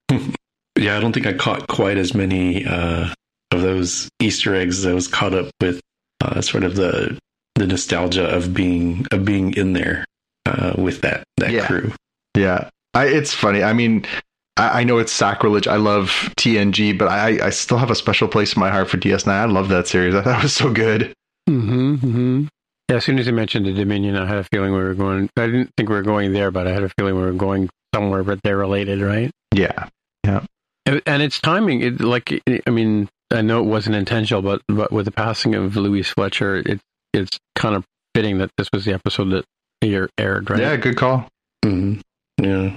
Yeah, 0.77 0.97
I 0.97 0.99
don't 0.99 1.13
think 1.13 1.27
I 1.27 1.33
caught 1.33 1.67
quite 1.67 1.97
as 1.97 2.13
many 2.13 2.65
uh, 2.65 3.13
of 3.51 3.61
those 3.61 4.09
Easter 4.19 4.55
eggs 4.55 4.79
as 4.79 4.85
I 4.85 4.93
was 4.93 5.07
caught 5.07 5.33
up 5.33 5.51
with 5.59 5.81
uh, 6.21 6.41
sort 6.41 6.63
of 6.63 6.75
the 6.75 7.17
the 7.55 7.67
nostalgia 7.67 8.25
of 8.25 8.53
being 8.53 9.05
of 9.11 9.25
being 9.25 9.53
in 9.53 9.73
there 9.73 10.05
uh, 10.45 10.73
with 10.77 11.01
that 11.01 11.23
that 11.37 11.51
Yeah. 11.51 11.67
crew. 11.67 11.91
Yeah, 12.35 12.69
I, 12.93 13.07
it's 13.07 13.33
funny. 13.33 13.61
I 13.61 13.73
mean, 13.73 14.05
I, 14.55 14.81
I 14.81 14.83
know 14.85 14.97
it's 14.99 15.11
sacrilege. 15.11 15.67
I 15.67 15.75
love 15.75 16.07
TNG, 16.37 16.97
but 16.97 17.09
I 17.09 17.45
I 17.47 17.49
still 17.49 17.77
have 17.77 17.91
a 17.91 17.95
special 17.95 18.27
place 18.29 18.55
in 18.55 18.59
my 18.59 18.69
heart 18.69 18.89
for 18.89 18.97
DS9. 18.97 19.27
I 19.27 19.45
love 19.45 19.67
that 19.69 19.87
series. 19.87 20.15
I 20.15 20.21
thought 20.21 20.39
it 20.39 20.43
was 20.43 20.53
so 20.53 20.71
good. 20.71 21.13
Mm-hmm, 21.49 21.95
mm-hmm. 21.95 22.43
Yeah, 22.89 22.95
as 22.97 23.03
soon 23.05 23.19
as 23.19 23.27
you 23.27 23.33
mentioned 23.33 23.65
the 23.65 23.73
Dominion, 23.73 24.15
I 24.15 24.25
had 24.25 24.37
a 24.37 24.43
feeling 24.45 24.71
we 24.71 24.79
were 24.79 24.93
going. 24.93 25.29
I 25.37 25.47
didn't 25.47 25.71
think 25.75 25.89
we 25.89 25.95
were 25.95 26.01
going 26.01 26.31
there, 26.33 26.51
but 26.51 26.67
I 26.67 26.71
had 26.71 26.83
a 26.83 26.89
feeling 26.97 27.15
we 27.15 27.21
were 27.21 27.33
going 27.33 27.69
somewhere, 27.93 28.23
but 28.23 28.39
they're 28.43 28.57
related, 28.57 29.01
right? 29.01 29.29
Yeah. 29.53 29.89
And, 30.23 30.45
and 31.05 31.21
it's 31.21 31.39
timing. 31.39 31.81
It, 31.81 32.01
like, 32.01 32.41
I 32.67 32.69
mean, 32.69 33.09
I 33.31 33.41
know 33.41 33.59
it 33.59 33.65
wasn't 33.65 33.95
intentional, 33.95 34.41
but 34.41 34.61
but 34.67 34.91
with 34.91 35.05
the 35.05 35.11
passing 35.11 35.55
of 35.55 35.75
Louise 35.75 36.09
Fletcher, 36.09 36.57
it 36.57 36.79
it's 37.13 37.37
kind 37.55 37.75
of 37.75 37.85
fitting 38.15 38.37
that 38.39 38.49
this 38.57 38.67
was 38.73 38.85
the 38.85 38.93
episode 38.93 39.29
that 39.31 39.45
air- 39.81 40.09
aired, 40.17 40.49
right? 40.49 40.59
Yeah, 40.59 40.75
good 40.77 40.97
call. 40.97 41.27
hmm 41.63 41.95
Yeah. 42.41 42.75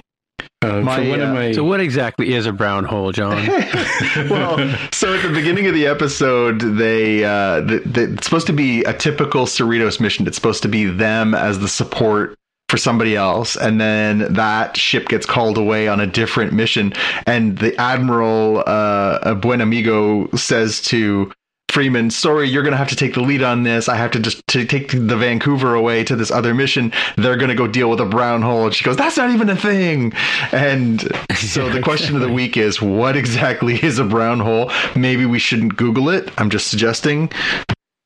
Uh, 0.63 0.81
My, 0.81 0.95
for 1.03 1.09
one 1.09 1.21
uh, 1.21 1.25
of 1.25 1.33
my 1.33 1.51
So, 1.51 1.63
what 1.63 1.79
exactly 1.79 2.33
is 2.33 2.45
a 2.45 2.51
brown 2.53 2.85
hole, 2.85 3.11
John? 3.11 3.45
well, 4.29 4.57
so 4.91 5.13
at 5.13 5.21
the 5.21 5.31
beginning 5.33 5.67
of 5.67 5.73
the 5.73 5.85
episode, 5.85 6.59
they 6.59 7.23
uh, 7.23 7.61
the, 7.61 7.79
the, 7.85 8.13
it's 8.13 8.25
supposed 8.25 8.47
to 8.47 8.53
be 8.53 8.83
a 8.83 8.93
typical 8.93 9.45
Cerritos 9.45 9.99
mission. 9.99 10.25
It's 10.27 10.37
supposed 10.37 10.63
to 10.63 10.69
be 10.69 10.85
them 10.85 11.35
as 11.35 11.59
the 11.59 11.67
support 11.67 12.35
for 12.69 12.77
somebody 12.77 13.15
else, 13.15 13.55
and 13.55 13.79
then 13.79 14.33
that 14.33 14.75
ship 14.77 15.07
gets 15.07 15.25
called 15.25 15.57
away 15.57 15.87
on 15.87 15.99
a 15.99 16.07
different 16.07 16.51
mission, 16.53 16.93
and 17.27 17.57
the 17.59 17.75
admiral 17.79 18.63
uh, 18.65 19.35
Buen 19.35 19.61
Amigo 19.61 20.27
says 20.35 20.81
to 20.83 21.31
Freeman, 21.69 22.09
sorry, 22.09 22.47
you're 22.47 22.63
going 22.63 22.71
to 22.71 22.77
have 22.77 22.87
to 22.89 22.95
take 22.95 23.15
the 23.15 23.21
lead 23.21 23.43
on 23.43 23.63
this. 23.63 23.89
I 23.89 23.97
have 23.97 24.11
to 24.11 24.19
just 24.19 24.45
to 24.47 24.65
take 24.65 24.91
the 24.91 25.17
Vancouver 25.17 25.73
away 25.75 26.05
to 26.05 26.15
this 26.15 26.31
other 26.31 26.53
mission. 26.53 26.93
They're 27.17 27.35
going 27.35 27.49
to 27.49 27.55
go 27.55 27.67
deal 27.67 27.89
with 27.89 27.99
a 27.99 28.05
brown 28.05 28.41
hole. 28.43 28.65
And 28.67 28.73
she 28.73 28.85
goes, 28.85 28.95
that's 28.95 29.17
not 29.17 29.29
even 29.31 29.49
a 29.49 29.57
thing. 29.57 30.13
And 30.53 31.01
so 31.35 31.67
the 31.69 31.81
question 31.83 32.15
of 32.15 32.21
the 32.21 32.31
week 32.31 32.55
is, 32.55 32.81
what 32.81 33.17
exactly 33.17 33.75
is 33.83 33.99
a 33.99 34.05
brown 34.05 34.39
hole? 34.39 34.71
Maybe 34.95 35.25
we 35.25 35.37
shouldn't 35.37 35.75
Google 35.75 36.07
it. 36.09 36.31
I'm 36.39 36.49
just 36.49 36.67
suggesting. 36.69 37.29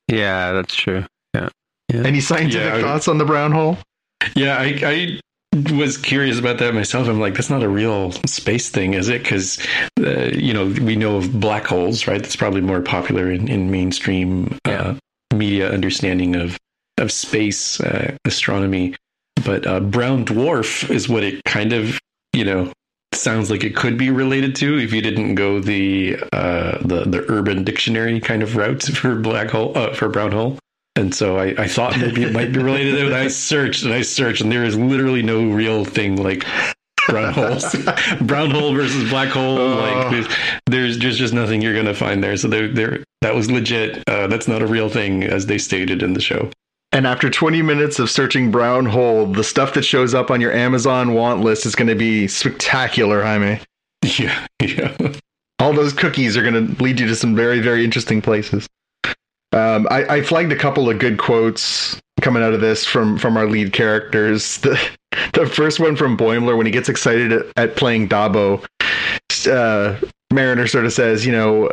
yeah, 0.07 0.51
that's 0.53 0.74
true. 0.74 1.05
Yeah. 1.36 1.49
yeah. 1.93 2.01
Any 2.03 2.22
scientific 2.22 2.60
Yeah, 2.66 2.76
I- 2.78 2.82
thoughts 2.82 3.07
on 3.07 3.20
the 3.20 3.26
brown 3.26 3.51
hole? 3.51 3.78
Yeah, 4.36 4.57
I, 4.57 4.80
I 4.84 5.20
was 5.74 5.97
curious 5.97 6.39
about 6.39 6.59
that 6.59 6.74
myself. 6.74 7.07
I'm 7.07 7.20
like, 7.20 7.34
that's 7.34 7.49
not 7.49 7.63
a 7.63 7.70
real 7.70 8.11
space 8.26 8.70
thing, 8.70 8.93
is 8.93 9.09
it? 9.09 9.24
Because, 9.24 9.65
uh, 9.99 10.30
you 10.34 10.53
know, 10.53 10.67
we 10.84 10.95
know 10.95 11.17
of 11.17 11.39
black 11.39 11.65
holes, 11.65 12.07
right? 12.07 12.22
That's 12.22 12.36
probably 12.36 12.61
more 12.61 12.82
popular 12.82 13.32
in, 13.32 13.47
in 13.47 13.72
mainstream 13.72 14.57
uh, 14.65 14.95
media 15.34 15.72
understanding 15.72 16.36
of, 16.36 16.57
of 16.97 17.11
space 17.11 17.80
uh, 17.82 18.15
astronomy. 18.26 18.95
But 19.43 19.65
uh, 19.65 19.80
brown 19.80 20.26
dwarf 20.26 20.89
is 20.89 21.07
what 21.07 21.24
it 21.24 21.43
kind 21.45 21.74
of, 21.74 21.97
you 22.34 22.43
know, 22.43 22.72
sounds 23.13 23.49
like 23.49 23.63
it 23.63 23.76
could 23.76 23.97
be 23.97 24.09
related 24.09 24.55
to 24.57 24.78
if 24.78 24.93
you 24.93 25.01
didn't 25.01 25.36
go 25.36 25.59
the 25.59 26.17
uh, 26.34 26.78
the 26.82 27.03
the 27.05 27.26
urban 27.30 27.63
dictionary 27.63 28.20
kind 28.20 28.43
of 28.43 28.55
route 28.55 28.84
for 28.84 29.15
black 29.15 29.49
hole 29.49 29.78
uh, 29.78 29.93
for 29.93 30.09
brown 30.09 30.32
hole. 30.32 30.57
And 30.99 31.15
so 31.15 31.37
I, 31.37 31.55
I 31.57 31.67
thought 31.67 31.97
maybe 31.97 32.23
it 32.23 32.33
might 32.33 32.51
be 32.51 32.59
related. 32.59 33.01
And 33.05 33.15
I 33.15 33.29
searched 33.29 33.83
and 33.85 33.93
I 33.93 34.01
searched, 34.01 34.41
and 34.41 34.51
there 34.51 34.65
is 34.65 34.75
literally 34.77 35.21
no 35.21 35.49
real 35.49 35.85
thing 35.85 36.21
like 36.21 36.45
brown 37.07 37.31
holes, 37.31 37.73
brown 38.21 38.51
hole 38.51 38.73
versus 38.73 39.09
black 39.09 39.29
hole. 39.29 39.57
Oh. 39.57 39.77
Like 39.77 40.11
there's, 40.11 40.27
there's 40.65 40.97
just 40.97 41.17
just 41.17 41.33
nothing 41.33 41.61
you're 41.61 41.73
gonna 41.73 41.93
find 41.93 42.21
there. 42.21 42.35
So 42.35 42.49
there, 42.49 42.67
there 42.67 43.03
that 43.21 43.33
was 43.33 43.49
legit. 43.49 44.03
Uh, 44.09 44.27
that's 44.27 44.47
not 44.49 44.61
a 44.61 44.67
real 44.67 44.89
thing 44.89 45.23
as 45.23 45.45
they 45.45 45.57
stated 45.57 46.03
in 46.03 46.13
the 46.13 46.21
show. 46.21 46.51
And 46.91 47.07
after 47.07 47.29
20 47.29 47.61
minutes 47.61 47.99
of 47.99 48.09
searching 48.09 48.51
brown 48.51 48.87
hole, 48.87 49.27
the 49.27 49.43
stuff 49.43 49.75
that 49.75 49.83
shows 49.83 50.13
up 50.13 50.31
on 50.31 50.41
your 50.41 50.51
Amazon 50.51 51.13
want 51.13 51.41
list 51.41 51.65
is 51.67 51.75
going 51.75 51.87
to 51.87 51.95
be 51.95 52.27
spectacular, 52.27 53.23
Jaime. 53.23 53.61
Yeah, 54.17 54.47
yeah. 54.61 54.95
all 55.59 55.73
those 55.73 55.93
cookies 55.93 56.35
are 56.35 56.41
going 56.41 56.75
to 56.75 56.83
lead 56.83 57.01
you 57.01 57.07
to 57.07 57.15
some 57.15 57.35
very 57.35 57.59
very 57.59 57.83
interesting 57.83 58.21
places 58.21 58.67
um, 59.51 59.87
I, 59.89 60.05
I 60.17 60.21
flagged 60.21 60.51
a 60.51 60.57
couple 60.57 60.89
of 60.89 60.99
good 60.99 61.17
quotes 61.17 61.99
coming 62.21 62.43
out 62.43 62.53
of 62.53 62.61
this 62.61 62.85
from 62.85 63.17
from 63.17 63.37
our 63.37 63.45
lead 63.45 63.73
characters 63.73 64.57
the 64.61 64.79
the 65.33 65.45
first 65.45 65.79
one 65.79 65.95
from 65.95 66.17
Boimler 66.17 66.57
when 66.57 66.65
he 66.65 66.71
gets 66.71 66.89
excited 66.89 67.31
at, 67.31 67.45
at 67.55 67.75
playing 67.75 68.09
Dabo 68.09 68.65
uh, 69.49 69.99
Mariner 70.31 70.67
sort 70.67 70.85
of 70.85 70.93
says 70.93 71.25
you 71.25 71.31
know 71.31 71.71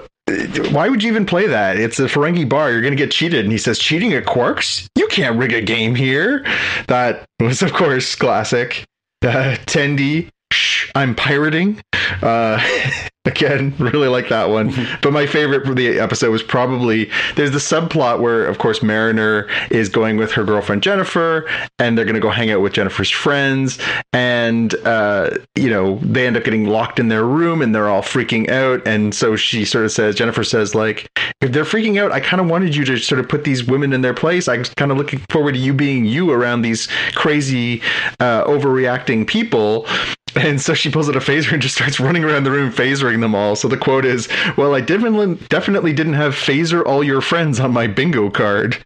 why 0.72 0.88
would 0.88 1.02
you 1.02 1.10
even 1.10 1.24
play 1.24 1.46
that? 1.46 1.78
It's 1.78 2.00
a 2.00 2.06
Ferengi 2.06 2.48
bar. 2.48 2.72
You're 2.72 2.80
going 2.80 2.96
to 2.96 2.96
get 2.96 3.12
cheated. 3.12 3.44
And 3.44 3.52
he 3.52 3.58
says, 3.58 3.78
cheating 3.78 4.12
at 4.12 4.24
Quarks? 4.24 4.88
You 4.96 5.06
can't 5.06 5.38
rig 5.38 5.52
a 5.52 5.62
game 5.62 5.94
here. 5.94 6.44
That 6.88 7.24
was, 7.38 7.62
of 7.62 7.72
course, 7.72 8.16
classic. 8.16 8.84
Uh, 9.22 9.56
Tendi, 9.66 10.28
I'm 10.94 11.14
pirating. 11.14 11.82
Uh, 12.22 12.59
again, 13.26 13.74
really 13.78 14.09
like 14.09 14.28
that 14.30 14.49
one. 14.49 14.72
But 15.03 15.12
my 15.12 15.26
favorite 15.26 15.66
for 15.66 15.74
the 15.74 16.01
episode 16.01 16.30
was 16.30 16.42
probably 16.42 17.11
there's 17.36 17.51
the 17.51 17.59
subplot 17.59 18.20
where, 18.20 18.44
of 18.47 18.59
course, 18.59 18.82
Mariner 18.82 19.49
is 19.70 19.88
going 19.88 20.16
with 20.16 20.32
her 20.32 20.42
girlfriend 20.42 20.82
Jennifer, 20.82 21.49
and 21.78 21.97
they're 21.97 22.05
going 22.05 22.14
to 22.14 22.20
go 22.20 22.30
hang 22.30 22.51
out 22.51 22.61
with 22.61 22.72
Jennifer's 22.72 23.11
friends, 23.11 23.78
and 24.12 24.74
uh, 24.86 25.30
you 25.55 25.70
know 25.70 25.99
they 25.99 26.26
end 26.26 26.36
up 26.36 26.44
getting 26.44 26.66
locked 26.66 26.99
in 26.99 27.09
their 27.09 27.24
room, 27.24 27.62
and 27.62 27.74
they're 27.74 27.88
all 27.88 28.03
freaking 28.03 28.49
out. 28.49 28.86
And 28.86 29.14
so 29.14 29.36
she 29.36 29.64
sort 29.64 29.84
of 29.84 29.92
says, 29.92 30.14
Jennifer 30.14 30.42
says, 30.42 30.74
like, 30.74 31.09
if 31.41 31.53
they're 31.53 31.64
freaking 31.64 32.01
out, 32.01 32.12
I 32.12 32.20
kind 32.20 32.41
of 32.41 32.49
wanted 32.49 32.74
you 32.74 32.84
to 32.87 32.97
sort 32.97 33.20
of 33.20 33.28
put 33.28 33.45
these 33.45 33.64
women 33.64 33.93
in 33.93 34.01
their 34.01 34.14
place. 34.14 34.49
I'm 34.49 34.64
kind 34.76 34.91
of 34.91 34.97
looking 34.97 35.20
forward 35.30 35.53
to 35.53 35.59
you 35.59 35.74
being 35.74 36.07
you 36.07 36.30
around 36.30 36.62
these 36.62 36.89
crazy, 37.14 37.82
uh, 38.20 38.45
overreacting 38.45 39.26
people. 39.26 39.87
And 40.34 40.61
so 40.61 40.74
she 40.74 40.91
pulls 40.91 41.09
out 41.09 41.16
a 41.16 41.20
phaser 41.20 41.53
and 41.53 41.62
just 41.62 41.76
starts 41.76 41.99
running 41.99 42.24
around 42.24 42.45
the 42.45 42.51
room, 42.51 42.70
phasering 42.70 43.20
them 43.20 43.34
all. 43.34 43.57
So 43.57 43.68
the 43.68 43.76
quote 43.76 44.05
is, 44.05 44.28
"Well, 44.57 44.74
I 44.74 44.80
definitely 44.82 45.37
definitely 45.49 45.95
didn't 45.95 46.12
have 46.12 46.34
phaser 46.34 46.84
all 46.84 47.03
your 47.03 47.22
friends 47.22 47.59
on 47.59 47.72
my 47.72 47.87
bingo 47.87 48.28
card." 48.28 48.76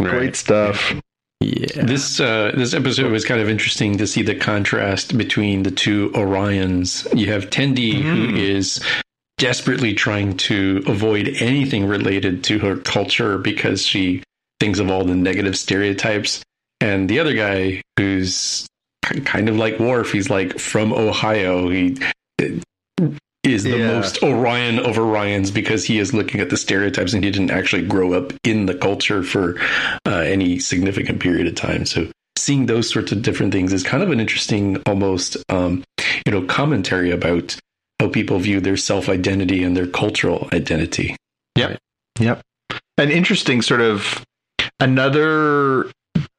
Great 0.00 0.36
stuff. 0.36 0.94
Yeah. 1.40 1.84
This 1.84 2.18
uh, 2.20 2.52
this 2.56 2.72
episode 2.72 3.12
was 3.12 3.24
kind 3.26 3.42
of 3.42 3.48
interesting 3.50 3.98
to 3.98 4.06
see 4.06 4.22
the 4.22 4.34
contrast 4.34 5.18
between 5.18 5.62
the 5.64 5.70
two 5.70 6.10
Orions. 6.10 7.06
You 7.14 7.30
have 7.32 7.50
Tendi, 7.50 8.00
who 8.00 8.34
is 8.34 8.80
desperately 9.38 9.94
trying 9.94 10.36
to 10.36 10.82
avoid 10.86 11.28
anything 11.40 11.86
related 11.86 12.44
to 12.44 12.58
her 12.60 12.76
culture 12.76 13.38
because 13.38 13.84
she 13.84 14.22
thinks 14.60 14.78
of 14.78 14.90
all 14.90 15.04
the 15.04 15.14
negative 15.14 15.56
stereotypes, 15.56 16.42
and 16.80 17.08
the 17.08 17.18
other 17.18 17.34
guy 17.34 17.82
who's 17.98 18.66
kind 19.24 19.48
of 19.48 19.56
like 19.56 19.78
Worf. 19.78 20.12
He's 20.12 20.30
like 20.30 20.58
from 20.58 20.92
Ohio. 20.92 21.68
He 21.68 21.96
is 23.42 23.64
the 23.64 23.76
Yeah. 23.78 23.88
most 23.88 24.22
Orion 24.22 24.78
of 24.78 24.96
Orions 24.96 25.52
because 25.52 25.84
he 25.84 25.98
is 25.98 26.14
looking 26.14 26.40
at 26.40 26.48
the 26.48 26.56
stereotypes 26.56 27.12
and 27.12 27.22
he 27.22 27.30
didn't 27.30 27.50
actually 27.50 27.82
grow 27.82 28.14
up 28.14 28.32
in 28.44 28.66
the 28.66 28.74
culture 28.74 29.22
for 29.22 29.56
uh, 30.06 30.18
any 30.20 30.58
significant 30.58 31.20
period 31.20 31.46
of 31.46 31.54
time. 31.54 31.84
So 31.84 32.06
seeing 32.38 32.66
those 32.66 32.88
sorts 32.88 33.12
of 33.12 33.20
different 33.22 33.52
things 33.52 33.72
is 33.72 33.82
kind 33.82 34.02
of 34.02 34.10
an 34.10 34.20
interesting, 34.20 34.82
almost, 34.86 35.36
um, 35.50 35.84
you 36.24 36.32
know, 36.32 36.42
commentary 36.42 37.10
about 37.10 37.56
how 38.04 38.10
people 38.10 38.38
view 38.38 38.60
their 38.60 38.76
self 38.76 39.08
identity 39.08 39.62
and 39.62 39.76
their 39.76 39.86
cultural 39.86 40.48
identity. 40.52 41.16
Yep. 41.56 41.78
Yep. 42.18 42.40
An 42.98 43.10
interesting 43.10 43.62
sort 43.62 43.80
of 43.80 44.24
another 44.80 45.90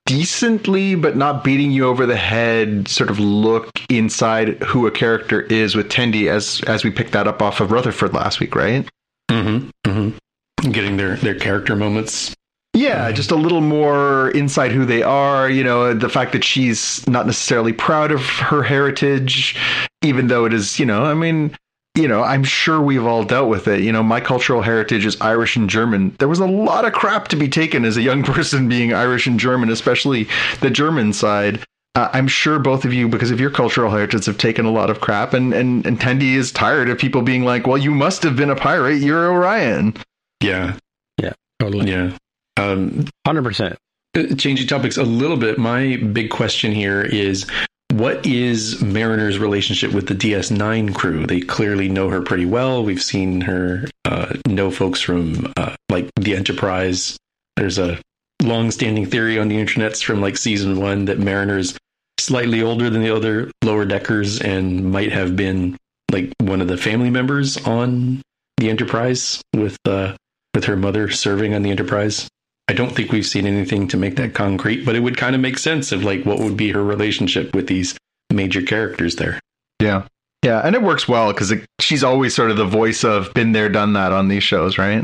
decently 0.06 0.94
but 0.94 1.18
not 1.18 1.44
beating 1.44 1.72
you 1.72 1.88
over 1.88 2.06
the 2.06 2.16
head 2.16 2.88
sort 2.88 3.10
of 3.10 3.18
look 3.18 3.72
inside 3.90 4.62
who 4.62 4.86
a 4.86 4.92
character 4.92 5.42
is 5.42 5.76
with 5.76 5.90
Tendi 5.90 6.28
as 6.30 6.62
as 6.68 6.84
we 6.84 6.92
picked 6.92 7.14
that 7.14 7.28
up 7.28 7.42
off 7.42 7.60
of 7.60 7.72
Rutherford 7.72 8.14
last 8.14 8.40
week, 8.40 8.56
right? 8.56 8.88
Mm-hmm. 9.32 9.70
Mm-hmm. 9.86 10.72
Getting 10.72 10.98
their 10.98 11.16
their 11.18 11.36
character 11.36 11.76
moments. 11.76 12.35
Yeah, 12.76 13.10
just 13.14 13.32
a 13.32 13.36
little 13.36 13.62
more 13.62 14.32
inside 14.32 14.74
who 14.74 14.84
they 14.84 15.02
are. 15.02 15.50
You 15.50 15.64
know, 15.64 15.94
the 15.94 16.10
fact 16.10 16.34
that 16.34 16.44
she's 16.44 17.08
not 17.08 17.26
necessarily 17.26 17.72
proud 17.72 18.12
of 18.12 18.22
her 18.22 18.64
heritage, 18.64 19.56
even 20.04 20.28
though 20.28 20.44
it 20.44 20.54
is, 20.54 20.78
you 20.78 20.86
know, 20.86 21.04
I 21.06 21.14
mean, 21.14 21.56
you 21.96 22.10
know, 22.10 22.22
I'm 22.22 22.44
sure 22.44 22.82
we've 22.82 23.06
all 23.06 23.24
dealt 23.24 23.48
with 23.48 23.70
it. 23.70 23.80
You 23.80 23.94
know, 23.94 24.04
my 24.04 24.20
cultural 24.20 24.62
heritage 24.62 25.06
is 25.06 25.20
Irish 25.22 25.56
and 25.56 25.70
German. 25.70 26.14
There 26.20 26.28
was 26.28 26.40
a 26.40 26.46
lot 26.46 26.84
of 26.84 26.92
crap 26.92 27.30
to 27.30 27.38
be 27.38 27.48
taken 27.48 27.86
as 27.86 27.96
a 27.96 28.02
young 28.02 28.24
person 28.34 28.68
being 28.68 28.94
Irish 28.94 29.26
and 29.26 29.40
German, 29.40 29.70
especially 29.70 30.28
the 30.60 30.70
German 30.70 31.14
side. 31.14 31.64
Uh, 31.96 32.10
I'm 32.12 32.28
sure 32.28 32.60
both 32.60 32.84
of 32.84 32.92
you, 32.92 33.08
because 33.08 33.32
of 33.32 33.40
your 33.40 33.52
cultural 33.52 33.90
heritage, 33.90 34.26
have 34.26 34.38
taken 34.38 34.66
a 34.66 34.72
lot 34.72 34.90
of 34.90 35.00
crap, 35.00 35.34
and 35.34 35.54
and 35.54 35.86
and 35.86 35.98
Tendi 35.98 36.36
is 36.36 36.52
tired 36.52 36.90
of 36.90 36.98
people 36.98 37.22
being 37.22 37.46
like, 37.46 37.66
"Well, 37.66 37.78
you 37.78 37.92
must 37.92 38.22
have 38.24 38.36
been 38.36 38.50
a 38.50 38.56
pirate. 38.56 38.98
You're 39.02 39.32
Orion." 39.32 39.96
Yeah. 40.44 40.76
Yeah. 41.18 41.32
Totally. 41.62 41.90
Yeah. 41.90 42.18
Um, 42.58 43.08
100%. 43.28 43.76
Uh, 44.16 44.36
changing 44.36 44.68
topics 44.68 44.98
a 44.98 45.04
little 45.04 45.38
bit, 45.38 45.58
my 45.58 45.98
big 45.98 46.30
question 46.30 46.72
here 46.72 47.02
is 47.02 47.46
what 47.92 48.26
is 48.26 48.82
Mariner's 48.82 49.40
relationship 49.40 49.94
with 49.94 50.08
the 50.08 50.16
DS9 50.16 50.94
crew? 50.96 51.26
They 51.26 51.42
clearly 51.42 51.88
know 51.88 52.10
her 52.10 52.22
pretty 52.22 52.46
well. 52.46 52.84
We've 52.84 53.02
seen 53.02 53.42
her 53.42 53.86
uh, 54.04 54.34
know 54.48 54.72
folks 54.72 55.02
from 55.02 55.52
uh, 55.58 55.76
like 55.90 56.10
the 56.16 56.36
Enterprise. 56.36 57.18
There's 57.56 57.78
a 57.78 58.00
long-standing 58.42 59.06
theory 59.06 59.40
on 59.40 59.48
the 59.48 59.56
internets 59.56 60.04
from 60.04 60.22
like 60.22 60.38
season 60.38 60.80
one 60.80 61.06
that 61.06 61.20
Mariner's 61.20 61.78
slightly 62.20 62.62
older 62.62 62.90
than 62.90 63.02
the 63.02 63.16
other 63.16 63.52
lower 63.64 63.86
deckers 63.86 64.42
and 64.42 64.92
might 64.92 65.12
have 65.12 65.36
been 65.36 65.78
like 66.12 66.34
one 66.42 66.62
of 66.62 66.68
the 66.68 66.78
family 66.78 67.10
members 67.10 67.58
on 67.66 68.22
the 68.58 68.70
Enterprise 68.70 69.42
with 69.54 69.78
uh, 69.86 70.16
with 70.54 70.66
her 70.66 70.76
mother 70.76 71.10
serving 71.10 71.54
on 71.54 71.62
the 71.62 71.72
Enterprise. 71.72 72.28
I 72.68 72.74
don't 72.74 72.96
think 72.96 73.12
we've 73.12 73.26
seen 73.26 73.46
anything 73.46 73.88
to 73.90 73.98
make 73.98 74.16
that 74.16 74.34
concrete, 74.34 74.86
but 74.86 74.96
it 74.96 75.02
would 75.02 75.18
kind 75.18 75.36
of 75.36 75.42
make 75.42 75.58
sense 75.58 75.92
of 75.92 76.04
like 76.04 76.26
what 76.26 76.40
would 76.40 76.58
be 76.58 76.72
her 76.72 76.84
relationship 76.84 77.54
with 77.54 77.68
these 77.68 77.96
major 78.34 78.62
characters 78.62 79.18
there. 79.18 79.40
Yeah. 79.80 80.08
Yeah, 80.44 80.62
and 80.64 80.76
it 80.76 80.82
works 80.84 81.08
well 81.08 81.32
because 81.34 81.54
she's 81.80 82.04
always 82.04 82.36
sort 82.36 82.52
of 82.52 82.58
the 82.58 82.66
voice 82.66 83.04
of 83.04 83.34
been 83.34 83.52
there, 83.52 83.70
done 83.70 83.94
that 83.94 84.12
on 84.12 84.28
these 84.28 84.44
shows, 84.44 84.78
right? 84.78 85.04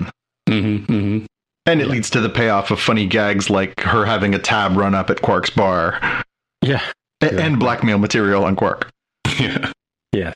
Mm-hmm, 0.49 0.91
mm-hmm. 0.93 1.25
And 1.65 1.81
it 1.81 1.88
leads 1.88 2.09
to 2.11 2.21
the 2.21 2.29
payoff 2.29 2.69
of 2.71 2.79
funny 2.79 3.05
gags 3.07 3.49
like 3.49 3.79
her 3.81 4.05
having 4.05 4.33
a 4.35 4.39
tab 4.39 4.75
run 4.75 4.93
up 4.95 5.09
at 5.09 5.21
Quark's 5.21 5.49
bar. 5.51 5.99
Yeah. 6.61 6.81
A- 7.21 7.39
And 7.39 7.59
blackmail 7.59 7.97
material 7.99 8.43
on 8.45 8.55
Quark. 8.55 8.89
Yeah. 9.39 9.71
Yeah. 10.11 10.33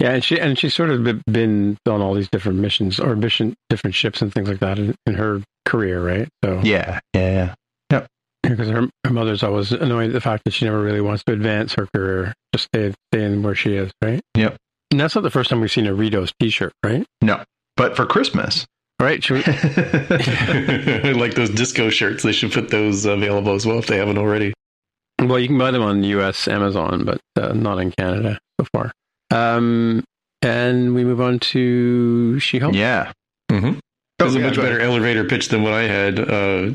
Yeah, 0.00 0.10
and 0.12 0.22
she 0.24 0.38
and 0.38 0.58
she's 0.58 0.74
sort 0.74 0.90
of 0.90 1.22
been 1.24 1.78
on 1.88 2.02
all 2.02 2.12
these 2.14 2.28
different 2.28 2.58
missions 2.58 3.00
or 3.00 3.16
mission 3.16 3.54
different 3.70 3.94
ships 3.94 4.20
and 4.20 4.32
things 4.32 4.48
like 4.48 4.58
that 4.60 4.78
in, 4.78 4.94
in 5.06 5.14
her 5.14 5.42
career, 5.64 6.04
right? 6.04 6.28
So 6.44 6.60
Yeah, 6.62 7.00
yeah, 7.14 7.54
yeah. 7.90 8.06
because 8.42 8.68
her, 8.76 8.88
her 9.04 9.10
mother's 9.10 9.42
always 9.42 9.72
annoyed 9.72 10.08
at 10.08 10.12
the 10.12 10.20
fact 10.20 10.44
that 10.44 10.52
she 10.52 10.66
never 10.66 10.82
really 10.82 11.00
wants 11.00 11.24
to 11.24 11.32
advance 11.32 11.72
her 11.74 11.88
career, 11.94 12.34
just 12.54 12.66
stay 12.66 12.92
staying 13.12 13.42
where 13.42 13.54
she 13.54 13.74
is, 13.76 13.90
right? 14.02 14.20
Yep. 14.34 14.56
And 14.90 15.00
that's 15.00 15.14
not 15.14 15.22
the 15.22 15.30
first 15.30 15.48
time 15.50 15.60
we've 15.62 15.70
seen 15.72 15.86
a 15.86 15.92
Ritos 15.94 16.30
T-shirt, 16.38 16.72
right? 16.84 17.04
No. 17.22 17.42
But 17.76 17.96
for 17.96 18.04
Christmas. 18.06 18.66
Right? 19.00 19.28
We- 19.28 19.36
like 21.14 21.34
those 21.34 21.50
disco 21.50 21.90
shirts, 21.90 22.22
they 22.22 22.32
should 22.32 22.52
put 22.52 22.70
those 22.70 23.04
available 23.04 23.52
as 23.54 23.66
well 23.66 23.78
if 23.78 23.86
they 23.86 23.96
haven't 23.98 24.18
already. 24.18 24.52
well, 25.20 25.38
you 25.38 25.48
can 25.48 25.58
buy 25.58 25.70
them 25.70 25.82
on 25.82 26.02
U.S. 26.04 26.46
Amazon, 26.48 27.04
but 27.04 27.20
uh, 27.36 27.52
not 27.52 27.78
in 27.78 27.90
Canada 27.92 28.38
so 28.60 28.66
far. 28.72 28.92
Um, 29.30 30.04
and 30.42 30.94
we 30.94 31.04
move 31.04 31.20
on 31.20 31.38
to 31.40 32.38
She-Hulk. 32.38 32.74
yeah. 32.74 33.12
Mm-hmm. 33.50 33.78
It 34.18 34.22
was 34.24 34.34
Oh, 34.34 34.38
a 34.38 34.40
yeah, 34.40 34.46
much 34.48 34.56
better 34.56 34.80
elevator 34.80 35.24
pitch 35.24 35.48
than 35.48 35.62
what 35.62 35.72
I 35.72 35.82
had 35.82 36.16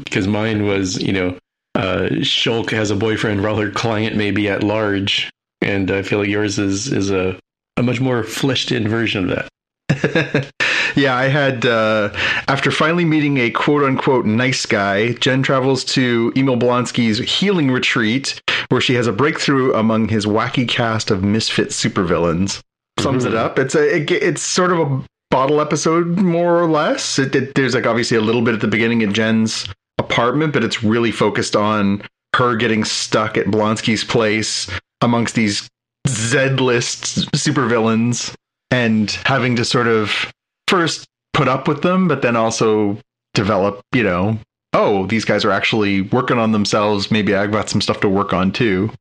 because 0.03 0.27
mine 0.27 0.65
was, 0.65 1.01
you 1.01 1.11
know, 1.13 1.37
uh, 1.75 2.09
Shulk 2.21 2.69
has 2.71 2.91
a 2.91 2.95
boyfriend 2.95 3.41
while 3.43 3.55
her 3.57 3.71
client 3.71 4.15
may 4.15 4.31
be 4.31 4.47
at 4.49 4.61
large, 4.63 5.29
and 5.61 5.89
I 5.89 6.01
feel 6.03 6.19
like 6.19 6.27
yours 6.29 6.59
is 6.59 6.91
is 6.91 7.09
a 7.09 7.39
a 7.77 7.83
much 7.83 7.99
more 8.01 8.23
fleshed 8.23 8.71
in 8.71 8.87
version 8.87 9.29
of 9.31 9.47
that. 9.89 10.51
yeah, 10.95 11.15
I 11.15 11.29
had 11.29 11.65
uh, 11.65 12.11
after 12.47 12.69
finally 12.71 13.05
meeting 13.05 13.37
a 13.37 13.49
quote 13.49 13.83
unquote 13.83 14.25
nice 14.25 14.65
guy, 14.65 15.13
Jen 15.13 15.41
travels 15.43 15.83
to 15.85 16.31
Emil 16.35 16.57
Blonsky's 16.57 17.17
healing 17.19 17.71
retreat, 17.71 18.39
where 18.71 18.81
she 18.81 18.93
has 18.95 19.05
a 19.05 19.11
breakthrough 19.11 19.73
among 19.73 20.07
his 20.07 20.25
wacky 20.25 20.67
cast 20.67 21.11
of 21.11 21.23
misfit 21.23 21.69
supervillains. 21.69 22.61
Sums 22.99 23.25
it 23.25 23.29
mm-hmm. 23.29 23.37
up. 23.37 23.59
It's 23.59 23.75
a 23.75 23.97
it, 23.97 24.09
it's 24.11 24.41
sort 24.41 24.71
of 24.71 24.79
a 24.79 25.03
bottle 25.29 25.59
episode, 25.59 26.07
more 26.17 26.61
or 26.61 26.69
less. 26.69 27.19
It, 27.19 27.35
it, 27.35 27.55
there's 27.55 27.75
like 27.75 27.85
obviously 27.85 28.17
a 28.17 28.21
little 28.21 28.41
bit 28.41 28.53
at 28.53 28.61
the 28.61 28.67
beginning 28.67 29.01
in 29.01 29.13
Jen's 29.13 29.67
apartment, 29.97 30.53
but 30.53 30.63
it's 30.63 30.83
really 30.83 31.11
focused 31.11 31.55
on 31.55 32.01
her 32.35 32.55
getting 32.55 32.85
stuck 32.85 33.37
at 33.37 33.47
Blonsky's 33.47 34.03
place 34.03 34.69
amongst 35.01 35.35
these 35.35 35.69
Z 36.07 36.37
list 36.51 37.29
supervillains 37.31 38.33
and 38.69 39.11
having 39.25 39.55
to 39.57 39.65
sort 39.65 39.87
of 39.87 40.31
first 40.67 41.05
put 41.33 41.47
up 41.47 41.67
with 41.67 41.81
them, 41.81 42.07
but 42.07 42.21
then 42.21 42.35
also 42.35 42.97
develop, 43.33 43.81
you 43.93 44.03
know, 44.03 44.39
oh, 44.73 45.05
these 45.07 45.25
guys 45.25 45.45
are 45.45 45.51
actually 45.51 46.01
working 46.01 46.37
on 46.37 46.51
themselves. 46.51 47.11
Maybe 47.11 47.35
I've 47.35 47.51
got 47.51 47.69
some 47.69 47.81
stuff 47.81 47.99
to 48.01 48.09
work 48.09 48.33
on 48.33 48.51
too. 48.51 48.91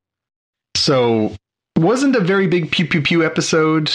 So, 0.76 1.34
wasn't 1.76 2.16
a 2.16 2.20
very 2.20 2.46
big 2.46 2.70
pew 2.70 2.86
pew 2.86 3.02
pew 3.02 3.24
episode. 3.24 3.90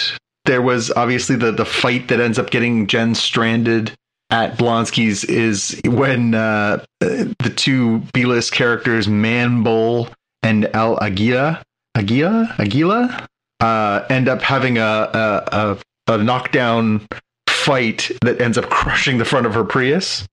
There 0.46 0.62
was 0.62 0.92
obviously 0.92 1.36
the 1.36 1.52
the 1.52 1.66
fight 1.66 2.08
that 2.10 2.20
ends 2.20 2.40
up 2.40 2.50
getting 2.50 2.88
Jen 2.88 3.16
stranded 3.16 3.94
at 4.30 4.58
Blonsky's 4.58 5.24
is 5.24 5.80
when 5.86 6.34
uh, 6.34 6.84
the 7.00 7.54
two 7.56 8.00
B 8.14 8.26
list 8.26 8.52
characters, 8.52 9.08
Man 9.08 9.64
Bull 9.64 10.10
and 10.44 10.70
El 10.74 10.98
Aguila, 10.98 11.64
Aguila, 11.96 12.56
Aguila, 12.58 13.28
uh, 13.60 14.06
end 14.10 14.28
up 14.28 14.42
having 14.42 14.78
a, 14.78 14.82
a, 14.82 15.78
a, 16.08 16.14
a 16.14 16.18
knockdown 16.18 17.06
fight 17.48 18.12
that 18.22 18.42
ends 18.42 18.58
up 18.58 18.66
crushing 18.70 19.18
the 19.18 19.26
front 19.26 19.46
of 19.46 19.54
her 19.54 19.64
Prius. 19.64 20.28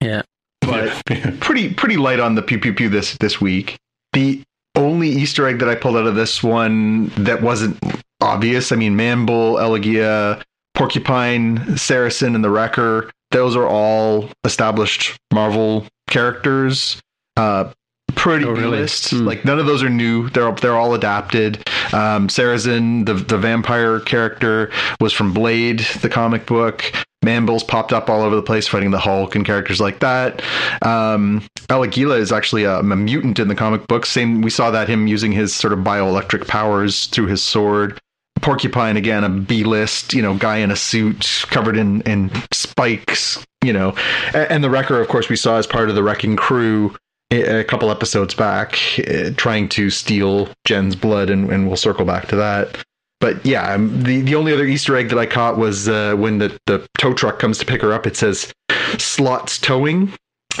Yeah. 0.00 0.22
But 0.68 1.40
pretty 1.40 1.72
pretty 1.74 1.96
light 1.96 2.20
on 2.20 2.34
the 2.34 2.42
pew 2.42 2.58
pew 2.58 2.72
pew 2.72 2.88
this 2.88 3.16
this 3.18 3.40
week. 3.40 3.76
The 4.12 4.42
only 4.74 5.08
Easter 5.08 5.46
egg 5.46 5.58
that 5.58 5.68
I 5.68 5.74
pulled 5.74 5.96
out 5.96 6.06
of 6.06 6.14
this 6.14 6.42
one 6.42 7.08
that 7.16 7.42
wasn't 7.42 7.78
obvious. 8.20 8.70
I 8.72 8.76
mean, 8.76 8.96
Manbull, 8.96 9.60
El 9.60 9.74
Aguila, 9.74 10.42
Porcupine, 10.74 11.76
Saracen, 11.76 12.34
and 12.34 12.44
the 12.44 12.50
Wrecker. 12.50 13.10
Those 13.30 13.56
are 13.56 13.66
all 13.66 14.30
established 14.44 15.16
Marvel 15.34 15.86
characters. 16.08 17.00
Uh, 17.36 17.70
pretty 18.14 18.44
Oh, 18.46 18.50
really? 18.52 18.78
list. 18.78 19.10
Hmm. 19.10 19.26
Like 19.26 19.44
none 19.44 19.58
of 19.58 19.66
those 19.66 19.82
are 19.82 19.90
new. 19.90 20.28
They're 20.30 20.52
they're 20.52 20.76
all 20.76 20.94
adapted. 20.94 21.68
Um, 21.92 22.28
Saracen, 22.28 23.04
the 23.04 23.14
the 23.14 23.36
vampire 23.38 24.00
character, 24.00 24.70
was 25.00 25.12
from 25.12 25.32
Blade, 25.34 25.80
the 26.00 26.08
comic 26.08 26.46
book. 26.46 26.84
Manbull's 27.22 27.64
popped 27.64 27.92
up 27.92 28.08
all 28.08 28.22
over 28.22 28.36
the 28.36 28.42
place 28.42 28.68
fighting 28.68 28.90
the 28.90 28.98
Hulk 28.98 29.34
and 29.34 29.44
characters 29.44 29.80
like 29.80 29.98
that. 30.00 30.42
Um, 30.82 31.42
El 31.68 31.82
Aguila 31.82 32.16
is 32.16 32.32
actually 32.32 32.64
a, 32.64 32.78
a 32.78 32.82
mutant 32.96 33.38
in 33.38 33.48
the 33.48 33.54
comic 33.54 33.86
book. 33.88 34.06
Same, 34.06 34.40
we 34.40 34.50
saw 34.50 34.70
that 34.70 34.88
him 34.88 35.06
using 35.06 35.32
his 35.32 35.54
sort 35.54 35.72
of 35.72 35.80
bioelectric 35.80 36.46
powers 36.46 37.06
through 37.06 37.26
his 37.26 37.42
sword. 37.42 37.98
Porcupine 38.40 38.96
again, 38.96 39.24
a 39.24 39.28
B 39.28 39.64
list, 39.64 40.14
you 40.14 40.22
know, 40.22 40.34
guy 40.34 40.58
in 40.58 40.70
a 40.70 40.76
suit 40.76 41.44
covered 41.48 41.76
in 41.76 42.02
in 42.02 42.30
spikes, 42.52 43.44
you 43.64 43.72
know, 43.72 43.96
A- 44.32 44.50
and 44.50 44.62
the 44.62 44.70
Wrecker, 44.70 45.00
of 45.00 45.08
course, 45.08 45.28
we 45.28 45.34
saw 45.34 45.56
as 45.58 45.66
part 45.66 45.88
of 45.88 45.96
the 45.96 46.04
Wrecking 46.04 46.36
Crew 46.36 46.94
a 47.32 47.60
a 47.60 47.64
couple 47.64 47.90
episodes 47.90 48.34
back, 48.34 48.78
uh, 49.00 49.30
trying 49.36 49.68
to 49.70 49.90
steal 49.90 50.48
Jen's 50.64 50.94
blood, 50.94 51.30
and, 51.30 51.50
and 51.50 51.66
we'll 51.66 51.76
circle 51.76 52.04
back 52.04 52.28
to 52.28 52.36
that. 52.36 52.78
But 53.20 53.44
yeah, 53.44 53.74
um, 53.74 54.02
the 54.02 54.20
the 54.20 54.34
only 54.34 54.52
other 54.52 54.64
Easter 54.64 54.96
egg 54.96 55.08
that 55.08 55.18
I 55.18 55.26
caught 55.26 55.58
was 55.58 55.88
uh, 55.88 56.14
when 56.16 56.38
the 56.38 56.56
the 56.66 56.86
tow 56.98 57.14
truck 57.14 57.38
comes 57.38 57.58
to 57.58 57.66
pick 57.66 57.82
her 57.82 57.92
up. 57.92 58.06
It 58.06 58.16
says 58.16 58.52
Slott's 58.98 59.58
Towing, 59.58 60.12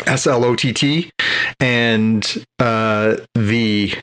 S 0.06 0.26
L 0.26 0.44
O 0.44 0.56
T 0.56 0.72
T, 0.72 1.10
and 1.60 2.44
uh, 2.58 3.16
the 3.34 3.94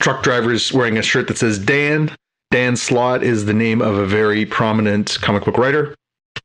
truck 0.00 0.22
driver 0.22 0.52
is 0.52 0.72
wearing 0.72 0.98
a 0.98 1.02
shirt 1.02 1.28
that 1.28 1.38
says 1.38 1.58
Dan. 1.58 2.14
Dan 2.50 2.76
Slott 2.76 3.24
is 3.24 3.46
the 3.46 3.54
name 3.54 3.82
of 3.82 3.96
a 3.96 4.06
very 4.06 4.46
prominent 4.46 5.18
comic 5.20 5.44
book 5.44 5.58
writer 5.58 5.96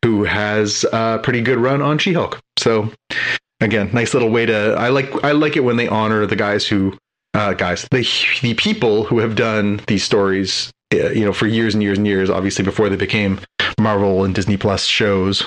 who 0.03 0.23
has 0.23 0.83
a 0.91 1.19
pretty 1.21 1.41
good 1.41 1.59
run 1.59 1.81
on 1.83 1.99
She-Hulk. 1.99 2.39
So 2.57 2.91
again, 3.61 3.91
nice 3.93 4.15
little 4.15 4.29
way 4.29 4.47
to. 4.47 4.73
I 4.75 4.89
like 4.89 5.23
I 5.23 5.33
like 5.33 5.55
it 5.55 5.63
when 5.63 5.77
they 5.77 5.87
honor 5.87 6.25
the 6.25 6.35
guys 6.35 6.65
who 6.65 6.97
uh, 7.35 7.53
guys 7.53 7.87
the 7.91 8.07
the 8.41 8.55
people 8.55 9.03
who 9.03 9.19
have 9.19 9.35
done 9.35 9.81
these 9.85 10.03
stories. 10.03 10.71
Uh, 10.93 11.09
You 11.09 11.25
know, 11.25 11.33
for 11.33 11.47
years 11.47 11.73
and 11.73 11.83
years 11.83 11.97
and 11.97 12.07
years. 12.07 12.29
Obviously, 12.29 12.63
before 12.63 12.89
they 12.89 12.95
became 12.95 13.39
Marvel 13.79 14.23
and 14.23 14.33
Disney 14.33 14.57
Plus 14.57 14.85
shows. 14.85 15.43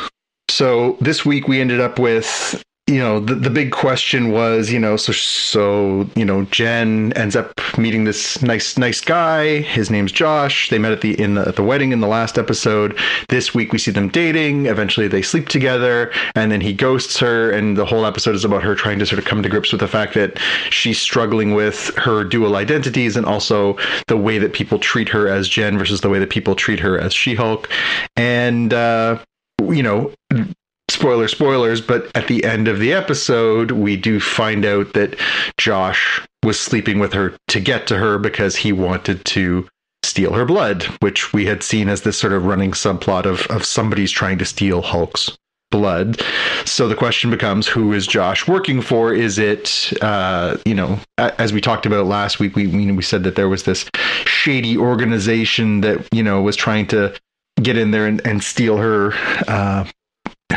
So 0.51 0.97
this 1.01 1.25
week 1.25 1.49
we 1.49 1.61
ended 1.61 1.81
up 1.81 1.99
with 1.99 2.63
you 2.89 2.99
know 2.99 3.21
the, 3.21 3.37
the 3.37 3.49
big 3.49 3.71
question 3.71 4.33
was 4.33 4.73
you 4.73 4.79
know 4.79 4.97
so 4.97 5.13
so 5.13 6.09
you 6.17 6.25
know 6.25 6.43
Jen 6.47 7.13
ends 7.13 7.37
up 7.37 7.53
meeting 7.79 8.05
this 8.05 8.43
nice 8.43 8.77
nice 8.77 9.01
guy. 9.01 9.61
His 9.61 9.89
name's 9.89 10.11
Josh. 10.11 10.69
They 10.69 10.79
met 10.79 10.91
at 10.91 11.01
the 11.01 11.19
in 11.21 11.35
the, 11.35 11.47
at 11.47 11.55
the 11.55 11.63
wedding 11.63 11.93
in 11.93 12.01
the 12.01 12.09
last 12.09 12.39
episode. 12.39 12.99
This 13.29 13.55
week 13.55 13.73
we 13.73 13.79
see 13.79 13.93
them 13.93 14.09
dating. 14.09 14.67
Eventually 14.67 15.07
they 15.07 15.23
sleep 15.23 15.49
together 15.49 16.13
and 16.35 16.51
then 16.51 16.61
he 16.61 16.73
ghosts 16.73 17.19
her. 17.19 17.53
And 17.53 17.77
the 17.77 17.87
whole 17.87 18.05
episode 18.05 18.35
is 18.35 18.45
about 18.45 18.65
her 18.65 18.75
trying 18.75 18.99
to 18.99 19.07
sort 19.07 19.21
of 19.21 19.27
come 19.27 19.45
to 19.45 19.49
grips 19.49 19.71
with 19.71 19.81
the 19.81 19.89
fact 19.89 20.15
that 20.15 20.39
she's 20.71 21.01
struggling 21.01 21.55
with 21.55 21.95
her 21.97 22.25
dual 22.25 22.57
identities 22.57 23.17
and 23.17 23.27
also 23.27 23.79
the 24.09 24.17
way 24.17 24.39
that 24.39 24.55
people 24.55 24.81
treat 24.81 25.09
her 25.09 25.29
as 25.29 25.49
Jen 25.49 25.79
versus 25.79 26.01
the 26.01 26.09
way 26.09 26.19
that 26.19 26.31
people 26.31 26.57
treat 26.57 26.81
her 26.81 26.99
as 26.99 27.15
She-Hulk. 27.15 27.71
And 28.17 28.75
uh 28.75 29.19
you 29.61 29.83
know 29.83 30.13
spoiler 30.93 31.29
spoilers 31.29 31.81
but 31.81 32.11
at 32.15 32.29
the 32.29 32.45
end 32.45 32.69
of 32.69 32.79
the 32.79 32.93
episode 32.93 33.71
we 33.71 33.97
do 33.97 34.21
find 34.21 34.65
out 34.65 34.93
that 34.93 35.19
josh 35.59 36.21
was 36.45 36.59
sleeping 36.59 36.99
with 36.99 37.13
her 37.13 37.35
to 37.49 37.61
get 37.61 37.87
to 37.87 37.99
her 37.99 38.19
because 38.19 38.57
he 38.57 38.73
wanted 38.73 39.25
to 39.25 39.67
steal 40.05 40.33
her 40.33 40.45
blood 40.45 40.85
which 41.01 41.33
we 41.33 41.47
had 41.47 41.63
seen 41.63 41.89
as 41.89 42.03
this 42.03 42.19
sort 42.19 42.33
of 42.33 42.45
running 42.45 42.73
subplot 42.73 43.25
of, 43.25 43.47
of 43.47 43.65
somebody's 43.65 44.11
trying 44.11 44.39
to 44.39 44.45
steal 44.45 44.83
hulk's 44.83 45.37
blood. 45.73 46.21
So 46.65 46.87
the 46.87 46.95
question 46.95 47.31
becomes 47.31 47.67
who 47.67 47.93
is 47.93 48.07
josh 48.07 48.47
working 48.47 48.81
for? 48.81 49.13
Is 49.13 49.41
it 49.41 49.93
uh, 50.01 50.59
you 50.65 50.75
know 50.75 51.01
as 51.19 51.53
we 51.53 51.61
talked 51.61 51.87
about 51.87 52.07
last 52.07 52.39
week 52.39 52.55
we 52.55 52.69
we 52.69 52.93
we 52.93 53.03
said 53.03 53.25
that 53.25 53.35
there 53.35 53.49
was 53.49 53.65
this 53.65 53.91
shady 54.25 54.79
organization 54.79 55.81
that 55.81 56.07
you 56.13 56.23
know 56.23 56.41
was 56.41 56.55
trying 56.55 56.87
to 56.89 57.13
get 57.61 57.77
in 57.77 57.91
there 57.91 58.07
and, 58.07 58.25
and 58.25 58.45
steal 58.45 58.77
her 58.77 59.13
uh, 59.49 59.85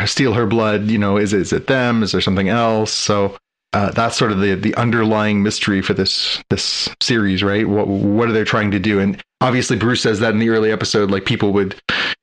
steal 0.04 0.34
her 0.34 0.46
blood 0.46 0.92
you 0.92 0.98
know 0.98 1.16
is, 1.16 1.32
is 1.32 1.54
it 1.54 1.68
them? 1.68 2.04
Is 2.04 2.12
there 2.12 2.20
something 2.20 2.50
else? 2.50 2.92
So 2.92 3.38
uh, 3.72 3.92
that's 3.92 4.18
sort 4.18 4.32
of 4.34 4.40
the 4.42 4.56
the 4.56 4.76
underlying 4.76 5.42
mystery 5.42 5.82
for 5.82 5.94
this 5.94 6.44
this 6.50 6.90
series 7.02 7.42
right? 7.44 7.68
What 7.68 7.88
what 7.88 8.28
are 8.28 8.34
they 8.34 8.44
trying 8.44 8.72
to 8.72 8.80
do? 8.80 9.00
And 9.00 9.22
obviously 9.42 9.78
bruce 9.78 10.02
says 10.02 10.20
that 10.20 10.34
in 10.34 10.40
the 10.40 10.50
early 10.50 10.72
episode 10.72 11.12
like 11.12 11.26
people 11.26 11.54
would 11.54 11.76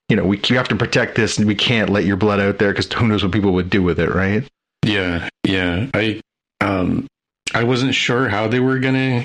you 0.09 0.17
know 0.17 0.25
we, 0.25 0.41
we 0.51 0.57
have 0.57 0.69
to 0.69 0.77
protect 0.77 1.15
this 1.15 1.39
and 1.39 1.47
we 1.47 1.55
can't 1.55 1.91
let 1.91 2.05
your 2.05 2.17
blood 2.17 2.41
out 2.41 2.59
there 2.59 2.73
because 2.73 2.93
who 2.93 3.07
knows 3.07 3.23
what 3.23 3.33
people 3.33 3.53
would 3.53 3.71
do 3.71 3.83
with 3.83 3.99
it 3.99 4.11
right? 4.11 4.45
Yeah, 4.85 5.29
yeah. 5.45 5.87
I 5.95 6.21
um 6.61 7.07
I 7.55 7.65
wasn't 7.65 7.95
sure 7.95 8.29
how 8.29 8.49
they 8.49 8.61
were 8.61 8.79
gonna 8.79 9.25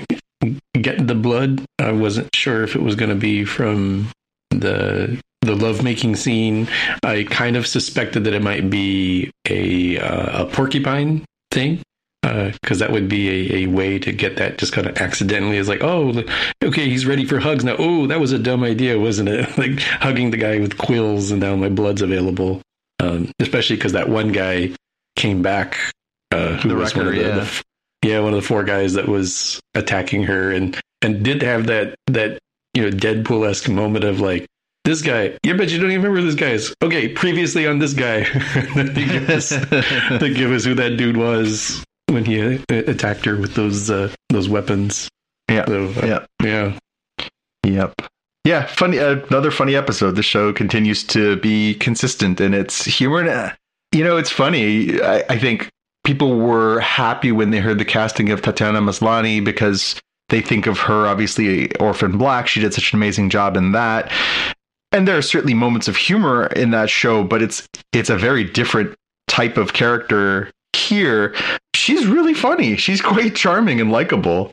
get 0.74 1.06
the 1.06 1.14
blood. 1.14 1.64
I 1.78 1.92
wasn't 1.92 2.34
sure 2.34 2.62
if 2.62 2.76
it 2.76 2.82
was 2.82 2.94
gonna 2.94 3.14
be 3.14 3.44
from 3.44 4.08
the 4.50 5.20
the 5.48 5.56
lovemaking 5.56 6.14
scene. 6.16 6.68
I 7.02 7.24
kind 7.28 7.56
of 7.56 7.66
suspected 7.66 8.24
that 8.24 8.34
it 8.34 8.42
might 8.42 8.70
be 8.70 9.30
a 9.48 9.98
uh, 9.98 10.44
a 10.44 10.46
porcupine 10.46 11.24
thing. 11.50 11.82
Because 12.22 12.82
uh, 12.82 12.86
that 12.86 12.92
would 12.92 13.08
be 13.08 13.54
a, 13.54 13.62
a 13.62 13.66
way 13.68 13.98
to 14.00 14.12
get 14.12 14.36
that 14.36 14.58
just 14.58 14.72
kind 14.72 14.86
of 14.86 14.98
accidentally 14.98 15.56
is 15.56 15.68
like, 15.68 15.82
oh, 15.82 16.24
okay, 16.62 16.88
he's 16.90 17.06
ready 17.06 17.24
for 17.24 17.38
hugs 17.38 17.64
now. 17.64 17.76
Oh, 17.78 18.06
that 18.08 18.20
was 18.20 18.32
a 18.32 18.38
dumb 18.38 18.64
idea, 18.64 18.98
wasn't 18.98 19.30
it? 19.30 19.56
like 19.58 19.80
hugging 19.80 20.30
the 20.30 20.36
guy 20.36 20.58
with 20.58 20.76
quills 20.76 21.30
and 21.30 21.40
now 21.40 21.56
my 21.56 21.68
blood's 21.70 22.02
available. 22.02 22.60
Um, 23.00 23.30
especially 23.40 23.76
because 23.76 23.92
that 23.92 24.08
one 24.08 24.32
guy 24.32 24.72
came 25.16 25.40
back, 25.40 25.78
uh, 26.32 26.56
who 26.56 26.70
The 26.70 26.74
was 26.74 26.94
one 26.94 27.06
of 27.06 27.14
the, 27.14 27.20
yeah. 27.20 27.34
the 27.38 27.62
yeah 28.02 28.20
one 28.20 28.34
of 28.34 28.40
the 28.40 28.46
four 28.46 28.64
guys 28.64 28.94
that 28.94 29.08
was 29.08 29.60
attacking 29.74 30.24
her 30.24 30.52
and 30.52 30.78
and 31.02 31.22
did 31.22 31.40
have 31.42 31.66
that 31.66 31.94
that 32.08 32.38
you 32.74 32.82
know 32.82 32.90
Deadpool 32.90 33.48
esque 33.48 33.68
moment 33.68 34.04
of 34.04 34.20
like 34.20 34.46
this 34.88 35.02
guy. 35.02 35.36
Yeah, 35.44 35.52
but 35.54 35.70
you 35.70 35.78
don't 35.78 35.90
even 35.90 36.02
remember 36.02 36.22
this 36.22 36.34
guy 36.34 36.50
is. 36.50 36.74
Okay, 36.82 37.08
previously 37.08 37.66
on 37.66 37.78
this 37.78 37.92
guy, 37.92 38.20
they, 38.74 39.04
give 39.04 39.28
us, 39.30 39.50
they 40.20 40.32
give 40.32 40.50
us 40.50 40.64
who 40.64 40.74
that 40.74 40.96
dude 40.96 41.16
was 41.16 41.84
when 42.08 42.24
he 42.24 42.40
uh, 42.56 42.58
attacked 42.70 43.24
her 43.26 43.36
with 43.36 43.54
those 43.54 43.90
uh, 43.90 44.10
those 44.30 44.48
weapons. 44.48 45.08
Yeah. 45.50 45.66
So, 45.66 45.88
uh, 46.02 46.06
Yeah. 46.06 46.26
yeah. 46.42 46.78
Yep. 47.64 48.02
Yeah, 48.44 48.64
funny. 48.66 48.98
Uh, 48.98 49.16
another 49.28 49.50
funny 49.50 49.74
episode. 49.74 50.16
The 50.16 50.22
show 50.22 50.52
continues 50.52 51.04
to 51.08 51.36
be 51.36 51.74
consistent 51.74 52.40
in 52.40 52.54
its 52.54 52.84
humor. 52.84 53.20
And, 53.20 53.28
uh, 53.28 53.50
you 53.92 54.02
know, 54.02 54.16
it's 54.16 54.30
funny. 54.30 55.02
I, 55.02 55.22
I 55.28 55.38
think 55.38 55.68
people 56.04 56.38
were 56.38 56.80
happy 56.80 57.30
when 57.30 57.50
they 57.50 57.58
heard 57.58 57.78
the 57.78 57.84
casting 57.84 58.30
of 58.30 58.40
Tatiana 58.40 58.80
Maslany 58.80 59.44
because 59.44 60.00
they 60.30 60.40
think 60.40 60.66
of 60.66 60.78
her, 60.78 61.06
obviously, 61.06 61.74
Orphan 61.76 62.16
Black. 62.16 62.48
She 62.48 62.60
did 62.60 62.72
such 62.72 62.92
an 62.92 62.98
amazing 62.98 63.28
job 63.28 63.56
in 63.56 63.72
that. 63.72 64.10
And 64.92 65.06
there 65.06 65.18
are 65.18 65.22
certainly 65.22 65.54
moments 65.54 65.86
of 65.88 65.96
humor 65.96 66.46
in 66.46 66.70
that 66.70 66.88
show, 66.90 67.22
but 67.24 67.42
it's 67.42 67.66
it's 67.92 68.10
a 68.10 68.16
very 68.16 68.44
different 68.44 68.94
type 69.26 69.56
of 69.56 69.72
character 69.74 70.50
here. 70.74 71.34
She's 71.74 72.06
really 72.06 72.34
funny. 72.34 72.76
She's 72.76 73.00
quite 73.02 73.34
charming 73.36 73.80
and 73.80 73.92
likable. 73.92 74.50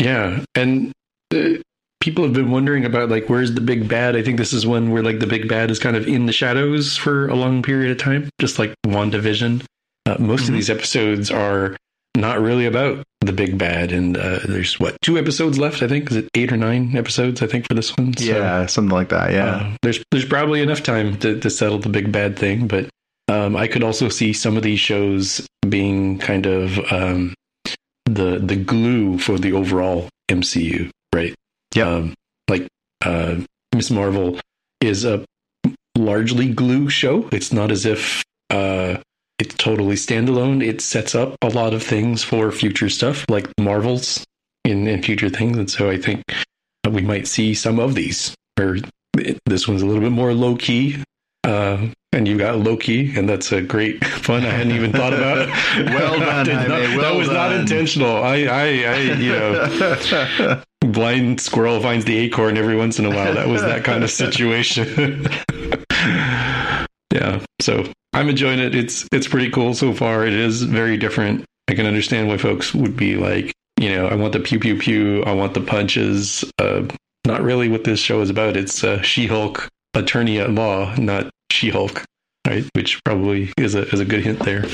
Yeah, 0.00 0.42
and 0.54 0.92
uh, 1.34 1.58
people 2.00 2.24
have 2.24 2.32
been 2.32 2.50
wondering 2.50 2.86
about 2.86 3.10
like 3.10 3.28
where's 3.28 3.52
the 3.54 3.60
big 3.60 3.86
bad. 3.86 4.16
I 4.16 4.22
think 4.22 4.38
this 4.38 4.54
is 4.54 4.66
one 4.66 4.90
where 4.90 5.02
like 5.02 5.18
the 5.20 5.26
big 5.26 5.46
bad 5.48 5.70
is 5.70 5.78
kind 5.78 5.94
of 5.96 6.08
in 6.08 6.24
the 6.24 6.32
shadows 6.32 6.96
for 6.96 7.28
a 7.28 7.34
long 7.34 7.62
period 7.62 7.90
of 7.90 7.98
time, 7.98 8.30
just 8.40 8.58
like 8.58 8.74
WandaVision. 8.86 9.62
Uh, 10.06 10.16
most 10.18 10.44
Mhm. 10.44 10.48
of 10.48 10.54
these 10.54 10.70
episodes 10.70 11.30
are 11.30 11.76
not 12.16 12.40
really 12.40 12.66
about 12.66 13.04
the 13.20 13.32
big 13.32 13.58
bad, 13.58 13.92
and 13.92 14.16
uh, 14.16 14.40
there's 14.46 14.80
what 14.80 15.00
two 15.02 15.18
episodes 15.18 15.58
left. 15.58 15.82
I 15.82 15.88
think 15.88 16.10
is 16.10 16.16
it 16.16 16.28
eight 16.34 16.52
or 16.52 16.56
nine 16.56 16.96
episodes. 16.96 17.42
I 17.42 17.46
think 17.46 17.66
for 17.68 17.74
this 17.74 17.96
one. 17.96 18.16
So, 18.16 18.24
yeah, 18.24 18.66
something 18.66 18.94
like 18.94 19.10
that. 19.10 19.32
Yeah. 19.32 19.46
uh, 19.46 19.76
there's 19.82 20.02
there's 20.10 20.24
probably 20.24 20.62
enough 20.62 20.82
time 20.82 21.18
to, 21.18 21.38
to 21.38 21.50
settle 21.50 21.78
the 21.78 21.88
big 21.88 22.10
bad 22.12 22.38
thing, 22.38 22.66
but 22.66 22.88
um, 23.28 23.56
I 23.56 23.68
could 23.68 23.84
also 23.84 24.08
see 24.08 24.32
some 24.32 24.56
of 24.56 24.62
these 24.62 24.80
shows 24.80 25.46
being 25.68 26.18
kind 26.18 26.46
of 26.46 26.78
um, 26.92 27.34
the 28.06 28.38
the 28.42 28.56
glue 28.56 29.18
for 29.18 29.38
the 29.38 29.52
overall 29.52 30.08
MCU, 30.28 30.90
right? 31.14 31.34
Yep. 31.74 31.86
Um, 31.86 32.14
like 32.48 32.68
uh, 33.04 33.36
Miss 33.74 33.90
Marvel 33.90 34.40
is 34.80 35.04
a 35.04 35.24
largely 35.96 36.48
glue 36.48 36.88
show. 36.88 37.28
It's 37.30 37.52
not 37.52 37.70
as 37.70 37.86
if 37.86 38.24
uh, 38.50 38.96
it's 39.40 39.54
totally 39.56 39.96
standalone. 39.96 40.62
It 40.64 40.80
sets 40.80 41.14
up 41.14 41.36
a 41.42 41.48
lot 41.48 41.74
of 41.74 41.82
things 41.82 42.22
for 42.22 42.52
future 42.52 42.88
stuff, 42.88 43.24
like 43.28 43.48
Marvels 43.58 44.24
in, 44.64 44.86
in 44.86 45.02
future 45.02 45.28
things, 45.30 45.56
and 45.56 45.70
so 45.70 45.90
I 45.90 45.96
think 45.96 46.22
we 46.88 47.02
might 47.02 47.26
see 47.26 47.54
some 47.54 47.78
of 47.80 47.94
these. 47.94 48.34
Where 48.56 48.76
it- 48.76 49.38
this 49.46 49.66
one's 49.66 49.82
a 49.82 49.86
little 49.86 50.02
bit 50.02 50.12
more 50.12 50.32
low 50.34 50.54
key. 50.56 51.02
Uh, 51.42 51.88
and 52.12 52.28
you 52.28 52.36
got 52.36 52.58
Loki, 52.58 53.16
and 53.16 53.28
that's 53.28 53.50
a 53.52 53.60
great 53.62 54.04
fun. 54.26 54.44
I 54.44 54.50
hadn't 54.50 54.72
even 54.72 54.92
thought 54.92 55.14
about. 55.14 55.48
Well 55.76 56.18
done, 56.44 56.68
not- 56.68 56.80
well 56.96 57.00
that 57.00 57.14
was 57.16 57.28
not 57.28 57.52
intentional. 57.52 58.16
I, 58.22 58.42
I, 58.44 58.62
I, 58.84 58.96
you 58.98 59.32
know, 59.32 60.62
blind 60.82 61.40
squirrel 61.40 61.80
finds 61.80 62.04
the 62.04 62.16
acorn 62.18 62.56
every 62.58 62.76
once 62.76 62.98
in 62.98 63.04
a 63.06 63.10
while. 63.10 63.34
That 63.34 63.48
was 63.48 63.62
that 63.62 63.84
kind 63.84 64.04
of 64.04 64.10
situation. 64.10 65.26
Yeah. 67.12 67.40
So 67.60 67.84
I'm 68.12 68.28
enjoying 68.28 68.58
it. 68.58 68.74
It's 68.74 69.06
it's 69.12 69.28
pretty 69.28 69.50
cool 69.50 69.74
so 69.74 69.92
far. 69.92 70.26
It 70.26 70.32
is 70.32 70.62
very 70.62 70.96
different. 70.96 71.44
I 71.68 71.74
can 71.74 71.86
understand 71.86 72.28
why 72.28 72.36
folks 72.36 72.74
would 72.74 72.96
be 72.96 73.16
like, 73.16 73.52
you 73.78 73.94
know, 73.94 74.06
I 74.06 74.14
want 74.14 74.32
the 74.32 74.40
pew 74.40 74.58
pew 74.58 74.76
pew. 74.76 75.22
I 75.24 75.32
want 75.32 75.54
the 75.54 75.60
punches. 75.60 76.44
Uh, 76.58 76.86
not 77.26 77.42
really 77.42 77.68
what 77.68 77.84
this 77.84 78.00
show 78.00 78.20
is 78.22 78.30
about. 78.30 78.56
It's 78.56 78.82
uh, 78.82 79.02
She-Hulk 79.02 79.68
attorney 79.94 80.38
at 80.38 80.50
law, 80.50 80.94
not 80.96 81.30
She-Hulk, 81.50 82.02
right? 82.46 82.64
Which 82.74 83.02
probably 83.04 83.52
is 83.56 83.74
a 83.74 83.82
is 83.88 84.00
a 84.00 84.04
good 84.04 84.22
hint 84.24 84.40
there. 84.40 84.64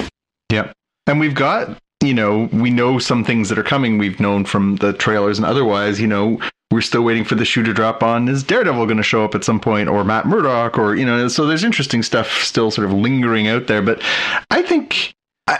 Yep. 0.50 0.72
And 1.06 1.20
we've 1.20 1.34
got, 1.34 1.76
you 2.02 2.14
know, 2.14 2.48
we 2.52 2.70
know 2.70 2.98
some 2.98 3.24
things 3.24 3.48
that 3.48 3.58
are 3.58 3.64
coming. 3.64 3.98
We've 3.98 4.20
known 4.20 4.44
from 4.44 4.76
the 4.76 4.92
trailers 4.92 5.38
and 5.38 5.46
otherwise, 5.46 6.00
you 6.00 6.06
know, 6.06 6.40
we're 6.70 6.80
still 6.80 7.02
waiting 7.02 7.24
for 7.24 7.36
the 7.36 7.44
shoe 7.44 7.62
to 7.62 7.72
drop 7.72 8.02
on 8.02 8.28
is 8.28 8.43
Daredevil 8.43 8.86
going 8.86 8.97
to 8.97 9.02
show 9.02 9.24
up 9.24 9.34
at 9.34 9.44
some 9.44 9.60
point 9.60 9.88
or 9.88 10.05
Matt 10.05 10.26
Murdock 10.26 10.78
or, 10.78 10.97
you 10.97 11.06
know, 11.06 11.28
so 11.28 11.47
there's 11.47 11.64
interesting 11.64 12.02
stuff 12.02 12.43
still 12.43 12.70
sort 12.70 12.86
of 12.86 12.93
lingering 12.93 13.47
out 13.47 13.68
there. 13.68 13.82
But 13.82 14.02
I 14.51 14.62
think, 14.62 15.14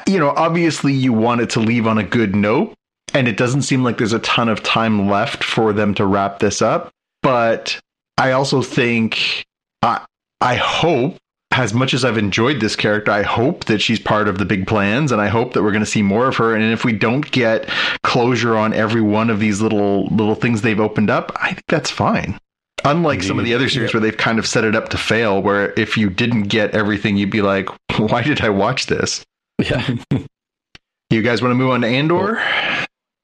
you 0.07 0.19
know, 0.19 0.31
obviously 0.31 0.93
you 0.93 1.13
want 1.13 1.41
it 1.41 1.51
to 1.51 1.61
leave 1.61 1.87
on 1.87 1.99
a 1.99 2.03
good 2.03 2.35
note. 2.35 2.75
And 3.15 3.29
it 3.29 3.37
doesn't 3.37 3.63
seem 3.63 3.85
like 3.85 3.99
there's 3.99 4.13
a 4.13 4.19
ton 4.19 4.49
of 4.49 4.63
time 4.63 5.09
left 5.09 5.45
for 5.45 5.73
them 5.73 5.95
to 5.95 6.05
wrap 6.05 6.41
this 6.41 6.61
up. 6.61 6.91
But 7.23 7.81
I 8.19 8.33
also 8.33 8.61
think, 8.61 9.45
I, 9.83 10.05
I 10.41 10.57
hope 10.57 11.17
as 11.57 11.73
much 11.75 11.95
as 11.95 12.05
I've 12.05 12.19
enjoyed 12.19 12.61
this 12.61 12.77
character, 12.77 13.11
I 13.11 13.23
hope 13.23 13.65
that 13.65 13.81
she's 13.81 13.99
part 13.99 14.29
of 14.29 14.39
the 14.39 14.45
big 14.45 14.67
plans 14.67 15.11
and 15.13 15.21
I 15.21 15.29
hope 15.29 15.55
that 15.55 15.63
we're 15.63 15.71
going 15.73 15.85
to 15.85 15.91
see 15.91 16.03
more 16.03 16.29
of 16.29 16.37
her. 16.37 16.55
And 16.55 16.65
if 16.73 16.85
we 16.85 16.93
don't 16.93 17.29
get 17.31 17.69
closure 18.03 18.57
on 18.57 18.73
every 18.75 19.01
one 19.01 19.31
of 19.31 19.41
these 19.41 19.61
little 19.61 20.07
little 20.09 20.35
things 20.35 20.63
they've 20.63 20.79
opened 20.81 21.11
up, 21.11 21.33
I 21.37 21.49
think 21.49 21.65
that's 21.69 21.91
fine. 21.91 22.39
Unlike 22.85 23.23
some 23.25 23.39
of 23.39 23.45
the 23.45 23.55
other 23.55 23.69
series 23.69 23.93
where 23.95 24.01
they've 24.01 24.17
kind 24.17 24.39
of 24.39 24.47
set 24.47 24.63
it 24.65 24.77
up 24.77 24.91
to 24.91 24.99
fail, 24.99 25.43
where 25.43 25.73
if 25.79 25.97
you 25.97 26.09
didn't 26.11 26.45
get 26.45 26.73
everything, 26.73 27.17
you'd 27.17 27.31
be 27.31 27.43
like, 27.43 27.69
why 27.97 28.23
did 28.23 28.43
I 28.43 28.51
watch 28.51 28.87
this? 28.87 29.25
Yeah. 29.59 29.97
You 31.11 31.23
guys 31.23 31.41
want 31.41 31.53
to 31.53 31.57
move 31.57 31.71
on 31.71 31.81
to 31.81 31.87
Andor? 31.89 32.41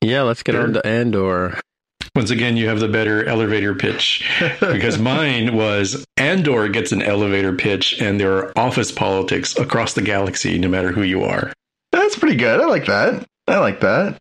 Yeah, 0.01 0.23
let's 0.23 0.43
get 0.43 0.53
Sure. 0.53 0.63
on 0.65 0.73
to 0.73 0.87
Andor. 0.87 1.61
Once 2.15 2.31
again, 2.31 2.59
you 2.59 2.69
have 2.69 2.81
the 2.81 2.89
better 2.89 3.25
elevator 3.25 3.75
pitch 3.75 4.29
because 4.61 4.99
mine 5.01 5.57
was 5.57 6.05
Andor 6.19 6.69
gets 6.69 6.93
an 6.93 7.01
elevator 7.01 7.55
pitch, 7.55 7.99
and 8.01 8.21
there 8.21 8.37
are 8.37 8.59
office 8.59 8.93
politics 8.93 9.57
across 9.57 9.95
the 9.95 10.03
galaxy, 10.03 10.59
no 10.59 10.69
matter 10.69 10.93
who 10.93 11.03
you 11.03 11.25
are. 11.25 11.53
That's 11.91 12.19
pretty 12.19 12.37
good. 12.37 12.61
I 12.61 12.67
like 12.67 12.87
that. 12.87 13.27
I 13.49 13.59
like 13.59 13.81
that. 13.81 14.21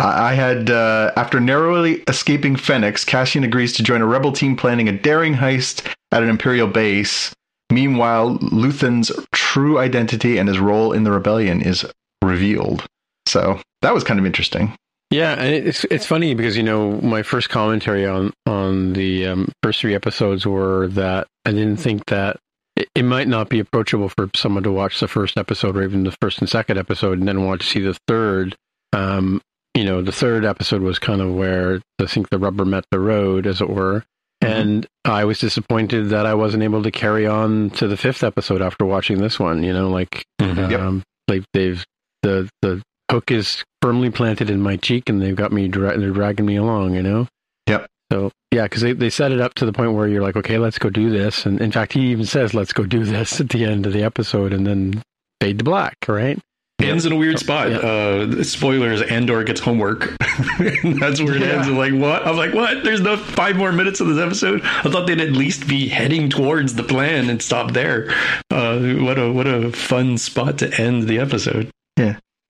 I 0.00 0.34
had, 0.34 0.70
uh, 0.70 1.12
after 1.16 1.40
narrowly 1.40 2.02
escaping 2.08 2.56
Ferrix, 2.56 3.06
Cassian 3.06 3.44
agrees 3.44 3.74
to 3.74 3.82
join 3.82 4.00
a 4.00 4.06
rebel 4.06 4.32
team 4.32 4.56
planning 4.56 4.88
a 4.88 4.92
daring 4.92 5.34
heist 5.34 5.86
at 6.12 6.22
an 6.22 6.30
Imperial 6.30 6.68
base. 6.68 7.34
Meanwhile, 7.70 8.38
Luthen's 8.38 9.12
true 9.32 9.78
identity 9.78 10.38
and 10.38 10.48
his 10.48 10.58
role 10.58 10.92
in 10.92 11.04
the 11.04 11.12
rebellion 11.12 11.60
is 11.60 11.84
revealed. 12.22 12.84
So 13.26 13.60
that 13.82 13.94
was 13.94 14.04
kind 14.04 14.18
of 14.18 14.26
interesting. 14.26 14.74
Yeah, 15.10 15.32
and 15.32 15.52
it's 15.66 15.84
it's 15.84 16.06
funny 16.06 16.34
because 16.34 16.56
you 16.56 16.62
know 16.62 16.92
my 17.00 17.22
first 17.22 17.48
commentary 17.48 18.06
on 18.06 18.32
on 18.46 18.92
the 18.92 19.26
um, 19.26 19.52
first 19.62 19.80
three 19.80 19.94
episodes 19.94 20.46
were 20.46 20.86
that 20.88 21.26
I 21.44 21.50
didn't 21.50 21.78
think 21.78 22.06
that 22.06 22.36
it, 22.76 22.88
it 22.94 23.02
might 23.04 23.26
not 23.26 23.48
be 23.48 23.58
approachable 23.58 24.08
for 24.08 24.30
someone 24.36 24.62
to 24.62 24.70
watch 24.72 25.00
the 25.00 25.08
first 25.08 25.36
episode 25.36 25.76
or 25.76 25.82
even 25.82 26.04
the 26.04 26.14
first 26.22 26.38
and 26.38 26.48
second 26.48 26.78
episode 26.78 27.18
and 27.18 27.26
then 27.26 27.44
want 27.44 27.60
to 27.62 27.66
see 27.66 27.80
the 27.80 27.96
third. 28.06 28.54
Um, 28.92 29.40
you 29.74 29.84
know, 29.84 30.00
the 30.02 30.12
third 30.12 30.44
episode 30.44 30.82
was 30.82 30.98
kind 31.00 31.20
of 31.20 31.32
where 31.34 31.80
I 32.00 32.06
think 32.06 32.28
the 32.30 32.38
rubber 32.38 32.64
met 32.64 32.84
the 32.90 33.00
road, 33.00 33.46
as 33.46 33.60
it 33.60 33.70
were. 33.70 34.04
And 34.40 34.86
I 35.04 35.24
was 35.24 35.38
disappointed 35.38 36.08
that 36.10 36.24
I 36.24 36.34
wasn't 36.34 36.62
able 36.62 36.82
to 36.84 36.90
carry 36.90 37.26
on 37.26 37.70
to 37.70 37.86
the 37.86 37.96
fifth 37.96 38.22
episode 38.24 38.62
after 38.62 38.84
watching 38.84 39.18
this 39.18 39.38
one. 39.40 39.62
You 39.62 39.72
know, 39.72 39.90
like 39.90 40.24
Yep. 40.40 40.80
um, 40.80 41.02
like 41.28 41.44
they've 41.52 41.84
the 42.22 42.48
the 42.62 42.82
hook 43.10 43.30
is 43.30 43.64
firmly 43.82 44.10
planted 44.10 44.50
in 44.50 44.60
my 44.60 44.76
cheek, 44.76 45.08
and 45.08 45.20
they've 45.20 45.36
got 45.36 45.52
me 45.52 45.68
dra- 45.68 45.98
they're 45.98 46.10
dragging 46.10 46.46
me 46.46 46.56
along. 46.56 46.94
You 46.94 47.02
know. 47.02 47.28
Yep. 47.66 47.86
So 48.12 48.30
yeah, 48.50 48.64
because 48.64 48.82
they, 48.82 48.92
they 48.92 49.10
set 49.10 49.30
it 49.32 49.40
up 49.40 49.54
to 49.54 49.66
the 49.66 49.72
point 49.72 49.92
where 49.92 50.08
you're 50.08 50.22
like, 50.22 50.36
okay, 50.36 50.58
let's 50.58 50.78
go 50.78 50.90
do 50.90 51.10
this, 51.10 51.46
and 51.46 51.60
in 51.60 51.70
fact, 51.72 51.92
he 51.92 52.00
even 52.10 52.26
says, 52.26 52.54
"Let's 52.54 52.72
go 52.72 52.84
do 52.84 53.04
this" 53.04 53.40
at 53.40 53.48
the 53.50 53.64
end 53.64 53.86
of 53.86 53.92
the 53.92 54.02
episode, 54.02 54.52
and 54.52 54.66
then 54.66 55.02
fade 55.40 55.58
to 55.58 55.64
black, 55.64 55.94
right? 56.08 56.38
Ends 56.82 57.04
in 57.04 57.12
a 57.12 57.16
weird 57.16 57.38
spot. 57.38 57.70
Yeah. 57.70 57.76
Uh, 57.76 58.42
spoilers: 58.42 59.02
Andor 59.02 59.44
gets 59.44 59.60
homework. 59.60 60.16
That's 60.58 61.20
where 61.20 61.34
it 61.36 61.42
Yeah. 61.42 61.48
ends. 61.56 61.68
I'm 61.68 61.76
like, 61.76 61.92
what? 61.92 62.26
I'm 62.26 62.36
like, 62.38 62.54
what? 62.54 62.82
There's 62.84 63.02
no 63.02 63.18
five 63.18 63.56
more 63.56 63.70
minutes 63.70 64.00
of 64.00 64.06
this 64.08 64.18
episode. 64.18 64.62
I 64.64 64.84
thought 64.90 65.06
they'd 65.06 65.20
at 65.20 65.32
least 65.32 65.68
be 65.68 65.88
heading 65.88 66.30
towards 66.30 66.74
the 66.76 66.82
plan 66.82 67.28
and 67.28 67.42
stop 67.42 67.72
there. 67.72 68.10
Uh, 68.50 68.78
what 68.94 69.18
a 69.18 69.30
what 69.30 69.46
a 69.46 69.70
fun 69.72 70.16
spot 70.16 70.56
to 70.60 70.80
end 70.80 71.02
the 71.06 71.18
episode. 71.18 71.70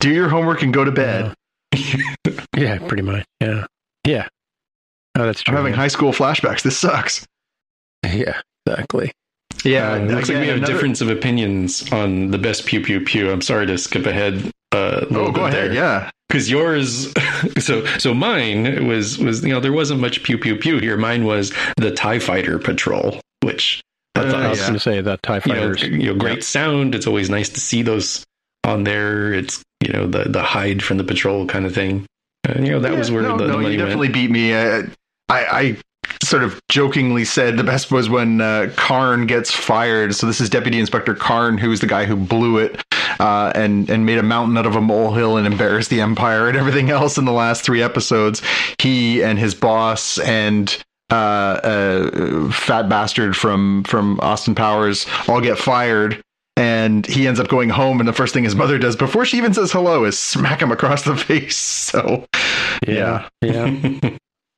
Do 0.00 0.10
your 0.10 0.28
homework 0.28 0.62
and 0.62 0.72
go 0.74 0.84
to 0.84 0.92
bed. 0.92 1.34
Yeah, 2.56 2.78
pretty 2.78 3.02
much. 3.02 3.24
Yeah. 3.40 3.64
Yeah. 4.06 4.26
Oh, 5.16 5.24
that's 5.24 5.40
true. 5.42 5.52
I'm 5.52 5.56
true. 5.56 5.64
having 5.64 5.72
high 5.72 5.88
school 5.88 6.12
flashbacks. 6.12 6.62
This 6.62 6.76
sucks. 6.78 7.26
Yeah, 8.04 8.40
exactly. 8.66 9.12
Yeah, 9.64 9.92
Uh, 9.92 9.96
it 9.96 10.10
looks 10.10 10.28
like 10.28 10.40
we 10.40 10.48
have 10.48 10.58
another- 10.58 10.72
difference 10.72 11.00
of 11.00 11.08
opinions 11.08 11.90
on 11.92 12.30
the 12.32 12.38
best 12.38 12.66
pew 12.66 12.82
pew 12.82 13.00
pew. 13.00 13.30
I'm 13.30 13.40
sorry 13.40 13.66
to 13.66 13.78
skip 13.78 14.04
ahead. 14.04 14.50
Uh, 14.72 15.00
a 15.02 15.12
little 15.12 15.28
Oh, 15.28 15.32
go 15.32 15.44
bit 15.44 15.54
ahead. 15.54 15.70
there. 15.70 15.72
Yeah. 15.74 16.10
because 16.28 16.50
yours 16.50 17.12
so 17.58 17.84
so 17.98 18.12
mine 18.14 18.86
was 18.86 19.18
was 19.18 19.42
you 19.42 19.52
know 19.52 19.60
there 19.60 19.72
wasn't 19.72 20.00
much 20.00 20.22
pew 20.22 20.36
pew 20.38 20.56
pew 20.56 20.78
here 20.78 20.96
mine 20.96 21.24
was 21.24 21.52
the 21.76 21.90
tie 21.90 22.18
fighter 22.20 22.58
patrol 22.58 23.20
which 23.42 23.80
I 24.14 24.20
Uh, 24.20 24.30
thought 24.30 24.42
I 24.42 24.48
was 24.50 24.58
yeah. 24.60 24.64
going 24.66 24.74
to 24.74 24.80
say 24.80 25.00
that 25.00 25.22
TIE 25.24 25.34
you 25.46 25.54
know, 25.54 25.60
fighters. 25.74 25.82
you 25.82 25.98
know 26.12 26.14
great 26.14 26.44
sound 26.44 26.94
it's 26.94 27.06
always 27.08 27.28
nice 27.30 27.48
to 27.48 27.60
see 27.60 27.82
those 27.82 28.24
on 28.64 28.84
there 28.84 29.32
it's 29.32 29.60
you 29.80 29.92
know 29.92 30.06
the 30.06 30.24
the 30.24 30.42
hide 30.42 30.82
from 30.82 30.98
the 30.98 31.04
patrol 31.04 31.46
kind 31.46 31.66
of 31.66 31.74
thing 31.74 32.06
uh, 32.48 32.54
you 32.58 32.70
know 32.70 32.80
that 32.80 32.92
Yeah, 32.92 32.98
was 32.98 33.10
where 33.10 33.22
no, 33.22 33.36
the, 33.36 33.46
no, 33.46 33.56
the 33.56 33.62
money 33.62 33.74
you 33.74 33.78
went 33.78 33.88
definitely 33.88 34.08
beat 34.08 34.30
me. 34.30 34.54
Uh, 34.54 34.82
I, 35.28 35.44
I 35.44 35.76
sort 36.22 36.42
of 36.42 36.60
jokingly 36.68 37.24
said 37.24 37.56
the 37.56 37.64
best 37.64 37.90
was 37.92 38.08
when 38.08 38.40
uh, 38.40 38.70
Karn 38.76 39.26
gets 39.26 39.50
fired. 39.50 40.14
So 40.14 40.26
this 40.26 40.40
is 40.40 40.48
Deputy 40.50 40.78
Inspector 40.80 41.14
Karn, 41.16 41.58
who's 41.58 41.80
the 41.80 41.86
guy 41.86 42.04
who 42.04 42.16
blew 42.16 42.58
it 42.58 42.82
uh, 43.20 43.52
and 43.54 43.88
and 43.90 44.06
made 44.06 44.18
a 44.18 44.22
mountain 44.22 44.56
out 44.56 44.66
of 44.66 44.74
a 44.76 44.80
molehill 44.80 45.36
and 45.36 45.46
embarrassed 45.46 45.90
the 45.90 46.00
Empire 46.00 46.48
and 46.48 46.56
everything 46.56 46.90
else 46.98 47.18
in 47.18 47.24
the 47.26 47.32
last 47.32 47.62
three 47.62 47.82
episodes. 47.82 48.42
He 48.78 49.22
and 49.22 49.38
his 49.38 49.54
boss 49.54 50.18
and 50.18 50.82
uh, 51.10 51.14
uh, 51.14 52.50
fat 52.50 52.88
bastard 52.88 53.36
from 53.36 53.84
from 53.84 54.18
Austin 54.20 54.54
Powers 54.54 55.06
all 55.28 55.40
get 55.40 55.58
fired. 55.58 56.22
And 56.56 57.06
he 57.06 57.26
ends 57.26 57.40
up 57.40 57.48
going 57.48 57.70
home, 57.70 58.00
and 58.00 58.08
the 58.08 58.12
first 58.12 58.34
thing 58.34 58.44
his 58.44 58.54
mother 58.54 58.78
does 58.78 58.96
before 58.96 59.24
she 59.24 59.38
even 59.38 59.54
says 59.54 59.72
hello 59.72 60.04
is 60.04 60.18
smack 60.18 60.60
him 60.60 60.70
across 60.70 61.02
the 61.04 61.16
face. 61.28 61.56
So, 61.56 62.26
Yeah. 62.86 63.28
Yeah. 63.40 63.74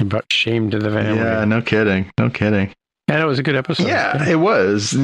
About 0.00 0.24
shame 0.32 0.70
to 0.70 0.78
the 0.78 0.90
family. 0.90 1.18
Yeah, 1.20 1.44
no 1.44 1.62
kidding. 1.62 2.10
No 2.18 2.28
kidding. 2.30 2.72
And 3.08 3.20
it 3.20 3.26
was 3.26 3.38
a 3.38 3.42
good 3.42 3.56
episode. 3.56 3.88
Yeah, 3.88 4.26
it 4.28 4.36
was. 4.36 4.96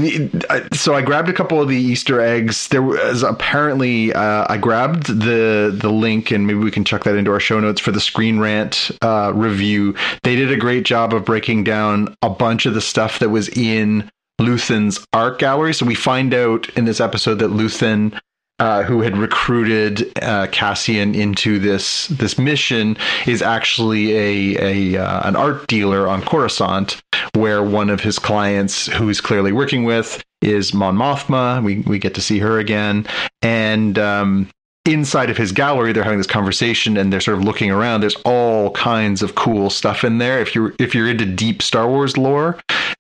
So 0.73 0.95
I 0.95 1.03
grabbed 1.03 1.29
a 1.29 1.33
couple 1.33 1.61
of 1.61 1.69
the 1.69 1.77
Easter 1.77 2.21
eggs. 2.21 2.69
There 2.69 2.81
was 2.81 3.23
apparently 3.23 4.15
uh, 4.15 4.47
I 4.49 4.57
grabbed 4.57 5.09
the 5.09 5.77
the 5.77 5.91
link, 5.91 6.31
and 6.31 6.47
maybe 6.47 6.61
we 6.61 6.71
can 6.71 6.85
chuck 6.85 7.05
that 7.05 7.17
into 7.17 7.33
our 7.33 7.41
show 7.41 7.61
notes 7.61 7.81
for 7.81 7.91
the 7.91 8.01
Screen 8.01 8.39
Rant 8.39 8.93
uh, 9.03 9.33
review. 9.35 9.95
They 10.23 10.37
did 10.37 10.51
a 10.51 10.57
great 10.57 10.85
job 10.85 11.13
of 11.13 11.25
breaking 11.25 11.65
down 11.65 12.15
a 12.23 12.31
bunch 12.31 12.67
of 12.67 12.75
the 12.75 12.81
stuff 12.81 13.19
that 13.19 13.29
was 13.31 13.49
in 13.51 14.09
Luthen's 14.41 15.05
art 15.13 15.39
gallery. 15.39 15.75
So 15.75 15.87
we 15.87 15.95
find 15.95 16.33
out 16.33 16.69
in 16.71 16.85
this 16.85 17.01
episode 17.01 17.37
that 17.37 17.51
Luthen 17.51 18.19
uh, 18.59 18.83
who 18.83 19.03
had 19.03 19.17
recruited 19.17 20.11
uh, 20.21 20.49
Cassian 20.51 21.15
into 21.15 21.59
this 21.61 22.09
this 22.09 22.39
mission 22.39 22.97
is 23.27 23.41
actually 23.41 24.17
a, 24.17 24.97
a 24.97 25.01
uh, 25.01 25.29
an 25.29 25.37
art 25.37 25.67
dealer 25.69 26.09
on 26.09 26.23
Coruscant, 26.23 27.01
where 27.35 27.63
one 27.63 27.89
of 27.89 28.01
his 28.01 28.19
clients, 28.19 28.87
who 28.87 29.07
he's 29.07 29.21
clearly 29.21 29.53
working 29.53 29.85
with, 29.85 30.25
is 30.43 30.75
Mon 30.75 30.97
Mothma. 30.97 31.63
We 31.63 31.81
we 31.81 32.01
get 32.01 32.15
to 32.17 32.21
see 32.21 32.41
her 32.41 32.59
again, 32.59 33.07
and 33.43 33.97
um, 33.97 34.49
inside 34.89 35.31
of 35.31 35.37
his 35.37 35.53
gallery, 35.53 35.93
they're 35.93 36.05
having 36.05 36.19
this 36.19 36.27
conversation, 36.27 36.97
and 36.97 37.13
they're 37.13 37.21
sort 37.21 37.39
of 37.39 37.45
looking 37.45 37.71
around. 37.71 38.01
There's 38.01 38.17
all 38.25 38.71
kinds 38.73 39.23
of 39.23 39.35
cool 39.35 39.71
stuff 39.71 40.05
in 40.05 40.19
there. 40.19 40.41
If 40.41 40.55
you're 40.55 40.75
if 40.79 40.95
you're 40.95 41.09
into 41.09 41.27
deep 41.27 41.63
Star 41.63 41.89
Wars 41.89 42.17
lore, 42.17 42.59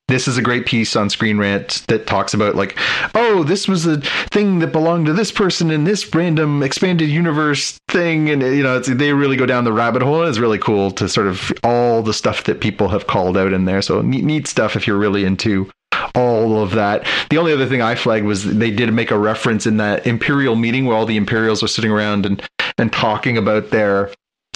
this 0.09 0.27
is 0.27 0.39
a 0.39 0.43
great 0.43 0.66
piece 0.66 0.97
on 0.97 1.10
Screen 1.10 1.39
Rant 1.39 1.82
that 1.89 2.06
talks 2.06 2.35
about 2.35 2.56
like, 2.56 2.78
oh, 3.15 3.44
this 3.44 3.69
was 3.69 3.86
a 3.86 4.01
thing 4.31 4.59
that 4.60 4.73
belonged 4.73 5.06
to 5.06 5.12
this 5.12 5.31
person 5.31 5.70
in 5.70 5.85
this 5.85 6.15
random 6.15 6.62
expanded 6.62 7.09
universe 7.09 7.78
thing, 7.89 8.31
and 8.31 8.43
you 8.43 8.62
know, 8.62 8.78
they 8.81 9.12
really 9.12 9.36
go 9.36 9.47
down 9.47 9.65
the 9.65 9.73
rabbit 9.73 10.02
hole. 10.02 10.23
It's 10.24 10.39
really 10.39 10.59
cool 10.59 10.90
to 10.93 11.09
sort 11.09 11.27
of 11.27 11.52
all 11.65 12.02
the 12.02 12.15
stuff 12.15 12.44
that 12.44 12.60
people 12.60 12.89
have 12.89 13.06
called 13.06 13.36
out 13.36 13.52
in 13.52 13.65
there. 13.65 13.82
So 13.82 14.02
neat, 14.02 14.24
neat 14.24 14.47
stuff 14.47 14.77
if 14.77 14.86
you're 14.86 14.98
really 14.98 15.24
into 15.24 15.70
all 16.14 16.62
of 16.62 16.72
that. 16.72 17.06
The 17.30 17.39
only 17.39 17.52
other 17.52 17.66
thing 17.66 17.82
I 17.82 17.94
flagged 17.94 18.26
was 18.26 18.44
they 18.44 18.70
did 18.70 18.93
make 18.93 19.10
a 19.10 19.18
reference 19.18 19.66
in 19.66 19.76
that 19.78 20.06
Imperial 20.06 20.56
meeting 20.56 20.86
where 20.86 20.97
all 20.97 21.06
the 21.06 21.16
Imperials 21.16 21.62
are 21.62 21.68
sitting 21.68 21.90
around 21.90 22.26
and 22.26 22.43
and 22.76 22.93
talking 22.93 23.36
about 23.36 23.70
their 23.70 24.10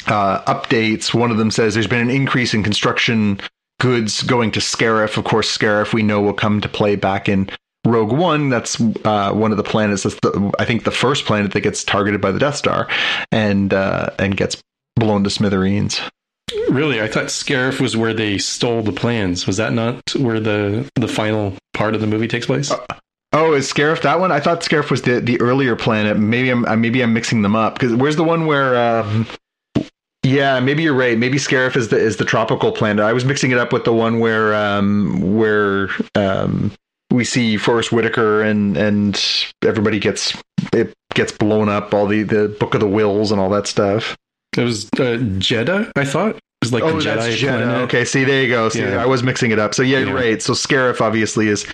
uh, 0.07 0.43
updates. 0.45 1.13
One 1.13 1.31
of 1.31 1.39
them 1.39 1.51
says 1.51 1.75
there's 1.75 1.87
been 1.87 2.01
an 2.01 2.11
increase 2.11 2.55
in 2.55 2.63
construction 2.63 3.41
goods 3.81 4.23
going 4.23 4.53
to 4.53 4.61
Scarif. 4.61 5.17
Of 5.17 5.25
course, 5.25 5.57
Scarif 5.57 5.93
we 5.93 6.03
know 6.03 6.21
will 6.21 6.33
come 6.33 6.61
to 6.61 6.69
play 6.69 6.97
back 6.97 7.29
in 7.29 7.51
Rogue 7.85 8.13
One. 8.13 8.49
That's 8.49 8.81
uh, 9.05 9.33
one 9.33 9.51
of 9.51 9.57
the 9.57 9.65
planets. 9.65 10.05
That's 10.05 10.15
the, 10.21 10.53
I 10.59 10.65
think 10.65 10.85
the 10.85 10.91
first 10.91 11.25
planet 11.25 11.53
that 11.53 11.61
gets 11.61 11.83
targeted 11.83 12.21
by 12.21 12.31
the 12.31 12.39
Death 12.39 12.57
Star, 12.57 12.89
and 13.33 13.75
uh, 13.75 14.11
and 14.19 14.37
gets 14.37 14.61
blown 14.97 15.25
to 15.25 15.31
smithereens. 15.31 16.01
Really 16.69 17.01
i 17.01 17.09
thought 17.09 17.27
scarif 17.27 17.81
was 17.81 17.97
where 17.97 18.15
they 18.15 18.39
stole 18.39 18.83
the 18.83 18.93
plans 18.93 19.47
was 19.47 19.57
that 19.59 19.73
not 19.73 20.15
where 20.17 20.41
the 20.41 20.91
the 20.97 21.09
final 21.09 21.55
part 21.75 21.95
of 21.95 22.01
the 22.01 22.07
movie 22.07 22.29
takes 22.29 22.47
place 22.47 22.73
Oh, 23.35 23.55
is 23.55 23.73
Scarif 23.73 24.03
that 24.03 24.21
one? 24.21 24.31
I 24.31 24.41
thought 24.41 24.61
Scarif 24.61 24.91
was 24.91 25.03
the, 25.03 25.19
the 25.21 25.41
earlier 25.41 25.75
planet. 25.75 26.19
Maybe 26.19 26.51
I'm 26.51 26.67
uh, 26.67 26.77
maybe 26.77 27.03
I'm 27.03 27.15
mixing 27.15 27.41
them 27.41 27.57
up 27.57 27.75
because 27.75 27.95
where's 27.95 28.17
the 28.17 28.25
one 28.25 28.45
where? 28.45 28.77
Um, 28.77 29.27
yeah, 30.23 30.61
maybe 30.61 30.83
you're 30.83 30.95
right. 30.95 31.17
Maybe 31.17 31.39
Scarif 31.39 31.75
is 31.75 31.89
the 31.89 31.97
is 31.97 32.19
the 32.19 32.27
tropical 32.27 32.73
planet. 32.73 33.05
I 33.05 33.15
was 33.15 33.25
mixing 33.25 33.51
it 33.51 33.59
up 33.59 33.73
with 33.73 33.85
the 33.85 33.93
one 33.93 34.21
where 34.21 34.55
um, 34.55 35.35
where 35.37 35.89
um, 36.15 36.73
we 37.11 37.25
see 37.25 37.57
Forest 37.57 37.91
Whitaker 37.91 38.43
and 38.43 38.77
and 38.77 39.25
everybody 39.65 39.99
gets 39.99 40.37
it 40.75 40.93
gets 41.15 41.33
blown 41.33 41.71
up. 41.71 41.95
All 41.95 42.07
the 42.07 42.25
the 42.25 42.49
Book 42.61 42.75
of 42.75 42.81
the 42.81 42.89
Wills 42.89 43.33
and 43.33 43.41
all 43.41 43.49
that 43.51 43.67
stuff. 43.67 44.15
It 44.57 44.63
was 44.65 44.85
uh, 44.99 45.17
jedha 45.41 45.91
i 45.97 46.05
thought 46.05 46.37
it 46.37 46.41
was 46.61 46.73
like 46.73 46.83
oh, 46.83 46.93
the 46.93 46.99
jedi 46.99 47.17
that's 47.17 47.27
Jedha. 47.43 47.59
planet. 47.59 47.77
Okay, 47.85 48.05
see, 48.05 48.23
there 48.25 48.43
you 48.43 48.49
go. 48.49 48.69
See, 48.69 48.81
Yeah. 48.81 49.03
I 49.03 49.07
was 49.07 49.23
mixing 49.23 49.51
it 49.51 49.59
up. 49.59 49.75
So 49.75 49.83
yeah, 49.83 49.99
you're 49.99 50.09
Yeah. 50.09 50.15
right. 50.15 50.43
So 50.43 50.53
Scarif 50.53 51.01
obviously 51.01 51.49
is 51.49 51.67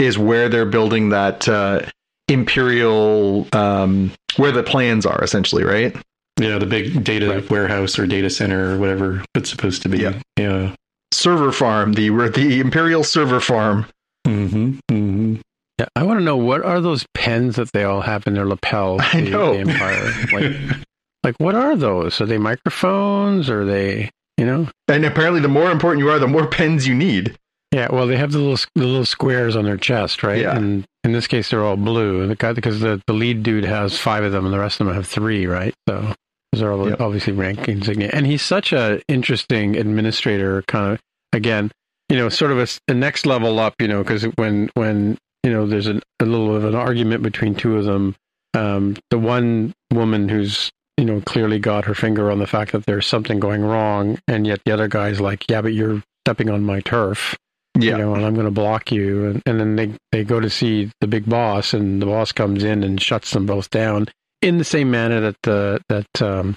is 0.00 0.18
where 0.18 0.48
they're 0.48 0.64
building 0.66 1.10
that 1.10 1.46
uh, 1.48 1.82
imperial, 2.28 3.46
um, 3.52 4.10
where 4.36 4.50
the 4.52 4.62
plans 4.62 5.06
are 5.06 5.22
essentially, 5.22 5.64
right? 5.64 5.94
yeah 6.40 6.56
the 6.58 6.64
big 6.66 7.04
data 7.04 7.28
Right. 7.28 7.50
warehouse 7.50 7.98
or 7.98 8.06
data 8.06 8.30
center 8.30 8.74
or 8.74 8.78
whatever 8.78 9.22
it's 9.34 9.50
supposed 9.50 9.82
to 9.82 9.88
be 9.90 9.98
Yeah. 9.98 10.14
yeah 10.38 10.74
Server 11.12 11.52
farm, 11.52 11.92
the 11.92 12.08
the 12.08 12.58
imperial 12.58 13.04
server 13.04 13.38
farm. 13.38 13.84
mm-hmm, 14.26 14.78
mm-hmm. 14.90 15.34
Yeah, 15.78 15.86
I 15.94 16.02
want 16.04 16.18
to 16.20 16.24
know 16.24 16.38
what 16.38 16.64
are 16.64 16.80
those 16.80 17.04
pens 17.14 17.56
that 17.56 17.70
they 17.72 17.84
all 17.84 18.00
have 18.00 18.26
in 18.26 18.32
their 18.34 18.46
lapels? 18.46 19.02
I 19.12 19.20
the, 19.20 19.30
know. 19.30 19.52
The 19.52 19.60
Empire. 19.60 20.12
Like, 20.32 20.78
like 21.24 21.36
what 21.38 21.54
are 21.54 21.76
those? 21.76 22.20
Are 22.20 22.26
they 22.26 22.38
microphones? 22.38 23.48
Are 23.50 23.64
they, 23.64 24.10
you 24.36 24.46
know? 24.46 24.68
And 24.88 25.04
apparently, 25.04 25.40
the 25.40 25.48
more 25.48 25.70
important 25.70 26.04
you 26.04 26.10
are, 26.10 26.18
the 26.18 26.26
more 26.28 26.46
pens 26.50 26.86
you 26.86 26.94
need. 26.94 27.36
Yeah, 27.72 27.88
well, 27.90 28.06
they 28.06 28.16
have 28.18 28.32
the 28.32 28.38
little 28.38 28.58
the 28.74 28.84
little 28.86 29.06
squares 29.06 29.56
on 29.56 29.64
their 29.64 29.78
chest, 29.78 30.22
right? 30.22 30.40
Yeah. 30.42 30.56
And 30.56 30.84
in 31.04 31.12
this 31.12 31.26
case, 31.26 31.48
they're 31.50 31.64
all 31.64 31.76
blue. 31.76 32.26
The 32.26 32.36
guy, 32.36 32.52
because 32.52 32.80
the, 32.80 33.00
the 33.06 33.14
lead 33.14 33.42
dude 33.42 33.64
has 33.64 33.98
five 33.98 34.24
of 34.24 34.32
them, 34.32 34.44
and 34.44 34.52
the 34.52 34.58
rest 34.58 34.80
of 34.80 34.86
them 34.86 34.94
have 34.94 35.06
three, 35.06 35.46
right? 35.46 35.74
So 35.88 36.12
those 36.52 36.62
are 36.62 36.70
all 36.72 36.90
Yep. 36.90 37.00
obviously 37.00 37.32
rank 37.32 37.66
insignia. 37.68 38.10
And 38.12 38.26
he's 38.26 38.42
such 38.42 38.74
a 38.74 39.00
interesting 39.08 39.76
administrator, 39.76 40.62
kind 40.68 40.92
of. 40.92 41.00
Again, 41.32 41.70
you 42.10 42.16
know, 42.16 42.28
sort 42.28 42.52
of 42.52 42.58
a 42.88 42.92
next 42.94 43.24
level 43.24 43.58
up, 43.58 43.74
you 43.80 43.88
know, 43.88 44.02
because 44.02 44.24
when 44.36 44.68
when 44.74 45.16
you 45.42 45.50
know 45.50 45.66
there's 45.66 45.86
an, 45.86 46.02
a 46.20 46.26
little 46.26 46.54
of 46.54 46.64
an 46.64 46.74
argument 46.74 47.22
between 47.22 47.54
two 47.54 47.78
of 47.78 47.86
them, 47.86 48.14
um, 48.52 48.98
the 49.10 49.18
one 49.18 49.72
woman 49.90 50.28
who's 50.28 50.70
you 50.96 51.04
know 51.04 51.20
clearly 51.20 51.58
got 51.58 51.84
her 51.84 51.94
finger 51.94 52.30
on 52.30 52.38
the 52.38 52.46
fact 52.46 52.72
that 52.72 52.86
there's 52.86 53.06
something 53.06 53.40
going 53.40 53.62
wrong, 53.62 54.18
and 54.28 54.46
yet 54.46 54.60
the 54.64 54.72
other 54.72 54.88
guy's 54.88 55.20
like, 55.20 55.48
yeah, 55.50 55.62
but 55.62 55.72
you're 55.74 56.02
stepping 56.24 56.50
on 56.50 56.62
my 56.64 56.80
turf 56.80 57.36
you 57.78 57.96
know, 57.96 58.14
and 58.14 58.24
I'm 58.24 58.34
going 58.34 58.44
to 58.46 58.50
block 58.52 58.92
you. 58.92 59.26
And, 59.26 59.42
and 59.46 59.58
then 59.58 59.76
they, 59.76 59.94
they 60.12 60.24
go 60.24 60.40
to 60.40 60.50
see 60.50 60.90
the 61.00 61.06
big 61.06 61.28
boss, 61.28 61.72
and 61.72 62.02
the 62.02 62.06
boss 62.06 62.30
comes 62.30 62.64
in 62.64 62.84
and 62.84 63.00
shuts 63.00 63.30
them 63.30 63.46
both 63.46 63.70
down 63.70 64.06
in 64.42 64.58
the 64.58 64.64
same 64.64 64.90
manner 64.90 65.20
that 65.20 65.36
the 65.42 65.80
that 65.88 66.22
um, 66.22 66.56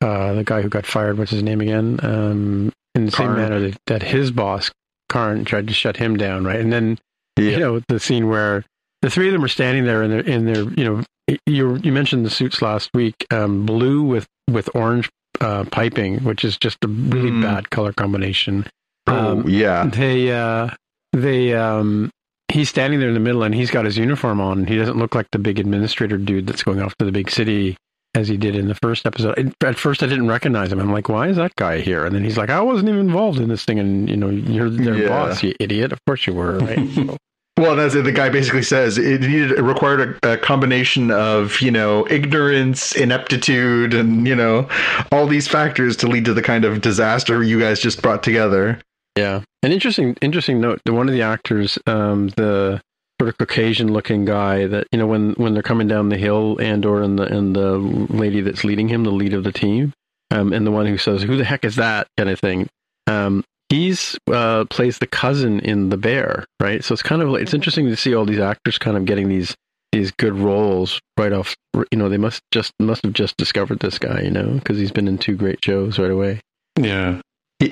uh, 0.00 0.32
the 0.34 0.44
guy 0.44 0.62
who 0.62 0.68
got 0.68 0.86
fired, 0.86 1.18
what's 1.18 1.30
his 1.30 1.42
name 1.42 1.60
again? 1.60 2.00
Um, 2.02 2.72
in 2.94 3.06
the 3.06 3.12
same 3.12 3.34
manner 3.34 3.60
that, 3.60 3.78
that 3.86 4.02
his 4.02 4.30
boss 4.30 4.70
Karn 5.08 5.44
tried 5.44 5.68
to 5.68 5.74
shut 5.74 5.96
him 5.96 6.16
down, 6.16 6.44
right? 6.44 6.60
And 6.60 6.72
then 6.72 6.98
Yeah. 7.38 7.50
you 7.50 7.58
know 7.58 7.80
the 7.88 8.00
scene 8.00 8.28
where 8.28 8.64
the 9.02 9.10
three 9.10 9.26
of 9.28 9.32
them 9.32 9.44
are 9.44 9.48
standing 9.48 9.84
there 9.84 10.02
in 10.02 10.10
their 10.10 10.20
in 10.20 10.46
their 10.46 10.62
you 10.62 10.84
know 10.84 11.02
you 11.46 11.76
you 11.76 11.92
mentioned 11.92 12.24
the 12.26 12.30
suits 12.30 12.62
last 12.62 12.90
week, 12.94 13.14
um, 13.30 13.66
blue 13.66 14.02
with 14.02 14.26
with 14.50 14.68
orange 14.74 15.08
uh, 15.40 15.64
piping, 15.70 16.18
which 16.24 16.44
is 16.44 16.56
just 16.56 16.78
a 16.84 16.88
really 16.88 17.30
Mm. 17.30 17.42
bad 17.42 17.70
color 17.70 17.92
combination. 17.92 18.66
oh, 19.06 19.32
Um, 19.32 19.48
yeah. 19.48 19.86
they 19.86 20.32
uh 20.32 20.70
they 21.12 21.54
um 21.54 22.10
he's 22.48 22.68
standing 22.68 23.00
there 23.00 23.08
in 23.08 23.14
the 23.14 23.20
middle 23.20 23.42
and 23.42 23.54
he's 23.54 23.70
got 23.70 23.84
his 23.84 23.96
uniform 23.98 24.40
on 24.40 24.66
he 24.66 24.76
doesn't 24.76 24.98
look 24.98 25.14
like 25.14 25.26
the 25.32 25.38
big 25.38 25.58
administrator 25.58 26.18
dude 26.18 26.46
that's 26.46 26.62
going 26.62 26.80
off 26.82 26.94
to 26.98 27.04
the 27.04 27.12
big 27.12 27.30
city 27.30 27.76
as 28.14 28.28
he 28.28 28.36
did 28.36 28.54
in 28.54 28.68
the 28.68 28.74
first 28.82 29.06
episode 29.06 29.54
at 29.64 29.76
first 29.78 30.02
i 30.02 30.06
didn't 30.06 30.28
recognize 30.28 30.70
him 30.70 30.78
i'm 30.78 30.92
like 30.92 31.08
why 31.08 31.28
is 31.28 31.36
that 31.36 31.54
guy 31.56 31.80
here 31.80 32.04
and 32.04 32.14
then 32.14 32.22
he's 32.22 32.36
like 32.36 32.50
i 32.50 32.60
wasn't 32.60 32.86
even 32.86 33.00
involved 33.00 33.38
in 33.40 33.48
this 33.48 33.64
thing 33.64 33.78
and 33.78 34.10
you 34.10 34.16
know 34.16 34.28
you're 34.28 34.68
their 34.68 34.96
Yeah. 34.96 35.08
boss 35.08 35.42
you 35.42 35.54
idiot 35.60 35.92
of 35.92 35.98
course 36.06 36.26
you 36.26 36.34
were 36.34 36.58
right 36.58 36.90
so, 36.94 37.16
Well, 37.58 37.78
it. 37.78 38.02
The 38.02 38.12
guy 38.12 38.28
basically 38.28 38.62
says 38.62 38.96
it 38.96 39.20
needed 39.20 39.52
it 39.52 39.62
required 39.62 40.18
a, 40.22 40.32
a, 40.32 40.36
combination 40.38 41.10
of 41.10 41.60
you 41.60 41.70
know 41.70 42.06
ignorance, 42.08 42.92
ineptitude, 42.92 43.94
and 43.94 44.26
you 44.26 44.34
know 44.34 44.68
all 45.12 45.26
these 45.26 45.46
factors 45.46 45.96
to 45.98 46.06
lead 46.06 46.24
to 46.24 46.34
the 46.34 46.42
kind 46.42 46.64
of 46.64 46.80
disaster 46.80 47.42
you 47.42 47.60
guys 47.60 47.78
just 47.78 48.00
brought 48.00 48.22
together. 48.22 48.80
Yeah, 49.16 49.42
an 49.62 49.70
interesting 49.70 50.16
interesting 50.22 50.60
note. 50.60 50.80
One 50.86 51.08
of 51.08 51.14
the 51.14 51.22
actors, 51.22 51.78
um, 51.86 52.28
the 52.30 52.80
sort 53.20 53.28
of 53.28 53.38
Caucasian 53.38 53.92
looking 53.92 54.24
guy 54.24 54.66
that 54.66 54.86
you 54.90 54.98
know 54.98 55.06
when 55.06 55.32
when 55.34 55.52
they're 55.52 55.62
coming 55.62 55.86
down 55.86 56.08
the 56.08 56.16
hill, 56.16 56.58
Andor 56.58 57.02
and 57.02 57.18
the 57.18 57.24
and 57.24 57.54
the 57.54 57.76
lady 57.76 58.40
that's 58.40 58.64
leading 58.64 58.88
him, 58.88 59.04
the 59.04 59.10
lead 59.10 59.34
of 59.34 59.44
the 59.44 59.52
team, 59.52 59.92
um, 60.30 60.54
and 60.54 60.66
the 60.66 60.72
one 60.72 60.86
who 60.86 60.96
says, 60.96 61.22
"Who 61.22 61.36
the 61.36 61.44
heck 61.44 61.66
is 61.66 61.76
that?" 61.76 62.08
kind 62.16 62.30
of 62.30 62.40
thing. 62.40 62.68
Um, 63.06 63.44
he's 63.72 64.18
uh, 64.30 64.66
plays 64.66 64.98
the 64.98 65.06
cousin 65.06 65.58
in 65.60 65.88
The 65.88 65.96
Bear, 65.96 66.44
right? 66.60 66.84
So 66.84 66.92
it's 66.92 67.02
kind 67.02 67.22
of 67.22 67.30
like, 67.30 67.42
it's 67.42 67.54
interesting 67.54 67.86
to 67.86 67.96
see 67.96 68.14
all 68.14 68.26
these 68.26 68.38
actors 68.38 68.78
kind 68.78 68.96
of 68.96 69.06
getting 69.06 69.28
these 69.28 69.56
these 69.92 70.10
good 70.12 70.34
roles 70.34 71.00
right 71.18 71.32
off. 71.32 71.54
You 71.90 71.98
know, 71.98 72.08
they 72.08 72.18
must 72.18 72.42
just 72.52 72.72
must 72.78 73.02
have 73.04 73.14
just 73.14 73.36
discovered 73.36 73.80
this 73.80 73.98
guy, 73.98 74.20
you 74.20 74.30
know, 74.30 74.52
because 74.54 74.78
he's 74.78 74.92
been 74.92 75.08
in 75.08 75.18
two 75.18 75.36
great 75.36 75.64
shows 75.64 75.98
right 75.98 76.10
away. 76.10 76.40
Yeah, 76.78 77.20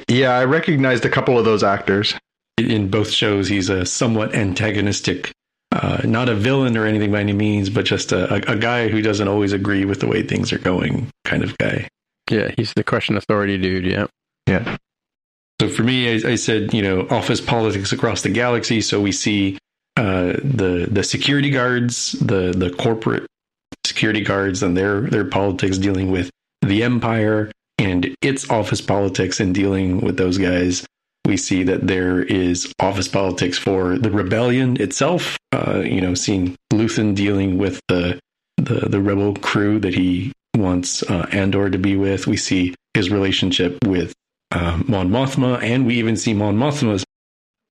yeah, 0.09 0.31
I 0.31 0.45
recognized 0.45 1.05
a 1.05 1.11
couple 1.11 1.39
of 1.39 1.45
those 1.45 1.63
actors 1.63 2.15
in 2.59 2.91
both 2.91 3.11
shows. 3.11 3.49
He's 3.49 3.69
a 3.69 3.85
somewhat 3.85 4.35
antagonistic. 4.35 5.33
Uh, 5.73 6.01
not 6.05 6.29
a 6.29 6.35
villain 6.35 6.77
or 6.77 6.85
anything 6.85 7.13
by 7.13 7.21
any 7.21 7.33
means, 7.33 7.71
but 7.71 7.85
just 7.85 8.11
a, 8.11 8.35
a, 8.35 8.55
a 8.55 8.57
guy 8.57 8.89
who 8.89 9.01
doesn't 9.01 9.29
always 9.29 9.53
agree 9.53 9.85
with 9.85 10.01
the 10.01 10.09
way 10.09 10.21
things 10.21 10.53
are 10.53 10.59
going, 10.59 11.09
kind 11.25 11.45
of 11.45 11.57
guy. 11.59 11.87
Yeah, 12.29 12.51
he's 12.57 12.73
the 12.75 12.83
question 12.83 13.17
authority 13.17 13.57
dude. 13.57 13.85
Yeah. 13.85 14.07
Yeah. 14.49 14.77
So 15.61 15.69
for 15.69 15.83
me, 15.83 16.09
I, 16.09 16.31
I, 16.31 16.35
said, 16.37 16.73
you 16.73 16.81
know, 16.81 17.07
office 17.11 17.39
politics 17.39 17.93
across 17.93 18.23
the 18.23 18.31
galaxy. 18.31 18.81
So 18.81 18.99
we 18.99 19.13
see 19.13 19.59
uh, 19.95 20.33
the 20.43 20.89
the 20.91 21.05
security 21.05 21.51
guards, 21.51 22.13
the 22.13 22.55
the 22.57 22.71
corporate 22.71 23.27
security 23.85 24.23
guards, 24.23 24.63
and 24.63 24.75
their 24.75 25.03
their 25.03 25.27
politics 25.27 25.77
dealing 25.77 26.11
with 26.11 26.31
the 26.63 26.83
empire 26.83 27.53
and 27.77 28.15
its 28.23 28.49
office 28.49 28.81
politics 28.81 29.39
and 29.39 29.55
dealing 29.55 30.01
with 30.01 30.17
those 30.17 30.39
guys. 30.39 30.87
We 31.27 31.37
see 31.37 31.63
that 31.65 31.87
there 31.87 32.23
is 32.23 32.73
office 32.81 33.09
politics 33.09 33.59
for 33.59 33.99
the 33.99 34.11
rebellion 34.11 34.81
itself. 34.81 35.37
Uh, 35.53 35.83
you 35.85 36.01
know, 36.01 36.15
seeing 36.15 36.57
Luthen 36.73 37.15
dealing 37.15 37.59
with 37.59 37.83
the 37.89 38.19
the 38.57 38.89
the 38.89 39.03
rebel 39.03 39.35
crew 39.35 39.79
that 39.81 39.93
he 39.93 40.33
wants 40.57 41.03
uh, 41.03 41.27
Andor 41.33 41.69
to 41.69 41.79
be 41.79 41.99
with. 41.99 42.27
We 42.27 42.39
see 42.39 42.75
his 42.95 43.11
relationship 43.11 43.77
with 43.85 44.15
uh, 44.51 44.83
Mon 44.87 45.09
Mothma, 45.11 45.63
and 45.63 45.87
we 45.87 45.97
even 45.97 46.17
see 46.17 46.35
Mon 46.35 46.57
Mothma's 46.57 47.05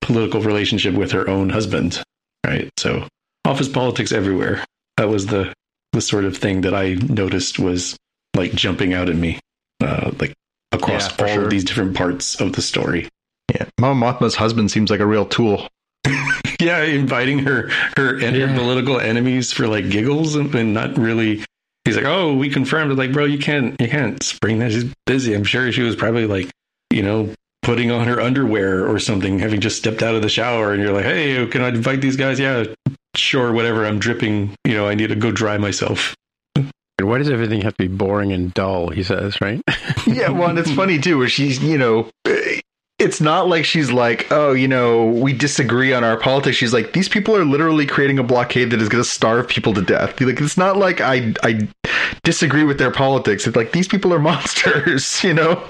political 0.01 0.41
relationship 0.41 0.93
with 0.93 1.11
her 1.11 1.29
own 1.29 1.49
husband. 1.49 2.01
Right, 2.45 2.69
so 2.77 3.07
office 3.45 3.67
politics 3.67 4.11
everywhere. 4.11 4.63
That 4.97 5.09
was 5.09 5.27
the 5.27 5.53
the 5.93 6.01
sort 6.01 6.25
of 6.25 6.37
thing 6.37 6.61
that 6.61 6.73
I 6.73 6.93
noticed 6.93 7.59
was 7.59 7.97
like 8.35 8.53
jumping 8.53 8.93
out 8.93 9.09
at 9.09 9.15
me, 9.15 9.39
uh, 9.81 10.11
like 10.19 10.33
across 10.71 11.09
yeah, 11.09 11.25
all 11.25 11.33
sure. 11.33 11.43
of 11.45 11.49
these 11.49 11.63
different 11.63 11.95
parts 11.95 12.39
of 12.39 12.53
the 12.53 12.61
story. 12.61 13.09
Yeah, 13.53 13.65
Mon 13.79 13.97
Mothma's 13.97 14.35
husband 14.35 14.71
seems 14.71 14.89
like 14.89 14.99
a 14.99 15.05
real 15.05 15.25
tool. 15.25 15.67
yeah, 16.59 16.83
inviting 16.83 17.39
her 17.39 17.69
her 17.97 18.19
and 18.19 18.35
yeah. 18.35 18.47
her 18.47 18.57
political 18.57 18.99
enemies 18.99 19.51
for 19.51 19.67
like 19.67 19.89
giggles 19.89 20.35
and, 20.35 20.53
and 20.55 20.73
not 20.73 20.97
really 20.97 21.43
he's 21.85 21.97
like, 21.97 22.05
"Oh, 22.05 22.35
we 22.35 22.49
confirmed." 22.49 22.97
Like, 22.97 23.11
bro, 23.11 23.25
you 23.25 23.39
can't, 23.39 23.79
you 23.79 23.87
can't 23.87 24.21
spring 24.23 24.59
that. 24.59 24.71
She's 24.71 24.93
busy. 25.05 25.33
I'm 25.33 25.43
sure 25.43 25.71
she 25.71 25.81
was 25.81 25.95
probably 25.95 26.25
like 26.25 26.49
you 26.91 27.03
know, 27.03 27.33
putting 27.61 27.91
on 27.91 28.07
her 28.07 28.19
underwear 28.19 28.87
or 28.87 28.99
something, 28.99 29.39
having 29.39 29.59
just 29.59 29.77
stepped 29.77 30.01
out 30.01 30.15
of 30.15 30.21
the 30.21 30.29
shower, 30.29 30.73
and 30.73 30.81
you're 30.81 30.93
like, 30.93 31.05
hey, 31.05 31.45
can 31.47 31.61
I 31.61 31.69
invite 31.69 32.01
these 32.01 32.15
guys? 32.15 32.39
Yeah, 32.39 32.65
sure, 33.15 33.51
whatever. 33.51 33.85
I'm 33.85 33.99
dripping. 33.99 34.55
You 34.65 34.73
know, 34.73 34.87
I 34.87 34.95
need 34.95 35.07
to 35.07 35.15
go 35.15 35.31
dry 35.31 35.57
myself. 35.57 36.15
Why 37.01 37.17
does 37.17 37.29
everything 37.29 37.61
have 37.61 37.77
to 37.77 37.87
be 37.87 37.95
boring 37.95 38.33
and 38.33 38.53
dull? 38.53 38.89
He 38.89 39.03
says, 39.03 39.39
right? 39.39 39.61
yeah, 40.07 40.29
well, 40.29 40.49
and 40.49 40.59
it's 40.59 40.71
funny 40.71 40.99
too, 40.99 41.17
where 41.17 41.29
she's, 41.29 41.63
you 41.63 41.77
know, 41.77 42.09
it's 42.99 43.21
not 43.21 43.47
like 43.47 43.63
she's 43.63 43.91
like, 43.91 44.27
oh, 44.31 44.51
you 44.51 44.67
know, 44.67 45.05
we 45.05 45.31
disagree 45.31 45.93
on 45.93 46.03
our 46.03 46.17
politics. 46.17 46.57
She's 46.57 46.73
like, 46.73 46.91
these 46.91 47.07
people 47.07 47.35
are 47.35 47.45
literally 47.45 47.85
creating 47.85 48.19
a 48.19 48.23
blockade 48.23 48.71
that 48.71 48.81
is 48.81 48.89
going 48.89 49.03
to 49.03 49.09
starve 49.09 49.47
people 49.47 49.73
to 49.73 49.81
death. 49.81 50.19
Like, 50.19 50.41
it's 50.41 50.57
not 50.57 50.77
like 50.77 50.99
I 50.99 51.33
I 51.41 51.67
disagree 52.23 52.65
with 52.65 52.77
their 52.77 52.91
politics. 52.91 53.47
It's 53.47 53.55
like 53.55 53.71
these 53.71 53.87
people 53.87 54.13
are 54.13 54.19
monsters, 54.29 55.23
you 55.23 55.33
know. 55.33 55.63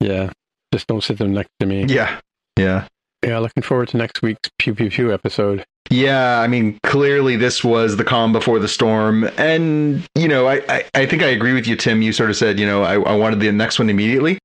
Yeah. 0.00 0.30
Just 0.72 0.86
don't 0.86 1.02
sit 1.02 1.18
them 1.18 1.32
next 1.32 1.50
to 1.60 1.66
me. 1.66 1.84
Yeah. 1.84 2.20
Yeah. 2.58 2.86
Yeah, 3.24 3.38
looking 3.38 3.62
forward 3.62 3.88
to 3.88 3.98
next 3.98 4.22
week's 4.22 4.48
Pew 4.58 4.74
Pew 4.74 4.90
Pew 4.90 5.12
episode. 5.12 5.64
Yeah, 5.90 6.40
I 6.40 6.46
mean, 6.46 6.78
clearly 6.84 7.36
this 7.36 7.64
was 7.64 7.96
the 7.96 8.04
calm 8.04 8.32
before 8.32 8.58
the 8.58 8.68
storm. 8.68 9.28
And, 9.36 10.06
you 10.14 10.28
know, 10.28 10.46
I, 10.46 10.62
I, 10.68 10.84
I 10.94 11.06
think 11.06 11.22
I 11.22 11.26
agree 11.26 11.52
with 11.52 11.66
you, 11.66 11.76
Tim. 11.76 12.00
You 12.00 12.12
sort 12.12 12.30
of 12.30 12.36
said, 12.36 12.58
you 12.60 12.66
know, 12.66 12.82
I, 12.82 12.94
I 12.94 13.16
wanted 13.16 13.40
the 13.40 13.50
next 13.50 13.78
one 13.78 13.90
immediately. 13.90 14.38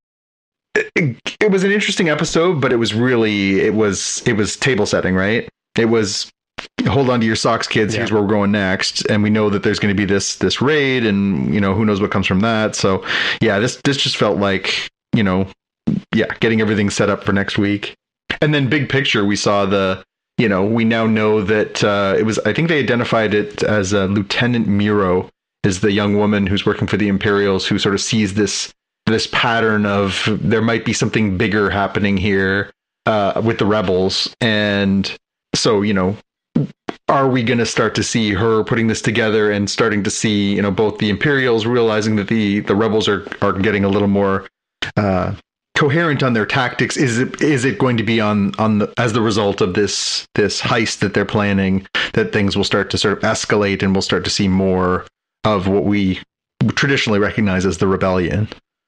It, 0.96 1.18
it 1.40 1.52
was 1.52 1.64
an 1.64 1.72
interesting 1.72 2.10
episode, 2.10 2.60
but 2.60 2.74
it 2.74 2.78
was 2.78 2.94
really, 2.94 3.62
it 3.62 3.76
was, 3.76 4.24
it 4.26 4.34
was 4.34 4.58
table 4.58 4.86
setting, 4.86 5.16
right? 5.16 5.48
It 5.78 5.86
was 5.86 6.30
hold 6.88 7.10
on 7.10 7.20
to 7.20 7.26
your 7.26 7.36
socks 7.36 7.68
kids 7.68 7.94
yeah. 7.94 8.00
here's 8.00 8.12
where 8.12 8.22
we're 8.22 8.28
going 8.28 8.52
next 8.52 9.06
and 9.06 9.22
we 9.22 9.30
know 9.30 9.50
that 9.50 9.64
there's 9.64 9.80
going 9.80 9.94
to 9.94 9.98
be 9.98 10.06
this 10.06 10.38
this 10.38 10.62
raid 10.62 11.06
and 11.06 11.54
you 11.54 11.60
know 11.60 11.74
who 11.74 11.84
knows 11.84 12.00
what 12.00 12.12
comes 12.12 12.26
from 12.28 12.40
that 12.40 12.76
so 12.76 13.04
yeah 13.42 13.60
this 13.60 13.80
this 13.84 13.98
just 13.98 14.16
felt 14.16 14.38
like 14.38 14.90
you 15.16 15.24
know, 15.24 15.48
yeah, 16.14 16.34
getting 16.40 16.62
everything 16.62 16.90
set 16.90 17.10
up 17.10 17.24
for 17.24 17.34
next 17.34 17.58
week. 17.58 17.96
And 18.42 18.54
then 18.54 18.70
big 18.70 18.90
picture, 18.90 19.24
we 19.26 19.36
saw 19.36 19.66
the, 19.66 20.04
you 20.38 20.50
know, 20.50 20.66
we 20.66 20.84
now 20.84 21.08
know 21.08 21.42
that 21.42 21.84
uh, 21.84 22.16
it 22.18 22.24
was, 22.24 22.38
I 22.40 22.54
think 22.54 22.68
they 22.68 22.80
identified 22.80 23.34
it 23.34 23.64
as 23.64 23.94
uh, 23.94 24.06
Lieutenant 24.06 24.68
Meero 24.68 25.30
is 25.66 25.82
the 25.82 25.92
young 25.92 26.18
woman 26.18 26.48
who's 26.48 26.66
working 26.66 26.88
for 26.88 26.98
the 26.98 27.08
Imperials 27.08 27.66
who 27.66 27.80
sort 27.80 27.96
of 27.96 28.02
sees 28.02 28.36
this 28.36 28.72
this 29.08 29.28
pattern 29.28 29.86
of 29.86 30.28
there 30.42 30.62
might 30.62 30.84
be 30.84 30.94
something 30.94 31.38
bigger 31.38 31.70
happening 31.70 32.18
here 32.18 32.72
uh, 33.06 33.40
with 33.44 33.60
the 33.60 33.66
rebels, 33.66 34.36
and 34.42 35.16
so 35.54 35.82
you 35.82 35.94
know, 35.94 36.18
are 37.08 37.30
we 37.30 37.44
going 37.44 37.60
to 37.60 37.66
start 37.66 37.94
to 37.96 38.04
see 38.04 38.34
her 38.34 38.64
putting 38.64 38.88
this 38.88 39.02
together 39.02 39.52
and 39.52 39.70
starting 39.70 40.04
to 40.04 40.10
see 40.10 40.56
you 40.56 40.62
know 40.62 40.72
both 40.72 40.98
the 40.98 41.10
Imperials 41.10 41.66
realizing 41.66 42.16
that 42.16 42.28
the 42.30 42.62
the 42.62 42.76
rebels 42.76 43.08
are 43.08 43.28
are 43.42 43.54
getting 43.54 43.84
a 43.84 43.90
little 43.90 44.08
more 44.08 44.48
uh, 44.98 45.36
coherent 45.76 46.24
on 46.24 46.34
their 46.34 46.46
tactics? 46.46 46.98
Is 46.98 47.20
it 47.20 47.42
is 47.42 47.66
it 47.66 47.78
going 47.78 47.98
to 47.98 48.04
be 48.04 48.20
on 48.20 48.54
on 48.58 48.80
the, 48.80 48.94
as 48.98 49.14
the 49.14 49.22
result 49.22 49.62
of 49.62 49.74
this 49.74 50.26
this 50.36 50.62
heist 50.62 51.00
that 51.00 51.14
they're 51.14 51.26
planning 51.26 51.86
that 52.14 52.32
things 52.32 52.56
will 52.56 52.64
start 52.64 52.90
to 52.92 52.98
sort 52.98 53.18
of 53.18 53.24
escalate 53.24 53.84
and 53.84 53.94
we'll 53.94 54.02
start 54.02 54.24
to 54.24 54.30
see 54.30 54.48
more 54.48 55.06
of 55.44 55.68
what 55.68 55.84
we 55.84 56.20
traditionally 56.70 57.20
recognize 57.20 57.66
as 57.66 57.78
the 57.78 57.88
rebellion? 57.88 58.48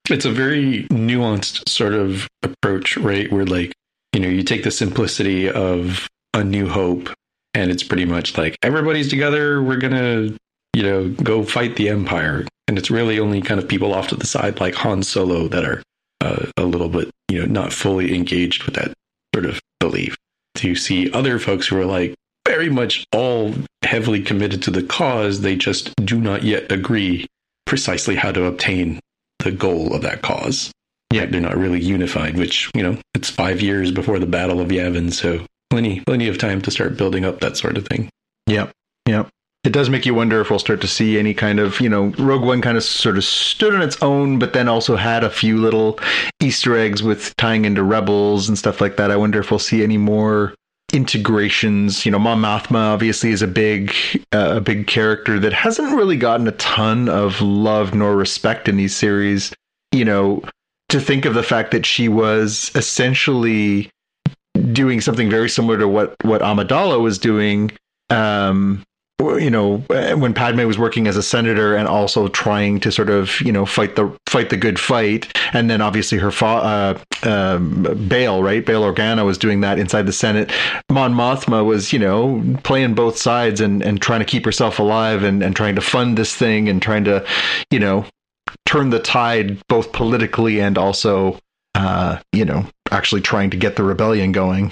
It's 0.10 0.26
a 0.26 0.32
very 0.32 0.88
nuanced 0.90 1.68
sort 1.68 1.94
of 1.94 2.28
approach, 2.42 2.98
right? 2.98 3.32
Where 3.32 3.46
like 3.46 3.74
you 4.14 4.22
know 4.22 4.30
you 4.30 4.44
take 4.44 4.64
the 4.64 4.72
simplicity 4.72 5.50
of 5.50 6.08
a 6.34 6.44
New 6.44 6.68
Hope, 6.68 7.10
and 7.54 7.70
it's 7.70 7.84
pretty 7.84 8.06
much 8.06 8.38
like 8.38 8.58
everybody's 8.64 9.10
together. 9.10 9.62
We're 9.62 9.78
gonna 9.78 10.36
you 10.74 10.84
know 10.84 11.10
go 11.10 11.44
fight 11.44 11.76
the 11.76 11.90
Empire, 11.90 12.46
and 12.70 12.78
it's 12.78 12.90
really 12.90 13.20
only 13.20 13.42
kind 13.42 13.60
of 13.60 13.68
people 13.68 13.94
off 13.94 14.08
to 14.08 14.16
the 14.16 14.26
side 14.26 14.62
like 14.62 14.76
Han 14.76 15.04
Solo 15.04 15.50
that 15.50 15.66
are 15.66 15.84
uh, 16.22 16.46
a 16.58 16.64
little 16.64 16.90
bit, 16.90 17.10
you 17.30 17.40
know, 17.40 17.46
not 17.46 17.74
fully 17.74 18.16
engaged 18.16 18.64
with 18.64 18.76
that 18.76 18.94
sort 19.34 19.46
of 19.46 19.60
belief. 19.80 20.16
To 20.56 20.76
see 20.76 21.12
other 21.12 21.38
folks 21.38 21.68
who 21.68 21.80
are 21.80 21.86
like 21.86 22.16
very 22.48 22.70
much 22.70 23.06
all 23.12 23.54
heavily 23.84 24.22
committed 24.22 24.64
to 24.64 24.72
the 24.72 24.82
cause, 24.82 25.42
they 25.42 25.56
just 25.56 25.94
do 25.98 26.20
not 26.20 26.44
yet 26.44 26.72
agree 26.72 27.28
precisely 27.66 28.16
how 28.16 28.32
to 28.32 28.46
obtain 28.46 29.00
the 29.40 29.52
goal 29.52 29.94
of 29.94 30.02
that 30.02 30.22
cause. 30.22 30.72
Yeah, 31.14 31.26
they're 31.26 31.40
not 31.40 31.58
really 31.58 31.82
unified, 31.82 32.38
which, 32.38 32.72
you 32.74 32.84
know, 32.84 32.98
it's 33.14 33.30
five 33.30 33.62
years 33.62 33.92
before 33.92 34.20
the 34.20 34.26
Battle 34.26 34.60
of 34.60 34.70
Yavin, 34.70 35.14
so 35.14 35.46
plenty 35.70 36.02
plenty 36.02 36.28
of 36.28 36.38
time 36.38 36.62
to 36.64 36.72
start 36.72 36.98
building 36.98 37.24
up 37.24 37.40
that 37.42 37.56
sort 37.56 37.78
of 37.78 37.88
thing. 37.88 38.10
Yep. 38.48 38.72
Yep 39.08 39.30
it 39.68 39.74
does 39.74 39.90
make 39.90 40.06
you 40.06 40.14
wonder 40.14 40.40
if 40.40 40.50
we'll 40.50 40.60
start 40.60 40.80
to 40.80 40.88
see 40.88 41.20
any 41.20 41.34
kind 41.34 41.60
of, 41.60 41.82
you 41.82 41.90
know, 41.90 42.14
Rogue 42.18 42.46
One 42.46 42.62
kind 42.62 42.78
of 42.78 42.84
sort 42.84 43.18
of 43.18 43.26
stood 43.26 43.76
on 43.76 43.82
its 43.82 44.02
own, 44.02 44.40
but 44.40 44.54
then 44.54 44.70
also 44.70 44.96
had 44.96 45.26
a 45.26 45.30
few 45.30 45.58
little 45.58 46.00
Easter 46.40 46.78
eggs 46.78 47.04
with 47.04 47.36
tying 47.36 47.66
into 47.66 47.84
Rebels 47.84 48.48
and 48.48 48.58
stuff 48.58 48.80
like 48.80 48.96
that. 48.96 49.12
I 49.12 49.18
wonder 49.18 49.42
if 49.42 49.52
we'll 49.52 49.60
see 49.60 49.84
any 49.84 49.98
more 49.98 50.56
integrations. 50.94 52.06
You 52.06 52.14
know, 52.14 52.20
Mon 52.20 52.42
Mothma 52.42 52.94
obviously 52.94 53.32
is 53.32 53.42
a 53.42 53.48
big, 53.48 53.94
uh, 54.34 54.54
a 54.56 54.62
big 54.62 54.88
character 54.88 55.38
that 55.38 55.52
hasn't 55.52 55.94
really 55.94 56.16
gotten 56.16 56.48
a 56.48 56.54
ton 56.54 57.10
of 57.10 57.42
love 57.42 57.94
nor 57.94 58.16
respect 58.16 58.70
in 58.70 58.78
these 58.78 58.96
series. 58.96 59.54
You 59.92 60.06
know, 60.06 60.44
to 60.88 61.02
think 61.02 61.26
of 61.26 61.34
the 61.34 61.44
fact 61.44 61.72
that 61.72 61.86
she 61.86 62.08
was 62.08 62.72
essentially 62.74 63.90
doing 64.72 65.02
something 65.02 65.30
very 65.30 65.50
similar 65.50 65.78
to 65.78 65.90
what 65.90 66.16
what 66.24 66.42
Amidala 66.42 67.02
was 67.02 67.20
doing 67.20 67.72
um, 68.10 68.82
you 69.20 69.50
know 69.50 69.78
when 70.16 70.34
Padme 70.34 70.66
was 70.68 70.78
working 70.78 71.08
as 71.08 71.18
a 71.18 71.24
senator 71.24 71.76
and 71.76 71.88
also 71.88 72.28
trying 72.28 72.80
to 72.82 72.92
sort 72.92 73.10
of 73.10 73.42
you 73.42 73.52
know 73.52 73.66
fight 73.66 73.96
the 73.96 74.16
fight 74.30 74.50
the 74.50 74.58
good 74.58 74.80
fight, 74.80 75.36
and 75.54 75.70
then 75.70 75.82
obviously 75.82 76.18
her 76.20 76.30
fa- 76.32 76.46
uh, 76.46 77.00
um, 77.24 77.84
Bail 78.08 78.44
right 78.44 78.64
Bail 78.64 78.84
Organa 78.84 79.26
was 79.26 79.38
doing 79.40 79.62
that 79.62 79.80
inside 79.80 80.04
the 80.06 80.14
Senate. 80.14 80.52
Mon 80.92 81.14
Mothma 81.14 81.66
was 81.66 81.92
you 81.92 82.00
know 82.00 82.44
playing 82.64 82.94
both 82.94 83.18
sides 83.18 83.60
and 83.60 83.82
and 83.82 84.00
trying 84.02 84.20
to 84.20 84.26
keep 84.26 84.46
herself 84.46 84.78
alive 84.78 85.24
and 85.24 85.42
and 85.42 85.56
trying 85.56 85.76
to 85.76 85.82
fund 85.82 86.18
this 86.18 86.36
thing 86.36 86.70
and 86.70 86.80
trying 86.82 87.04
to 87.06 87.26
you 87.72 87.80
know 87.80 88.06
turn 88.68 88.92
the 88.92 89.00
tide 89.00 89.58
both 89.68 89.92
politically 89.94 90.60
and 90.62 90.78
also 90.78 91.40
uh, 91.74 92.20
you 92.34 92.46
know 92.46 92.66
actually 92.92 93.22
trying 93.22 93.50
to 93.50 93.58
get 93.58 93.78
the 93.78 93.84
rebellion 93.84 94.32
going. 94.32 94.72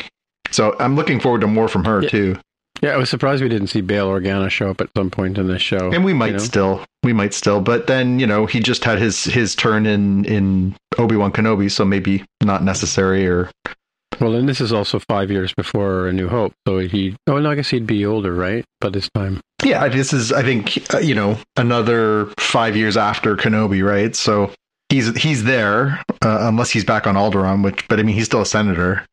So 0.52 0.76
I'm 0.80 0.96
looking 0.96 1.20
forward 1.20 1.42
to 1.42 1.48
more 1.48 1.68
from 1.68 1.84
her 1.86 2.04
Yeah. 2.04 2.10
too. 2.10 2.38
Yeah, 2.82 2.92
I 2.92 2.98
was 2.98 3.10
surprised 3.10 3.42
we 3.42 3.50
didn't 3.50 3.68
see 3.68 3.82
Bail 3.82 4.08
Organa 4.10 4.50
show 4.50 4.70
up 4.70 4.82
at 4.82 4.90
some 4.96 5.10
point 5.10 5.38
in 5.38 5.48
this 5.48 5.62
show. 5.62 5.92
and 5.92 6.04
we 6.04 6.14
might 6.14 6.28
you 6.28 6.32
know? 6.34 6.38
still 6.40 6.86
we 7.04 7.14
might 7.14 7.34
still 7.34 7.62
but 7.62 7.88
then 7.88 8.20
you 8.20 8.28
know 8.28 8.46
he 8.46 8.60
just 8.60 8.84
had 8.84 9.00
his 9.00 9.24
his 9.24 9.56
turn 9.56 9.86
in 9.86 10.26
in 10.26 10.76
obi-wan 10.98 11.32
kenobi 11.32 11.70
so 11.72 11.86
maybe 11.86 12.24
not 12.44 12.64
necessary 12.64 13.28
or 13.28 13.50
Well, 14.20 14.34
and 14.36 14.48
this 14.48 14.62
is 14.62 14.72
also 14.72 15.00
five 15.00 15.30
years 15.32 15.54
before 15.54 16.08
A 16.08 16.14
New 16.14 16.30
Hope, 16.30 16.54
so 16.66 16.78
he. 16.80 17.16
Oh, 17.28 17.38
no, 17.38 17.52
I 17.52 17.56
guess 17.56 17.70
he'd 17.70 17.86
be 17.86 18.06
older, 18.06 18.34
right? 18.34 18.64
By 18.80 18.90
this 18.90 19.10
time. 19.14 19.42
yeah 19.64 19.88
this 19.88 20.14
is 20.14 20.32
i 20.32 20.44
think 20.44 20.78
uh, 20.94 21.00
you 21.00 21.16
know 21.16 21.38
another 21.58 22.28
five 22.40 22.76
years 22.76 22.96
after 22.98 23.36
kenobi 23.36 23.82
right 23.84 24.16
so 24.16 24.52
he's 24.90 25.08
he's 25.22 25.44
there 25.46 26.00
uh, 26.22 26.40
unless 26.50 26.70
he's 26.70 26.84
back 26.86 27.08
on 27.08 27.16
alderaan 27.16 27.64
which 27.64 27.88
but 27.88 28.00
i 28.00 28.04
mean 28.04 28.16
he's 28.16 28.26
still 28.26 28.42
a 28.42 28.46
senator 28.46 29.04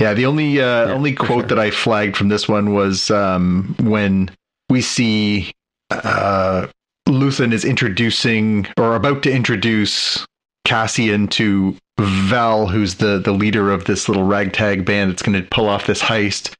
yeah 0.00 0.14
the 0.14 0.26
only 0.26 0.60
uh 0.60 0.86
Yeah, 0.86 0.92
only 0.92 1.12
quote 1.12 1.28
sure. 1.40 1.48
that 1.48 1.58
i 1.58 1.70
flagged 1.70 2.16
from 2.16 2.28
this 2.28 2.48
one 2.48 2.74
was 2.74 3.10
um 3.10 3.74
when 3.80 4.30
we 4.68 4.80
see 4.80 5.52
uh 5.90 6.66
luthen 7.08 7.52
is 7.52 7.64
introducing 7.64 8.66
or 8.78 8.96
about 8.96 9.22
to 9.24 9.32
introduce 9.32 10.26
cassian 10.64 11.28
to 11.28 11.76
val 12.00 12.66
who's 12.66 12.96
the 12.96 13.18
the 13.18 13.32
leader 13.32 13.70
of 13.70 13.84
this 13.84 14.08
little 14.08 14.24
ragtag 14.24 14.84
band 14.84 15.10
that's 15.10 15.22
going 15.22 15.40
to 15.40 15.48
pull 15.50 15.68
off 15.68 15.86
this 15.86 16.02
heist 16.02 16.54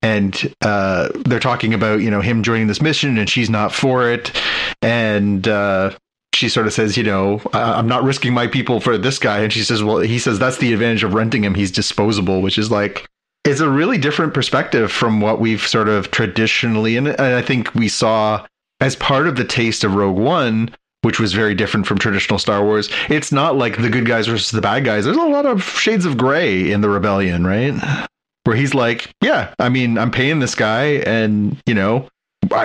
and 0.00 0.54
uh 0.62 1.08
they're 1.26 1.40
talking 1.40 1.74
about 1.74 2.00
you 2.00 2.10
know 2.10 2.20
him 2.20 2.42
joining 2.42 2.68
this 2.68 2.80
mission 2.80 3.18
and 3.18 3.28
she's 3.28 3.50
not 3.50 3.72
for 3.74 4.08
it 4.10 4.32
and 4.80 5.48
uh 5.48 5.90
she 6.38 6.48
sort 6.48 6.66
of 6.66 6.72
says, 6.72 6.96
you 6.96 7.02
know, 7.02 7.42
I'm 7.52 7.88
not 7.88 8.04
risking 8.04 8.32
my 8.32 8.46
people 8.46 8.80
for 8.80 8.96
this 8.96 9.18
guy. 9.18 9.40
And 9.40 9.52
she 9.52 9.62
says, 9.62 9.82
well, 9.82 9.98
he 9.98 10.18
says 10.18 10.38
that's 10.38 10.58
the 10.58 10.72
advantage 10.72 11.04
of 11.04 11.12
renting 11.12 11.44
him. 11.44 11.54
He's 11.54 11.72
disposable, 11.72 12.40
which 12.40 12.56
is 12.56 12.70
like, 12.70 13.06
it's 13.44 13.60
a 13.60 13.68
really 13.68 13.98
different 13.98 14.34
perspective 14.34 14.92
from 14.92 15.20
what 15.20 15.40
we've 15.40 15.66
sort 15.66 15.88
of 15.88 16.10
traditionally, 16.10 16.96
and 16.96 17.08
I 17.08 17.40
think 17.40 17.74
we 17.74 17.88
saw 17.88 18.46
as 18.80 18.94
part 18.96 19.26
of 19.26 19.36
the 19.36 19.44
taste 19.44 19.84
of 19.84 19.94
Rogue 19.94 20.18
One, 20.18 20.70
which 21.02 21.18
was 21.18 21.32
very 21.32 21.54
different 21.54 21.86
from 21.86 21.98
traditional 21.98 22.38
Star 22.38 22.62
Wars. 22.62 22.90
It's 23.08 23.32
not 23.32 23.56
like 23.56 23.80
the 23.80 23.88
good 23.88 24.06
guys 24.06 24.26
versus 24.26 24.50
the 24.50 24.60
bad 24.60 24.84
guys. 24.84 25.04
There's 25.04 25.16
a 25.16 25.22
lot 25.22 25.46
of 25.46 25.62
shades 25.62 26.04
of 26.04 26.18
gray 26.18 26.70
in 26.70 26.80
the 26.82 26.90
rebellion, 26.90 27.46
right? 27.46 28.06
Where 28.44 28.56
he's 28.56 28.74
like, 28.74 29.10
yeah, 29.22 29.54
I 29.58 29.68
mean, 29.68 29.96
I'm 29.96 30.10
paying 30.10 30.40
this 30.40 30.54
guy, 30.54 31.00
and 31.06 31.56
you 31.66 31.74
know, 31.74 32.08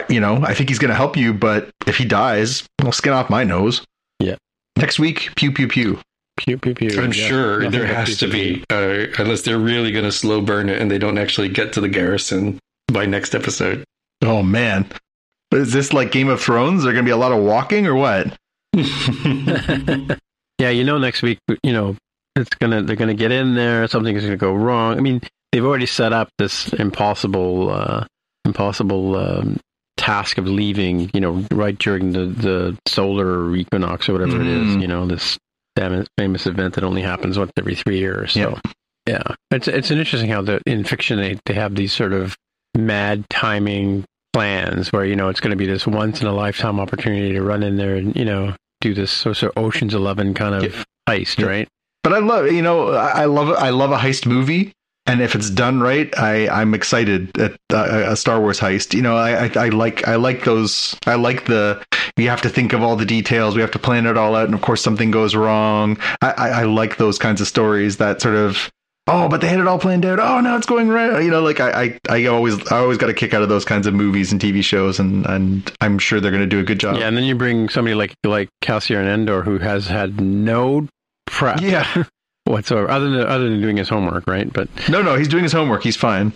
you 0.09 0.19
know, 0.19 0.43
I 0.43 0.53
think 0.53 0.69
he's 0.69 0.79
going 0.79 0.89
to 0.89 0.95
help 0.95 1.15
you, 1.17 1.33
but 1.33 1.69
if 1.87 1.97
he 1.97 2.05
dies, 2.05 2.63
I'll 2.81 2.91
skin 2.91 3.13
off 3.13 3.29
my 3.29 3.43
nose. 3.43 3.83
Yeah. 4.19 4.35
Next 4.77 4.99
week, 4.99 5.29
pew 5.35 5.51
pew 5.51 5.67
pew. 5.67 5.99
Pew, 6.37 6.57
pew, 6.57 6.73
pew. 6.73 6.89
I'm 6.99 7.13
Yeah, 7.13 7.27
sure 7.27 7.59
nothing 7.61 7.79
there 7.79 7.87
has 7.87 8.07
pew, 8.07 8.15
to 8.15 8.33
pew, 8.33 8.55
be, 8.57 8.63
uh, 8.71 9.07
unless 9.21 9.43
they're 9.43 9.59
really 9.59 9.91
going 9.91 10.05
to 10.05 10.11
slow 10.11 10.41
burn 10.41 10.67
it 10.69 10.81
and 10.81 10.89
they 10.89 10.97
don't 10.97 11.17
actually 11.17 11.49
get 11.49 11.73
to 11.73 11.81
the 11.81 11.89
garrison 11.89 12.59
by 12.87 13.05
next 13.05 13.35
episode. 13.35 13.83
Oh 14.23 14.41
man, 14.41 14.87
is 15.51 15.73
this 15.73 15.93
like 15.93 16.11
Game 16.11 16.29
of 16.29 16.41
Thrones? 16.41 16.83
There 16.83 16.93
going 16.93 17.05
to 17.05 17.07
be 17.07 17.11
a 17.11 17.17
lot 17.17 17.31
of 17.31 17.43
walking 17.43 17.85
or 17.85 17.93
what? 17.95 18.35
yeah, 18.73 20.69
you 20.69 20.83
know, 20.83 20.97
next 20.97 21.21
week, 21.21 21.39
you 21.61 21.73
know, 21.73 21.95
it's 22.35 22.49
gonna 22.55 22.81
they're 22.81 22.95
gonna 22.95 23.13
get 23.13 23.31
in 23.31 23.53
there. 23.55 23.87
Something 23.87 24.15
is 24.15 24.23
gonna 24.23 24.37
go 24.37 24.53
wrong. 24.53 24.97
I 24.97 25.01
mean, 25.01 25.21
they've 25.51 25.63
already 25.63 25.85
set 25.85 26.13
up 26.13 26.29
this 26.39 26.73
impossible, 26.73 27.69
uh, 27.69 28.05
impossible 28.45 29.15
um, 29.15 29.59
task 29.97 30.37
of 30.37 30.47
leaving. 30.47 31.09
You 31.13 31.21
know, 31.21 31.45
right 31.51 31.77
during 31.77 32.11
the 32.13 32.25
the 32.25 32.77
solar 32.87 33.55
equinox 33.55 34.07
or 34.09 34.13
whatever 34.13 34.39
it 34.41 34.47
is. 34.47 34.75
Mhm. 34.75 34.81
You 34.81 34.87
know, 34.87 35.05
this 35.05 35.37
famous 36.17 36.45
event 36.45 36.75
that 36.75 36.83
only 36.83 37.01
happens 37.01 37.37
once 37.37 37.51
every 37.57 37.75
three 37.75 37.97
years. 37.97 38.33
So, 38.33 38.39
Yep. 38.39 38.59
yeah, 39.07 39.35
it's 39.51 39.67
it's 39.67 39.91
an 39.91 39.97
interesting 39.99 40.29
how 40.29 40.41
the 40.41 40.61
in 40.65 40.83
fiction 40.83 41.19
they 41.19 41.39
they 41.45 41.53
have 41.55 41.75
these 41.75 41.91
sort 41.93 42.13
of 42.13 42.35
mad 42.77 43.25
timing 43.29 44.03
plans 44.33 44.91
where 44.91 45.05
you 45.05 45.15
know 45.15 45.29
it's 45.29 45.39
going 45.39 45.51
to 45.51 45.55
be 45.57 45.65
this 45.67 45.85
once 45.85 46.21
in 46.21 46.27
a 46.27 46.33
lifetime 46.33 46.79
opportunity 46.79 47.33
to 47.33 47.41
run 47.41 47.61
in 47.63 47.77
there 47.77 47.95
and 47.95 48.15
you 48.15 48.25
know 48.25 48.55
do 48.81 48.93
this 48.93 49.11
sort 49.11 49.41
of 49.43 49.51
Ocean's 49.55 49.93
Eleven 49.93 50.33
kind 50.33 50.55
of 50.63 50.85
heist, 51.09 51.45
right? 51.45 51.67
But 52.03 52.13
I 52.13 52.19
love, 52.19 52.51
you 52.51 52.61
know, 52.61 52.89
I 52.91 53.25
love, 53.25 53.49
I 53.57 53.69
love 53.69 53.91
a 53.91 53.97
heist 53.97 54.25
movie, 54.25 54.73
and 55.05 55.21
if 55.21 55.35
it's 55.35 55.49
done 55.49 55.79
right, 55.81 56.17
I 56.17 56.47
I'm 56.47 56.73
excited 56.73 57.37
at 57.39 57.51
uh, 57.73 58.03
a 58.07 58.15
Star 58.15 58.39
Wars 58.39 58.59
heist. 58.59 58.93
You 58.93 59.01
know, 59.01 59.15
I, 59.17 59.45
I 59.45 59.51
I 59.65 59.69
like 59.69 60.07
I 60.07 60.15
like 60.15 60.43
those. 60.45 60.95
I 61.05 61.15
like 61.15 61.45
the 61.45 61.83
we 62.17 62.25
have 62.25 62.41
to 62.41 62.49
think 62.49 62.73
of 62.73 62.81
all 62.81 62.95
the 62.95 63.05
details. 63.05 63.55
We 63.55 63.61
have 63.61 63.71
to 63.71 63.79
plan 63.79 64.05
it 64.05 64.17
all 64.17 64.35
out, 64.35 64.45
and 64.45 64.53
of 64.53 64.61
course 64.61 64.81
something 64.81 65.11
goes 65.11 65.35
wrong. 65.35 65.97
I 66.21 66.31
I, 66.31 66.49
I 66.49 66.63
like 66.63 66.97
those 66.97 67.17
kinds 67.19 67.41
of 67.41 67.47
stories 67.47 67.97
that 67.97 68.21
sort 68.21 68.35
of. 68.35 68.69
Oh, 69.05 69.27
but 69.27 69.41
they 69.41 69.49
had 69.49 69.59
it 69.59 69.67
all 69.67 69.79
planned 69.79 70.05
out. 70.05 70.19
Oh, 70.21 70.39
now 70.39 70.55
it's 70.55 70.65
going 70.65 70.87
right. 70.87 71.21
You 71.21 71.29
know, 71.29 71.41
like 71.41 71.59
I, 71.59 71.83
I, 71.83 71.99
I 72.21 72.25
always, 72.27 72.55
I 72.71 72.77
always 72.77 72.97
got 72.97 73.09
a 73.09 73.13
kick 73.13 73.33
out 73.33 73.41
of 73.41 73.49
those 73.49 73.65
kinds 73.65 73.85
of 73.85 73.93
movies 73.93 74.31
and 74.31 74.39
TV 74.39 74.63
shows, 74.63 74.97
and 74.97 75.25
and 75.25 75.69
I'm 75.81 75.99
sure 75.99 76.21
they're 76.21 76.31
going 76.31 76.41
to 76.43 76.47
do 76.47 76.61
a 76.61 76.63
good 76.63 76.79
job. 76.79 76.95
Yeah, 76.95 77.09
and 77.09 77.17
then 77.17 77.25
you 77.25 77.35
bring 77.35 77.67
somebody 77.67 77.95
like 77.95 78.13
like 78.23 78.47
Cassian 78.61 79.05
Andor 79.05 79.41
who 79.41 79.57
has 79.57 79.87
had 79.87 80.21
no 80.21 80.87
prep 81.25 81.59
Yeah. 81.59 82.05
whatsoever, 82.45 82.89
other 82.89 83.09
than 83.09 83.21
other 83.27 83.49
than 83.49 83.61
doing 83.61 83.77
his 83.77 83.89
homework, 83.89 84.27
right? 84.27 84.51
But 84.51 84.69
No, 84.89 85.01
no, 85.01 85.15
he's 85.15 85.27
doing 85.27 85.43
his 85.43 85.53
homework. 85.53 85.83
He's 85.83 85.95
fine. 85.97 86.33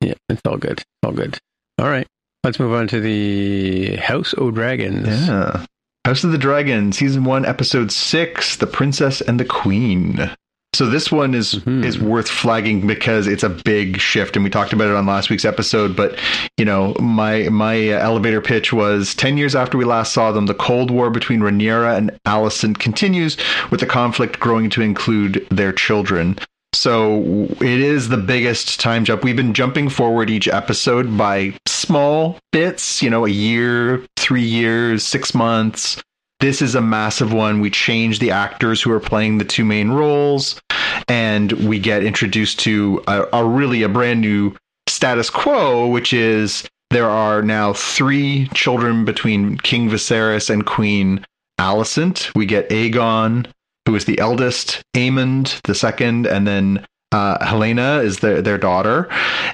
yeah, 0.00 0.14
it's 0.28 0.40
all 0.46 0.56
good, 0.56 0.82
all 1.04 1.12
good. 1.12 1.38
All 1.78 1.88
right, 1.88 2.06
let's 2.44 2.58
move 2.58 2.72
on 2.72 2.88
to 2.88 3.00
the 3.00 3.96
House 3.96 4.32
of 4.34 4.54
Dragons. 4.54 5.06
Yeah. 5.08 5.64
House 6.04 6.22
of 6.22 6.30
the 6.30 6.38
Dragon, 6.38 6.92
season 6.92 7.24
one, 7.24 7.44
episode 7.44 7.90
six, 7.90 8.56
The 8.56 8.66
Princess 8.68 9.20
and 9.20 9.40
the 9.40 9.44
Queen. 9.44 10.30
So 10.76 10.84
this 10.86 11.10
one 11.10 11.34
is 11.34 11.54
Mhm. 11.54 11.84
is 11.84 11.98
worth 11.98 12.28
flagging 12.28 12.86
because 12.86 13.26
it's 13.26 13.42
a 13.42 13.48
big 13.48 13.98
shift, 13.98 14.36
and 14.36 14.44
we 14.44 14.50
talked 14.50 14.74
about 14.74 14.88
it 14.88 14.94
on 14.94 15.06
last 15.06 15.30
week's 15.30 15.46
episode. 15.46 15.96
But 15.96 16.16
you 16.58 16.66
know, 16.66 16.94
my 17.00 17.48
my 17.50 17.88
elevator 17.88 18.42
pitch 18.42 18.72
was 18.74 19.14
ten 19.14 19.38
years 19.38 19.54
after 19.54 19.78
we 19.78 19.84
last 19.86 20.12
saw 20.12 20.32
them, 20.32 20.44
the 20.46 20.54
Cold 20.54 20.90
War 20.90 21.08
between 21.08 21.40
Rhaenyra 21.40 21.96
and 21.96 22.10
Alicent 22.26 22.78
continues, 22.78 23.38
with 23.70 23.80
the 23.80 23.86
conflict 23.86 24.38
growing 24.38 24.68
to 24.70 24.82
include 24.82 25.46
their 25.50 25.72
children. 25.72 26.36
So 26.74 27.48
it 27.60 27.80
is 27.80 28.10
the 28.10 28.18
biggest 28.18 28.78
time 28.78 29.06
jump. 29.06 29.24
We've 29.24 29.34
been 29.34 29.54
jumping 29.54 29.88
forward 29.88 30.28
each 30.28 30.46
episode 30.46 31.16
by 31.16 31.54
small 31.66 32.38
bits, 32.52 33.02
you 33.02 33.08
know, 33.08 33.24
a 33.24 33.30
year, 33.30 34.02
three 34.18 34.42
years, 34.44 35.02
six 35.02 35.34
months. 35.34 35.96
This 36.40 36.60
is 36.60 36.74
a 36.74 36.82
massive 36.82 37.32
one. 37.32 37.60
We 37.60 37.70
change 37.70 38.18
the 38.18 38.30
actors 38.30 38.82
who 38.82 38.92
are 38.92 39.00
playing 39.00 39.38
the 39.38 39.44
two 39.44 39.64
main 39.64 39.90
roles, 39.90 40.60
and 41.08 41.52
we 41.52 41.78
get 41.78 42.04
introduced 42.04 42.58
to 42.60 43.02
a, 43.06 43.26
a 43.32 43.44
really 43.44 43.82
a 43.82 43.88
brand 43.88 44.20
new 44.20 44.54
status 44.86 45.30
quo, 45.30 45.86
which 45.86 46.12
is 46.12 46.68
there 46.90 47.08
are 47.08 47.42
now 47.42 47.72
three 47.72 48.48
children 48.54 49.04
between 49.04 49.56
King 49.58 49.88
Viserys 49.88 50.50
and 50.50 50.66
Queen 50.66 51.24
Alicent. 51.58 52.34
We 52.34 52.44
get 52.44 52.68
Aegon, 52.68 53.46
who 53.86 53.94
is 53.94 54.04
the 54.04 54.18
eldest, 54.18 54.82
Aemond 54.94 55.60
the 55.62 55.74
second, 55.74 56.26
and 56.26 56.46
then 56.46 56.84
uh, 57.12 57.38
Helaena 57.38 58.04
is 58.04 58.18
their 58.18 58.42
their 58.42 58.58
daughter, 58.58 59.08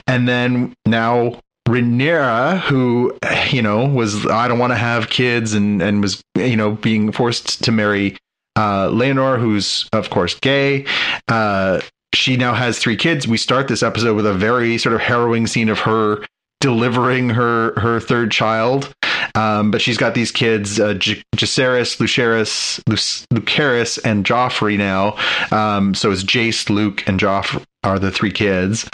and 0.07 0.29
then 0.29 0.75
now 0.85 1.41
Rhaenyra, 1.69 2.61
who 2.61 3.17
you 3.51 3.63
know 3.63 3.87
was 3.87 4.27
I 4.27 4.49
don't 4.49 4.59
want 4.59 4.73
to 4.73 4.77
have 4.79 5.09
kids, 5.09 5.55
and 5.55 5.81
and 5.83 6.03
was 6.03 6.23
you 6.37 6.57
know 6.57 6.73
being 6.73 7.13
forced 7.13 7.65
to 7.65 7.73
marry 7.73 8.17
uh, 8.57 8.89
Laenor, 8.89 9.39
who's 9.39 9.89
of 9.93 10.11
course 10.11 10.35
gay. 10.39 10.87
Uh, 11.29 11.81
she 12.15 12.37
now 12.37 12.53
has 12.55 12.79
three 12.79 12.97
kids. 12.97 13.27
We 13.27 13.39
start 13.39 13.69
this 13.69 13.83
episode 13.83 14.15
with 14.17 14.27
a 14.27 14.35
very 14.35 14.77
sort 14.79 14.95
of 14.95 15.01
harrowing 15.01 15.47
scene 15.47 15.69
of 15.69 15.79
her 15.81 16.25
delivering 16.61 17.31
her 17.31 17.79
her 17.81 18.01
third 18.01 18.31
child. 18.31 18.95
Um, 19.35 19.71
but 19.71 19.81
she's 19.81 19.97
got 19.97 20.15
these 20.15 20.31
kids, 20.31 20.79
uh, 20.79 20.93
J- 20.95 21.23
Jacaerys, 21.37 21.97
Lucerys, 21.99 22.83
Luc- 22.87 23.27
Lucerys, 23.45 23.99
and 24.05 24.27
Joffrey 24.27 24.77
now. 24.77 25.17
Um, 25.51 25.95
so 25.95 26.11
it's 26.11 26.23
Jace, 26.23 26.69
Luke, 26.69 27.09
and 27.09 27.19
Joff 27.19 27.65
are 27.83 27.99
the 27.99 28.11
three 28.11 28.31
kids. 28.31 28.87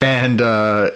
And, 0.00 0.42
uh, 0.42 0.90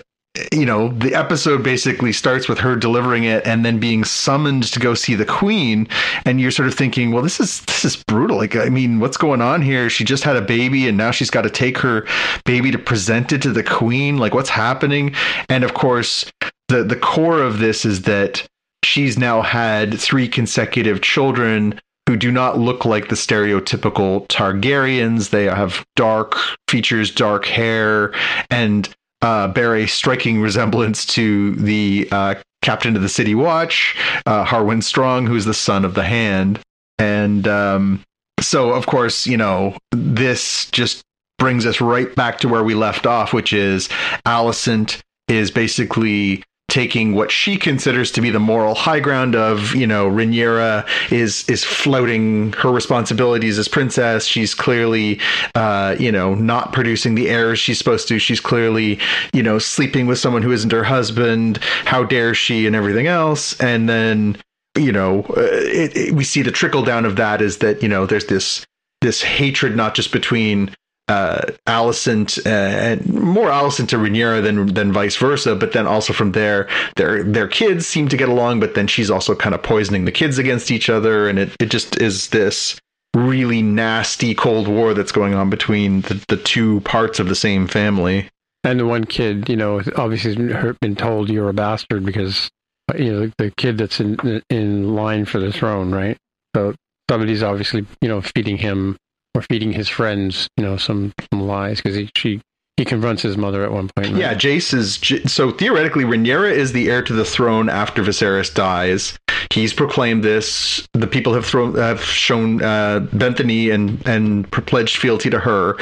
you 0.53 0.65
know, 0.65 0.89
the 0.89 1.15
episode 1.15 1.65
basically 1.65 2.13
starts 2.13 2.49
with 2.49 2.59
her 2.59 2.77
delivering 2.77 3.25
it 3.25 3.45
and 3.45 3.65
then 3.65 3.81
being 3.81 4.05
summoned 4.05 4.63
to 4.65 4.79
go 4.79 4.95
see 4.95 5.15
the 5.17 5.25
queen. 5.25 5.89
And 6.25 6.41
you're 6.41 6.53
sort 6.53 6.69
of 6.69 6.75
thinking, 6.75 7.11
well, 7.11 7.23
this 7.23 7.41
is, 7.41 7.61
this 7.63 7.85
is 7.85 7.97
brutal. 8.05 8.37
Like, 8.37 8.55
I 8.55 8.69
mean, 8.69 9.01
what's 9.01 9.17
going 9.17 9.43
on 9.43 9.61
here? 9.61 9.91
She 9.91 10.05
just 10.05 10.23
had 10.23 10.37
a 10.37 10.41
baby 10.41 10.87
and 10.87 10.97
now 10.97 11.11
she's 11.11 11.31
got 11.31 11.43
to 11.43 11.51
take 11.51 11.79
her 11.79 12.07
baby 12.45 12.71
to 12.71 12.79
present 12.79 13.33
it 13.33 13.43
to 13.43 13.51
the 13.51 13.65
queen. 13.65 14.19
Like, 14.19 14.33
what's 14.33 14.51
happening? 14.51 15.15
And 15.49 15.65
of 15.65 15.75
course, 15.75 16.31
the 16.69 16.85
the 16.85 16.97
core 16.97 17.43
of 17.43 17.59
this 17.59 17.85
is 17.85 18.03
that 18.03 18.47
she's 18.85 19.19
now 19.19 19.43
had 19.43 19.99
three 19.99 20.29
consecutive 20.29 21.03
children 21.03 21.81
who 22.09 22.17
do 22.17 22.31
not 22.31 22.59
look 22.59 22.85
like 22.85 23.09
the 23.09 23.15
stereotypical 23.15 24.27
Targaryens. 24.29 25.31
They 25.31 25.45
have 25.45 25.85
dark 25.97 26.37
features, 26.69 27.11
dark 27.11 27.45
hair, 27.45 28.13
and 28.51 28.89
uh, 29.23 29.49
bear 29.49 29.77
a 29.77 29.87
striking 29.87 30.41
resemblance 30.41 31.05
to 31.07 31.55
the 31.57 32.09
uh, 32.11 32.35
captain 32.63 32.97
of 32.97 33.03
the 33.03 33.09
City 33.09 33.35
Watch, 33.35 33.97
uh, 34.27 34.45
Harwin 34.45 34.83
Strong, 34.83 35.27
who's 35.27 35.45
the 35.45 35.55
son 35.55 35.85
of 35.85 35.95
the 35.95 36.05
Hand. 36.05 36.61
And 36.99 37.47
um, 37.49 38.03
so, 38.41 38.73
of 38.73 38.87
course, 38.87 39.27
you 39.27 39.37
know, 39.37 39.77
this 39.93 40.71
just 40.71 41.03
brings 41.39 41.65
us 41.65 41.81
right 41.81 42.15
back 42.15 42.39
to 42.39 42.49
where 42.49 42.63
we 42.63 42.75
left 42.75 43.07
off, 43.07 43.33
which 43.33 43.53
is 43.53 43.89
Alicent 44.27 45.01
is 45.29 45.51
basically 45.51 46.43
taking 46.71 47.13
what 47.15 47.31
she 47.31 47.57
considers 47.57 48.11
to 48.13 48.21
be 48.21 48.31
the 48.31 48.41
moral 48.41 48.75
high 48.75 49.01
ground 49.01 49.35
of 49.35 49.75
you 49.75 49.87
know 49.87 50.09
Rhaenyra 50.09 50.87
is 51.13 51.47
is 51.49 51.65
floating 51.65 52.53
her 52.55 52.71
responsibilities 52.71 53.59
as 53.59 53.69
princess. 53.69 54.25
She's 54.25 54.55
clearly 54.55 55.21
uh 55.55 55.97
you 55.99 56.13
know 56.13 56.35
not 56.35 56.73
producing 56.73 57.17
the 57.17 57.29
heirs 57.29 57.59
she's 57.59 57.79
supposed 57.79 58.09
to. 58.09 58.19
She's 58.19 58.41
clearly 58.41 58.99
you 59.33 59.43
know 59.43 59.59
sleeping 59.59 60.07
with 60.07 60.19
someone 60.19 60.43
who 60.43 60.53
isn't 60.53 60.73
her 60.73 60.85
husband. 60.85 61.59
How 61.85 62.05
dare 62.05 62.35
she 62.35 62.67
and 62.67 62.77
everything 62.77 63.07
else. 63.07 63.59
And 63.61 63.89
then 63.89 64.37
you 64.79 64.93
know 64.93 65.23
uh, 65.37 65.43
it, 65.43 65.97
it, 65.97 66.15
we 66.15 66.25
see 66.25 66.43
the 66.43 66.53
trickle 66.53 66.83
down 66.83 67.05
of 67.05 67.17
that 67.17 67.43
is 67.43 67.59
that 67.59 67.83
you 67.83 67.89
know 67.89 68.07
there's 68.07 68.27
this 68.27 68.65
this 69.01 69.23
hatred 69.23 69.77
not 69.77 69.95
just 69.95 70.13
between 70.13 70.75
uh, 71.11 71.43
Alicent 71.67 72.39
uh, 72.47 72.49
and 72.49 73.07
more 73.13 73.49
Alicent 73.49 73.89
to 73.89 73.97
Rhaenyra 73.97 74.43
than 74.43 74.67
than 74.73 74.93
vice 74.93 75.17
versa. 75.17 75.57
But 75.57 75.73
then 75.73 75.87
also 75.87 76.13
from 76.13 76.33
there, 76.33 76.69
their 76.95 77.25
their 77.25 77.49
kids 77.49 77.87
seem 77.87 78.09
to 78.09 78.17
get 78.17 78.29
along. 78.29 78.61
But 78.61 78.75
then 78.75 78.87
she's 78.87 79.11
also 79.11 79.35
kind 79.35 79.55
of 79.55 79.63
poisoning 79.63 80.05
the 80.05 80.13
kids 80.13 80.39
against 80.39 80.71
each 80.71 80.89
other, 80.89 81.29
and 81.29 81.39
it 81.39 81.57
it 81.59 81.67
just 81.67 82.01
is 82.01 82.29
this 82.29 82.81
really 83.17 83.61
nasty 83.61 84.37
cold 84.37 84.69
war 84.69 84.95
that's 84.95 85.11
going 85.11 85.35
on 85.35 85.51
between 85.51 86.03
the, 86.03 86.25
the 86.29 86.37
two 86.37 86.81
parts 86.83 87.19
of 87.19 87.29
the 87.29 87.35
same 87.35 87.67
family. 87.67 88.29
And 88.63 88.79
the 88.79 88.87
one 88.87 89.05
kid, 89.05 89.49
you 89.49 89.57
know, 89.57 89.83
obviously 89.97 90.53
has 90.53 90.77
been 90.77 90.95
told 90.95 91.29
you're 91.29 91.49
a 91.49 91.55
bastard 91.55 92.05
because 92.05 92.49
you 92.97 93.13
know 93.13 93.33
the 93.37 93.51
kid 93.57 93.79
that's 93.79 93.99
in 93.99 94.43
in 94.49 94.95
line 94.95 95.25
for 95.25 95.41
the 95.41 95.53
throne, 95.53 95.91
right? 95.91 96.17
So 96.55 96.75
somebody's 97.11 97.43
obviously 97.43 97.85
you 98.01 98.09
know 98.09 98.21
feeding 98.21 98.59
him 98.59 98.97
or 99.35 99.43
feeding 99.43 99.73
his 99.73 99.89
friends, 99.89 100.49
you 100.57 100.65
know, 100.65 100.77
some, 100.77 101.13
some 101.33 101.47
lies 101.47 101.79
because 101.79 101.97
he 101.97 102.11
she 102.17 102.41
he 102.81 102.85
confronts 102.87 103.21
his 103.21 103.37
mother 103.37 103.63
at 103.63 103.73
one 103.73 103.91
point. 103.95 104.13
Right? 104.13 104.17
Yeah, 104.17 104.35
Jace 104.35 104.73
is 104.73 105.31
so 105.31 105.51
theoretically 105.51 106.05
Rhaenyra 106.05 106.51
is 106.51 106.73
the 106.73 106.91
heir 106.91 107.03
to 107.03 107.13
the 107.13 107.27
throne 107.27 107.69
after 107.69 108.03
Viserys 108.03 108.55
dies. 108.55 109.19
He's 109.53 109.75
proclaimed 109.75 110.25
this. 110.25 110.89
The 110.95 111.07
people 111.07 111.35
have 111.35 111.45
thrown 111.45 111.75
have 111.75 112.03
shown 112.03 112.63
uh, 112.63 113.01
bent 113.13 113.37
the 113.37 113.45
knee 113.45 113.69
and 113.69 114.03
and 114.09 114.51
pledged 114.51 114.97
fealty 114.97 115.29
to 115.29 115.41
her. 115.41 115.77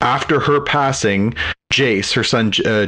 after 0.00 0.40
her 0.40 0.60
passing, 0.60 1.34
Jace, 1.72 2.12
her 2.14 2.24
son 2.24 2.52
uh, 2.66 2.86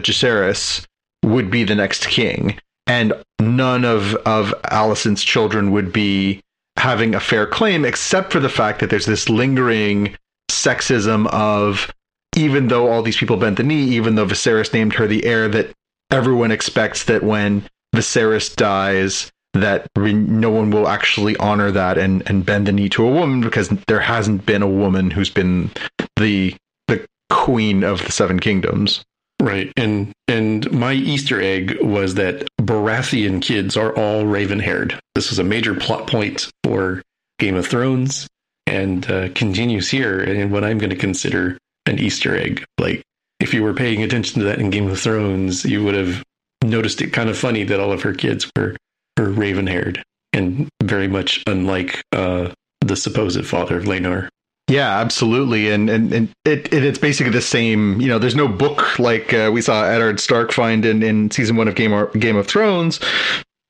would 1.25 1.51
be 1.53 1.63
the 1.63 1.75
next 1.77 2.09
king, 2.09 2.59
and 2.89 3.13
none 3.41 3.85
of 3.85 4.17
of 4.27 4.53
Alicent's 4.73 5.23
children 5.23 5.71
would 5.71 5.93
be 5.93 6.41
having 6.79 7.15
a 7.15 7.21
fair 7.21 7.47
claim, 7.47 7.85
except 7.85 8.33
for 8.33 8.41
the 8.41 8.49
fact 8.49 8.81
that 8.81 8.91
there's 8.91 9.07
this 9.07 9.29
lingering 9.29 10.17
sexism 10.51 11.27
of 11.29 11.93
even 12.37 12.69
though 12.69 12.89
all 12.89 13.03
these 13.03 13.17
people 13.17 13.37
bent 13.37 13.57
the 13.57 13.63
knee, 13.63 13.85
even 13.85 14.15
though 14.15 14.27
Viserys 14.27 14.73
named 14.73 14.95
her 14.95 15.07
the 15.07 15.25
heir, 15.25 15.49
that 15.49 15.73
everyone 16.11 16.51
expects 16.51 17.05
that 17.05 17.23
when 17.23 17.69
Viserys 17.95 18.55
dies, 18.55 19.31
that 19.55 19.89
no 19.97 20.51
one 20.51 20.71
will 20.71 20.89
actually 20.89 21.37
honor 21.39 21.71
that 21.71 21.99
and, 21.99 22.23
and 22.29 22.47
bend 22.47 22.67
the 22.67 22.73
knee 22.73 22.89
to 22.91 23.07
a 23.07 23.11
woman 23.11 23.41
because 23.41 23.69
there 23.89 24.01
hasn't 24.01 24.47
been 24.47 24.63
a 24.63 24.69
woman 24.69 25.11
who's 25.11 25.31
been 25.31 25.71
the 26.17 26.55
the 26.87 27.05
queen 27.31 27.83
of 27.83 28.05
the 28.05 28.13
seven 28.13 28.39
kingdoms. 28.39 29.05
Right. 29.41 29.73
And 29.77 30.13
and 30.27 30.71
my 30.73 30.93
Easter 30.93 31.41
egg 31.41 31.79
was 31.81 32.15
that 32.15 32.47
Baratheon 32.61 33.41
kids 33.41 33.77
are 33.77 33.95
all 33.97 34.27
raven 34.27 34.59
haired. 34.59 34.99
This 35.15 35.33
is 35.33 35.39
a 35.39 35.45
major 35.45 35.75
plot 35.75 36.09
point 36.09 36.51
for 36.65 37.03
Game 37.39 37.55
of 37.55 37.67
Thrones 37.67 38.27
and 38.67 39.09
uh, 39.11 39.29
continues 39.35 39.89
here 39.89 40.21
in 40.21 40.51
what 40.51 40.65
I'm 40.65 40.79
going 40.79 40.91
to 40.91 40.97
consider 40.97 41.57
an 41.87 41.99
Easter 41.99 42.37
egg. 42.37 42.65
Like 42.79 43.03
if 43.41 43.55
you 43.55 43.63
were 43.63 43.75
paying 43.75 44.03
attention 44.03 44.41
to 44.41 44.47
that 44.47 44.59
in 44.59 44.71
Game 44.71 44.89
of 44.89 45.01
Thrones, 45.01 45.65
you 45.65 45.85
would 45.85 45.95
have 45.95 46.23
noticed 46.65 47.01
it 47.01 47.13
kind 47.13 47.31
of 47.31 47.39
funny 47.39 47.63
that 47.65 47.81
all 47.81 47.93
of 47.93 48.03
her 48.03 48.13
kids 48.13 48.51
were 48.57 48.77
were 49.17 49.31
raven 49.31 49.67
haired 49.67 50.03
and 50.33 50.69
very 50.83 51.09
much 51.09 51.43
unlike 51.47 52.03
uh, 52.13 52.51
the 52.81 52.97
supposed 52.97 53.45
father 53.47 53.77
of 53.77 53.85
Laenor. 53.85 54.29
Yeah, 54.69 54.99
absolutely, 54.99 55.71
and 55.71 55.89
and, 55.89 56.13
and 56.13 56.29
it, 56.45 56.73
it, 56.73 56.85
it's 56.85 56.99
basically 56.99 57.33
the 57.33 57.41
same. 57.41 58.01
You 58.01 58.09
know, 58.09 58.19
there's 58.19 58.37
no 58.37 58.47
book 58.47 58.99
like 58.99 59.33
uh, 59.33 59.51
we 59.53 59.63
saw 59.63 59.85
Eddard 59.85 60.21
Stark 60.21 60.53
find 60.53 60.85
in, 60.85 61.03
in 61.03 61.31
season 61.31 61.57
one 61.57 61.69
of 61.69 61.75
Game 61.75 61.95
of, 61.95 62.13
Game 62.13 62.37
of 62.37 62.47
Thrones, 62.47 63.01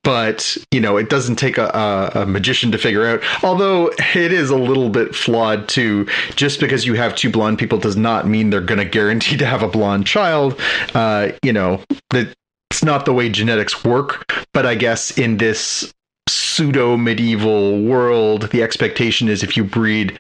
but 0.09 0.57
you 0.73 0.81
know, 0.81 0.97
it 0.97 1.09
doesn't 1.09 1.37
take 1.37 1.59
a, 1.59 2.11
a, 2.15 2.27
magician 2.27 2.73
to 2.73 2.79
figure 2.79 3.07
out. 3.07 3.23
Although 3.45 3.93
it 4.15 4.33
is 4.33 4.51
a 4.51 4.57
little 4.57 4.89
bit 4.89 5.15
flawed 5.15 5.69
too. 5.69 6.09
Just 6.35 6.61
because 6.61 6.87
you 6.87 6.95
have 6.95 7.15
two 7.15 7.31
blonde 7.31 7.59
people 7.59 7.79
does 7.79 7.97
not 7.97 8.27
mean 8.27 8.51
they're 8.51 8.61
going 8.61 8.79
to 8.79 8.85
guarantee 8.85 9.37
to 9.37 9.47
have 9.47 9.63
a 9.63 9.69
blonde 9.69 10.07
child. 10.07 10.59
Uh, 10.95 11.33
you 11.43 11.53
know, 11.53 11.83
that 12.11 12.35
it's 12.71 12.83
not 12.83 13.05
the 13.05 13.13
way 13.13 13.29
genetics 13.29 13.85
work. 13.85 14.33
But 14.53 14.67
I 14.67 14.75
guess 14.75 15.17
in 15.17 15.37
this 15.37 15.93
pseudo 16.29 16.97
medieval 16.97 17.83
world, 17.83 18.51
the 18.51 18.63
expectation 18.63 19.29
is 19.29 19.43
if 19.43 19.57
you 19.57 19.63
breed 19.63 20.19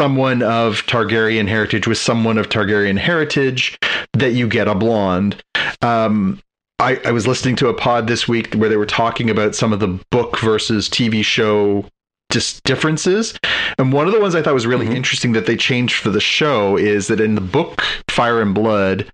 someone 0.00 0.40
of 0.40 0.86
Targaryen 0.86 1.46
heritage 1.46 1.86
with 1.86 1.98
someone 1.98 2.38
of 2.38 2.48
Targaryen 2.48 2.96
heritage 2.96 3.78
that 4.14 4.32
you 4.32 4.48
get 4.48 4.66
a 4.66 4.74
blonde. 4.74 5.42
Um, 5.82 6.40
I, 6.78 6.98
I 7.04 7.10
was 7.10 7.26
listening 7.26 7.54
to 7.56 7.68
a 7.68 7.74
pod 7.74 8.06
this 8.06 8.26
week 8.26 8.54
where 8.54 8.70
they 8.70 8.78
were 8.78 8.86
talking 8.86 9.28
about 9.28 9.54
some 9.54 9.74
of 9.74 9.80
the 9.80 10.00
book 10.10 10.38
versus 10.38 10.88
TV 10.88 11.22
show 11.22 11.84
just 12.32 12.64
differences. 12.64 13.38
And 13.76 13.92
one 13.92 14.06
of 14.06 14.14
the 14.14 14.20
ones 14.22 14.34
I 14.34 14.40
thought 14.40 14.54
was 14.54 14.66
really 14.66 14.86
mm-hmm. 14.86 14.96
interesting 14.96 15.32
that 15.32 15.44
they 15.44 15.54
changed 15.54 15.96
for 15.96 16.08
the 16.08 16.18
show 16.18 16.78
is 16.78 17.08
that 17.08 17.20
in 17.20 17.34
the 17.34 17.42
book 17.42 17.82
Fire 18.08 18.40
and 18.40 18.54
Blood, 18.54 19.12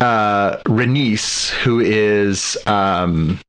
uh, 0.00 0.58
Rhaenys, 0.66 1.50
who 1.50 1.80
is 1.80 2.56
um, 2.68 3.40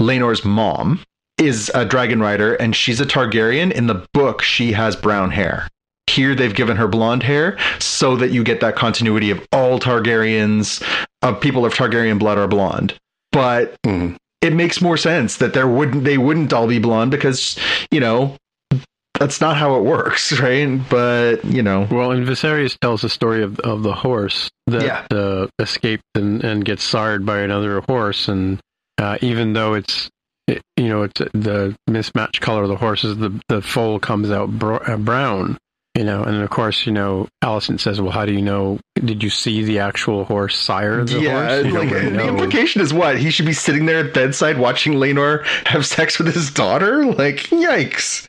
Laenor's 0.00 0.44
mom, 0.44 1.00
is 1.38 1.72
a 1.74 1.84
dragon 1.84 2.20
rider 2.20 2.54
and 2.54 2.76
she's 2.76 3.00
a 3.00 3.04
Targaryen. 3.04 3.72
In 3.72 3.88
the 3.88 4.06
book, 4.14 4.42
she 4.42 4.70
has 4.70 4.94
brown 4.94 5.32
hair. 5.32 5.66
Here 6.06 6.34
they've 6.34 6.54
given 6.54 6.76
her 6.76 6.86
blonde 6.86 7.22
hair 7.22 7.58
so 7.80 8.16
that 8.16 8.30
you 8.30 8.44
get 8.44 8.60
that 8.60 8.76
continuity 8.76 9.30
of 9.30 9.44
all 9.52 9.80
Targaryens, 9.80 10.82
of 11.22 11.40
people 11.40 11.64
of 11.64 11.74
Targaryen 11.74 12.18
blood 12.18 12.38
are 12.38 12.46
blonde. 12.46 12.94
But 13.32 13.80
mm. 13.82 14.16
it 14.40 14.52
makes 14.52 14.80
more 14.80 14.96
sense 14.96 15.38
that 15.38 15.54
there 15.54 15.66
wouldn't 15.66 16.04
they 16.04 16.18
wouldn't 16.18 16.52
all 16.52 16.68
be 16.68 16.78
blonde 16.78 17.10
because, 17.10 17.58
you 17.90 18.00
know, 18.00 18.36
that's 19.18 19.40
not 19.40 19.56
how 19.56 19.76
it 19.76 19.82
works, 19.82 20.38
right? 20.40 20.80
But 20.88 21.44
you 21.44 21.62
know, 21.62 21.86
well, 21.90 22.10
and 22.12 22.26
Viserys 22.26 22.78
tells 22.78 23.02
the 23.02 23.08
story 23.08 23.42
of 23.42 23.58
of 23.60 23.82
the 23.82 23.94
horse 23.94 24.50
that 24.66 24.82
yeah. 24.82 25.16
uh, 25.16 25.46
escaped 25.58 26.04
and, 26.14 26.42
and 26.44 26.64
gets 26.64 26.82
sired 26.82 27.24
by 27.24 27.38
another 27.38 27.80
horse, 27.80 28.28
and 28.28 28.60
uh, 28.98 29.18
even 29.20 29.52
though 29.52 29.74
it's 29.74 30.10
it, 30.46 30.62
you 30.76 30.88
know 30.88 31.02
it's 31.02 31.20
the 31.32 31.74
mismatched 31.86 32.40
color 32.40 32.64
of 32.64 32.68
the 32.68 32.76
horses, 32.76 33.16
the 33.16 33.40
the 33.48 33.62
foal 33.62 33.98
comes 33.98 34.30
out 34.30 34.50
br- 34.50 34.82
uh, 34.90 34.96
brown, 34.96 35.58
you 35.96 36.02
know, 36.02 36.24
and 36.24 36.42
of 36.42 36.50
course, 36.50 36.86
you 36.86 36.92
know, 36.92 37.28
Alicent 37.42 37.78
says, 37.78 38.00
"Well, 38.00 38.10
how 38.10 38.26
do 38.26 38.32
you 38.32 38.42
know? 38.42 38.80
Did 38.96 39.22
you 39.22 39.30
see 39.30 39.62
the 39.62 39.78
actual 39.78 40.24
horse 40.24 40.58
sire 40.58 41.04
the 41.04 41.20
yeah, 41.20 41.62
horse?" 41.62 41.72
like 41.72 41.90
the 41.90 42.28
implication 42.28 42.82
is 42.82 42.92
what 42.92 43.16
he 43.16 43.30
should 43.30 43.46
be 43.46 43.52
sitting 43.52 43.86
there 43.86 44.04
at 44.04 44.12
bedside 44.12 44.58
watching 44.58 44.94
Laenor 44.94 45.44
have 45.66 45.86
sex 45.86 46.18
with 46.18 46.34
his 46.34 46.50
daughter. 46.50 47.04
Like, 47.06 47.36
yikes! 47.50 48.26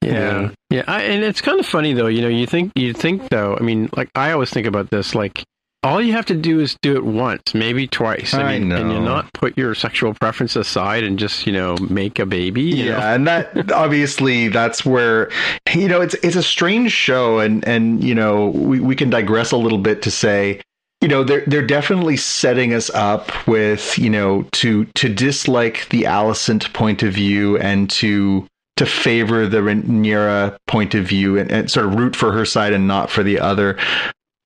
Yeah, 0.00 0.12
yeah, 0.12 0.50
yeah. 0.70 0.84
I, 0.86 1.02
and 1.02 1.24
it's 1.24 1.40
kind 1.40 1.58
of 1.58 1.66
funny 1.66 1.92
though. 1.92 2.06
You 2.06 2.22
know, 2.22 2.28
you 2.28 2.46
think 2.46 2.72
you 2.76 2.92
think 2.92 3.30
though. 3.30 3.56
I 3.58 3.62
mean, 3.62 3.88
like 3.96 4.10
I 4.14 4.30
always 4.30 4.50
think 4.50 4.66
about 4.66 4.90
this. 4.90 5.14
Like 5.14 5.44
all 5.86 6.02
you 6.02 6.12
have 6.12 6.26
to 6.26 6.34
do 6.34 6.60
is 6.60 6.76
do 6.82 6.96
it 6.96 7.04
once, 7.04 7.54
maybe 7.54 7.86
twice. 7.86 8.34
I, 8.34 8.42
I 8.42 8.58
mean, 8.58 8.68
know. 8.68 8.76
and 8.76 8.92
you 8.92 9.00
not 9.00 9.32
put 9.32 9.56
your 9.56 9.74
sexual 9.74 10.14
preference 10.14 10.56
aside 10.56 11.04
and 11.04 11.18
just 11.18 11.46
you 11.46 11.52
know 11.52 11.76
make 11.88 12.18
a 12.18 12.26
baby. 12.26 12.62
yeah, 12.62 12.98
know? 12.98 13.14
and 13.14 13.26
that 13.26 13.72
obviously 13.72 14.48
that's 14.48 14.84
where 14.84 15.30
you 15.74 15.88
know 15.88 16.00
it's 16.00 16.14
it's 16.14 16.36
a 16.36 16.42
strange 16.42 16.92
show, 16.92 17.38
and 17.38 17.66
and 17.66 18.02
you 18.02 18.14
know 18.14 18.48
we 18.48 18.80
we 18.80 18.96
can 18.96 19.10
digress 19.10 19.52
a 19.52 19.56
little 19.56 19.78
bit 19.78 20.02
to 20.02 20.10
say 20.10 20.60
you 21.00 21.08
know 21.08 21.22
they're 21.22 21.44
they're 21.46 21.66
definitely 21.66 22.16
setting 22.16 22.74
us 22.74 22.90
up 22.90 23.46
with 23.46 23.98
you 23.98 24.10
know 24.10 24.42
to 24.52 24.84
to 24.94 25.08
dislike 25.08 25.88
the 25.90 26.02
Alicent 26.02 26.72
point 26.72 27.02
of 27.02 27.12
view 27.12 27.58
and 27.58 27.88
to 27.90 28.46
to 28.76 28.86
favor 28.86 29.46
the 29.46 29.58
Rhaenyra 29.58 30.58
point 30.66 30.94
of 30.94 31.06
view 31.06 31.38
and, 31.38 31.50
and, 31.50 31.70
sort 31.70 31.86
of 31.86 31.94
root 31.94 32.14
for 32.14 32.32
her 32.32 32.44
side 32.44 32.74
and 32.74 32.86
not 32.86 33.10
for 33.10 33.22
the 33.22 33.40
other. 33.40 33.78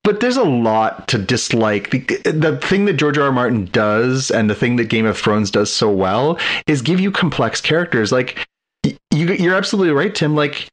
But 0.04 0.20
there's 0.20 0.36
a 0.36 0.44
lot 0.44 1.08
to 1.08 1.18
dislike. 1.18 1.90
The, 1.90 2.00
the 2.24 2.58
thing 2.62 2.86
that 2.86 2.94
George 2.94 3.18
R. 3.18 3.24
R. 3.24 3.32
Martin 3.32 3.66
does, 3.66 4.30
and 4.30 4.48
the 4.48 4.54
thing 4.54 4.76
that 4.76 4.86
Game 4.86 5.06
of 5.06 5.18
Thrones 5.18 5.50
does 5.50 5.72
so 5.72 5.90
well, 5.90 6.38
is 6.66 6.82
give 6.82 7.00
you 7.00 7.10
complex 7.10 7.60
characters. 7.60 8.12
Like 8.12 8.46
you, 8.82 8.98
you're 9.10 9.54
absolutely 9.54 9.92
right, 9.92 10.14
Tim. 10.14 10.34
Like 10.34 10.68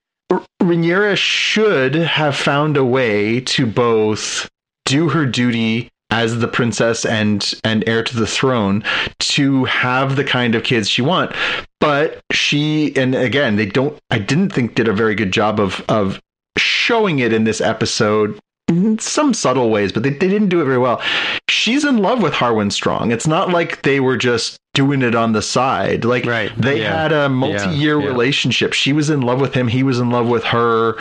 Rhaenyra 0.62 1.18
should 1.18 1.96
have 1.96 2.36
found 2.36 2.78
a 2.78 2.86
way 2.86 3.42
to 3.42 3.66
both 3.66 4.50
do 4.86 5.10
her 5.10 5.26
duty 5.26 5.90
as 6.10 6.40
the 6.40 6.48
princess 6.48 7.06
and 7.06 7.54
and 7.64 7.84
heir 7.88 8.02
to 8.02 8.16
the 8.16 8.28
throne 8.28 8.84
to 9.20 9.66
have 9.66 10.16
the 10.16 10.24
kind 10.24 10.56
of 10.56 10.64
kids 10.64 10.90
she 10.90 11.02
want 11.02 11.36
but 11.82 12.22
she 12.32 12.96
and 12.96 13.14
again 13.14 13.58
they 13.58 13.66
don't 13.66 14.00
i 14.10 14.18
didn't 14.18 14.50
think 14.50 14.74
did 14.74 14.88
a 14.88 14.94
very 14.94 15.16
good 15.16 15.32
job 15.32 15.60
of 15.60 15.84
of 15.90 16.22
showing 16.58 17.20
it 17.20 17.34
in 17.34 17.44
this 17.44 17.60
episode 17.60 18.40
in 18.68 19.00
some 19.00 19.34
subtle 19.34 19.70
ways, 19.70 19.92
but 19.92 20.04
they, 20.04 20.10
they 20.10 20.28
didn't 20.28 20.50
do 20.50 20.62
it 20.62 20.66
very 20.66 20.78
well. 20.78 21.02
She's 21.50 21.86
in 21.86 21.98
love 21.98 22.22
with 22.22 22.34
Harwin 22.34 22.72
Strong. 22.72 23.12
It's 23.12 23.28
not 23.28 23.50
like 23.50 23.82
they 23.84 24.00
were 24.00 24.18
just 24.18 24.58
doing 24.74 25.02
it 25.02 25.16
on 25.16 25.32
the 25.34 25.42
side. 25.42 26.04
Like 26.06 26.26
Right. 26.26 26.52
they 26.58 26.82
Yeah. 26.82 27.02
had 27.04 27.12
a 27.12 27.30
multi-year 27.30 27.98
Yeah. 27.98 28.04
Yeah. 28.06 28.10
relationship. 28.12 28.74
She 28.74 28.94
was 28.94 29.10
in 29.10 29.22
love 29.22 29.40
with 29.42 29.54
him. 29.54 29.68
He 29.68 29.84
was 29.84 30.00
in 30.00 30.10
love 30.10 30.28
with 30.28 30.44
her. 30.46 30.98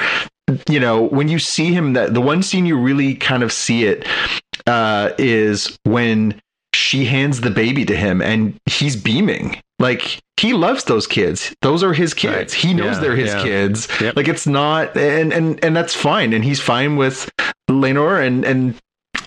You 0.69 0.79
know, 0.79 1.03
when 1.03 1.27
you 1.29 1.39
see 1.41 1.73
him, 1.75 1.95
that 1.95 2.15
the 2.15 2.21
one 2.21 2.43
scene 2.43 2.67
you 2.67 2.79
really 2.79 3.15
kind 3.17 3.43
of 3.43 3.53
see 3.53 3.85
it 3.85 4.07
uh, 4.67 5.11
is 5.19 5.77
when 5.85 6.41
she 6.73 7.05
hands 7.05 7.41
the 7.41 7.51
baby 7.51 7.85
to 7.87 7.97
him 7.97 8.23
and 8.23 8.55
he's 8.67 8.95
beaming. 8.97 9.61
Like 9.79 10.21
he 10.39 10.53
loves 10.53 10.85
those 10.85 11.07
kids. 11.07 11.53
Those 11.63 11.83
are 11.83 11.93
his 11.93 12.15
kids. 12.15 12.35
Right. 12.35 12.53
He 12.53 12.75
knows 12.75 12.95
Yeah, 12.97 13.01
they're 13.01 13.17
his 13.17 13.35
yeah. 13.35 13.43
kids. 13.43 13.89
Yep. 14.01 14.17
Like 14.17 14.29
it's 14.29 14.47
not 14.47 14.97
and 14.97 15.33
and 15.33 15.63
and 15.65 15.77
that's 15.77 15.95
fine 15.95 16.33
and 16.33 16.45
he's 16.45 16.61
fine 16.61 16.97
with 16.97 17.29
Laenor 17.69 18.25
and 18.25 18.45
and 18.45 18.75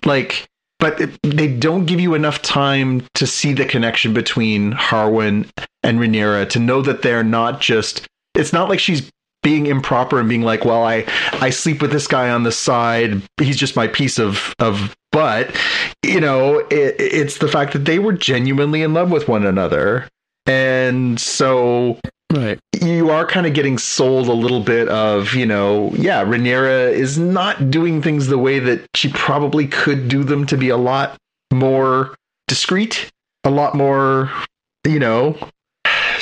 like 0.06 0.48
but 0.80 1.00
it, 1.02 1.20
they 1.24 1.48
don't 1.48 1.86
give 1.86 2.00
you 2.00 2.14
enough 2.14 2.42
time 2.42 3.06
to 3.16 3.28
see 3.28 3.52
the 3.52 3.66
connection 3.66 4.14
between 4.14 4.72
Harwin 4.72 5.50
and 5.84 6.00
Rhaenyra 6.00 6.50
to 6.52 6.60
know 6.60 6.82
that 6.82 7.02
they're 7.02 7.24
not 7.24 7.60
just 7.60 8.08
it's 8.36 8.54
not 8.54 8.70
like 8.70 8.80
she's 8.80 9.12
being 9.42 9.68
improper 9.68 10.20
and 10.20 10.28
being 10.28 10.42
like, 10.42 10.66
well, 10.66 10.84
I 10.84 11.06
I 11.34 11.50
sleep 11.50 11.82
with 11.82 11.92
this 11.92 12.08
guy 12.08 12.30
on 12.30 12.44
the 12.44 12.52
side. 12.52 13.22
He's 13.40 13.58
just 13.58 13.76
my 13.76 13.88
piece 13.88 14.20
of 14.20 14.54
of 14.60 14.96
butt. 15.12 15.56
You 16.04 16.20
know, 16.20 16.60
it, 16.70 16.96
it's 17.00 17.38
the 17.38 17.48
fact 17.48 17.74
that 17.74 17.86
they 17.86 18.00
were 18.00 18.14
genuinely 18.14 18.82
in 18.82 18.94
love 18.94 19.12
with 19.12 19.28
one 19.28 19.46
another, 19.46 20.08
and 20.46 21.20
so 21.20 22.00
Right. 22.32 22.60
you 22.80 23.10
are 23.10 23.26
kind 23.26 23.48
of 23.48 23.54
getting 23.54 23.80
sold 23.80 24.28
a 24.28 24.34
little 24.34 24.60
bit 24.62 24.88
of, 24.88 25.34
you 25.34 25.48
know, 25.48 25.92
yeah, 25.96 26.24
Rhaenyra 26.24 26.92
is 26.92 27.18
not 27.18 27.72
doing 27.72 28.04
things 28.04 28.28
the 28.28 28.38
way 28.38 28.60
that 28.60 28.86
she 28.96 29.10
probably 29.10 29.66
could 29.68 30.08
do 30.08 30.24
them 30.24 30.46
to 30.46 30.56
be 30.58 30.70
a 30.70 30.78
lot 30.78 31.18
more 31.52 32.16
discreet, 32.48 33.10
a 33.44 33.50
lot 33.50 33.74
more, 33.74 34.32
you 34.86 35.00
know, 35.00 35.36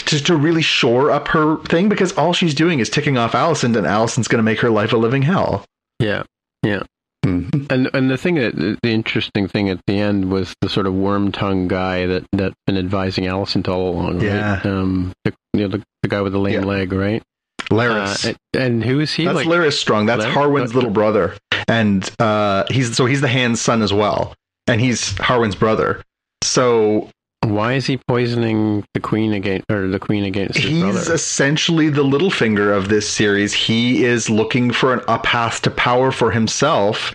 to, 0.05 0.23
to 0.23 0.37
really 0.37 0.61
shore 0.61 1.11
up 1.11 1.27
her 1.27 1.57
thing 1.65 1.89
because 1.89 2.13
all 2.13 2.31
she's 2.31 2.53
doing 2.53 2.79
is 2.79 2.89
ticking 2.89 3.17
off 3.17 3.33
Alicent 3.33 3.75
and 3.75 3.85
Alicent's 3.85 4.29
going 4.29 4.39
to 4.39 4.43
make 4.43 4.59
her 4.61 4.69
life 4.69 4.93
a 4.93 4.97
living 4.97 5.23
hell. 5.23 5.65
Yeah. 5.99 6.23
Yeah. 6.63 6.83
Mhm. 7.25 7.69
And 7.69 7.89
and 7.93 8.09
the 8.09 8.17
thing 8.17 8.35
that 8.35 8.55
the 8.55 8.89
interesting 8.91 9.47
thing 9.49 9.69
at 9.69 9.81
the 9.87 9.99
end 9.99 10.31
was 10.31 10.53
the 10.61 10.69
sort 10.69 10.85
of 10.87 10.93
worm 10.93 11.31
tongue 11.31 11.67
guy 11.67 12.05
that 12.05 12.23
that 12.31 12.53
been 12.65 12.77
advising 12.77 13.25
Allison 13.27 13.63
all 13.67 13.89
along. 13.89 14.21
Yeah. 14.21 14.57
Right? 14.57 14.65
Um. 14.65 15.11
The, 15.25 15.33
you 15.57 15.67
know, 15.67 15.77
the, 15.77 15.83
the 16.03 16.07
guy 16.09 16.21
with 16.21 16.33
the 16.33 16.39
lame 16.39 16.55
Yeah. 16.55 16.65
leg, 16.65 16.91
right? 16.93 17.21
Larys. 17.69 18.25
Uh, 18.25 18.33
and, 18.57 18.83
who 18.83 18.99
is 18.99 19.13
he? 19.13 19.25
That's 19.25 19.35
like, 19.35 19.47
Larys 19.47 19.77
Strong. 19.77 20.05
That's 20.05 20.23
Larys? 20.23 20.33
Harwin's 20.33 20.75
little 20.75 20.89
brother, 20.89 21.35
and 21.67 22.09
uh, 22.19 22.63
he's 22.69 22.95
so 22.95 23.05
he's 23.05 23.21
the 23.21 23.27
Hand's 23.27 23.59
son 23.61 23.81
as 23.81 23.91
well, 23.91 24.33
and 24.67 24.79
he's 24.79 25.17
Harwin's 25.17 25.55
brother. 25.55 26.01
So 26.43 27.09
why 27.43 27.73
is 27.73 27.85
he 27.85 27.99
poisoning 28.07 28.85
the 28.93 28.99
queen 28.99 29.33
against 29.33 29.65
or 29.69 29.87
the 29.87 29.99
queen 29.99 30.23
against 30.23 30.57
his 30.57 30.69
he's 30.69 30.81
brother? 30.81 31.13
essentially 31.13 31.89
the 31.89 32.03
little 32.03 32.29
finger 32.31 32.71
of 32.71 32.89
this 32.89 33.09
series. 33.09 33.53
He 33.53 34.05
is 34.05 34.29
looking 34.29 34.71
for 34.71 34.93
an, 34.93 35.01
up 35.07 35.23
path 35.23 35.61
to 35.63 35.71
power 35.71 36.11
for 36.11 36.31
himself 36.31 37.13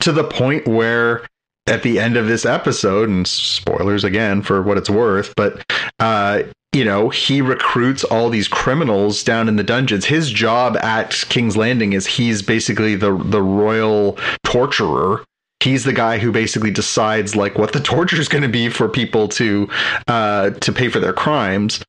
to 0.00 0.12
the 0.12 0.24
point 0.24 0.66
where 0.66 1.24
at 1.66 1.82
the 1.82 1.98
end 1.98 2.16
of 2.16 2.26
this 2.26 2.44
episode, 2.44 3.08
and 3.08 3.26
spoilers 3.26 4.04
again 4.04 4.42
for 4.42 4.60
what 4.60 4.76
it's 4.76 4.90
worth, 4.90 5.32
but 5.36 5.64
uh, 5.98 6.42
you 6.74 6.84
know, 6.84 7.08
he 7.08 7.40
recruits 7.40 8.04
all 8.04 8.28
these 8.28 8.48
criminals 8.48 9.22
down 9.22 9.48
in 9.48 9.56
the 9.56 9.62
dungeons. 9.62 10.04
His 10.04 10.30
job 10.30 10.76
at 10.78 11.12
King's 11.28 11.56
Landing 11.56 11.92
is 11.92 12.06
he's 12.06 12.42
basically 12.42 12.96
the 12.96 13.16
the 13.16 13.42
royal 13.42 14.18
torturer. 14.42 15.24
He's 15.60 15.84
the 15.84 15.92
guy 15.92 16.18
who 16.18 16.30
basically 16.32 16.70
decides 16.70 17.36
like 17.36 17.56
what 17.56 17.72
the 17.72 17.80
torture 17.94 18.20
is 18.20 18.28
going 18.28 18.42
to 18.42 18.48
be 18.48 18.68
for 18.68 18.88
people 18.88 19.28
to 19.28 19.68
uh, 20.08 20.50
to 20.50 20.72
pay 20.72 20.88
for 20.88 21.00
their 21.00 21.12
crimes 21.12 21.80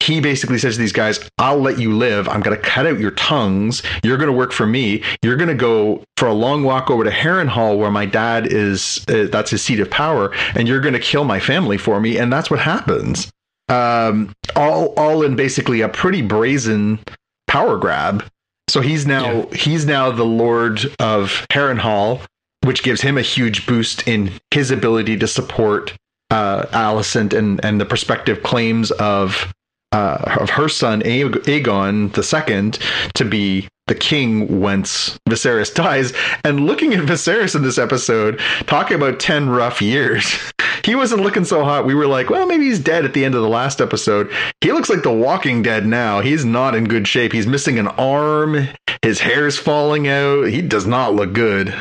he 0.00 0.20
basically 0.20 0.58
says 0.58 0.74
to 0.74 0.80
these 0.80 0.92
guys, 0.92 1.20
I'll 1.38 1.60
let 1.60 1.78
you 1.78 1.92
live. 1.92 2.28
I'm 2.28 2.40
going 2.40 2.56
to 2.56 2.62
cut 2.62 2.86
out 2.86 2.98
your 2.98 3.12
tongues. 3.12 3.82
You're 4.02 4.16
going 4.16 4.30
to 4.30 4.36
work 4.36 4.52
for 4.52 4.66
me. 4.66 5.02
You're 5.22 5.36
going 5.36 5.48
to 5.48 5.54
go 5.54 6.02
for 6.16 6.26
a 6.26 6.32
long 6.32 6.64
walk 6.64 6.90
over 6.90 7.04
to 7.04 7.10
Harrenhal, 7.10 7.78
where 7.78 7.90
my 7.90 8.04
dad 8.04 8.46
is, 8.46 9.04
uh, 9.08 9.28
that's 9.30 9.50
his 9.50 9.62
seat 9.62 9.80
of 9.80 9.90
power, 9.90 10.34
and 10.54 10.66
you're 10.66 10.80
going 10.80 10.94
to 10.94 11.00
kill 11.00 11.24
my 11.24 11.38
family 11.38 11.78
for 11.78 12.00
me. 12.00 12.18
And 12.18 12.32
that's 12.32 12.50
what 12.50 12.60
happens. 12.60 13.30
Um, 13.72 14.34
all, 14.54 14.94
all 14.96 15.22
in 15.22 15.36
basically 15.36 15.80
a 15.80 15.88
pretty 15.88 16.22
brazen 16.22 16.98
power 17.46 17.76
grab. 17.78 18.24
So 18.68 18.80
he's 18.80 19.06
now, 19.06 19.46
he's 19.52 19.86
now 19.86 20.10
the 20.10 20.24
Lord 20.24 20.80
of 20.98 21.46
Harrenhal, 21.50 22.20
which 22.64 22.82
gives 22.82 23.00
him 23.00 23.18
a 23.18 23.22
huge 23.22 23.66
boost 23.66 24.06
in 24.06 24.32
his 24.50 24.70
ability 24.70 25.16
to 25.18 25.26
support 25.26 25.94
uh, 26.30 26.64
Alicent 26.72 27.32
and, 27.32 27.62
and 27.64 27.80
the 27.80 27.84
prospective 27.84 28.42
claims 28.42 28.90
of 28.92 29.52
uh, 29.92 30.36
of 30.40 30.50
her 30.50 30.68
son 30.68 31.02
Aegon 31.02 32.12
the 32.14 32.22
Second 32.22 32.78
to 33.14 33.24
be 33.26 33.68
the 33.88 33.94
king 33.94 34.60
once 34.60 35.18
Viserys 35.28 35.74
dies. 35.74 36.14
And 36.44 36.66
looking 36.66 36.94
at 36.94 37.00
Viserys 37.00 37.54
in 37.54 37.62
this 37.62 37.78
episode, 37.78 38.40
talking 38.66 38.96
about 38.96 39.20
ten 39.20 39.50
rough 39.50 39.82
years, 39.82 40.51
he 40.84 40.94
wasn't 40.94 41.22
looking 41.22 41.44
so 41.44 41.64
hot. 41.64 41.86
We 41.86 41.94
were 41.94 42.06
like, 42.06 42.30
well, 42.30 42.46
maybe 42.46 42.64
he's 42.64 42.78
dead 42.78 43.04
at 43.04 43.14
the 43.14 43.24
end 43.24 43.34
of 43.34 43.42
the 43.42 43.48
last 43.48 43.80
episode. 43.80 44.30
He 44.60 44.72
looks 44.72 44.90
like 44.90 45.02
the 45.02 45.12
Walking 45.12 45.62
Dead 45.62 45.86
now. 45.86 46.20
He's 46.20 46.44
not 46.44 46.74
in 46.74 46.84
good 46.84 47.06
shape. 47.06 47.32
He's 47.32 47.46
missing 47.46 47.78
an 47.78 47.88
arm. 47.88 48.68
His 49.02 49.20
hair's 49.20 49.58
falling 49.58 50.08
out. 50.08 50.44
He 50.48 50.62
does 50.62 50.86
not 50.86 51.14
look 51.14 51.32
good. 51.32 51.74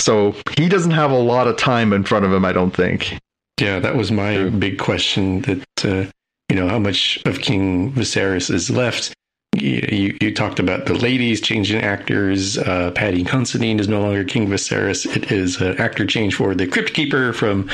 So 0.00 0.34
he 0.56 0.68
doesn't 0.68 0.90
have 0.90 1.10
a 1.10 1.18
lot 1.18 1.48
of 1.48 1.56
time 1.56 1.92
in 1.92 2.04
front 2.04 2.24
of 2.24 2.32
him, 2.32 2.44
I 2.44 2.52
don't 2.52 2.74
think. 2.74 3.18
Yeah, 3.60 3.78
that 3.78 3.96
was 3.96 4.10
my 4.10 4.48
big 4.50 4.78
question. 4.78 5.42
That 5.42 5.84
uh, 5.84 6.10
you 6.48 6.56
know, 6.56 6.68
how 6.68 6.78
much 6.78 7.22
of 7.24 7.40
King 7.40 7.92
Viserys 7.92 8.52
is 8.52 8.70
left? 8.70 9.14
You, 9.54 10.16
you, 10.20 10.34
talked 10.34 10.58
about 10.58 10.86
the 10.86 10.94
ladies 10.94 11.40
changing 11.40 11.80
actors. 11.80 12.58
Uh, 12.58 12.90
Paddy 12.92 13.22
Considine 13.24 13.78
is 13.78 13.88
no 13.88 14.00
longer 14.00 14.24
King 14.24 14.48
Viserys. 14.48 15.06
It 15.16 15.30
is 15.30 15.60
an 15.60 15.78
actor 15.78 16.04
change 16.04 16.34
for 16.34 16.54
the 16.54 16.66
Crypt 16.66 16.92
Keeper 16.92 17.32
from 17.32 17.68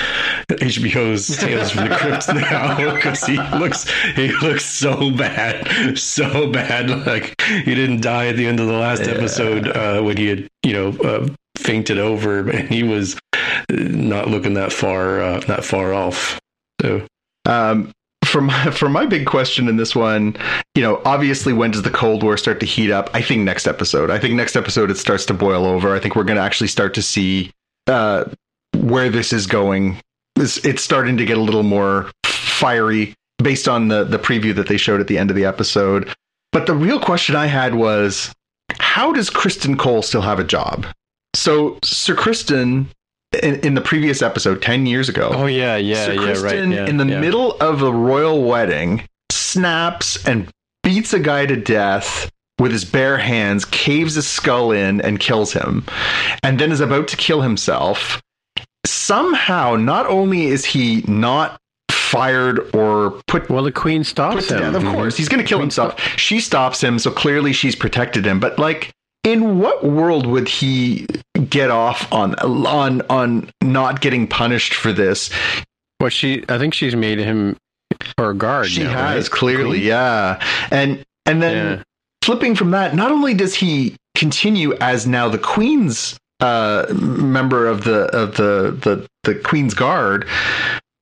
HBO's 0.48 1.36
Tales 1.38 1.70
from 1.70 1.88
the 1.88 1.96
Crypt 1.96 2.28
now 2.34 2.94
because 2.94 3.24
he 3.24 3.36
looks 3.58 3.90
he 4.14 4.32
looks 4.42 4.64
so 4.64 5.10
bad, 5.10 5.98
so 5.98 6.50
bad. 6.50 6.90
Like 7.06 7.40
he 7.40 7.74
didn't 7.74 8.02
die 8.02 8.26
at 8.26 8.36
the 8.36 8.46
end 8.46 8.60
of 8.60 8.66
the 8.66 8.74
last 8.74 9.02
episode 9.02 9.68
uh, 9.68 10.02
when 10.02 10.16
he 10.16 10.26
had 10.26 10.48
you 10.62 10.72
know 10.72 10.88
uh, 11.02 11.28
fainted 11.56 11.98
over, 11.98 12.50
and 12.50 12.68
he 12.68 12.82
was 12.82 13.18
not 13.70 14.28
looking 14.28 14.54
that 14.54 14.72
far 14.72 15.20
uh, 15.20 15.40
that 15.40 15.64
far 15.64 15.94
off. 15.94 16.38
So 16.80 17.06
Um, 17.46 17.92
for 18.32 18.40
my 18.40 18.70
for 18.70 18.88
my 18.88 19.06
big 19.06 19.26
question 19.26 19.68
in 19.68 19.76
this 19.76 19.94
one, 19.94 20.36
you 20.74 20.82
know, 20.82 21.02
obviously, 21.04 21.52
when 21.52 21.70
does 21.72 21.82
the 21.82 21.90
Cold 21.90 22.22
War 22.22 22.36
start 22.36 22.60
to 22.60 22.66
heat 22.66 22.90
up? 22.90 23.10
I 23.12 23.22
think 23.22 23.42
next 23.42 23.66
episode. 23.66 24.10
I 24.10 24.18
think 24.18 24.34
next 24.34 24.56
episode 24.56 24.90
it 24.90 24.98
starts 24.98 25.26
to 25.26 25.34
boil 25.34 25.66
over. 25.66 25.94
I 25.94 25.98
think 25.98 26.14
we're 26.14 26.24
going 26.24 26.36
to 26.36 26.42
actually 26.42 26.68
start 26.68 26.94
to 26.94 27.02
see 27.02 27.50
uh, 27.86 28.26
where 28.76 29.08
this 29.08 29.32
is 29.32 29.46
going. 29.46 30.00
It's, 30.36 30.64
it's 30.64 30.82
starting 30.82 31.16
to 31.16 31.24
get 31.24 31.38
a 31.38 31.40
little 31.40 31.64
more 31.64 32.10
fiery 32.24 33.14
based 33.38 33.68
on 33.68 33.88
the 33.88 34.04
the 34.04 34.18
preview 34.18 34.54
that 34.54 34.68
they 34.68 34.76
showed 34.76 35.00
at 35.00 35.08
the 35.08 35.18
end 35.18 35.30
of 35.30 35.36
the 35.36 35.44
episode. 35.44 36.14
But 36.52 36.66
the 36.66 36.74
real 36.74 37.00
question 37.00 37.36
I 37.36 37.46
had 37.46 37.74
was, 37.74 38.32
how 38.78 39.12
does 39.12 39.30
Criston 39.30 39.78
Cole 39.78 40.02
still 40.02 40.22
have 40.22 40.38
a 40.38 40.44
job? 40.44 40.86
So 41.34 41.78
Sir 41.82 42.14
Kristen. 42.14 42.88
In, 43.42 43.60
in 43.60 43.74
the 43.74 43.80
previous 43.80 44.22
episode, 44.22 44.60
10 44.60 44.86
years 44.86 45.08
ago, 45.08 45.30
oh 45.32 45.46
yeah, 45.46 45.76
yeah, 45.76 46.06
Sir 46.06 46.14
yeah, 46.14 46.20
right. 46.20 46.36
Criston, 46.36 46.74
Yeah, 46.74 46.86
in 46.88 46.96
the 46.96 47.06
yeah. 47.06 47.20
middle 47.20 47.52
of 47.60 47.80
a 47.82 47.92
royal 47.92 48.42
wedding, 48.42 49.04
snaps 49.30 50.26
and 50.26 50.48
beats 50.82 51.12
a 51.12 51.20
guy 51.20 51.46
to 51.46 51.54
death 51.54 52.28
with 52.58 52.72
his 52.72 52.84
bare 52.84 53.18
hands, 53.18 53.64
caves 53.64 54.16
his 54.16 54.26
skull 54.26 54.72
in, 54.72 55.00
and 55.00 55.20
kills 55.20 55.52
him, 55.52 55.84
and 56.42 56.58
then 56.58 56.72
is 56.72 56.80
about 56.80 57.06
to 57.08 57.16
kill 57.16 57.40
himself. 57.40 58.20
Somehow, 58.84 59.76
not 59.76 60.06
only 60.06 60.46
is 60.46 60.64
he 60.64 61.02
not 61.06 61.56
fired 61.90 62.74
or 62.74 63.12
put 63.28 63.48
Well, 63.48 63.62
the 63.62 63.70
queen 63.70 64.02
stops 64.02 64.50
him. 64.50 64.58
death. 64.58 64.74
Of 64.74 64.82
mm-hmm. 64.82 64.94
course, 64.94 65.16
he's 65.16 65.28
going 65.28 65.42
to 65.42 65.48
kill 65.48 65.60
himself. 65.60 66.00
She 66.16 66.40
stops 66.40 66.82
him, 66.82 66.98
so 66.98 67.10
clearly 67.12 67.52
she's 67.52 67.76
protected 67.76 68.26
him. 68.26 68.40
But 68.40 68.58
like, 68.58 68.90
in 69.24 69.58
what 69.58 69.84
world 69.84 70.26
would 70.26 70.48
he 70.48 71.06
get 71.48 71.70
off 71.70 72.10
on 72.12 72.34
on 72.36 73.02
on 73.10 73.50
not 73.62 74.00
getting 74.00 74.26
punished 74.26 74.74
for 74.74 74.92
this. 74.92 75.30
Well, 76.00 76.08
she, 76.10 76.44
I 76.48 76.56
think 76.58 76.72
she's 76.72 76.96
made 76.96 77.18
him 77.18 77.56
her 78.18 78.32
guard. 78.32 78.68
She 78.68 78.82
now, 78.84 78.92
has 78.92 79.24
right? 79.24 79.30
clearly, 79.30 79.78
Queen? 79.78 79.88
yeah. 79.88 80.42
And 80.70 81.02
and 81.26 81.42
then 81.42 81.78
Yeah. 81.78 81.82
flipping 82.24 82.54
from 82.54 82.70
that, 82.70 82.94
not 82.94 83.12
only 83.12 83.34
does 83.34 83.54
he 83.54 83.96
continue 84.16 84.74
as 84.80 85.06
now 85.06 85.28
the 85.28 85.38
Queen's 85.38 86.16
uh, 86.40 86.86
member 86.94 87.66
of 87.66 87.84
the 87.84 88.04
of 88.16 88.36
the 88.36 88.70
the 88.80 89.06
the 89.24 89.34
Queen's 89.34 89.74
Guard, 89.74 90.26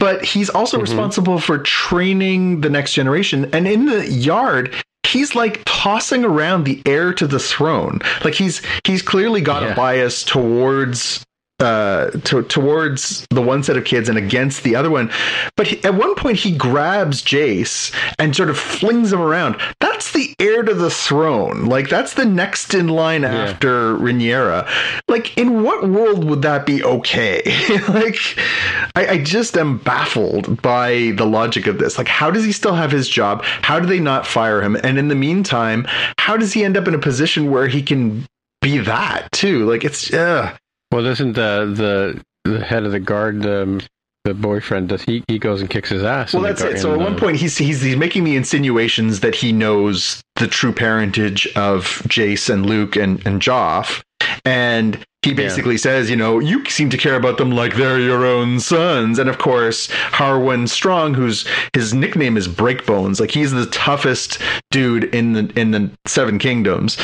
but 0.01 0.24
he's 0.24 0.51
also 0.51 0.78
Mhm. 0.78 0.82
responsible 0.82 1.39
for 1.39 1.59
training 1.59 2.61
the 2.62 2.70
next 2.70 2.93
generation. 2.95 3.49
And 3.53 3.69
in 3.69 3.86
the 3.86 4.11
yard, 4.11 4.74
he's 5.09 5.35
like 5.35 5.62
tossing 5.64 6.24
around 6.24 6.64
the 6.64 6.82
heir 6.86 7.12
to 7.14 7.26
the 7.26 7.39
throne. 7.39 8.01
Like 8.24 8.35
he's 8.35 8.62
he's 8.85 9.02
clearly 9.02 9.40
got 9.40 9.62
Yeah. 9.62 9.72
a 9.72 9.76
bias 9.76 10.22
towards 10.24 11.24
uh 11.60 12.10
to, 12.22 12.43
towards 12.44 13.26
the 13.30 13.43
one 13.43 13.64
set 13.64 13.76
of 13.76 13.85
kids 13.85 14.09
and 14.09 14.16
against 14.16 14.62
the 14.62 14.76
other 14.76 14.90
one 14.90 15.10
but 15.56 15.66
he, 15.66 15.82
at 15.82 15.93
one 15.93 16.14
point 16.14 16.36
he 16.39 16.56
grabs 16.56 17.20
jace 17.20 17.93
and 18.20 18.36
sort 18.36 18.48
of 18.48 18.56
flings 18.56 19.12
him 19.12 19.20
around 19.20 19.56
that's 19.98 20.12
the 20.12 20.32
heir 20.38 20.62
to 20.62 20.74
the 20.74 20.90
throne. 20.90 21.64
Like 21.64 21.88
that's 21.88 22.14
the 22.14 22.24
next 22.24 22.72
in 22.72 22.86
line 22.86 23.22
Yeah. 23.22 23.34
after 23.34 23.96
Rhaenyra. 23.96 24.68
like 25.08 25.36
in 25.36 25.64
what 25.64 25.88
world 25.88 26.22
would 26.24 26.42
that 26.42 26.64
be 26.66 26.84
okay? 26.84 27.42
Like 27.88 28.16
I, 28.94 29.08
I 29.14 29.18
just 29.24 29.56
am 29.56 29.78
baffled 29.78 30.62
by 30.62 31.12
the 31.16 31.24
logic 31.26 31.66
of 31.66 31.78
this. 31.80 31.98
Like 31.98 32.06
how 32.06 32.30
does 32.30 32.44
he 32.44 32.52
still 32.52 32.74
have 32.76 32.92
his 32.92 33.08
job? 33.08 33.42
How 33.42 33.80
do 33.80 33.86
they 33.86 33.98
not 33.98 34.24
fire 34.24 34.62
him? 34.62 34.76
And 34.76 34.98
in 34.98 35.08
the 35.08 35.16
meantime 35.16 35.84
how 36.16 36.36
does 36.36 36.52
he 36.52 36.62
end 36.62 36.76
up 36.76 36.86
in 36.86 36.94
a 36.94 36.98
position 37.00 37.50
where 37.50 37.66
he 37.66 37.82
can 37.82 38.24
be 38.62 38.78
that 38.78 39.32
too? 39.32 39.68
Like 39.68 39.84
it's 39.84 40.12
uh 40.12 40.56
Well, 40.92 41.04
isn't 41.06 41.32
the 41.32 41.72
the 41.74 42.22
the 42.48 42.64
head 42.64 42.84
of 42.84 42.92
the 42.92 43.00
guard 43.00 43.44
um, 43.44 43.80
the 44.24 44.35
boyfriend? 44.35 44.89
Does 44.89 45.03
he 45.03 45.24
he 45.28 45.39
goes 45.39 45.61
and 45.61 45.70
kicks 45.70 45.89
his 45.89 46.03
ass? 46.05 46.35
Well, 46.35 46.43
that's 46.43 46.62
it. 46.62 46.78
So 46.78 46.93
at 46.93 46.99
one 46.99 47.15
the- 47.15 47.20
point, 47.20 47.36
he's, 47.36 47.57
he's 47.59 47.81
he's 47.81 47.97
making 47.97 48.24
the 48.24 48.36
insinuations 48.36 49.20
that 49.20 49.35
he 49.35 49.53
knows 49.53 50.23
the 50.36 50.47
true 50.49 50.73
parentage 50.73 51.47
of 51.57 51.85
Jace 52.09 52.51
and 52.51 52.66
Luke 52.66 52.97
and 52.97 53.24
and 53.27 53.40
Joff, 53.40 54.03
and 54.45 55.03
he 55.23 55.35
basically 55.35 55.77
says, 55.77 56.09
you 56.09 56.15
know, 56.15 56.39
you 56.39 56.65
seem 56.66 56.90
to 56.90 56.97
care 56.97 57.16
about 57.16 57.39
them 57.39 57.51
like 57.51 57.74
they're 57.74 57.99
your 57.99 58.24
own 58.24 58.61
sons. 58.61 59.19
And 59.19 59.28
of 59.28 59.39
course, 59.39 59.89
Harwin 59.89 60.69
Strong, 60.69 61.15
whose 61.15 61.45
his 61.74 61.93
nickname 61.93 62.36
is 62.36 62.47
Breakbones, 62.47 63.19
like 63.19 63.32
he's 63.32 63.51
the 63.51 63.66
toughest 63.66 64.40
dude 64.70 65.12
in 65.12 65.32
the 65.32 65.53
in 65.59 65.73
the 65.73 65.90
Seven 66.07 66.39
Kingdoms. 66.39 66.97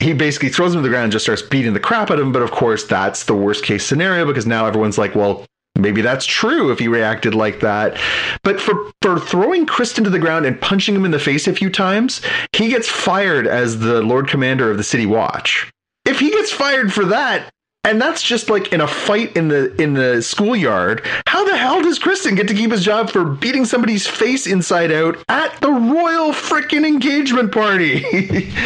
He 0.00 0.12
basically 0.12 0.50
throws 0.50 0.74
him 0.74 0.80
to 0.80 0.82
the 0.82 0.90
ground 0.90 1.04
and 1.04 1.12
just 1.12 1.24
starts 1.24 1.40
beating 1.40 1.72
the 1.72 1.80
crap 1.80 2.10
out 2.10 2.18
of 2.18 2.26
him. 2.26 2.32
But 2.32 2.42
of 2.42 2.50
course, 2.50 2.84
that's 2.84 3.24
the 3.24 3.34
worst 3.34 3.64
case 3.64 3.84
scenario 3.86 4.26
because 4.26 4.46
now 4.46 4.66
everyone's 4.66 4.98
like, 4.98 5.14
well, 5.14 5.46
maybe 5.82 6.00
that's 6.00 6.24
true 6.24 6.70
if 6.70 6.78
he 6.78 6.88
reacted 6.88 7.34
like 7.34 7.60
that. 7.60 8.00
But 8.42 8.60
for 8.60 8.90
for 9.02 9.18
throwing 9.18 9.66
Criston 9.66 10.04
to 10.04 10.10
the 10.10 10.18
ground 10.18 10.46
and 10.46 10.60
punching 10.60 10.94
him 10.94 11.04
in 11.04 11.10
the 11.10 11.18
face 11.18 11.46
a 11.46 11.54
few 11.54 11.70
times, 11.70 12.22
he 12.52 12.68
gets 12.68 12.88
fired 12.88 13.46
as 13.46 13.80
the 13.80 14.02
Lord 14.02 14.28
Commander 14.28 14.70
of 14.70 14.76
the 14.76 14.84
City 14.84 15.06
Watch. 15.06 15.70
If 16.04 16.20
he 16.20 16.30
gets 16.30 16.50
fired 16.50 16.92
for 16.92 17.04
that, 17.06 17.52
and 17.84 18.00
that's 18.00 18.22
just 18.22 18.48
like 18.48 18.72
in 18.72 18.80
a 18.80 18.86
fight 18.86 19.36
in 19.36 19.48
the 19.48 19.74
in 19.80 19.94
the 19.94 20.22
schoolyard, 20.22 21.04
how 21.26 21.44
the 21.44 21.56
hell 21.56 21.82
does 21.82 21.98
Criston 21.98 22.36
get 22.36 22.48
to 22.48 22.54
keep 22.54 22.70
his 22.70 22.84
job 22.84 23.10
for 23.10 23.24
beating 23.24 23.64
somebody's 23.64 24.06
face 24.06 24.46
inside 24.46 24.92
out 24.92 25.16
at 25.28 25.60
the 25.60 25.70
royal 25.70 26.32
frickin' 26.32 26.86
engagement 26.86 27.52
party? 27.52 28.52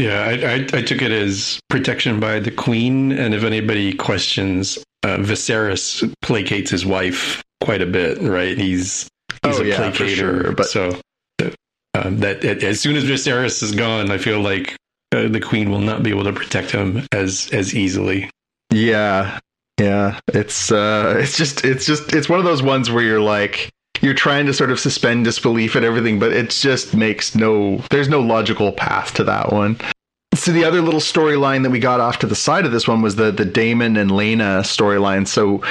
Yeah, 0.00 0.22
I, 0.22 0.32
I, 0.32 0.78
I 0.78 0.82
took 0.82 1.02
it 1.02 1.12
as 1.12 1.60
protection 1.68 2.20
by 2.20 2.40
the 2.40 2.50
queen, 2.50 3.12
and 3.12 3.34
if 3.34 3.44
anybody 3.44 3.92
questions, 3.92 4.82
uh, 5.02 5.16
Viserys 5.18 6.12
placates 6.22 6.68
his 6.68 6.84
wife 6.86 7.42
quite 7.60 7.82
a 7.82 7.86
bit, 7.86 8.18
right? 8.20 8.56
He's 8.58 9.08
he's 9.44 9.58
Oh, 9.58 9.62
a 9.62 9.66
yeah, 9.66 9.76
placater, 9.76 10.42
sure, 10.42 10.52
but- 10.52 10.66
so 10.66 10.98
uh, 11.40 11.50
that 12.10 12.44
as 12.44 12.80
soon 12.80 12.96
as 12.96 13.04
Viserys 13.04 13.62
is 13.62 13.72
gone, 13.72 14.10
I 14.10 14.18
feel 14.18 14.40
like 14.40 14.76
uh, 15.12 15.28
the 15.28 15.40
queen 15.40 15.70
will 15.70 15.80
not 15.80 16.02
be 16.02 16.10
able 16.10 16.24
to 16.24 16.32
protect 16.32 16.70
him 16.70 17.06
as 17.12 17.48
as 17.52 17.74
easily. 17.74 18.30
Yeah. 18.72 19.38
Yeah. 19.80 20.20
It's 20.28 20.70
uh 20.70 21.16
it's 21.18 21.36
just 21.36 21.64
it's 21.64 21.86
just 21.86 22.12
it's 22.12 22.28
one 22.28 22.38
of 22.38 22.44
those 22.44 22.62
ones 22.62 22.90
where 22.90 23.02
you're 23.02 23.20
like 23.20 23.70
you're 24.02 24.14
trying 24.14 24.46
to 24.46 24.54
sort 24.54 24.70
of 24.70 24.78
suspend 24.78 25.24
disbelief 25.24 25.74
and 25.74 25.84
everything, 25.84 26.18
but 26.18 26.32
it 26.32 26.50
just 26.50 26.94
makes 26.94 27.34
no 27.34 27.82
there's 27.90 28.08
no 28.08 28.20
logical 28.20 28.72
path 28.72 29.14
to 29.14 29.24
that 29.24 29.52
one. 29.52 29.76
So 30.40 30.52
the 30.52 30.64
other 30.64 30.80
little 30.80 31.00
storyline 31.00 31.64
that 31.64 31.70
we 31.70 31.78
got 31.78 32.00
off 32.00 32.20
to 32.20 32.26
the 32.26 32.34
side 32.34 32.64
of 32.64 32.72
this 32.72 32.88
one 32.88 33.02
was 33.02 33.16
the 33.16 33.30
the 33.30 33.44
Daemon 33.44 33.98
and 33.98 34.10
Laena 34.10 34.62
storyline. 34.62 35.28
So 35.28 35.62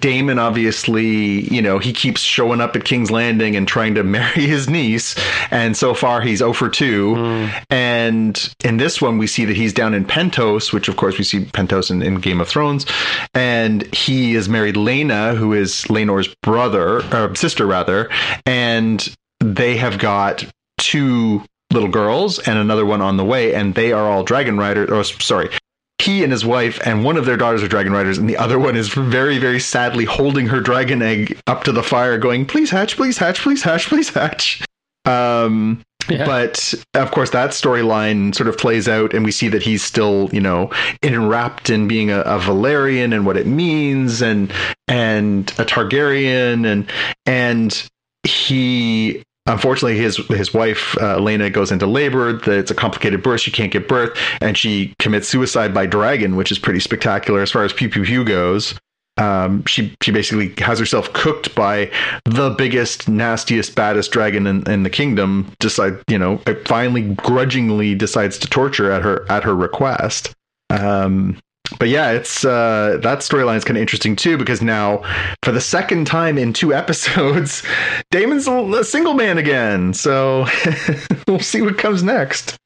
Daemon 0.00 0.40
obviously, 0.40 1.42
you 1.54 1.62
know, 1.62 1.78
he 1.78 1.92
keeps 1.92 2.22
showing 2.22 2.60
up 2.60 2.74
at 2.74 2.84
King's 2.84 3.12
Landing 3.12 3.54
and 3.54 3.68
trying 3.68 3.94
to 3.94 4.02
marry 4.16 4.46
his 4.46 4.68
niece, 4.68 5.14
and 5.52 5.76
so 5.76 5.94
far 5.94 6.22
he's 6.22 6.38
0 6.38 6.54
for 6.54 6.68
2. 6.68 7.14
Hmm. 7.14 7.46
And 7.70 8.54
in 8.64 8.78
this 8.78 9.00
one, 9.00 9.16
we 9.16 9.28
see 9.28 9.44
that 9.44 9.56
he's 9.56 9.72
down 9.72 9.94
in 9.94 10.04
Pentos, 10.04 10.72
which 10.72 10.88
of 10.88 10.96
course 10.96 11.18
we 11.18 11.24
see 11.24 11.44
Pentos 11.44 11.88
in, 11.88 12.02
in 12.02 12.16
Game 12.16 12.40
of 12.40 12.48
Thrones, 12.48 12.84
and 13.32 13.82
he 13.94 14.34
is 14.34 14.48
married 14.48 14.74
Laena, 14.74 15.36
who 15.36 15.52
is 15.52 15.84
Laenor's 15.84 16.34
brother 16.42 17.00
or 17.14 17.32
sister 17.36 17.64
rather, 17.64 18.10
and 18.44 19.14
they 19.38 19.76
have 19.76 20.00
got 20.00 20.44
two 20.78 21.44
little 21.72 21.88
girls 21.88 22.38
and 22.38 22.58
another 22.58 22.86
one 22.86 23.02
on 23.02 23.16
the 23.16 23.24
way, 23.24 23.54
and 23.54 23.74
they 23.74 23.92
are 23.92 24.08
all 24.08 24.24
dragon 24.24 24.58
riders. 24.58 24.90
Or 24.90 25.04
sorry. 25.04 25.50
He 25.98 26.22
and 26.22 26.30
his 26.30 26.44
wife 26.44 26.78
and 26.86 27.04
one 27.04 27.16
of 27.16 27.24
their 27.24 27.38
daughters 27.38 27.62
are 27.62 27.68
dragon 27.68 27.92
riders, 27.92 28.18
and 28.18 28.28
the 28.28 28.36
other 28.36 28.58
one 28.58 28.76
is 28.76 28.88
very, 28.88 29.38
very 29.38 29.58
sadly 29.58 30.04
holding 30.04 30.46
her 30.48 30.60
dragon 30.60 31.00
egg 31.02 31.38
up 31.46 31.64
to 31.64 31.72
the 31.72 31.82
fire, 31.82 32.18
going, 32.18 32.44
"Please 32.46 32.70
hatch, 32.70 32.96
please 32.96 33.16
hatch, 33.18 33.40
please 33.40 33.62
hatch, 33.62 33.88
please 33.88 34.10
hatch." 34.10 34.62
Um, 35.06 35.80
Yeah. 36.08 36.24
but 36.26 36.74
of 36.94 37.10
course, 37.10 37.30
that 37.30 37.50
storyline 37.50 38.34
sort 38.34 38.48
of 38.48 38.56
plays 38.58 38.86
out, 38.88 39.14
and 39.14 39.24
we 39.24 39.32
see 39.32 39.48
that 39.48 39.62
he's 39.62 39.82
still, 39.82 40.28
you 40.32 40.40
know, 40.40 40.70
enwrapped 41.02 41.70
in 41.70 41.88
being 41.88 42.10
a, 42.10 42.20
a 42.20 42.38
Valyrian 42.38 43.12
and 43.14 43.24
what 43.26 43.36
it 43.36 43.46
means, 43.46 44.22
and 44.22 44.52
and 44.86 45.50
a 45.58 45.64
Targaryen, 45.64 46.64
and 46.70 46.86
and 47.24 47.88
he 48.22 49.22
unfortunately 49.46 49.98
his 49.98 50.16
his 50.28 50.52
wife 50.52 50.96
uh, 50.98 51.18
Laena 51.18 51.52
goes 51.52 51.72
into 51.72 51.86
labor. 51.86 52.40
It's 52.50 52.70
a 52.70 52.74
complicated 52.74 53.22
birth. 53.22 53.40
She 53.40 53.50
can't 53.50 53.72
give 53.72 53.88
birth, 53.88 54.16
and 54.40 54.56
she 54.56 54.94
commits 54.98 55.28
suicide 55.28 55.72
by 55.72 55.86
dragon, 55.86 56.36
which 56.36 56.50
is 56.50 56.58
pretty 56.58 56.80
spectacular 56.80 57.40
as 57.40 57.50
far 57.50 57.64
as 57.64 57.72
pew 57.72 57.88
pew 57.88 58.04
pew 58.04 58.24
goes. 58.24 58.74
Um, 59.18 59.64
she 59.64 59.96
she 60.02 60.10
basically 60.10 60.52
has 60.58 60.78
herself 60.78 61.12
cooked 61.14 61.54
by 61.54 61.90
the 62.26 62.50
biggest, 62.50 63.08
nastiest, 63.08 63.74
baddest 63.74 64.10
dragon 64.10 64.46
in, 64.46 64.70
in 64.70 64.82
the 64.82 64.90
kingdom. 64.90 65.50
Decide, 65.58 65.98
you 66.08 66.18
know, 66.18 66.38
finally 66.66 67.14
grudgingly 67.14 67.94
decides 67.94 68.38
to 68.38 68.48
torture 68.48 68.90
at 68.92 69.02
her 69.02 69.24
at 69.30 69.42
her 69.44 69.54
request. 69.56 70.34
Um, 70.68 71.38
but 71.78 71.88
yeah, 71.88 72.12
it's 72.12 72.44
uh, 72.44 72.98
that 73.02 73.18
storyline 73.18 73.56
is 73.56 73.64
kind 73.64 73.76
of 73.76 73.80
interesting 73.80 74.16
too 74.16 74.36
because 74.36 74.62
now, 74.62 75.02
for 75.42 75.52
the 75.52 75.60
second 75.60 76.06
time 76.06 76.38
in 76.38 76.52
two 76.52 76.72
episodes, 76.82 77.62
Daemon's 78.10 78.46
a, 78.46 78.84
single 78.84 79.14
man 79.14 79.38
again. 79.38 79.92
So 79.94 80.46
we'll 81.28 81.40
see 81.40 81.62
what 81.62 81.78
comes 81.78 82.02
next. 82.02 82.56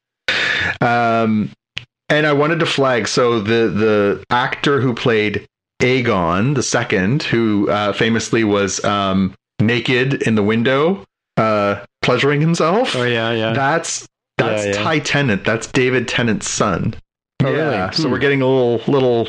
Um, 0.81 1.51
and 2.09 2.27
I 2.27 2.33
wanted 2.33 2.61
to 2.61 2.67
flag 2.67 3.09
so 3.09 3.41
the 3.41 3.69
the 3.69 4.25
actor 4.31 4.81
who 4.81 4.95
played 4.95 5.47
Aegon 5.81 6.55
the 6.55 6.63
second, 6.63 7.23
who 7.23 7.69
uh, 7.71 7.93
famously 7.93 8.45
was 8.45 8.85
um, 8.85 9.35
naked 9.61 10.23
in 10.23 10.35
the 10.35 10.43
window, 10.43 11.05
uh, 11.37 11.85
pleasuring 12.03 12.41
himself. 12.41 12.95
oh 12.97 13.05
yeah, 13.05 13.33
yeah. 13.33 13.53
That's 13.53 14.07
that's 14.37 14.65
Yeah, 14.65 14.73
yeah. 14.73 14.83
Ty 14.83 14.99
Tennant. 15.01 15.45
That's 15.45 15.67
David 15.69 16.09
Tennant's 16.09 16.49
son. 16.49 16.95
Oh, 17.41 17.45
really? 17.45 17.57
Yeah, 17.57 17.91
So 17.91 18.05
Hmm. 18.05 18.11
we're 18.13 18.19
getting 18.19 18.43
a 18.43 18.47
little 18.47 18.81
little 18.93 19.29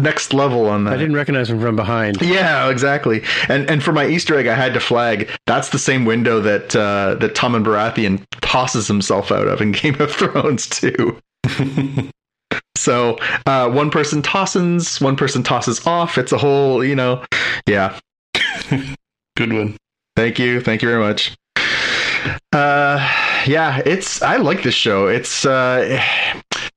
next 0.00 0.32
level 0.32 0.68
on 0.68 0.84
that. 0.84 0.94
I 0.94 0.96
didn't 0.96 1.16
recognize 1.16 1.50
him 1.50 1.60
from 1.60 1.74
behind. 1.76 2.20
Yeah, 2.22 2.68
exactly. 2.70 3.22
And 3.48 3.68
and 3.70 3.82
for 3.82 3.92
my 3.92 4.06
Easter 4.06 4.38
egg, 4.38 4.46
I 4.46 4.54
had 4.54 4.74
to 4.74 4.80
flag 4.80 5.28
that's 5.46 5.70
the 5.70 5.78
same 5.78 6.04
window 6.04 6.40
that 6.40 6.76
uh, 6.76 7.16
that 7.20 7.34
Tommen 7.34 7.64
Baratheon 7.64 8.22
tosses 8.40 8.86
himself 8.86 9.32
out 9.32 9.48
of 9.48 9.60
in 9.60 9.72
Game 9.82 10.00
of 10.00 10.12
Thrones 10.12 10.68
too. 10.68 11.18
So 12.76 13.18
uh, 13.44 13.68
one 13.68 13.90
person 13.90 14.22
tosses, 14.22 15.00
one 15.00 15.16
person 15.16 15.42
tosses 15.42 15.84
off. 15.84 16.16
It's 16.16 16.30
a 16.30 16.38
whole, 16.38 16.82
you 16.84 16.94
know, 16.94 17.24
yeah. 17.68 17.98
Good 19.36 19.52
one. 19.52 19.76
Thank 20.14 20.38
you, 20.38 20.60
thank 20.60 20.80
you 20.82 20.88
very 20.88 21.00
much. 21.02 21.36
Uh, 22.52 22.98
yeah, 23.46 23.82
it's 23.84 24.22
I 24.22 24.36
like 24.36 24.62
this 24.62 24.74
show. 24.76 25.08
It's 25.08 25.44
uh, 25.44 26.00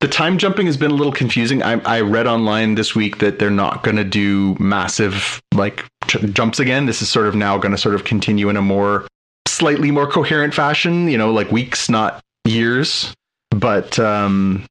the 0.01 0.07
time 0.07 0.37
jumping 0.37 0.65
has 0.65 0.77
been 0.77 0.91
a 0.91 0.95
little 0.95 1.13
confusing. 1.13 1.63
I, 1.63 1.79
I 1.81 2.01
read 2.01 2.27
online 2.27 2.75
this 2.75 2.95
week 2.95 3.19
that 3.19 3.39
they're 3.39 3.49
not 3.49 3.83
going 3.83 3.97
to 3.97 4.03
do 4.03 4.55
massive 4.59 5.41
like 5.53 5.85
jumps 6.07 6.59
again. 6.59 6.87
This 6.87 7.01
is 7.01 7.09
sort 7.09 7.27
of 7.27 7.35
now 7.35 7.57
going 7.57 7.71
to 7.71 7.77
sort 7.77 7.95
of 7.95 8.03
continue 8.03 8.49
in 8.49 8.57
a 8.57 8.61
more 8.61 9.07
slightly 9.47 9.91
more 9.91 10.07
coherent 10.07 10.53
fashion. 10.53 11.07
You 11.07 11.17
know, 11.17 11.31
like 11.31 11.51
weeks, 11.51 11.89
not 11.89 12.21
years. 12.45 13.13
But 13.51 13.99
um, 13.99 14.65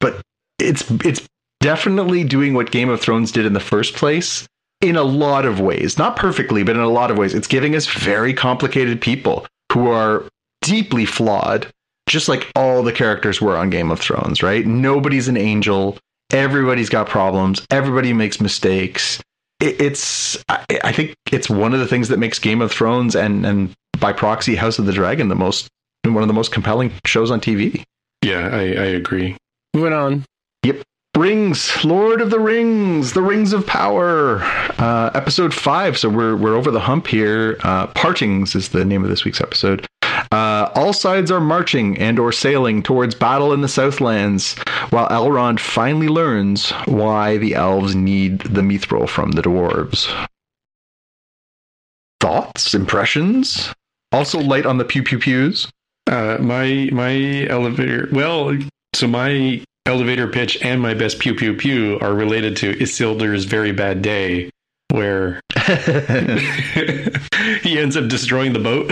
but 0.00 0.20
it's 0.58 0.90
it's 1.04 1.26
definitely 1.60 2.24
doing 2.24 2.54
what 2.54 2.70
Game 2.70 2.90
of 2.90 3.00
Thrones 3.00 3.32
did 3.32 3.46
in 3.46 3.54
the 3.54 3.60
first 3.60 3.94
place 3.94 4.46
in 4.82 4.96
a 4.96 5.02
lot 5.02 5.46
of 5.46 5.58
ways. 5.58 5.96
Not 5.96 6.16
perfectly, 6.16 6.62
but 6.62 6.76
in 6.76 6.82
a 6.82 6.88
lot 6.88 7.10
of 7.10 7.16
ways. 7.16 7.34
It's 7.34 7.46
giving 7.46 7.74
us 7.74 7.86
very 7.86 8.34
complicated 8.34 9.00
people 9.00 9.46
who 9.72 9.88
are 9.88 10.24
deeply 10.62 11.04
flawed, 11.06 11.66
just 12.08 12.28
like 12.28 12.50
all 12.54 12.82
the 12.82 12.92
characters 12.92 13.40
were 13.40 13.56
on 13.56 13.70
Game 13.70 13.90
of 13.90 14.00
Thrones, 14.00 14.42
right? 14.42 14.64
Nobody's 14.64 15.28
an 15.28 15.36
angel. 15.36 15.98
Everybody's 16.32 16.88
got 16.88 17.08
problems. 17.08 17.64
Everybody 17.70 18.12
makes 18.12 18.40
mistakes. 18.40 19.20
it's, 19.60 20.42
I 20.48 20.92
think 20.92 21.16
it's 21.32 21.48
one 21.48 21.72
of 21.72 21.80
the 21.80 21.86
things 21.86 22.08
that 22.08 22.18
makes 22.18 22.38
Game 22.38 22.60
of 22.60 22.70
Thrones 22.70 23.16
and, 23.16 23.44
and 23.46 23.74
by 23.98 24.12
proxy 24.12 24.54
House 24.54 24.78
of 24.78 24.86
the 24.86 24.92
Dragon 24.92 25.28
the 25.28 25.34
most, 25.34 25.68
one 26.04 26.22
of 26.22 26.28
the 26.28 26.34
most 26.34 26.52
compelling 26.52 26.92
shows 27.04 27.30
on 27.30 27.40
TV. 27.40 27.84
Yeah, 28.22 28.48
I, 28.52 28.60
I 28.60 28.86
agree. 28.86 29.36
Moving 29.74 29.92
on. 29.92 30.24
Yep. 30.64 30.82
Rings, 31.16 31.84
Lord 31.84 32.20
of 32.20 32.30
the 32.30 32.38
Rings, 32.38 33.14
the 33.14 33.22
Rings 33.22 33.52
of 33.52 33.66
Power, 33.66 34.40
uh, 34.78 35.10
episode 35.14 35.54
five. 35.54 35.96
So 35.96 36.10
we're 36.10 36.36
we're 36.36 36.54
over 36.54 36.70
the 36.70 36.80
hump 36.80 37.06
here. 37.06 37.56
Uh, 37.62 37.86
Partings 37.88 38.54
is 38.54 38.68
the 38.70 38.84
name 38.84 39.02
of 39.02 39.08
this 39.08 39.24
week's 39.24 39.40
episode. 39.40 39.86
Uh, 40.30 40.70
all 40.74 40.92
sides 40.92 41.30
are 41.30 41.40
marching 41.40 41.98
and 41.98 42.18
or 42.18 42.32
sailing 42.32 42.82
towards 42.82 43.14
battle 43.14 43.52
in 43.52 43.60
the 43.60 43.68
Southlands, 43.68 44.54
while 44.90 45.08
Elrond 45.08 45.60
finally 45.60 46.08
learns 46.08 46.70
why 46.86 47.36
the 47.36 47.54
elves 47.54 47.94
need 47.94 48.40
the 48.40 48.62
mithril 48.62 49.08
from 49.08 49.32
the 49.32 49.42
dwarves. 49.42 50.08
Thoughts, 52.20 52.74
impressions? 52.74 53.72
Also 54.12 54.40
light 54.40 54.66
on 54.66 54.78
the 54.78 54.84
pew 54.84 55.02
pew 55.02 55.18
pews. 55.18 55.68
Uh, 56.06 56.38
my 56.40 56.88
my 56.92 57.46
elevator. 57.48 58.08
Well, 58.12 58.56
so 58.94 59.06
my 59.06 59.62
elevator 59.86 60.26
pitch 60.26 60.62
and 60.62 60.80
my 60.80 60.94
best 60.94 61.18
pew 61.18 61.34
pew 61.34 61.54
pew 61.54 61.98
are 62.00 62.14
related 62.14 62.56
to 62.56 62.74
Isildur's 62.74 63.44
very 63.44 63.72
bad 63.72 64.02
day, 64.02 64.50
where 64.90 65.40
he 67.62 67.78
ends 67.78 67.96
up 67.96 68.08
destroying 68.08 68.52
the 68.52 68.60
boat, 68.60 68.90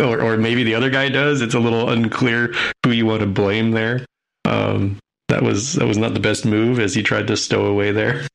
or 0.00 0.20
or 0.20 0.36
maybe 0.36 0.64
the 0.64 0.74
other 0.74 0.90
guy 0.90 1.08
does. 1.08 1.40
It's 1.40 1.54
a 1.54 1.60
little 1.60 1.90
unclear 1.90 2.54
who 2.84 2.92
you 2.92 3.06
want 3.06 3.20
to 3.20 3.26
blame 3.26 3.72
there. 3.72 4.04
Um, 4.44 4.98
that 5.28 5.42
was 5.42 5.74
that 5.74 5.86
was 5.86 5.98
not 5.98 6.14
the 6.14 6.20
best 6.20 6.44
move 6.44 6.80
as 6.80 6.94
he 6.94 7.02
tried 7.02 7.26
to 7.28 7.36
stow 7.36 7.66
away 7.66 7.92
there. 7.92 8.26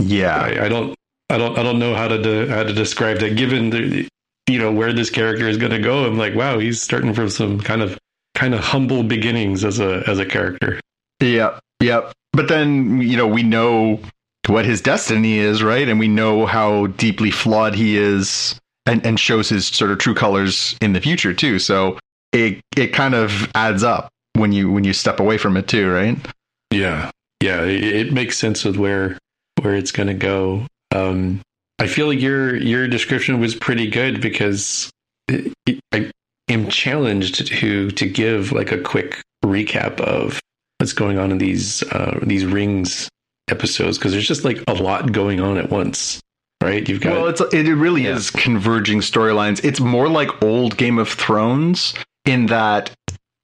Yeah, 0.00 0.36
I, 0.36 0.66
I 0.66 0.68
don't 0.68 0.94
I 1.28 1.38
don't 1.38 1.58
I 1.58 1.62
don't 1.62 1.78
know 1.78 1.94
how 1.94 2.08
to 2.08 2.20
de- 2.22 2.48
how 2.48 2.62
to 2.62 2.72
describe 2.72 3.18
that. 3.18 3.36
Given 3.36 3.70
the 3.70 4.08
you 4.48 4.58
know 4.58 4.72
where 4.72 4.92
this 4.92 5.10
character 5.10 5.48
is 5.48 5.56
going 5.56 5.72
to 5.72 5.80
go, 5.80 6.04
I'm 6.04 6.18
like, 6.18 6.34
wow, 6.34 6.58
he's 6.58 6.80
starting 6.80 7.14
from 7.14 7.28
some 7.30 7.60
kind 7.60 7.82
of 7.82 7.98
kind 8.34 8.54
of 8.54 8.60
humble 8.60 9.02
beginnings 9.02 9.64
as 9.64 9.80
a 9.80 10.04
as 10.06 10.18
a 10.18 10.26
character. 10.26 10.80
Yep, 11.20 11.60
yep. 11.80 12.12
But 12.32 12.48
then 12.48 13.00
you 13.00 13.16
know 13.16 13.26
we 13.26 13.42
know 13.42 14.00
what 14.48 14.64
his 14.64 14.80
destiny 14.80 15.38
is, 15.38 15.62
right? 15.62 15.88
And 15.88 15.98
we 15.98 16.08
know 16.08 16.46
how 16.46 16.88
deeply 16.88 17.30
flawed 17.30 17.74
he 17.74 17.96
is, 17.96 18.58
and 18.86 19.04
and 19.06 19.18
shows 19.18 19.48
his 19.48 19.66
sort 19.66 19.90
of 19.90 19.98
true 19.98 20.14
colors 20.14 20.76
in 20.80 20.92
the 20.92 21.00
future 21.00 21.34
too. 21.34 21.58
So 21.58 21.98
it 22.32 22.60
it 22.76 22.88
kind 22.88 23.14
of 23.14 23.50
adds 23.54 23.82
up 23.82 24.08
when 24.34 24.52
you 24.52 24.70
when 24.70 24.84
you 24.84 24.92
step 24.92 25.20
away 25.20 25.38
from 25.38 25.56
it 25.56 25.68
too, 25.68 25.90
right? 25.90 26.16
Yeah, 26.70 27.10
yeah. 27.42 27.62
It, 27.62 27.84
it 27.84 28.12
makes 28.12 28.38
sense 28.38 28.64
with 28.64 28.76
where 28.76 29.18
where 29.62 29.74
it's 29.74 29.92
going 29.92 30.08
to 30.08 30.14
go. 30.14 30.66
Um, 30.94 31.40
I 31.78 31.86
feel 31.86 32.06
like 32.06 32.20
your 32.20 32.56
your 32.56 32.86
description 32.86 33.40
was 33.40 33.54
pretty 33.54 33.88
good 33.88 34.20
because 34.20 34.90
it, 35.28 35.52
it, 35.66 35.80
I 35.92 36.10
am 36.48 36.68
challenged 36.68 37.46
to 37.46 37.90
to 37.90 38.06
give 38.06 38.52
like 38.52 38.72
a 38.72 38.78
quick 38.78 39.22
recap 39.44 40.00
of 40.00 40.40
what's 40.78 40.92
going 40.92 41.18
on 41.18 41.30
in 41.30 41.38
these 41.38 41.82
uh, 41.84 42.18
these 42.22 42.44
rings 42.44 43.08
episodes 43.48 43.98
because 43.98 44.12
there's 44.12 44.26
just 44.26 44.44
like 44.44 44.62
a 44.68 44.74
lot 44.74 45.12
going 45.12 45.40
on 45.40 45.56
at 45.56 45.70
once 45.70 46.20
right? 46.62 46.88
You've 46.88 47.02
got 47.02 47.12
well 47.12 47.26
it's 47.26 47.40
it 47.52 47.70
really 47.74 48.04
yeah. 48.04 48.16
is 48.16 48.30
converging 48.30 49.00
storylines. 49.00 49.62
It's 49.62 49.80
more 49.80 50.08
like 50.08 50.42
old 50.42 50.78
game 50.78 50.98
of 50.98 51.10
thrones 51.10 51.92
in 52.24 52.46
that 52.46 52.90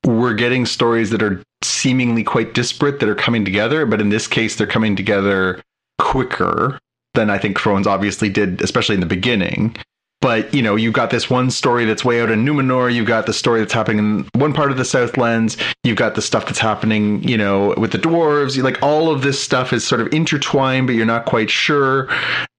we're 0.04 0.34
getting 0.34 0.66
stories 0.66 1.10
that 1.10 1.22
are 1.22 1.42
seemingly 1.62 2.24
quite 2.24 2.54
disparate 2.54 3.00
that 3.00 3.08
are 3.08 3.14
coming 3.14 3.44
together 3.44 3.84
but 3.84 4.00
in 4.00 4.08
this 4.08 4.26
case 4.26 4.56
they're 4.56 4.66
coming 4.66 4.96
together 4.96 5.60
quicker 5.98 6.78
than 7.12 7.28
i 7.28 7.36
think 7.36 7.60
thrones 7.60 7.86
obviously 7.86 8.30
did 8.30 8.62
especially 8.62 8.94
in 8.94 9.00
the 9.00 9.06
beginning 9.06 9.76
but 10.20 10.52
you 10.54 10.62
know 10.62 10.76
you've 10.76 10.92
got 10.94 11.10
this 11.10 11.30
one 11.30 11.50
story 11.50 11.84
that's 11.84 12.04
way 12.04 12.20
out 12.20 12.30
in 12.30 12.44
Numenor. 12.44 12.92
You've 12.92 13.06
got 13.06 13.26
the 13.26 13.32
story 13.32 13.60
that's 13.60 13.72
happening 13.72 13.98
in 13.98 14.40
one 14.40 14.52
part 14.52 14.70
of 14.70 14.76
the 14.76 14.84
Southlands. 14.84 15.56
You've 15.84 15.96
got 15.96 16.14
the 16.14 16.22
stuff 16.22 16.46
that's 16.46 16.58
happening, 16.58 17.22
you 17.26 17.36
know, 17.36 17.74
with 17.76 17.92
the 17.92 17.98
dwarves. 17.98 18.62
Like 18.62 18.82
all 18.82 19.10
of 19.10 19.22
this 19.22 19.40
stuff 19.40 19.72
is 19.72 19.86
sort 19.86 20.00
of 20.00 20.12
intertwined, 20.12 20.86
but 20.86 20.94
you're 20.94 21.06
not 21.06 21.24
quite 21.24 21.50
sure, 21.50 22.08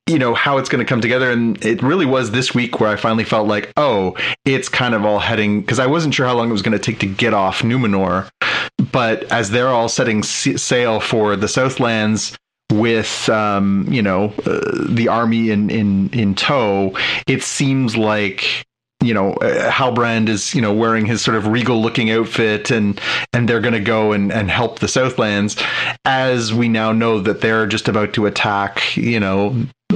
you 0.07 0.17
know, 0.17 0.33
how 0.33 0.57
it's 0.57 0.69
going 0.69 0.83
to 0.83 0.89
come 0.89 1.01
together. 1.01 1.31
And 1.31 1.63
it 1.63 1.81
really 1.83 2.05
was 2.05 2.31
this 2.31 2.53
week 2.55 2.79
where 2.79 2.89
I 2.89 2.95
finally 2.95 3.23
felt 3.23 3.47
like, 3.47 3.71
oh, 3.77 4.15
it's 4.45 4.69
kind 4.69 4.95
of 4.95 5.05
all 5.05 5.19
heading 5.19 5.61
because 5.61 5.79
I 5.79 5.87
wasn't 5.87 6.13
sure 6.13 6.25
how 6.25 6.35
long 6.35 6.49
it 6.49 6.53
was 6.53 6.61
going 6.61 6.77
to 6.77 6.83
take 6.83 6.99
to 6.99 7.07
get 7.07 7.33
off 7.33 7.61
Numenor. 7.61 8.29
But 8.91 9.23
as 9.31 9.51
they're 9.51 9.69
all 9.69 9.89
setting 9.89 10.23
sail 10.23 10.99
for 10.99 11.35
the 11.35 11.47
Southlands, 11.47 12.35
with 12.71 13.29
um, 13.29 13.85
you 13.89 14.01
know 14.01 14.33
uh, 14.45 14.85
the 14.89 15.07
army 15.07 15.49
in 15.49 15.69
in 15.69 16.09
in 16.09 16.35
tow, 16.35 16.97
it 17.27 17.43
seems 17.43 17.97
like 17.97 18.65
you 19.01 19.13
know 19.13 19.33
uh, 19.33 19.69
Halbrand 19.71 20.29
is 20.29 20.53
you 20.55 20.61
know 20.61 20.73
wearing 20.73 21.05
his 21.05 21.21
sort 21.21 21.37
of 21.37 21.47
regal 21.47 21.81
looking 21.81 22.11
outfit 22.11 22.71
and 22.71 22.99
and 23.33 23.47
they're 23.47 23.61
going 23.61 23.73
to 23.73 23.79
go 23.79 24.11
and 24.11 24.31
and 24.31 24.49
help 24.49 24.79
the 24.79 24.87
Southlands. 24.87 25.61
As 26.05 26.53
we 26.53 26.69
now 26.69 26.91
know 26.91 27.19
that 27.19 27.41
they're 27.41 27.67
just 27.67 27.87
about 27.87 28.13
to 28.13 28.25
attack 28.25 28.95
you 28.95 29.19
know 29.19 29.55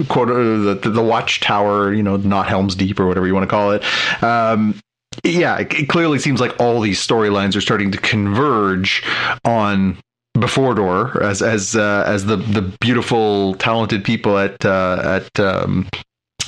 quote 0.10 0.30
uh, 0.30 0.74
the 0.74 0.90
the 0.90 1.04
watchtower 1.04 1.94
you 1.94 2.04
know 2.04 2.18
not 2.18 2.48
Helm's 2.48 2.76
Deep 2.76 3.00
or 3.00 3.08
whatever 3.08 3.28
you 3.28 3.34
want 3.34 3.44
to 3.44 3.54
call 3.54 3.72
it. 3.72 3.84
Um, 4.24 4.80
yeah, 5.24 5.58
it 5.60 5.88
clearly 5.88 6.20
seems 6.20 6.42
like 6.42 6.60
all 6.60 6.82
these 6.82 7.06
storylines 7.06 7.56
are 7.56 7.62
starting 7.62 7.92
to 7.92 7.98
converge 7.98 9.02
on 9.46 9.98
Before 10.38 10.76
door 10.76 11.24
as 11.24 11.42
as 11.42 11.76
uh, 11.76 12.04
as 12.06 12.26
the 12.26 12.36
the 12.36 12.62
beautiful 12.82 13.56
talented 13.56 14.04
people 14.04 14.38
at 14.38 14.66
uh, 14.66 15.22
at 15.22 15.40
um, 15.40 15.88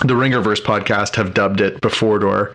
the 0.04 0.14
Ringerverse 0.14 0.62
podcast 0.62 1.16
have 1.16 1.34
dubbed 1.34 1.62
it 1.62 1.80
Before 1.80 2.54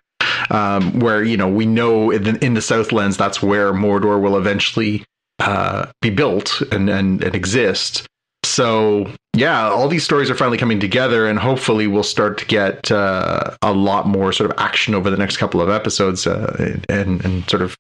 um, 0.50 0.98
where 1.00 1.22
you 1.22 1.36
know 1.36 1.48
we 1.48 1.66
know 1.66 2.10
in 2.10 2.22
the, 2.24 2.44
in 2.44 2.54
the 2.54 2.62
Southlands 2.62 3.16
that's 3.16 3.42
where 3.42 3.72
Mordor 3.72 4.20
will 4.20 4.36
eventually 4.36 5.04
uh, 5.38 5.86
be 6.00 6.10
built 6.10 6.60
and, 6.70 6.88
and 6.88 7.22
and 7.22 7.34
exist. 7.34 8.06
So 8.44 9.10
yeah, 9.34 9.70
all 9.70 9.88
these 9.88 10.04
stories 10.04 10.28
are 10.28 10.34
finally 10.34 10.58
coming 10.58 10.80
together, 10.80 11.26
and 11.26 11.38
hopefully 11.38 11.86
we'll 11.86 12.02
start 12.02 12.38
to 12.38 12.44
get 12.44 12.90
uh, 12.90 13.56
a 13.62 13.72
lot 13.72 14.06
more 14.06 14.32
sort 14.32 14.50
of 14.50 14.58
action 14.58 14.94
over 14.94 15.10
the 15.10 15.16
next 15.16 15.38
couple 15.38 15.60
of 15.60 15.70
episodes, 15.70 16.26
uh, 16.26 16.76
and 16.88 17.24
and 17.24 17.48
sort 17.48 17.62
of 17.62 17.76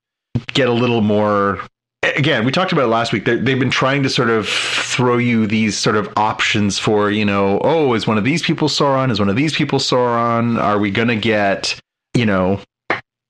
get 0.54 0.68
a 0.68 0.72
little 0.72 1.02
more 1.02 1.60
again, 2.02 2.44
we 2.44 2.52
talked 2.52 2.72
about 2.72 2.84
it 2.84 2.88
last 2.88 3.12
week. 3.12 3.24
They've 3.24 3.58
been 3.58 3.70
trying 3.70 4.02
to 4.02 4.10
sort 4.10 4.30
of 4.30 4.48
throw 4.48 5.18
you 5.18 5.46
these 5.46 5.78
sort 5.78 5.96
of 5.96 6.12
options 6.16 6.78
for, 6.78 7.10
you 7.10 7.24
know, 7.24 7.60
oh, 7.62 7.94
is 7.94 8.06
one 8.06 8.18
of 8.18 8.24
these 8.24 8.42
people 8.42 8.68
Sauron? 8.68 9.10
Is 9.10 9.18
one 9.18 9.28
of 9.28 9.36
these 9.36 9.54
people 9.54 9.78
Sauron? 9.78 10.60
Are 10.60 10.78
we 10.78 10.90
going 10.90 11.08
to 11.08 11.16
get, 11.16 11.78
you 12.14 12.26
know, 12.26 12.60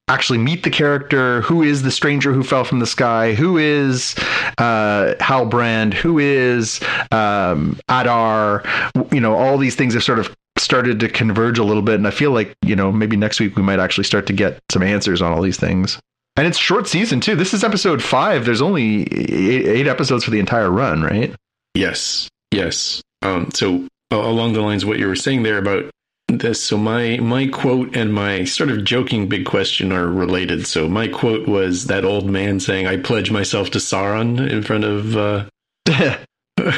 actually 0.09 0.39
meet 0.39 0.63
the 0.63 0.71
character? 0.71 1.43
Who 1.43 1.63
is 1.63 1.83
the 1.83 1.91
stranger 1.91 2.33
who 2.33 2.43
fell 2.43 2.65
from 2.65 2.81
the 2.81 2.87
sky? 2.87 3.35
Who 3.35 3.59
is 3.59 4.15
uh, 4.59 5.15
Halbrand? 5.21 5.95
Who 5.95 6.19
is 6.19 6.81
um, 7.11 7.79
Adar? 7.89 8.65
You 9.13 9.21
know, 9.21 9.35
all 9.35 9.59
these 9.59 9.77
things 9.77 9.95
have 9.95 10.05
sort 10.05 10.19
of 10.19 10.35
started 10.59 11.01
to 11.01 11.09
converge 11.09 11.59
a 11.59 11.65
little 11.65 11.83
bit. 11.83 11.97
And 11.97 12.07
I 12.07 12.11
feel 12.11 12.31
like, 12.31 12.55
you 12.63 12.77
know, 12.77 12.93
maybe 12.93 13.17
next 13.17 13.41
week 13.41 13.57
we 13.57 13.63
might 13.63 13.81
actually 13.81 14.05
start 14.05 14.27
to 14.27 14.33
get 14.33 14.61
some 14.71 14.83
answers 14.83 15.21
on 15.21 15.33
all 15.33 15.43
these 15.43 15.59
things. 15.59 15.99
And 16.37 16.47
it's 16.47 16.59
short 16.59 16.89
season 16.89 17.21
too. 17.21 17.37
This 17.37 17.53
is 17.53 17.63
episode 17.63 18.03
five. 18.03 18.45
There's 18.45 18.63
only 18.63 19.03
eight, 19.13 19.67
eight 19.67 19.87
episodes 19.87 20.25
for 20.25 20.31
the 20.31 20.41
entire 20.41 20.71
run, 20.71 21.03
right? 21.03 21.35
Yes, 21.75 22.29
yes. 22.51 23.03
Um, 23.21 23.51
so 23.53 23.87
along 24.11 24.55
the 24.55 24.63
lines 24.63 24.83
of 24.83 24.89
what 24.89 24.99
you 24.99 25.07
were 25.07 25.17
saying 25.17 25.43
there 25.43 25.59
about 25.59 25.91
this, 26.29 26.63
so 26.63 26.79
my 26.79 27.19
my 27.19 27.47
quote 27.49 27.95
and 27.95 28.15
my 28.15 28.45
sort 28.45 28.71
of 28.71 28.85
joking 28.85 29.29
big 29.29 29.45
question 29.45 29.93
are 29.93 30.07
related. 30.07 30.67
So 30.67 30.89
my 30.89 31.07
quote 31.07 31.47
was 31.47 31.87
that 31.87 32.05
old 32.05 32.31
man 32.31 32.61
saying, 32.61 32.87
"I 32.87 32.97
pledge 32.97 33.31
myself 33.31 33.71
to 33.71 33.79
Sauron" 33.79 34.51
in 34.51 34.63
front 34.63 34.85
of 34.85 35.17
uh, 35.17 35.45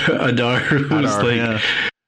Adar, 0.08 0.58
who's 0.58 0.86
Adar, 0.90 1.24
like. 1.24 1.36
Yeah. 1.36 1.60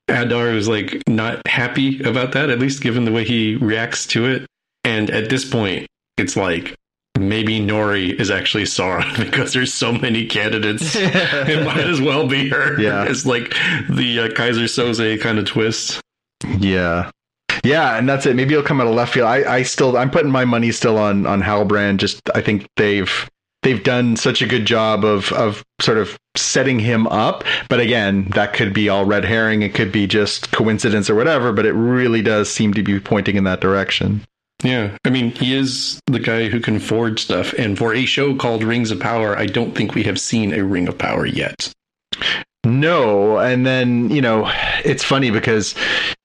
Adar 0.09 0.51
was 0.51 0.69
like 0.69 1.03
not 1.09 1.47
happy 1.47 2.01
about 2.03 2.33
that, 2.33 2.51
at 2.51 2.59
least 2.59 2.83
given 2.83 3.05
the 3.05 3.13
way 3.13 3.25
he 3.25 3.57
reacts 3.57 4.07
to 4.09 4.27
it. 4.27 4.47
And 4.85 5.11
at 5.11 5.31
this 5.31 5.45
point, 5.45 5.89
it's 6.17 6.37
like 6.37 6.77
maybe 7.19 7.61
Nori 7.61 8.19
is 8.19 8.31
actually 8.31 8.65
Sauron 8.65 9.17
because 9.25 9.53
there's 9.53 9.73
so 9.73 9.93
many 9.93 10.27
candidates. 10.27 10.95
it 10.97 11.65
might 11.65 11.87
as 11.87 12.01
well 12.01 12.27
be 12.27 12.49
her. 12.49 12.81
Yeah, 12.81 13.05
it's 13.05 13.27
like 13.27 13.51
the 13.89 14.21
uh, 14.21 14.29
Keyser 14.29 14.65
Söze 14.65 15.21
kind 15.21 15.39
of 15.39 15.47
twist. 15.47 16.01
Yeah, 16.59 17.11
yeah, 17.65 17.97
and 17.97 18.09
that's 18.09 18.27
it. 18.27 18.37
Maybe 18.37 18.55
it'll 18.55 18.67
come 18.67 18.81
out 18.81 18.87
of 18.87 18.95
left 18.95 19.15
field. 19.15 19.27
I, 19.27 19.57
I 19.57 19.63
still, 19.63 19.97
I'm 19.97 20.11
putting 20.11 20.31
my 20.31 20.45
money 20.45 20.71
still 20.73 20.99
on 20.99 21.27
on 21.27 21.43
Halbrand. 21.43 21.99
Just 21.99 22.21
I 22.35 22.41
think 22.41 22.69
they've 22.77 23.29
they've 23.63 23.83
done 23.83 24.17
such 24.17 24.43
a 24.43 24.47
good 24.47 24.67
job 24.67 25.05
of 25.05 25.33
of 25.33 25.65
sort 25.81 25.99
of 25.99 26.17
setting 26.37 26.79
him 26.79 27.07
up. 27.09 27.45
But 27.69 27.81
again, 27.81 28.29
that 28.35 28.53
could 28.53 28.73
be 28.73 28.89
all 28.89 29.05
red 29.05 29.25
herring. 29.25 29.63
It 29.63 29.75
could 29.75 29.91
be 29.91 30.07
just 30.07 30.53
coincidence 30.53 31.11
or 31.11 31.15
whatever. 31.15 31.53
But 31.53 31.67
it 31.67 31.73
really 31.73 32.23
does 32.23 32.51
seem 32.51 32.75
to 32.75 32.83
be 32.83 33.01
pointing 33.01 33.37
in 33.37 33.45
that 33.45 33.61
direction. 33.61 34.25
Yeah, 34.63 34.97
I 35.05 35.11
mean, 35.11 35.33
he 35.33 35.55
is 35.55 36.01
the 36.07 36.19
guy 36.19 36.49
who 36.49 36.61
can 36.61 36.79
forge 36.81 37.23
stuff. 37.23 37.53
And 37.55 37.77
for 37.77 37.95
a 37.95 38.07
show 38.07 38.35
called 38.35 38.63
Rings 38.63 38.91
of 38.91 38.99
Power, 38.99 39.37
I 39.37 39.47
don't 39.47 39.75
think 39.75 39.95
we 39.95 40.03
have 40.05 40.19
seen 40.19 40.55
a 40.55 40.65
Ring 40.65 40.89
of 40.89 40.97
Power 40.97 41.27
yet. 41.27 41.73
No, 42.65 43.39
and 43.39 43.67
then 43.67 44.11
you 44.11 44.21
know, 44.21 44.51
it's 44.85 45.05
funny 45.05 45.31
because 45.31 45.75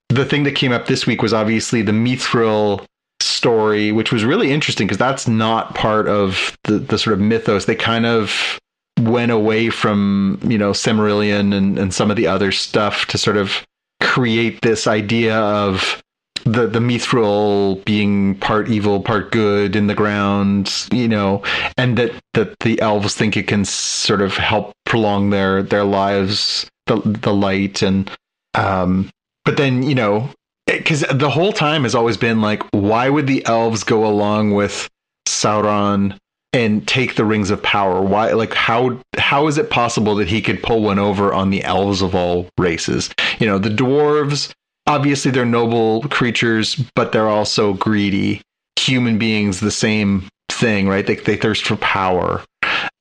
the 0.10 0.26
thing 0.26 0.44
that 0.44 0.56
came 0.56 0.72
up 0.72 0.88
this 0.88 1.06
week 1.06 1.22
was 1.22 1.34
obviously 1.34 1.82
the 1.82 1.92
Mithril 1.92 2.86
story, 3.20 3.92
which 3.92 4.12
was 4.12 4.26
really 4.26 4.52
interesting 4.52 4.88
because 4.88 4.98
that's 4.98 5.28
not 5.28 5.76
part 5.76 6.08
of 6.08 6.58
the 6.64 6.80
the 6.80 6.98
sort 6.98 7.14
of 7.14 7.20
mythos. 7.20 7.66
They 7.66 7.76
kind 7.76 8.06
of 8.06 8.60
went 9.02 9.32
away 9.32 9.70
from 9.70 10.40
you 10.44 10.58
know 10.58 10.72
Silmarillion 10.72 11.54
and, 11.54 11.78
and 11.78 11.94
some 11.94 12.10
of 12.10 12.18
the 12.18 12.28
other 12.28 12.52
stuff 12.52 13.06
to 13.08 13.18
sort 13.18 13.38
of 13.38 13.66
create 14.02 14.62
this 14.62 14.88
idea 14.88 15.38
of 15.38 16.02
the 16.44 16.68
the 16.68 16.80
mithril 16.80 17.84
being 17.86 18.36
part 18.36 18.70
evil, 18.70 19.02
part 19.02 19.32
good 19.32 19.76
in 19.76 19.88
the 19.88 19.94
ground, 19.94 20.88
you 20.92 21.08
know, 21.08 21.44
and 21.78 21.98
that 21.98 22.14
that 22.34 22.58
the 22.60 22.80
elves 22.82 23.16
think 23.16 23.38
it 23.38 23.48
can 23.48 23.66
sort 23.66 24.22
of 24.22 24.36
help 24.38 24.74
prolong 24.86 25.30
their 25.30 25.64
their 25.64 25.84
lives, 25.84 26.70
the 26.88 27.02
the 27.06 27.34
light, 27.34 27.82
and 27.82 28.10
um, 28.56 29.10
but 29.46 29.58
then 29.58 29.84
you 29.84 29.96
know, 29.96 30.30
because 30.68 31.02
the 31.14 31.30
whole 31.30 31.54
time 31.54 31.84
has 31.84 31.96
always 31.96 32.18
been 32.18 32.42
like, 32.42 32.64
why 32.72 33.10
would 33.10 33.28
the 33.28 33.46
elves 33.46 33.84
go 33.84 34.06
along 34.06 34.54
with 34.54 34.90
Sauron? 35.28 36.18
and 36.54 36.86
take 36.86 37.16
the 37.16 37.24
rings 37.24 37.50
of 37.50 37.64
power 37.64 38.02
why 38.02 38.32
like 38.34 38.54
how 38.54 39.00
how 39.18 39.48
is 39.48 39.58
it 39.58 39.70
possible 39.70 40.16
that 40.16 40.28
he 40.28 40.42
could 40.42 40.62
pull 40.62 40.82
one 40.84 41.00
over 41.00 41.34
on 41.34 41.50
the 41.50 41.64
elves 41.64 42.02
of 42.02 42.14
all 42.14 42.50
races 42.58 43.10
you 43.40 43.48
know 43.48 43.58
the 43.58 43.70
dwarves 43.70 44.54
obviously 44.88 45.32
they're 45.32 45.46
noble 45.46 46.04
creatures, 46.04 46.76
but 46.96 47.12
they're 47.12 47.30
also 47.30 47.74
greedy. 47.74 48.42
Human 48.80 49.18
beings, 49.18 49.60
the 49.60 49.72
same 49.72 50.28
thing, 50.50 50.88
right? 50.88 51.06
They, 51.06 51.16
they 51.16 51.38
thirst 51.38 51.66
for 51.66 51.76
power. 51.78 52.44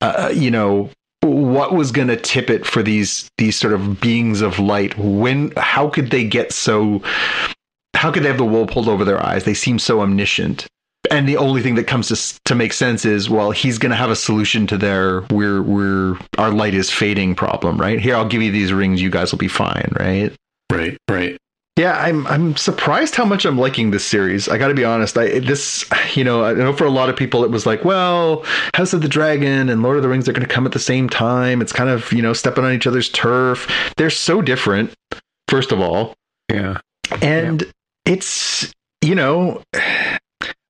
Uh, 0.00 0.30
you 0.34 0.50
know, 0.50 0.90
what 1.22 1.74
was 1.74 1.92
going 1.92 2.08
to 2.08 2.16
tip 2.16 2.50
it 2.50 2.66
for 2.66 2.82
these 2.82 3.30
these 3.38 3.56
sort 3.56 3.72
of 3.72 4.00
beings 4.00 4.40
of 4.40 4.58
light? 4.58 4.96
When? 4.98 5.52
How 5.56 5.88
could 5.88 6.10
they 6.10 6.24
get 6.24 6.52
so? 6.52 7.02
How 7.94 8.10
could 8.10 8.22
they 8.22 8.28
have 8.28 8.38
the 8.38 8.44
wool 8.44 8.66
pulled 8.66 8.88
over 8.88 9.04
their 9.04 9.24
eyes? 9.24 9.44
They 9.44 9.54
seem 9.54 9.78
so 9.78 10.00
omniscient. 10.00 10.66
And 11.10 11.28
the 11.28 11.36
only 11.36 11.60
thing 11.60 11.74
that 11.74 11.86
comes 11.86 12.08
to 12.08 12.40
to 12.44 12.54
make 12.54 12.72
sense 12.72 13.04
is, 13.04 13.28
well, 13.28 13.50
he's 13.50 13.78
going 13.78 13.90
to 13.90 13.96
have 13.96 14.10
a 14.10 14.16
solution 14.16 14.66
to 14.68 14.78
their 14.78 15.22
we're 15.30 15.62
we're 15.62 16.18
our 16.38 16.50
light 16.50 16.74
is 16.74 16.90
fading 16.90 17.34
problem, 17.34 17.78
right? 17.78 18.00
Here, 18.00 18.16
I'll 18.16 18.28
give 18.28 18.42
you 18.42 18.52
these 18.52 18.72
rings. 18.72 19.02
You 19.02 19.10
guys 19.10 19.32
will 19.32 19.38
be 19.38 19.48
fine, 19.48 19.92
right? 19.98 20.34
Right, 20.70 20.96
right. 21.08 21.36
Yeah, 21.80 21.98
I'm 21.98 22.26
I'm 22.26 22.56
surprised 22.56 23.14
how 23.14 23.24
much 23.24 23.46
I'm 23.46 23.56
liking 23.56 23.90
this 23.90 24.04
series. 24.04 24.50
I 24.50 24.58
got 24.58 24.68
to 24.68 24.74
be 24.74 24.84
honest. 24.84 25.16
I 25.16 25.38
this 25.38 25.88
you 26.14 26.22
know 26.22 26.44
I 26.44 26.52
know 26.52 26.74
for 26.74 26.84
a 26.84 26.90
lot 26.90 27.08
of 27.08 27.16
people 27.16 27.42
it 27.42 27.50
was 27.50 27.64
like, 27.64 27.86
well, 27.86 28.44
House 28.74 28.92
of 28.92 29.00
the 29.00 29.08
Dragon 29.08 29.70
and 29.70 29.82
Lord 29.82 29.96
of 29.96 30.02
the 30.02 30.08
Rings 30.10 30.28
are 30.28 30.34
going 30.34 30.46
to 30.46 30.54
come 30.54 30.66
at 30.66 30.72
the 30.72 30.78
same 30.78 31.08
time. 31.08 31.62
It's 31.62 31.72
kind 31.72 31.88
of 31.88 32.12
you 32.12 32.20
know 32.20 32.34
stepping 32.34 32.64
on 32.64 32.74
each 32.74 32.86
other's 32.86 33.08
turf. 33.08 33.66
They're 33.96 34.10
so 34.10 34.42
different. 34.42 34.92
First 35.48 35.72
of 35.72 35.80
all, 35.80 36.12
yeah, 36.52 36.80
and 37.22 37.62
yeah. 37.62 37.68
it's 38.04 38.74
you 39.00 39.14
know. 39.14 39.62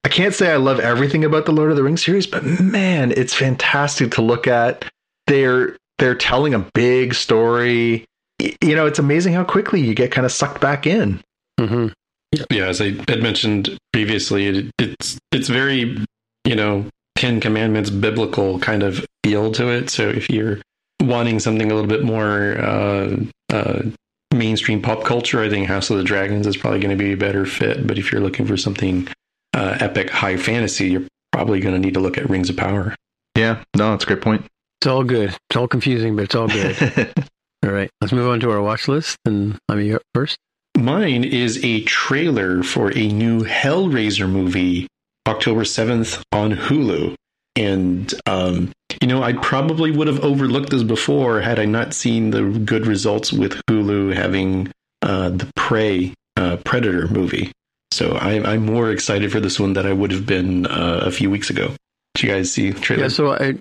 I 0.03 0.09
can't 0.09 0.35
say 0.35 0.51
I 0.51 0.57
love 0.57 0.81
everything 0.81 1.25
about 1.25 1.45
the 1.45 1.53
Lord 1.53 1.71
of 1.71 1.77
the 1.77 1.83
Rings 1.83 2.05
series, 2.05 2.27
but 2.27 2.43
man, 2.43 3.13
it's 3.17 3.35
fantastic 3.35 4.13
to 4.13 4.23
look 4.23 4.47
at. 4.47 4.85
They're 5.27 5.77
they're 5.99 6.15
telling 6.15 6.55
a 6.55 6.67
big 6.75 7.15
story 7.15 8.07
you 8.41 8.75
know, 8.75 8.87
it's 8.87 8.99
amazing 8.99 9.35
how 9.35 9.45
quickly 9.45 9.81
you 9.81 9.95
get 9.95 10.13
kind 10.13 10.25
of 10.25 10.33
sucked 10.33 10.61
back 10.61 10.87
in. 10.87 11.21
Mm-hmm. 11.59 11.89
Yeah, 12.51 12.67
as 12.67 12.81
I 12.81 12.93
had 13.09 13.23
mentioned 13.23 13.77
previously, 13.93 14.47
it, 14.47 14.71
it's 14.79 15.19
it's 15.33 15.49
very 15.49 16.05
you 16.45 16.55
know 16.55 16.87
Ten 17.17 17.41
Commandments 17.41 17.91
biblical 17.91 18.59
kind 18.61 18.83
of 18.83 19.05
feel 19.25 19.53
to 19.53 19.69
it. 19.69 19.91
So 19.91 20.09
if 20.09 20.31
you're 20.31 20.59
wanting 21.03 21.41
something 21.41 21.71
a 21.71 21.75
little 21.75 21.89
bit 21.89 22.05
more 22.05 22.59
uh, 22.59 23.17
uh, 23.53 23.83
mainstream 24.33 24.81
pop 24.81 25.05
culture, 25.05 25.43
I 25.43 25.51
think 25.51 25.67
House 25.67 25.91
of 25.91 25.99
the 25.99 26.05
Dragons 26.05 26.47
is 26.47 26.57
probably 26.57 26.81
going 26.81 26.97
to 26.97 27.03
be 27.03 27.13
a 27.13 27.17
better 27.17 27.45
fit. 27.45 27.87
But 27.87 27.99
if 27.99 28.13
you're 28.13 28.21
looking 28.21 28.47
for 28.47 28.57
something 28.57 29.09
uh, 29.55 29.79
epic, 29.81 30.11
high 30.11 30.37
fantasy, 30.37 30.89
you're 30.89 31.07
probably 31.33 31.61
going 31.61 31.75
to 31.75 31.81
need 31.81 31.95
to 31.95 32.01
look 32.01 32.17
at 32.17 32.31
Rings 32.31 32.49
of 32.49 32.57
Power. 32.57 32.95
Yeah, 33.37 33.63
no, 33.77 33.91
that's 33.91 34.05
a 34.05 34.07
great 34.07 34.21
point. 34.21 34.45
It's 34.81 34.87
all 34.87 35.05
good. 35.05 35.31
It's 35.49 35.57
all 35.57 35.69
confusing, 35.69 36.17
but 36.17 36.25
it's 36.25 36.35
all 36.35 36.49
good. 36.49 37.13
All 37.65 37.73
right, 37.73 37.91
let's 38.01 38.13
move 38.13 38.29
on 38.29 38.41
to 38.41 38.51
our 38.51 38.63
watch 38.63 38.89
list, 38.89 39.19
and 39.25 39.59
me 39.69 39.93
up 39.93 40.03
first. 40.15 40.39
Mine 40.79 41.25
is 41.25 41.63
a 41.63 41.83
trailer 41.83 42.63
for 42.63 42.91
a 42.97 43.09
new 43.09 43.45
Hellraiser 43.45 44.29
movie, 44.31 44.87
October 45.29 45.65
seventh 45.65 46.23
on 46.33 46.53
Hulu. 46.53 47.15
And 47.57 48.15
um, 48.27 48.73
you 49.03 49.09
know, 49.09 49.23
I 49.23 49.35
probably 49.35 49.91
would 49.91 50.07
have 50.07 50.25
overlooked 50.25 50.71
this 50.71 50.83
before 50.83 51.41
had 51.41 51.59
I 51.59 51.67
not 51.67 51.93
seen 51.93 52.31
the 52.31 52.43
good 52.43 52.87
results 52.87 53.33
with 53.33 53.61
Hulu 53.69 54.15
having 54.15 54.73
uh, 55.03 55.31
the 55.31 55.51
Prey 55.57 56.15
uh, 56.37 56.57
Predator 56.65 57.09
movie. 57.09 57.53
So 57.93 58.13
I, 58.13 58.53
I'm 58.53 58.65
more 58.65 58.91
excited 58.91 59.33
for 59.33 59.41
this 59.41 59.59
one 59.61 59.75
than 59.75 59.85
I 59.85 59.93
would 59.93 60.13
have 60.13 60.25
been 60.25 60.65
uh, 60.67 61.01
a 61.05 61.11
few 61.11 61.29
weeks 61.29 61.51
ago. 61.51 61.75
Did 62.15 62.23
you 62.23 62.31
guys 62.31 62.53
see 62.53 62.71
the 62.71 62.81
trailer? 62.81 63.03
Yeah, 63.03 63.09
so 63.09 63.33
I 63.33 63.57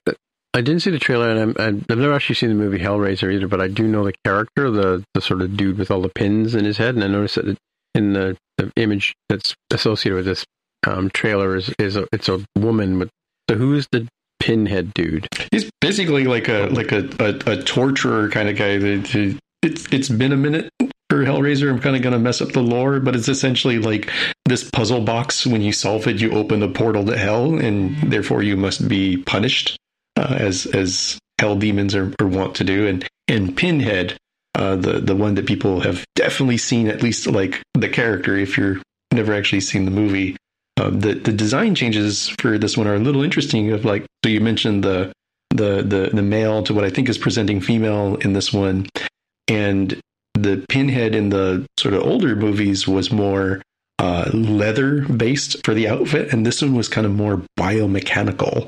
I 0.54 0.62
didn't 0.62 0.82
see 0.82 0.90
the 0.90 1.00
trailer, 1.00 1.30
and 1.30 1.58
i 1.60 1.66
have 1.66 1.90
never 1.90 2.14
actually 2.14 2.36
seen 2.36 2.50
the 2.50 2.56
movie 2.56 2.80
Hellraiser 2.80 3.32
either. 3.32 3.48
But 3.48 3.62
I 3.62 3.68
do 3.68 3.88
know 3.88 4.04
the 4.04 4.16
character, 4.26 4.72
the 4.72 5.04
the 5.14 5.22
sort 5.22 5.42
of 5.42 5.56
dude 5.56 5.78
with 5.78 5.92
all 5.92 6.02
the 6.02 6.10
pins 6.10 6.56
in 6.56 6.66
his 6.66 6.78
head, 6.78 6.96
and 6.96 7.04
I 7.04 7.08
noticed 7.08 7.36
that 7.36 7.58
in 7.94 8.14
the, 8.14 8.38
the 8.58 8.72
image 8.76 9.14
that's 9.28 9.56
associated 9.72 10.16
with 10.16 10.26
this 10.26 10.46
um, 10.88 11.10
trailer 11.12 11.56
is 11.56 11.74
is 11.78 11.96
a, 11.96 12.08
it's 12.12 12.30
a 12.30 12.44
woman 12.58 13.00
with. 13.00 13.10
So 13.50 13.58
who 13.58 13.76
is 13.76 13.88
the 13.92 14.08
pinhead 14.40 14.94
dude? 14.94 15.28
He's 15.52 15.70
basically 15.82 16.26
like 16.26 16.48
a 16.48 16.68
like 16.72 16.92
a 16.92 17.08
a, 17.20 17.54
a 17.54 17.64
torturer 17.64 18.30
kind 18.30 18.50
of 18.50 18.58
guy. 18.58 18.80
It's 19.62 19.88
it's 19.92 20.10
been 20.10 20.32
a 20.32 20.38
minute 20.38 20.72
for 21.12 21.24
Hellraiser. 21.24 21.70
I'm 21.70 21.80
kind 21.80 21.96
of 21.96 22.02
going 22.02 22.14
to 22.14 22.20
mess 22.20 22.42
up 22.42 22.54
the 22.54 22.62
lore, 22.62 23.00
but 23.00 23.16
it's 23.16 23.28
essentially 23.28 23.78
like 23.78 24.12
this 24.46 24.68
puzzle 24.68 25.02
box. 25.02 25.46
When 25.46 25.62
you 25.62 25.74
solve 25.74 26.08
it, 26.08 26.20
you 26.20 26.32
open 26.32 26.60
the 26.60 26.70
portal 26.70 27.06
to 27.06 27.18
hell, 27.18 27.60
and 27.60 27.96
therefore 28.12 28.42
you 28.42 28.58
must 28.58 28.88
be 28.88 29.18
punished 29.18 29.78
uh, 30.20 30.36
as 30.36 30.66
as 30.68 31.18
hell 31.40 31.56
demons 31.56 31.96
are, 31.96 32.14
are 32.20 32.28
wont 32.28 32.56
to 32.56 32.64
do, 32.64 32.88
and 32.88 33.08
and 33.28 33.56
Pinhead, 33.56 34.18
uh, 34.56 34.76
the 34.76 35.00
the 35.00 35.16
one 35.16 35.36
that 35.36 35.48
people 35.48 35.80
have 35.82 36.06
definitely 36.16 36.58
seen 36.58 36.88
at 36.88 37.02
least 37.02 37.28
like 37.28 37.62
the 37.74 37.90
character 37.90 38.36
if 38.36 38.58
you're 38.58 38.82
never 39.14 39.34
actually 39.34 39.62
seen 39.62 39.86
the 39.86 39.92
movie. 39.92 40.36
Uh, 40.78 40.90
the 40.90 41.14
the 41.14 41.32
design 41.32 41.76
changes 41.76 42.30
for 42.40 42.58
this 42.58 42.78
one 42.78 42.88
are 42.88 42.96
a 42.96 43.00
little 43.00 43.24
interesting. 43.24 43.72
Of 43.72 43.86
like, 43.86 44.06
so 44.24 44.30
you 44.30 44.42
mentioned 44.42 44.84
the 44.84 45.12
the 45.52 45.82
the 45.82 46.10
the 46.14 46.22
male 46.22 46.64
to 46.64 46.74
what 46.74 46.84
I 46.84 46.90
think 46.90 47.08
is 47.08 47.18
presenting 47.18 47.62
female 47.62 48.16
in 48.18 48.34
this 48.34 48.52
one, 48.52 48.88
and 49.48 50.00
the 50.34 50.66
pinhead 50.70 51.16
in 51.16 51.30
the 51.30 51.66
sort 51.80 51.94
of 51.94 52.04
older 52.04 52.36
movies 52.36 52.88
was 52.88 53.12
more 53.12 53.62
uh, 54.00 54.30
leather 54.34 55.02
based 55.02 55.64
for 55.66 55.74
the 55.74 55.88
outfit, 55.88 56.34
and 56.34 56.46
this 56.46 56.62
one 56.62 56.76
was 56.76 56.90
kind 56.90 57.08
of 57.08 57.14
more 57.14 57.44
biomechanical 57.58 58.68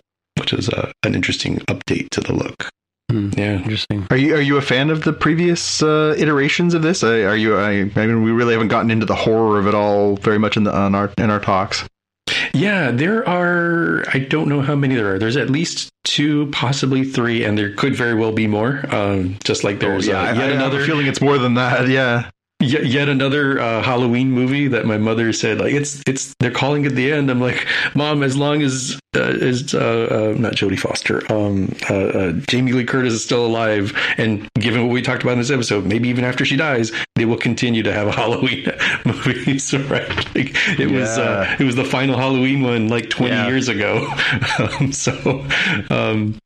which 0.51 0.59
is 0.59 0.69
a, 0.69 0.91
an 1.03 1.15
interesting 1.15 1.57
update 1.67 2.09
to 2.09 2.21
the 2.21 2.33
look. 2.33 2.69
Hmm. 3.09 3.29
yeah, 3.35 3.57
interesting. 3.57 4.07
Are 4.09 4.17
you 4.17 4.35
are 4.35 4.41
you 4.41 4.57
a 4.57 4.61
fan 4.61 4.89
of 4.89 5.03
the 5.03 5.11
previous 5.11 5.83
uh, 5.83 6.15
iterations 6.17 6.73
of 6.73 6.81
this? 6.81 7.03
Are 7.03 7.35
you? 7.35 7.57
I, 7.57 7.71
I, 7.71 8.07
mean, 8.07 8.23
we 8.23 8.31
really 8.31 8.53
haven't 8.53 8.69
gotten 8.69 8.89
into 8.89 9.05
the 9.05 9.15
horror 9.15 9.59
of 9.59 9.67
it 9.67 9.75
all 9.75 10.15
very 10.17 10.39
much 10.39 10.55
in 10.55 10.63
the 10.63 10.73
on 10.73 10.95
our 10.95 11.11
in 11.17 11.29
our 11.29 11.39
talks. 11.39 11.83
Yeah, 12.53 12.91
there 12.91 13.27
are. 13.27 14.05
I 14.13 14.19
don't 14.19 14.47
know 14.47 14.61
how 14.61 14.75
many 14.75 14.95
there 14.95 15.15
are. 15.15 15.19
There's 15.19 15.35
at 15.35 15.49
least 15.49 15.91
two, 16.05 16.49
possibly 16.51 17.03
three, 17.03 17.43
and 17.43 17.57
there 17.57 17.73
could 17.75 17.95
very 17.95 18.13
well 18.13 18.31
be 18.31 18.47
more. 18.47 18.85
Um, 18.93 19.37
just 19.43 19.65
like 19.65 19.79
there's 19.79 20.07
oh, 20.07 20.11
yeah, 20.11 20.29
uh, 20.29 20.33
yet 20.33 20.49
I, 20.49 20.53
another. 20.53 20.85
feeling 20.85 21.07
it's 21.07 21.21
more 21.21 21.37
than 21.37 21.55
that. 21.55 21.89
Yeah 21.89 22.29
yet, 22.61 22.85
yet 22.85 23.09
another 23.09 23.59
uh, 23.59 23.81
Halloween 23.81 24.31
movie 24.31 24.67
that 24.67 24.85
my 24.85 24.97
mother 24.97 25.33
said 25.33 25.59
like 25.59 25.73
it's 25.73 26.01
it's 26.07 26.35
they're 26.39 26.51
calling 26.51 26.85
it 26.85 26.89
the 26.91 27.11
end. 27.11 27.29
I'm 27.29 27.41
like, 27.41 27.67
mom, 27.95 28.23
as 28.23 28.37
long 28.37 28.61
as 28.61 28.99
uh, 29.15 29.19
as 29.19 29.73
uh, 29.73 30.33
uh 30.35 30.39
not 30.39 30.53
Jodie 30.53 30.79
Foster, 30.79 31.21
um, 31.31 31.75
uh, 31.89 31.93
uh, 31.93 32.31
Jamie 32.47 32.73
Lee 32.73 32.85
Curtis 32.85 33.13
is 33.13 33.23
still 33.23 33.45
alive, 33.45 33.93
and 34.17 34.49
given 34.55 34.85
what 34.85 34.93
we 34.93 35.01
talked 35.01 35.23
about 35.23 35.33
in 35.33 35.39
this 35.39 35.51
episode, 35.51 35.85
maybe 35.85 36.09
even 36.09 36.23
after 36.23 36.45
she 36.45 36.55
dies, 36.55 36.91
they 37.15 37.25
will 37.25 37.37
continue 37.37 37.83
to 37.83 37.93
have 37.93 38.07
a 38.07 38.11
Halloween 38.11 38.65
movie. 39.05 39.59
so 39.59 39.79
right, 39.83 40.07
like, 40.35 40.55
it 40.79 40.89
yeah. 40.89 40.99
was 40.99 41.59
it 41.59 41.63
was 41.63 41.75
the 41.75 41.85
final 41.85 42.17
Halloween 42.17 42.61
one 42.61 42.87
like 42.87 43.09
20 43.09 43.33
yeah. 43.33 43.47
years 43.47 43.67
ago. 43.67 44.07
um, 44.79 44.91
so. 44.91 45.45
Um, 45.89 46.39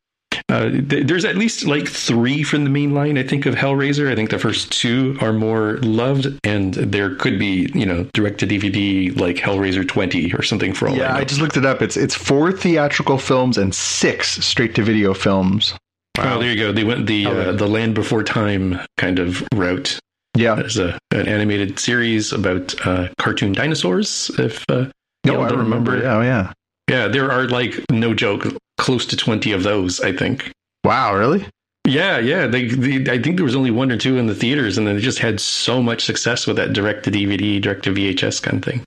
uh, 0.48 0.70
th- 0.70 1.06
there's 1.06 1.24
at 1.24 1.36
least 1.36 1.66
like 1.66 1.88
three 1.88 2.42
from 2.42 2.64
the 2.64 2.70
main 2.70 2.94
line. 2.94 3.18
I 3.18 3.24
think 3.24 3.46
of 3.46 3.54
Hellraiser. 3.54 4.10
I 4.10 4.14
think 4.14 4.30
the 4.30 4.38
first 4.38 4.70
two 4.70 5.16
are 5.20 5.32
more 5.32 5.78
loved, 5.78 6.28
and 6.44 6.74
there 6.74 7.16
could 7.16 7.38
be 7.38 7.70
you 7.74 7.84
know 7.84 8.04
direct 8.12 8.38
to 8.40 8.46
DVD 8.46 9.18
like 9.18 9.36
Hellraiser 9.36 9.86
20 9.86 10.32
or 10.34 10.42
something 10.42 10.72
for 10.72 10.88
all. 10.88 10.96
Yeah, 10.96 11.14
I, 11.14 11.20
I 11.20 11.24
just 11.24 11.40
looked 11.40 11.56
it 11.56 11.66
up. 11.66 11.82
It's 11.82 11.96
it's 11.96 12.14
four 12.14 12.52
theatrical 12.52 13.18
films 13.18 13.58
and 13.58 13.74
six 13.74 14.44
straight 14.44 14.74
to 14.76 14.82
video 14.82 15.14
films. 15.14 15.74
Wow. 16.16 16.36
Oh, 16.36 16.38
there 16.40 16.50
you 16.50 16.56
go. 16.56 16.72
They 16.72 16.84
went 16.84 17.06
the 17.06 17.26
uh, 17.26 17.52
the 17.52 17.66
Land 17.66 17.94
Before 17.94 18.22
Time 18.22 18.80
kind 18.96 19.18
of 19.18 19.46
route. 19.52 19.98
Yeah, 20.36 20.56
as 20.56 20.76
a 20.76 20.98
an 21.10 21.26
animated 21.26 21.78
series 21.78 22.32
about 22.32 22.74
uh, 22.86 23.08
cartoon 23.18 23.52
dinosaurs. 23.52 24.30
If 24.38 24.64
uh, 24.68 24.90
no, 25.24 25.40
I 25.40 25.50
remember. 25.50 25.92
remember. 25.92 26.08
Oh 26.08 26.20
yeah, 26.22 26.52
yeah. 26.88 27.08
There 27.08 27.30
are 27.30 27.48
like 27.48 27.74
no 27.90 28.14
joke, 28.14 28.46
close 28.78 29.06
to 29.06 29.16
twenty 29.16 29.52
of 29.52 29.62
those. 29.62 30.00
I 30.00 30.12
think. 30.12 30.52
Wow, 30.84 31.16
really? 31.16 31.46
Yeah, 31.86 32.18
yeah. 32.18 32.46
They, 32.46 32.66
they, 32.66 33.12
I 33.12 33.22
think 33.22 33.36
there 33.36 33.44
was 33.44 33.54
only 33.54 33.70
one 33.70 33.92
or 33.92 33.96
two 33.96 34.18
in 34.18 34.26
the 34.26 34.34
theaters, 34.34 34.76
and 34.76 34.86
then 34.86 34.96
they 34.96 35.02
just 35.02 35.20
had 35.20 35.40
so 35.40 35.82
much 35.82 36.04
success 36.04 36.46
with 36.46 36.56
that 36.56 36.72
direct 36.72 37.04
to 37.04 37.10
DVD, 37.10 37.60
direct 37.60 37.84
to 37.84 37.92
VHS 37.92 38.42
kind 38.42 38.58
of 38.58 38.64
thing. 38.64 38.84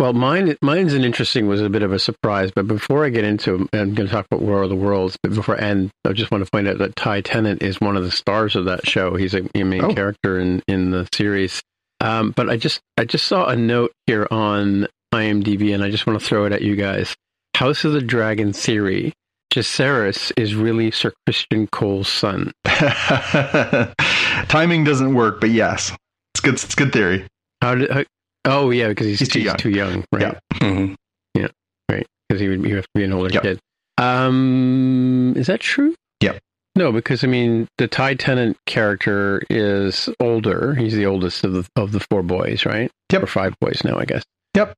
Well, 0.00 0.12
mine 0.12 0.56
mine's 0.60 0.92
an 0.92 1.04
interesting 1.04 1.46
was 1.46 1.60
a 1.60 1.70
bit 1.70 1.82
of 1.82 1.92
a 1.92 1.98
surprise. 1.98 2.50
But 2.50 2.66
before 2.66 3.04
I 3.04 3.10
get 3.10 3.24
into, 3.24 3.68
I'm 3.72 3.94
going 3.94 4.08
to 4.08 4.12
talk 4.12 4.26
about 4.30 4.42
War 4.42 4.62
of 4.62 4.68
the 4.68 4.76
Worlds. 4.76 5.16
But 5.22 5.34
before 5.34 5.54
and 5.54 5.90
I 6.04 6.12
just 6.12 6.30
want 6.30 6.44
to 6.44 6.50
point 6.50 6.66
out 6.66 6.78
that 6.78 6.96
Ty 6.96 7.20
Tennant 7.20 7.62
is 7.62 7.80
one 7.80 7.96
of 7.96 8.02
the 8.02 8.10
stars 8.10 8.56
of 8.56 8.64
that 8.64 8.86
show. 8.86 9.14
He's 9.14 9.34
a, 9.34 9.48
a 9.54 9.62
main 9.62 9.84
oh. 9.84 9.94
character 9.94 10.40
in 10.40 10.62
in 10.66 10.90
the 10.90 11.08
series. 11.14 11.62
Um, 12.00 12.32
but 12.32 12.50
I 12.50 12.56
just 12.56 12.80
I 12.98 13.04
just 13.04 13.26
saw 13.26 13.46
a 13.46 13.56
note 13.56 13.92
here 14.06 14.26
on 14.30 14.88
IMDb, 15.14 15.74
and 15.74 15.82
I 15.82 15.90
just 15.90 16.06
want 16.06 16.20
to 16.20 16.24
throw 16.24 16.44
it 16.44 16.52
at 16.52 16.62
you 16.62 16.76
guys. 16.76 17.14
House 17.56 17.84
of 17.84 17.92
the 17.92 18.02
Dragon 18.02 18.52
theory. 18.52 19.12
Jacaerys 19.52 20.32
is 20.36 20.54
really 20.54 20.90
Sir 20.90 21.12
Criston 21.28 21.70
Cole's 21.70 22.08
son. 22.08 22.52
Timing 24.48 24.82
doesn't 24.82 25.14
work, 25.14 25.40
but 25.40 25.50
yes, 25.50 25.92
it's 26.34 26.40
good. 26.40 26.54
It's 26.54 26.74
good 26.74 26.92
theory. 26.92 27.26
How 27.62 27.76
did 27.76 27.90
how, 27.90 28.04
Oh 28.44 28.70
yeah, 28.70 28.88
because 28.88 29.06
he's, 29.06 29.20
he's, 29.20 29.28
too, 29.28 29.40
young. 29.40 29.56
too 29.56 29.70
young, 29.70 30.04
right? 30.12 30.22
Yeah, 30.22 30.38
mm-hmm. 30.54 30.94
yeah, 31.34 31.48
right. 31.90 32.06
Because 32.28 32.40
he 32.40 32.48
would 32.48 32.64
he 32.64 32.72
have 32.72 32.84
to 32.84 32.90
be 32.94 33.04
an 33.04 33.12
older 33.12 33.32
yep. 33.32 33.42
kid. 33.42 33.60
Um, 33.96 35.34
is 35.36 35.46
that 35.46 35.60
true? 35.60 35.94
Yep. 36.20 36.38
No, 36.76 36.92
because 36.92 37.24
I 37.24 37.26
mean, 37.26 37.68
the 37.78 37.88
Ty 37.88 38.14
Tennant 38.14 38.58
character 38.66 39.42
is 39.48 40.10
older. 40.20 40.74
He's 40.74 40.94
the 40.94 41.06
oldest 41.06 41.44
of 41.44 41.52
the 41.52 41.66
of 41.76 41.92
the 41.92 42.00
four 42.00 42.22
boys, 42.22 42.66
right? 42.66 42.90
Yep. 43.12 43.22
Or 43.22 43.26
five 43.26 43.54
boys 43.60 43.82
now, 43.84 43.98
I 43.98 44.04
guess. 44.04 44.24
Yep. 44.56 44.74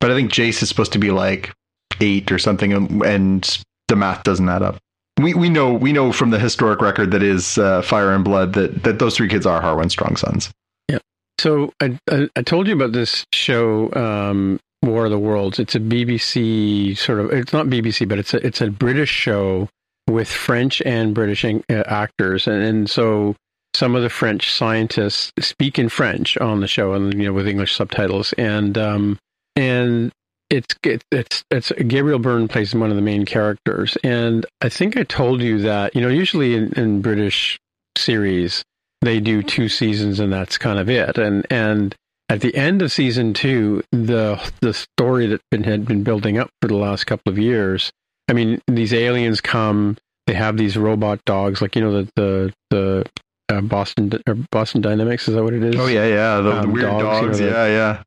But 0.00 0.10
I 0.10 0.14
think 0.14 0.32
Jace 0.32 0.62
is 0.62 0.68
supposed 0.68 0.92
to 0.92 0.98
be 0.98 1.10
like 1.10 1.52
eight 2.00 2.32
or 2.32 2.38
something, 2.38 2.72
and 2.72 3.62
the 3.88 3.96
math 3.96 4.22
doesn't 4.22 4.48
add 4.48 4.62
up. 4.62 4.78
We 5.20 5.34
we 5.34 5.50
know 5.50 5.74
we 5.74 5.92
know 5.92 6.12
from 6.12 6.30
the 6.30 6.38
historic 6.38 6.80
record 6.80 7.10
that 7.10 7.22
is 7.22 7.58
uh, 7.58 7.82
Fire 7.82 8.12
and 8.12 8.24
Blood 8.24 8.54
that 8.54 8.82
that 8.84 8.98
those 8.98 9.16
three 9.16 9.28
kids 9.28 9.44
are 9.44 9.60
Harwin 9.60 9.90
Strong 9.90 10.16
sons. 10.16 10.50
Yeah. 10.88 10.98
So 11.38 11.72
I, 11.80 11.98
I, 12.10 12.28
I 12.36 12.42
told 12.42 12.66
you 12.66 12.74
about 12.74 12.92
this 12.92 13.26
show, 13.32 13.92
um, 13.92 14.58
War 14.82 15.04
of 15.04 15.10
the 15.10 15.18
Worlds. 15.18 15.58
It's 15.58 15.74
a 15.74 15.80
BBC 15.80 16.96
sort 16.96 17.20
of. 17.20 17.32
It's 17.32 17.52
not 17.52 17.66
BBC, 17.66 18.08
but 18.08 18.18
it's 18.18 18.32
a 18.32 18.44
it's 18.46 18.62
a 18.62 18.70
British 18.70 19.10
show 19.10 19.68
with 20.08 20.28
French 20.28 20.80
and 20.82 21.14
British 21.14 21.44
uh, 21.44 21.54
actors, 21.68 22.46
and, 22.46 22.62
and 22.62 22.90
so 22.90 23.36
some 23.74 23.94
of 23.94 24.02
the 24.02 24.08
French 24.08 24.50
scientists 24.50 25.32
speak 25.40 25.78
in 25.78 25.88
French 25.88 26.38
on 26.38 26.60
the 26.60 26.66
show, 26.66 26.94
and 26.94 27.12
you 27.14 27.24
know 27.24 27.32
with 27.34 27.46
English 27.46 27.76
subtitles, 27.76 28.32
and 28.34 28.78
um, 28.78 29.18
and 29.56 30.12
it's 30.50 30.74
it's 30.84 31.44
it's 31.50 31.72
Gabriel 31.86 32.18
Byrne 32.18 32.48
plays 32.48 32.74
one 32.74 32.90
of 32.90 32.96
the 32.96 33.02
main 33.02 33.24
characters, 33.24 33.96
and 34.02 34.46
I 34.60 34.68
think 34.68 34.96
I 34.96 35.04
told 35.04 35.42
you 35.42 35.60
that 35.60 35.94
you 35.94 36.00
know 36.00 36.08
usually 36.08 36.54
in, 36.54 36.72
in 36.72 37.02
British 37.02 37.58
series 37.96 38.64
they 39.02 39.20
do 39.20 39.42
two 39.42 39.68
seasons 39.68 40.20
and 40.20 40.32
that's 40.32 40.58
kind 40.58 40.78
of 40.78 40.88
it. 40.90 41.18
And 41.18 41.46
and 41.50 41.94
at 42.28 42.40
the 42.40 42.54
end 42.54 42.82
of 42.82 42.92
season 42.92 43.34
two, 43.34 43.82
the 43.92 44.40
the 44.60 44.74
story 44.74 45.26
that 45.26 45.40
been, 45.50 45.64
had 45.64 45.86
been 45.86 46.02
building 46.02 46.38
up 46.38 46.50
for 46.60 46.68
the 46.68 46.76
last 46.76 47.04
couple 47.04 47.32
of 47.32 47.38
years. 47.38 47.90
I 48.28 48.32
mean, 48.32 48.60
these 48.68 48.92
aliens 48.92 49.40
come. 49.40 49.96
They 50.26 50.34
have 50.34 50.56
these 50.56 50.76
robot 50.76 51.20
dogs, 51.24 51.60
like 51.60 51.74
you 51.74 51.82
know 51.82 52.02
the 52.02 52.10
the 52.14 52.52
the 52.70 53.06
uh, 53.48 53.60
Boston 53.62 54.12
or 54.28 54.36
Boston 54.52 54.80
Dynamics. 54.80 55.26
Is 55.26 55.34
that 55.34 55.42
what 55.42 55.54
it 55.54 55.64
is? 55.64 55.76
Oh 55.76 55.86
yeah, 55.86 56.06
yeah, 56.06 56.40
the, 56.40 56.60
um, 56.60 56.72
weird 56.72 56.86
dogs. 56.86 57.02
dogs 57.02 57.40
you 57.40 57.46
know, 57.46 57.52
the, 57.52 57.56
yeah. 57.56 57.66
Yeah, 57.66 58.02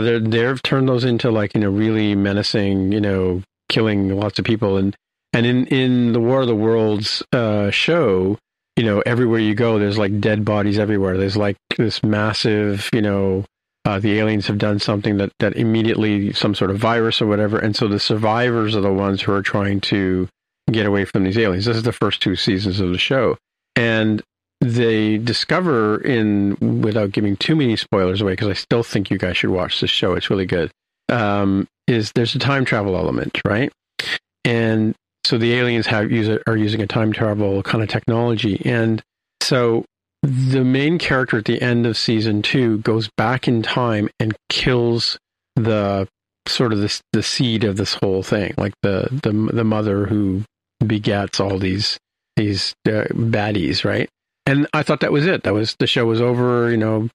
they're 0.00 0.20
they've 0.20 0.62
turned 0.62 0.88
those 0.88 1.04
into 1.04 1.30
like 1.30 1.54
you 1.54 1.60
know 1.60 1.70
really 1.70 2.14
menacing, 2.14 2.92
you 2.92 3.00
know, 3.00 3.42
killing 3.68 4.16
lots 4.16 4.38
of 4.38 4.44
people, 4.44 4.76
and 4.76 4.96
and 5.32 5.46
in 5.46 5.66
in 5.66 6.12
the 6.12 6.20
War 6.20 6.40
of 6.40 6.46
the 6.46 6.54
Worlds 6.54 7.22
uh, 7.32 7.70
show, 7.70 8.38
you 8.76 8.84
know, 8.84 9.02
everywhere 9.04 9.40
you 9.40 9.54
go, 9.54 9.78
there's 9.78 9.98
like 9.98 10.20
dead 10.20 10.44
bodies 10.44 10.78
everywhere. 10.78 11.16
There's 11.16 11.36
like 11.36 11.56
this 11.76 12.02
massive, 12.02 12.88
you 12.92 13.02
know, 13.02 13.44
uh, 13.86 13.98
the 13.98 14.18
aliens 14.18 14.46
have 14.46 14.58
done 14.58 14.78
something 14.78 15.16
that, 15.16 15.32
that 15.38 15.56
immediately 15.56 16.32
some 16.32 16.54
sort 16.54 16.70
of 16.70 16.78
virus 16.78 17.22
or 17.22 17.26
whatever. 17.26 17.58
And 17.58 17.76
so 17.76 17.88
the 17.88 18.00
survivors 18.00 18.74
are 18.74 18.80
the 18.80 18.92
ones 18.92 19.22
who 19.22 19.32
are 19.32 19.42
trying 19.42 19.80
to 19.82 20.28
get 20.70 20.86
away 20.86 21.04
from 21.04 21.24
these 21.24 21.38
aliens. 21.38 21.64
This 21.64 21.76
is 21.76 21.84
the 21.84 21.92
first 21.92 22.20
two 22.20 22.36
seasons 22.36 22.80
of 22.80 22.90
the 22.90 22.98
show. 22.98 23.38
And 23.76 24.22
they 24.60 25.18
discover 25.18 26.00
in, 26.02 26.80
without 26.82 27.12
giving 27.12 27.36
too 27.36 27.56
many 27.56 27.76
spoilers 27.76 28.20
away, 28.20 28.32
because 28.32 28.48
I 28.48 28.54
still 28.54 28.82
think 28.82 29.10
you 29.10 29.18
guys 29.18 29.36
should 29.36 29.50
watch 29.50 29.80
this 29.80 29.90
show. 29.90 30.14
It's 30.14 30.30
really 30.30 30.46
good. 30.46 30.70
Um, 31.08 31.66
is 31.86 32.10
there's 32.14 32.34
a 32.34 32.38
time 32.38 32.64
travel 32.64 32.96
element, 32.96 33.40
right? 33.46 33.72
And 34.44 34.94
so 35.24 35.38
the 35.38 35.54
aliens 35.54 35.86
have 35.86 36.10
use 36.10 36.28
it, 36.28 36.42
are 36.46 36.56
using 36.56 36.80
a 36.82 36.86
time 36.86 37.12
travel 37.12 37.62
kind 37.62 37.82
of 37.82 37.88
technology, 37.88 38.60
and 38.64 39.02
so 39.42 39.84
the 40.22 40.64
main 40.64 40.98
character 40.98 41.38
at 41.38 41.44
the 41.44 41.60
end 41.62 41.86
of 41.86 41.96
season 41.96 42.42
two 42.42 42.78
goes 42.78 43.08
back 43.16 43.46
in 43.46 43.62
time 43.62 44.08
and 44.18 44.34
kills 44.48 45.18
the 45.54 46.08
sort 46.48 46.72
of 46.72 46.80
the 46.80 47.00
the 47.12 47.22
seed 47.22 47.64
of 47.64 47.76
this 47.76 47.94
whole 47.94 48.22
thing, 48.22 48.54
like 48.56 48.74
the 48.82 49.08
the 49.22 49.32
the 49.52 49.64
mother 49.64 50.06
who 50.06 50.42
begets 50.84 51.40
all 51.40 51.58
these 51.58 51.98
these 52.36 52.74
uh, 52.86 53.06
baddies, 53.12 53.84
right? 53.84 54.08
And 54.46 54.68
I 54.72 54.82
thought 54.82 55.00
that 55.00 55.12
was 55.12 55.26
it. 55.26 55.42
That 55.42 55.54
was 55.54 55.74
the 55.78 55.86
show 55.86 56.06
was 56.06 56.20
over. 56.20 56.70
You 56.70 56.76
know, 56.76 57.08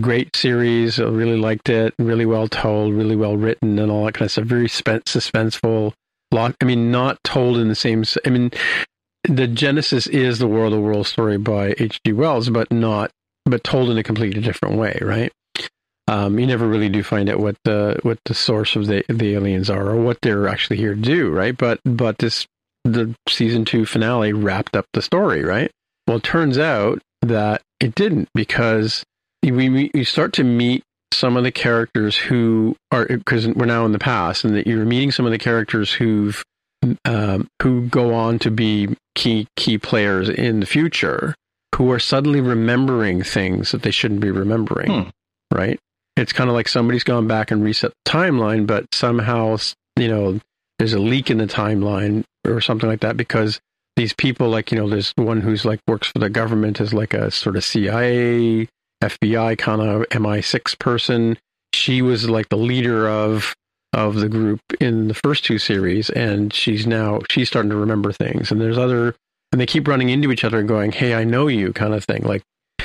great 0.00 0.34
series. 0.36 1.00
I 1.00 1.04
really 1.04 1.36
liked 1.36 1.68
it. 1.68 1.94
Really 1.98 2.26
well 2.26 2.48
told. 2.48 2.94
Really 2.94 3.16
well 3.16 3.36
written, 3.36 3.78
and 3.78 3.90
all 3.90 4.06
that 4.06 4.14
kind 4.14 4.26
of 4.26 4.32
stuff. 4.32 4.44
Very 4.44 4.68
suspenseful 4.68 5.92
lot. 6.32 6.54
I 6.60 6.64
mean, 6.64 6.90
not 6.90 7.22
told 7.24 7.58
in 7.58 7.68
the 7.68 7.74
same. 7.74 8.04
I 8.24 8.30
mean, 8.30 8.50
the 9.24 9.46
genesis 9.46 10.06
is 10.06 10.38
the 10.38 10.48
War 10.48 10.66
of 10.66 10.78
World 10.78 11.06
story 11.06 11.38
by 11.38 11.74
H.G. 11.78 12.12
Wells, 12.12 12.50
but 12.50 12.70
not, 12.70 13.10
but 13.44 13.64
told 13.64 13.90
in 13.90 13.98
a 13.98 14.02
completely 14.02 14.40
different 14.40 14.76
way, 14.76 14.98
right? 15.02 15.32
Um, 16.08 16.38
you 16.38 16.46
never 16.46 16.68
really 16.68 16.88
do 16.88 17.02
find 17.02 17.28
out 17.28 17.40
what 17.40 17.56
the 17.64 17.98
what 18.02 18.18
the 18.26 18.34
source 18.34 18.76
of 18.76 18.86
the 18.86 19.04
the 19.08 19.34
aliens 19.34 19.68
are 19.68 19.88
or 19.88 19.96
what 19.96 20.18
they're 20.22 20.46
actually 20.46 20.76
here 20.76 20.94
to 20.94 21.00
do, 21.00 21.30
right? 21.30 21.56
But 21.56 21.80
but 21.84 22.18
this 22.18 22.46
the 22.84 23.12
season 23.28 23.64
two 23.64 23.84
finale 23.84 24.32
wrapped 24.32 24.76
up 24.76 24.86
the 24.92 25.02
story, 25.02 25.42
right? 25.42 25.70
Well, 26.06 26.18
it 26.18 26.22
turns 26.22 26.58
out 26.58 27.02
that 27.22 27.62
it 27.80 27.94
didn't 27.94 28.28
because 28.34 29.04
we 29.42 29.90
we 29.92 30.04
start 30.04 30.32
to 30.34 30.44
meet 30.44 30.82
some 31.12 31.36
of 31.36 31.44
the 31.44 31.52
characters 31.52 32.16
who 32.16 32.76
are 32.90 33.06
because 33.06 33.48
we're 33.48 33.66
now 33.66 33.84
in 33.86 33.92
the 33.92 33.98
past, 33.98 34.44
and 34.44 34.54
that 34.54 34.66
you're 34.66 34.84
meeting 34.84 35.10
some 35.10 35.26
of 35.26 35.32
the 35.32 35.38
characters 35.38 35.92
who've 35.92 36.42
um, 37.04 37.48
who 37.62 37.86
go 37.88 38.14
on 38.14 38.38
to 38.40 38.50
be 38.50 38.96
key 39.14 39.48
key 39.56 39.78
players 39.78 40.28
in 40.28 40.60
the 40.60 40.66
future, 40.66 41.34
who 41.74 41.90
are 41.90 41.98
suddenly 41.98 42.40
remembering 42.40 43.22
things 43.22 43.72
that 43.72 43.82
they 43.82 43.90
shouldn't 43.90 44.20
be 44.20 44.30
remembering. 44.30 44.90
Hmm. 44.90 45.08
Right? 45.54 45.78
It's 46.16 46.32
kind 46.32 46.48
of 46.48 46.54
like 46.54 46.68
somebody's 46.68 47.04
gone 47.04 47.26
back 47.28 47.50
and 47.50 47.62
reset 47.62 47.92
the 48.04 48.10
timeline, 48.10 48.66
but 48.66 48.94
somehow 48.94 49.56
you 49.96 50.08
know 50.08 50.40
there's 50.78 50.92
a 50.92 50.98
leak 50.98 51.30
in 51.30 51.38
the 51.38 51.46
timeline 51.46 52.24
or 52.46 52.60
something 52.60 52.88
like 52.88 53.00
that 53.00 53.16
because 53.16 53.60
these 53.96 54.12
people 54.12 54.48
like 54.48 54.70
you 54.70 54.78
know 54.78 54.88
there's 54.88 55.12
one 55.16 55.40
who's 55.40 55.64
like 55.64 55.80
works 55.86 56.08
for 56.08 56.18
the 56.18 56.30
government 56.30 56.80
as 56.80 56.94
like 56.94 57.14
a 57.14 57.30
sort 57.30 57.56
of 57.56 57.64
CIA 57.64 58.68
FBI 59.02 59.58
kind 59.58 59.82
of 59.82 60.02
MI6 60.10 60.78
person. 60.78 61.38
She 61.74 62.02
was 62.02 62.28
like 62.28 62.48
the 62.48 62.56
leader 62.56 63.08
of 63.08 63.54
of 63.92 64.16
the 64.16 64.28
group 64.28 64.60
in 64.80 65.08
the 65.08 65.14
first 65.14 65.44
two 65.44 65.58
series, 65.58 66.10
and 66.10 66.52
she's 66.52 66.86
now 66.86 67.20
she's 67.30 67.48
starting 67.48 67.70
to 67.70 67.76
remember 67.76 68.12
things. 68.12 68.50
And 68.50 68.60
there's 68.60 68.78
other, 68.78 69.14
and 69.52 69.60
they 69.60 69.66
keep 69.66 69.88
running 69.88 70.10
into 70.10 70.30
each 70.30 70.44
other 70.44 70.58
and 70.58 70.68
going, 70.68 70.92
"Hey, 70.92 71.14
I 71.14 71.24
know 71.24 71.48
you," 71.48 71.72
kind 71.72 71.94
of 71.94 72.04
thing, 72.04 72.22
like 72.22 72.42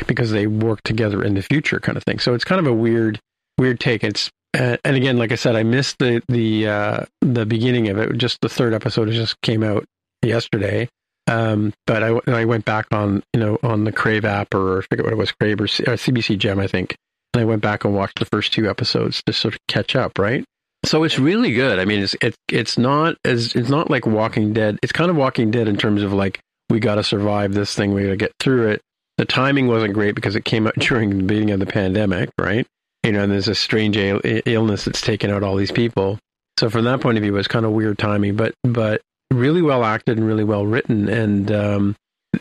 because 0.07 0.31
they 0.31 0.47
work 0.47 0.81
together 0.83 1.23
in 1.23 1.35
the 1.35 1.41
future, 1.41 1.79
kind 1.79 1.97
of 1.97 2.03
thing. 2.03 2.19
So 2.19 2.33
it's 2.33 2.43
kind 2.43 2.59
of 2.59 2.67
a 2.67 2.73
weird, 2.73 3.19
weird 3.57 3.79
take. 3.79 4.03
It's 4.03 4.29
and 4.53 4.79
again, 4.83 5.17
like 5.17 5.31
I 5.31 5.35
said, 5.35 5.55
I 5.55 5.63
missed 5.63 5.99
the 5.99 6.21
the 6.27 6.67
uh, 6.67 7.05
the 7.21 7.45
beginning 7.45 7.89
of 7.89 7.97
it. 7.97 8.17
Just 8.17 8.39
the 8.41 8.49
third 8.49 8.73
episode 8.73 9.09
just 9.09 9.39
came 9.41 9.63
out 9.63 9.85
yesterday, 10.21 10.89
um, 11.27 11.73
but 11.88 12.03
I, 12.03 12.19
I 12.27 12.45
went 12.45 12.65
back 12.65 12.88
on, 12.91 13.23
you 13.34 13.39
know, 13.39 13.57
on 13.64 13.84
the 13.84 13.91
Crave 13.91 14.26
app 14.26 14.53
or 14.53 14.80
I 14.80 14.81
forget 14.89 15.06
what 15.06 15.14
it 15.14 15.18
was, 15.18 15.31
Crave 15.31 15.61
or, 15.61 15.68
C- 15.68 15.84
or 15.84 15.93
CBC 15.93 16.38
Gem, 16.38 16.60
I 16.60 16.68
think. 16.68 16.95
And 17.34 17.41
I 17.41 17.45
went 17.45 17.61
back 17.61 17.85
and 17.85 17.95
watched 17.95 18.19
the 18.19 18.26
first 18.26 18.52
two 18.53 18.69
episodes 18.69 19.22
to 19.26 19.34
sort 19.34 19.53
of 19.53 19.60
catch 19.68 19.95
up, 19.95 20.18
right? 20.19 20.43
So 20.84 21.03
it's 21.03 21.19
really 21.19 21.53
good. 21.53 21.80
I 21.80 21.85
mean, 21.85 22.02
it's 22.02 22.15
it, 22.22 22.35
it's 22.49 22.77
not 22.77 23.15
as 23.23 23.56
it's 23.56 23.69
not 23.69 23.89
like 23.89 24.06
Walking 24.06 24.52
Dead. 24.52 24.80
It's 24.81 24.91
kind 24.91 25.11
of 25.11 25.15
Walking 25.15 25.52
Dead 25.52 25.68
in 25.68 25.77
terms 25.77 26.02
of 26.02 26.11
like 26.11 26.39
we 26.69 26.80
got 26.80 26.95
to 26.95 27.03
survive 27.03 27.53
this 27.53 27.76
thing. 27.76 27.93
We 27.93 28.03
got 28.03 28.10
to 28.10 28.18
get 28.18 28.31
through 28.39 28.69
it. 28.69 28.81
The 29.18 29.26
timing 29.26 29.68
wasn't 29.68 29.93
great 29.93 30.15
because 30.15 30.35
it 30.35 30.43
came 30.43 30.65
out 30.65 30.73
during 30.80 31.10
the 31.11 31.23
beginning 31.23 31.52
of 31.52 31.60
the 31.60 31.65
pandemic, 31.68 32.30
right? 32.39 32.65
You 33.03 33.11
know, 33.11 33.23
and 33.23 33.31
there's 33.31 33.48
a 33.48 33.56
strange 33.56 33.95
Ill- 33.95 34.22
illness 34.23 34.85
that's 34.85 35.02
taken 35.02 35.30
out 35.30 35.43
all 35.43 35.56
these 35.56 35.72
people. 35.72 36.18
So 36.60 36.69
from 36.69 36.85
that 36.85 37.02
point 37.02 37.18
of 37.18 37.22
view, 37.22 37.34
it 37.34 37.38
was 37.38 37.48
kind 37.48 37.65
of 37.65 37.72
weird 37.72 37.98
timing, 37.99 38.35
but 38.35 38.53
but 38.64 39.02
really 39.32 39.62
well 39.62 39.84
acted 39.84 40.18
and 40.18 40.28
really 40.28 40.44
well 40.44 40.66
written. 40.66 41.10
And 41.10 41.52
um, 41.52 41.95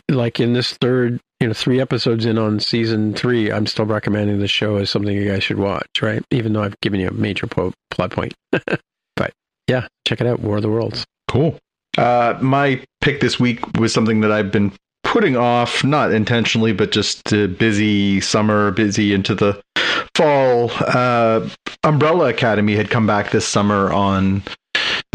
like 0.09 0.39
in 0.39 0.53
this 0.53 0.73
third, 0.73 1.19
you 1.39 1.47
know, 1.47 1.53
three 1.53 1.79
episodes 1.79 2.25
in 2.25 2.37
on 2.37 2.59
season 2.59 3.13
three, 3.13 3.51
I'm 3.51 3.65
still 3.65 3.85
recommending 3.85 4.39
the 4.39 4.47
show 4.47 4.75
as 4.77 4.89
something 4.89 5.15
you 5.15 5.29
guys 5.29 5.43
should 5.43 5.57
watch, 5.57 6.01
right? 6.01 6.23
Even 6.31 6.53
though 6.53 6.63
I've 6.63 6.79
given 6.81 6.99
you 6.99 7.07
a 7.07 7.13
major 7.13 7.47
po- 7.47 7.73
plot 7.89 8.11
point. 8.11 8.33
but 9.15 9.31
yeah, 9.67 9.87
check 10.05 10.21
it 10.21 10.27
out, 10.27 10.41
War 10.41 10.57
of 10.57 10.61
the 10.61 10.69
Worlds. 10.69 11.05
Cool. 11.27 11.57
Uh, 11.97 12.37
my 12.41 12.81
pick 13.01 13.21
this 13.21 13.39
week 13.39 13.65
was 13.77 13.93
something 13.93 14.21
that 14.21 14.31
I've 14.31 14.51
been 14.51 14.71
putting 15.03 15.35
off, 15.35 15.83
not 15.83 16.13
intentionally, 16.13 16.73
but 16.73 16.91
just 16.91 17.29
busy 17.57 18.21
summer, 18.21 18.71
busy 18.71 19.13
into 19.13 19.35
the 19.35 19.61
fall. 20.15 20.71
Uh, 20.79 21.49
Umbrella 21.83 22.29
Academy 22.29 22.75
had 22.75 22.89
come 22.89 23.07
back 23.07 23.31
this 23.31 23.47
summer 23.47 23.91
on 23.91 24.43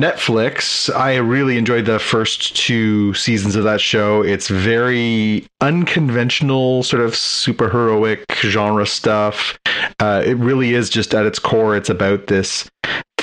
Netflix. 0.00 0.94
I 0.94 1.16
really 1.16 1.56
enjoyed 1.56 1.86
the 1.86 1.98
first 1.98 2.54
two 2.54 3.14
seasons 3.14 3.56
of 3.56 3.64
that 3.64 3.80
show. 3.80 4.22
It's 4.22 4.48
very 4.48 5.46
unconventional, 5.62 6.82
sort 6.82 7.02
of 7.02 7.12
superheroic 7.12 8.30
genre 8.34 8.86
stuff. 8.86 9.58
Uh, 9.98 10.22
it 10.26 10.34
really 10.34 10.74
is 10.74 10.90
just 10.90 11.14
at 11.14 11.24
its 11.24 11.38
core, 11.38 11.74
it's 11.74 11.88
about 11.88 12.26
this 12.26 12.68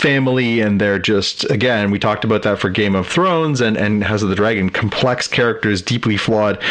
family 0.03 0.59
and 0.59 0.81
they're 0.81 0.99
just 0.99 1.49
again 1.49 1.89
we 1.89 1.97
talked 1.97 2.25
about 2.25 2.43
that 2.43 2.59
for 2.59 2.69
game 2.69 2.93
of 2.93 3.07
thrones 3.07 3.61
and 3.61 3.77
and 3.77 4.03
house 4.03 4.21
of 4.21 4.27
the 4.27 4.35
dragon 4.35 4.69
complex 4.69 5.29
characters 5.29 5.81
deeply 5.81 6.17
flawed 6.17 6.61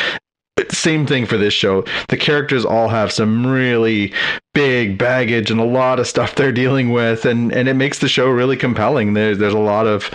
same 0.70 1.06
thing 1.06 1.26
for 1.26 1.36
this 1.36 1.54
show. 1.54 1.84
The 2.08 2.16
characters 2.16 2.64
all 2.64 2.88
have 2.88 3.12
some 3.12 3.46
really 3.46 4.12
big 4.54 4.98
baggage 4.98 5.50
and 5.50 5.60
a 5.60 5.64
lot 5.64 5.98
of 5.98 6.06
stuff 6.06 6.34
they're 6.34 6.52
dealing 6.52 6.92
with, 6.92 7.24
and 7.24 7.52
and 7.52 7.68
it 7.68 7.74
makes 7.74 7.98
the 7.98 8.08
show 8.08 8.28
really 8.28 8.56
compelling. 8.56 9.14
There's 9.14 9.38
there's 9.38 9.54
a 9.54 9.58
lot 9.58 9.86
of 9.86 10.10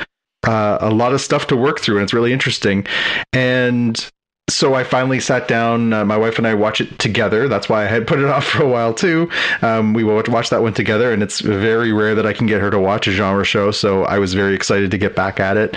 uh, 0.47 0.77
a 0.81 0.89
lot 0.89 1.13
of 1.13 1.21
stuff 1.21 1.47
to 1.47 1.55
work 1.55 1.79
through, 1.79 1.97
and 1.97 2.03
it's 2.03 2.13
really 2.13 2.33
interesting. 2.33 2.85
And 3.33 4.09
so 4.49 4.75
I 4.75 4.83
finally 4.83 5.19
sat 5.19 5.47
down. 5.47 5.91
Uh, 5.91 6.05
my 6.05 6.17
wife 6.17 6.37
and 6.37 6.47
I 6.47 6.53
watch 6.53 6.79
it 6.79 6.99
together. 6.99 7.47
That's 7.47 7.67
why 7.67 7.83
I 7.83 7.87
had 7.87 8.07
put 8.07 8.19
it 8.19 8.25
off 8.25 8.45
for 8.45 8.63
a 8.63 8.67
while 8.67 8.93
too. 8.93 9.29
Um, 9.61 9.93
we 9.93 10.03
watch 10.03 10.49
that 10.49 10.61
one 10.61 10.73
together, 10.73 11.11
and 11.11 11.21
it's 11.21 11.41
very 11.41 11.91
rare 11.91 12.15
that 12.15 12.25
I 12.25 12.33
can 12.33 12.47
get 12.47 12.61
her 12.61 12.71
to 12.71 12.79
watch 12.79 13.07
a 13.07 13.11
genre 13.11 13.43
show. 13.43 13.71
So 13.71 14.03
I 14.05 14.19
was 14.19 14.33
very 14.33 14.55
excited 14.55 14.91
to 14.91 14.97
get 14.97 15.15
back 15.15 15.39
at 15.39 15.57
it, 15.57 15.75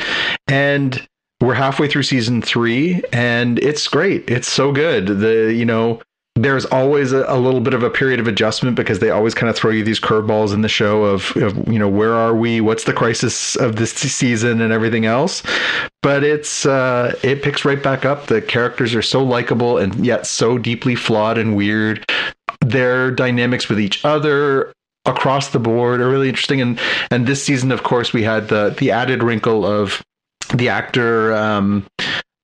and 0.48 1.06
we're 1.40 1.54
halfway 1.54 1.88
through 1.88 2.02
season 2.02 2.42
three 2.42 3.02
and 3.12 3.58
it's 3.60 3.86
great. 3.88 4.28
It's 4.30 4.50
so 4.50 4.72
good. 4.72 5.06
The 5.06 5.52
you 5.54 5.64
know 5.64 6.00
there's 6.36 6.64
always 6.66 7.12
a, 7.12 7.24
a, 7.26 7.38
little 7.38 7.60
bit 7.60 7.74
of 7.74 7.82
a 7.82 7.90
period 7.90 8.20
of 8.20 8.26
adjustment 8.26 8.76
because 8.76 9.00
they 9.00 9.10
always 9.10 9.34
kind 9.34 9.50
of 9.50 9.56
throw 9.56 9.70
you 9.70 9.82
these 9.84 10.00
curveballs 10.00 10.54
in 10.54 10.62
the 10.62 10.68
show 10.68 11.02
of, 11.02 11.36
of 11.36 11.68
you 11.68 11.78
know 11.78 11.88
where 11.88 12.14
are 12.14 12.34
we? 12.34 12.60
What's 12.60 12.84
the 12.84 12.92
crisis 12.92 13.56
of 13.56 13.76
this 13.76 13.92
season 13.92 14.60
and 14.60 14.72
everything 14.72 15.06
else? 15.06 15.42
But 16.02 16.24
it's 16.24 16.66
uh, 16.66 17.18
it 17.22 17.42
picks 17.42 17.64
right 17.64 17.82
back 17.82 18.04
up. 18.04 18.26
The 18.26 18.40
characters 18.40 18.94
are 18.94 19.02
so 19.02 19.22
likable 19.22 19.78
and 19.78 20.04
yet 20.04 20.26
so 20.26 20.56
deeply 20.56 20.94
flawed 20.94 21.36
and 21.36 21.56
weird. 21.56 22.04
Their 22.64 23.10
dynamics 23.10 23.68
with 23.68 23.80
each 23.80 24.04
other 24.04 24.72
across 25.06 25.48
the 25.50 25.58
board 25.58 26.00
are 26.00 26.10
really 26.10 26.28
interesting. 26.28 26.60
And 26.60 26.78
and 27.10 27.26
this 27.26 27.42
season 27.42 27.72
of 27.72 27.82
course 27.82 28.12
we 28.12 28.22
had 28.22 28.48
the 28.48 28.74
the 28.78 28.90
added 28.90 29.22
wrinkle 29.22 29.66
of 29.66 30.02
the 30.54 30.68
actor 30.68 31.34
um, 31.34 31.86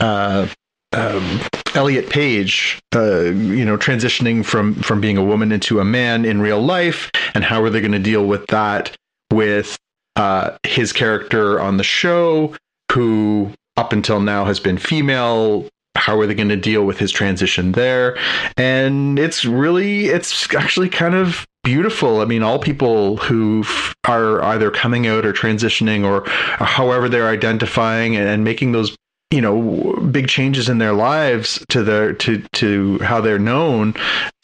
uh, 0.01 0.47
um, 0.93 1.41
Elliot 1.75 2.09
Page, 2.09 2.81
uh, 2.95 3.21
you 3.23 3.65
know, 3.65 3.77
transitioning 3.77 4.45
from 4.45 4.75
from 4.75 5.01
being 5.01 5.17
a 5.17 5.25
woman 5.25 5.53
into 5.53 5.81
a 5.81 5.85
man 5.85 6.25
in 6.25 6.41
real 6.41 6.61
life, 6.61 7.11
and 7.35 7.45
how 7.45 7.63
are 7.63 7.71
they 7.71 7.81
going 7.81 7.93
to 7.93 7.99
deal 7.99 8.25
with 8.25 8.47
that 8.49 8.97
with 9.33 9.77
uh, 10.17 10.57
his 10.63 10.93
character 10.93 11.61
on 11.61 11.77
the 11.77 11.85
show, 11.85 12.55
who 12.93 13.53
up 13.77 13.93
until 13.93 14.21
now 14.21 14.45
has 14.45 14.59
been 14.59 14.79
female. 14.79 15.69
How 15.97 16.19
are 16.21 16.27
they 16.27 16.35
going 16.35 16.49
to 16.51 16.57
deal 16.57 16.85
with 16.85 16.99
his 16.99 17.11
transition 17.11 17.73
there? 17.73 18.17
And 18.57 19.19
it's 19.19 19.45
really, 19.45 20.07
it's 20.07 20.55
actually 20.55 20.89
kind 20.89 21.15
of 21.15 21.47
beautiful. 21.65 22.21
I 22.21 22.25
mean, 22.27 22.43
all 22.43 22.61
people 22.61 23.17
who 23.17 23.65
are 24.05 24.43
either 24.43 24.71
coming 24.71 25.07
out 25.07 25.27
or 25.27 25.33
transitioning 25.33 26.05
or, 26.05 26.23
however 26.65 27.09
they're 27.09 27.29
identifying 27.29 28.17
and, 28.17 28.45
making 28.45 28.73
those 28.73 28.97
you 29.33 29.41
know 29.41 29.93
big 30.13 30.29
changes 30.29 30.69
in 30.69 30.79
their 30.79 30.93
lives 30.93 31.65
to 31.69 31.83
their 31.83 32.13
to 32.13 32.39
to 32.53 32.99
how 33.01 33.21
they're 33.21 33.41
known 33.41 33.93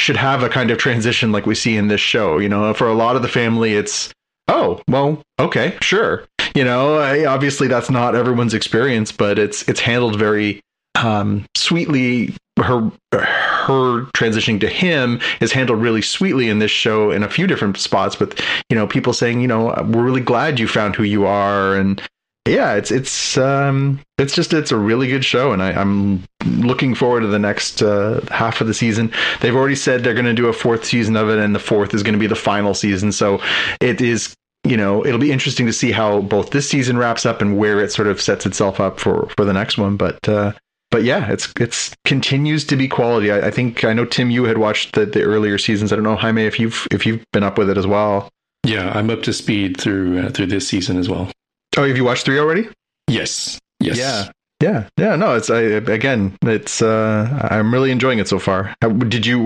should 0.01 0.17
have 0.17 0.43
a 0.43 0.49
kind 0.49 0.73
of 0.73 0.79
transition 0.79 1.31
like 1.31 1.47
we 1.47 1.55
see 1.55 1.77
in 1.77 1.87
this 1.87 2.01
show. 2.01 2.39
You 2.39 2.49
know, 2.49 2.75
for 2.75 2.89
a 2.89 2.95
lot 2.95 3.15
of 3.15 3.23
the 3.23 3.29
family, 3.29 3.75
it's 3.75 4.13
oh 4.49 4.83
well 4.89 5.23
okay 5.39 5.79
sure 5.81 6.25
you 6.55 6.65
know 6.65 6.99
obviously 7.27 7.69
that's 7.69 7.91
not 7.91 8.15
everyone's 8.15 8.55
experience 8.55 9.13
but 9.13 9.39
it's 9.39 9.67
it's 9.69 9.81
handled 9.81 10.19
very 10.19 10.61
um, 11.03 11.45
sweetly 11.55 12.35
her 12.59 12.91
her 13.13 14.05
transitioning 14.13 14.61
to 14.61 14.69
him 14.69 15.21
is 15.41 15.53
handled 15.53 15.81
really 15.81 16.03
sweetly 16.03 16.49
in 16.49 16.59
this 16.59 16.71
show 16.71 17.11
in 17.11 17.23
a 17.23 17.31
few 17.31 17.47
different 17.47 17.79
spots 17.79 18.19
with 18.21 18.39
you 18.69 18.77
know 18.77 18.87
people 18.87 19.13
saying 19.13 19.41
you 19.41 19.49
know 19.49 19.67
we're 19.89 20.03
really 20.03 20.21
glad 20.21 20.59
you 20.59 20.69
found 20.69 20.95
who 20.97 21.05
you 21.05 21.27
are. 21.27 21.75
And 21.77 22.03
yeah 22.45 22.75
it's 22.75 22.91
it's 22.91 23.39
um 23.39 24.01
it's 24.19 24.35
just 24.35 24.53
it's 24.53 24.73
a 24.73 24.77
really 24.77 25.07
good 25.07 25.25
show 25.25 25.53
and 25.53 25.63
I, 25.63 25.81
am 25.81 26.25
looking 26.45 26.93
forward 26.93 27.21
to 27.21 27.29
the 27.29 27.39
next 27.39 27.83
uh, 27.83 28.21
half 28.33 28.61
of 28.61 28.67
the 28.67 28.75
season. 28.75 29.13
They've 29.41 29.55
already 29.55 29.77
said 29.77 30.03
they're 30.03 30.13
going 30.13 30.25
to 30.27 30.35
do 30.35 30.49
a 30.49 30.53
fourth 30.53 30.85
season 30.85 31.17
of 31.17 31.29
it 31.29 31.39
and 31.39 31.55
the 31.55 31.61
fourth 31.61 31.95
is 31.95 32.03
going 32.03 32.15
to 32.15 32.19
be 32.19 32.27
the 32.27 32.35
final 32.35 32.75
season 32.75 33.13
so 33.13 33.41
it 33.81 34.01
is 34.01 34.35
you 34.65 34.77
know 34.77 35.07
it'll 35.07 35.21
be 35.21 35.33
interesting 35.33 35.67
to 35.67 35.73
see 35.73 35.93
how 35.93 36.21
both 36.21 36.51
this 36.51 36.69
season 36.69 36.99
wraps 36.99 37.25
up 37.25 37.41
and 37.41 37.59
where 37.59 37.81
it 37.81 37.93
sort 37.93 38.09
of 38.09 38.21
sets 38.21 38.45
itself 38.45 38.81
up 38.81 38.99
for 38.99 39.29
for 39.37 39.45
the 39.45 39.53
next 39.53 39.79
one 39.79 39.97
but 39.97 40.29
uh 40.29 40.53
but 40.93 41.03
yeah, 41.03 41.33
it's 41.33 41.53
it's 41.59 41.97
continues 42.05 42.65
to 42.67 42.77
be 42.77 42.87
quality. 42.87 43.33
I, 43.33 43.49
I, 43.49 43.51
think 43.51 43.83
I 43.83 43.95
know 43.95 44.05
Tim, 44.05 44.31
you 44.31 44.45
had 44.45 44.59
watched 44.59 44.95
the, 44.95 45.07
the 45.07 45.23
earlier 45.23 45.59
seasons. 45.59 45.93
I 45.93 45.97
don't 45.97 46.05
know 46.05 46.15
Jaime 46.15 46.45
if 46.45 46.61
you've 46.61 46.87
if 46.93 47.05
you've 47.07 47.25
been 47.33 47.43
up 47.43 47.59
with 47.59 47.71
it 47.71 47.79
as 47.79 47.87
well. 47.87 48.29
Yeah, 48.65 48.93
I'm 48.95 49.11
up 49.11 49.23
to 49.23 49.33
speed 49.33 49.81
through 49.81 50.21
uh, 50.21 50.31
through 50.31 50.47
this 50.47 50.69
season 50.69 50.99
as 50.99 51.09
well. 51.09 51.33
Oh, 51.77 51.85
have 51.85 51.97
you 51.97 52.05
watched 52.05 52.27
three 52.27 52.39
already? 52.39 52.69
Yes. 53.09 53.59
Yes. 53.81 53.97
Yeah. 53.97 54.31
Yeah, 54.61 54.87
yeah, 54.97 55.17
no, 55.17 55.35
it's 55.35 55.51
I, 55.51 55.61
again, 55.61 56.37
it's 56.43 56.83
uh 56.83 57.49
I'm 57.51 57.75
really 57.75 57.91
enjoying 57.91 58.21
it 58.21 58.29
so 58.29 58.39
far. 58.39 58.73
Did 58.81 59.27
you 59.27 59.41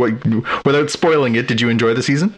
without 0.67 0.91
spoiling 0.91 1.37
it, 1.37 1.49
did 1.49 1.59
you 1.59 1.71
enjoy 1.71 1.95
the 1.95 2.03
season? 2.03 2.37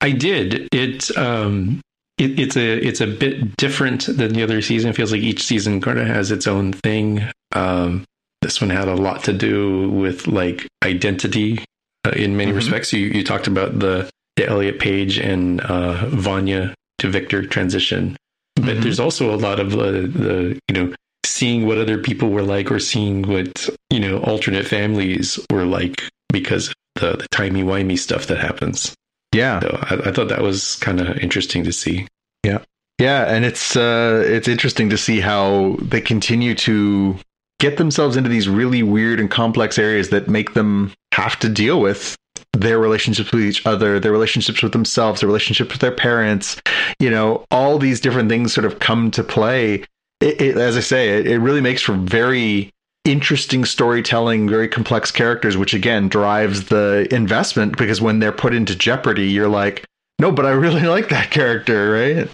I 0.00 0.12
did. 0.12 0.68
It 0.72 1.10
um 1.18 1.80
it, 2.18 2.38
it's 2.38 2.56
a 2.56 2.86
it's 2.86 3.00
a 3.00 3.08
bit 3.08 3.56
different 3.56 4.06
than 4.06 4.32
the 4.32 4.44
other 4.44 4.62
season. 4.62 4.90
It 4.90 4.96
feels 4.96 5.10
like 5.10 5.22
each 5.22 5.42
season 5.42 5.80
kind 5.80 5.98
of 5.98 6.06
has 6.06 6.30
its 6.30 6.46
own 6.46 6.72
thing. 6.72 7.28
Um 7.52 8.04
this 8.42 8.60
one 8.60 8.70
had 8.70 8.88
a 8.88 8.94
lot 8.94 9.24
to 9.24 9.32
do 9.32 9.90
with 9.90 10.26
like 10.26 10.66
identity 10.84 11.64
uh, 12.04 12.10
in 12.10 12.36
many 12.36 12.50
mm-hmm. 12.50 12.56
respects. 12.56 12.92
You, 12.92 13.06
you 13.06 13.24
talked 13.24 13.46
about 13.46 13.78
the, 13.78 14.10
the 14.36 14.46
Elliot 14.46 14.78
Page 14.78 15.18
and 15.18 15.60
uh, 15.60 16.06
Vanya 16.08 16.74
to 16.98 17.08
Viktor 17.08 17.44
transition, 17.44 18.16
but 18.56 18.64
mm-hmm. 18.64 18.80
there's 18.82 19.00
also 19.00 19.34
a 19.34 19.36
lot 19.36 19.60
of 19.60 19.74
uh, 19.74 19.90
the, 19.90 20.58
you 20.68 20.74
know, 20.74 20.94
seeing 21.24 21.66
what 21.66 21.78
other 21.78 21.98
people 21.98 22.30
were 22.30 22.42
like 22.42 22.70
or 22.70 22.78
seeing 22.78 23.22
what, 23.22 23.68
you 23.90 24.00
know, 24.00 24.18
alternate 24.18 24.66
families 24.66 25.38
were 25.50 25.64
like 25.64 26.02
because 26.32 26.72
the, 26.96 27.16
the 27.16 27.26
timey-wimey 27.30 27.98
stuff 27.98 28.26
that 28.26 28.38
happens. 28.38 28.94
Yeah. 29.34 29.60
So 29.60 29.78
I, 29.82 30.08
I 30.08 30.12
thought 30.12 30.28
that 30.28 30.42
was 30.42 30.76
kind 30.76 31.00
of 31.00 31.16
interesting 31.18 31.64
to 31.64 31.72
see. 31.72 32.06
Yeah. 32.44 32.58
Yeah, 32.98 33.34
and 33.34 33.46
it's 33.46 33.76
uh, 33.76 34.22
it's 34.26 34.46
interesting 34.46 34.90
to 34.90 34.98
see 34.98 35.20
how 35.20 35.78
they 35.80 36.02
continue 36.02 36.54
to 36.56 37.16
get 37.60 37.76
themselves 37.76 38.16
into 38.16 38.28
these 38.28 38.48
really 38.48 38.82
weird 38.82 39.20
and 39.20 39.30
complex 39.30 39.78
areas 39.78 40.08
that 40.10 40.28
make 40.28 40.54
them 40.54 40.92
have 41.12 41.38
to 41.38 41.48
deal 41.48 41.80
with 41.80 42.16
their 42.52 42.78
relationships 42.78 43.30
with 43.30 43.42
each 43.42 43.64
other, 43.66 44.00
their 44.00 44.10
relationships 44.12 44.62
with 44.62 44.72
themselves, 44.72 45.20
their 45.20 45.28
relationships 45.28 45.70
with 45.70 45.80
their 45.80 45.92
parents, 45.92 46.60
you 46.98 47.08
know, 47.08 47.44
all 47.50 47.78
these 47.78 48.00
different 48.00 48.28
things 48.28 48.52
sort 48.52 48.64
of 48.64 48.80
come 48.80 49.10
to 49.12 49.22
play. 49.22 49.84
It, 50.20 50.40
it, 50.40 50.56
as 50.56 50.76
I 50.76 50.80
say, 50.80 51.10
it, 51.10 51.26
it 51.26 51.38
really 51.38 51.60
makes 51.60 51.82
for 51.82 51.92
very 51.92 52.72
interesting 53.04 53.64
storytelling, 53.64 54.48
very 54.48 54.68
complex 54.68 55.10
characters, 55.10 55.56
which 55.56 55.74
again 55.74 56.08
drives 56.08 56.66
the 56.66 57.06
investment 57.12 57.78
because 57.78 58.00
when 58.00 58.18
they're 58.18 58.32
put 58.32 58.54
into 58.54 58.74
jeopardy, 58.74 59.28
you're 59.28 59.48
like, 59.48 59.84
no, 60.18 60.32
but 60.32 60.46
I 60.46 60.50
really 60.50 60.82
like 60.86 61.08
that 61.10 61.30
character, 61.30 61.92
right? 61.92 62.28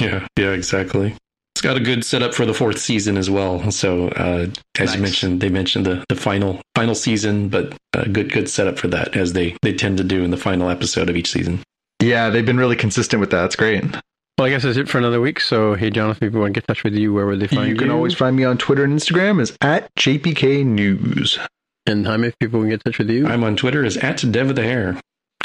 Yeah, 0.00 0.26
yeah, 0.38 0.50
exactly. 0.50 1.16
It's 1.60 1.66
got 1.66 1.76
a 1.76 1.80
good 1.80 2.06
setup 2.06 2.32
for 2.32 2.46
the 2.46 2.54
fourth 2.54 2.78
season 2.78 3.18
as 3.18 3.28
well. 3.28 3.70
So, 3.70 4.08
uh, 4.08 4.46
as 4.78 4.78
nice. 4.78 4.94
you 4.94 5.02
mentioned, 5.02 5.40
they 5.42 5.50
mentioned 5.50 5.84
the, 5.84 6.02
the 6.08 6.14
final 6.14 6.58
final 6.74 6.94
season, 6.94 7.50
but 7.50 7.76
a 7.92 8.08
good 8.08 8.32
good 8.32 8.48
setup 8.48 8.78
for 8.78 8.88
that, 8.88 9.14
as 9.14 9.34
they 9.34 9.54
they 9.60 9.74
tend 9.74 9.98
to 9.98 10.04
do 10.04 10.24
in 10.24 10.30
the 10.30 10.38
final 10.38 10.70
episode 10.70 11.10
of 11.10 11.16
each 11.16 11.30
season. 11.30 11.60
Yeah, 12.00 12.30
they've 12.30 12.46
been 12.46 12.56
really 12.56 12.76
consistent 12.76 13.20
with 13.20 13.30
that. 13.32 13.44
It's 13.44 13.56
great. 13.56 13.84
Well, 14.38 14.46
I 14.46 14.48
guess 14.48 14.62
that's 14.62 14.78
it 14.78 14.88
for 14.88 14.96
another 14.96 15.20
week. 15.20 15.38
So, 15.38 15.74
hey, 15.74 15.90
Jonathan, 15.90 16.28
if 16.28 16.30
people 16.30 16.40
want 16.40 16.54
to 16.54 16.60
get 16.62 16.64
in 16.66 16.74
touch 16.74 16.82
with 16.82 16.94
you, 16.94 17.12
where 17.12 17.26
would 17.26 17.40
they 17.40 17.46
find 17.46 17.68
you? 17.68 17.74
You 17.74 17.78
can 17.78 17.90
always 17.90 18.14
find 18.14 18.34
me 18.36 18.44
on 18.44 18.56
Twitter 18.56 18.82
and 18.82 18.98
Instagram 18.98 19.38
as 19.42 19.54
at 19.60 19.94
JPK 19.96 20.64
News. 20.64 21.38
And 21.84 22.06
Jaime, 22.06 22.28
if 22.28 22.38
people 22.38 22.60
can 22.60 22.70
get 22.70 22.80
in 22.86 22.90
touch 22.90 22.96
with 22.96 23.10
you. 23.10 23.26
I'm 23.26 23.44
on 23.44 23.56
Twitter 23.56 23.84
as 23.84 23.98
at 23.98 24.24
Dev 24.32 24.48
of 24.48 24.56
the 24.56 24.62
Hair. 24.62 24.98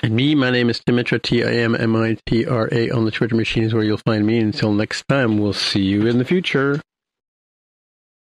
And 0.03 0.15
me, 0.15 0.35
my 0.35 0.49
name 0.49 0.69
is 0.69 0.79
Timitra, 0.79 1.21
T 1.21 1.43
I 1.43 1.51
M 1.51 1.75
M 1.75 1.95
I 1.95 2.17
T 2.25 2.45
R 2.45 2.69
A. 2.71 2.89
On 2.91 3.05
the 3.05 3.11
Twitter 3.11 3.35
machine 3.35 3.63
is 3.63 3.73
where 3.73 3.83
you'll 3.83 3.97
find 3.97 4.25
me. 4.25 4.39
Until 4.39 4.73
next 4.73 5.07
time, 5.07 5.37
we'll 5.37 5.53
see 5.53 5.81
you 5.81 6.07
in 6.07 6.17
the 6.17 6.25
future. 6.25 6.79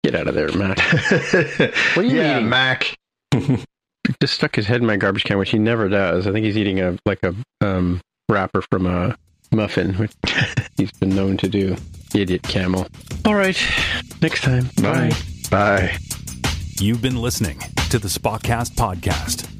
Get 0.02 0.14
out 0.14 0.28
of 0.28 0.34
there, 0.34 0.52
Mac. 0.52 0.78
what 0.92 1.98
are 1.98 2.02
you 2.02 2.16
yeah, 2.16 2.36
eating? 2.38 2.48
Mac. 2.48 2.96
Just 4.20 4.34
stuck 4.34 4.56
his 4.56 4.66
head 4.66 4.80
in 4.80 4.86
my 4.86 4.96
garbage 4.96 5.24
can, 5.24 5.38
which 5.38 5.50
he 5.50 5.58
never 5.58 5.88
does. 5.88 6.26
I 6.26 6.32
think 6.32 6.44
he's 6.44 6.56
eating 6.56 6.80
a 6.80 6.98
like 7.06 7.22
a 7.22 7.34
um, 7.60 8.00
wrapper 8.28 8.62
from 8.70 8.86
a 8.86 9.16
muffin, 9.52 9.94
which 9.94 10.12
he's 10.76 10.92
been 10.92 11.10
known 11.10 11.36
to 11.38 11.48
do. 11.48 11.76
Idiot 12.14 12.42
camel. 12.42 12.88
All 13.24 13.34
right, 13.34 13.56
next 14.20 14.42
time. 14.42 14.68
Bye. 14.82 15.12
Bye. 15.50 15.96
You've 16.80 17.02
been 17.02 17.16
listening 17.16 17.58
to 17.90 17.98
the 17.98 18.08
Spockcast 18.08 18.72
podcast. 18.72 19.59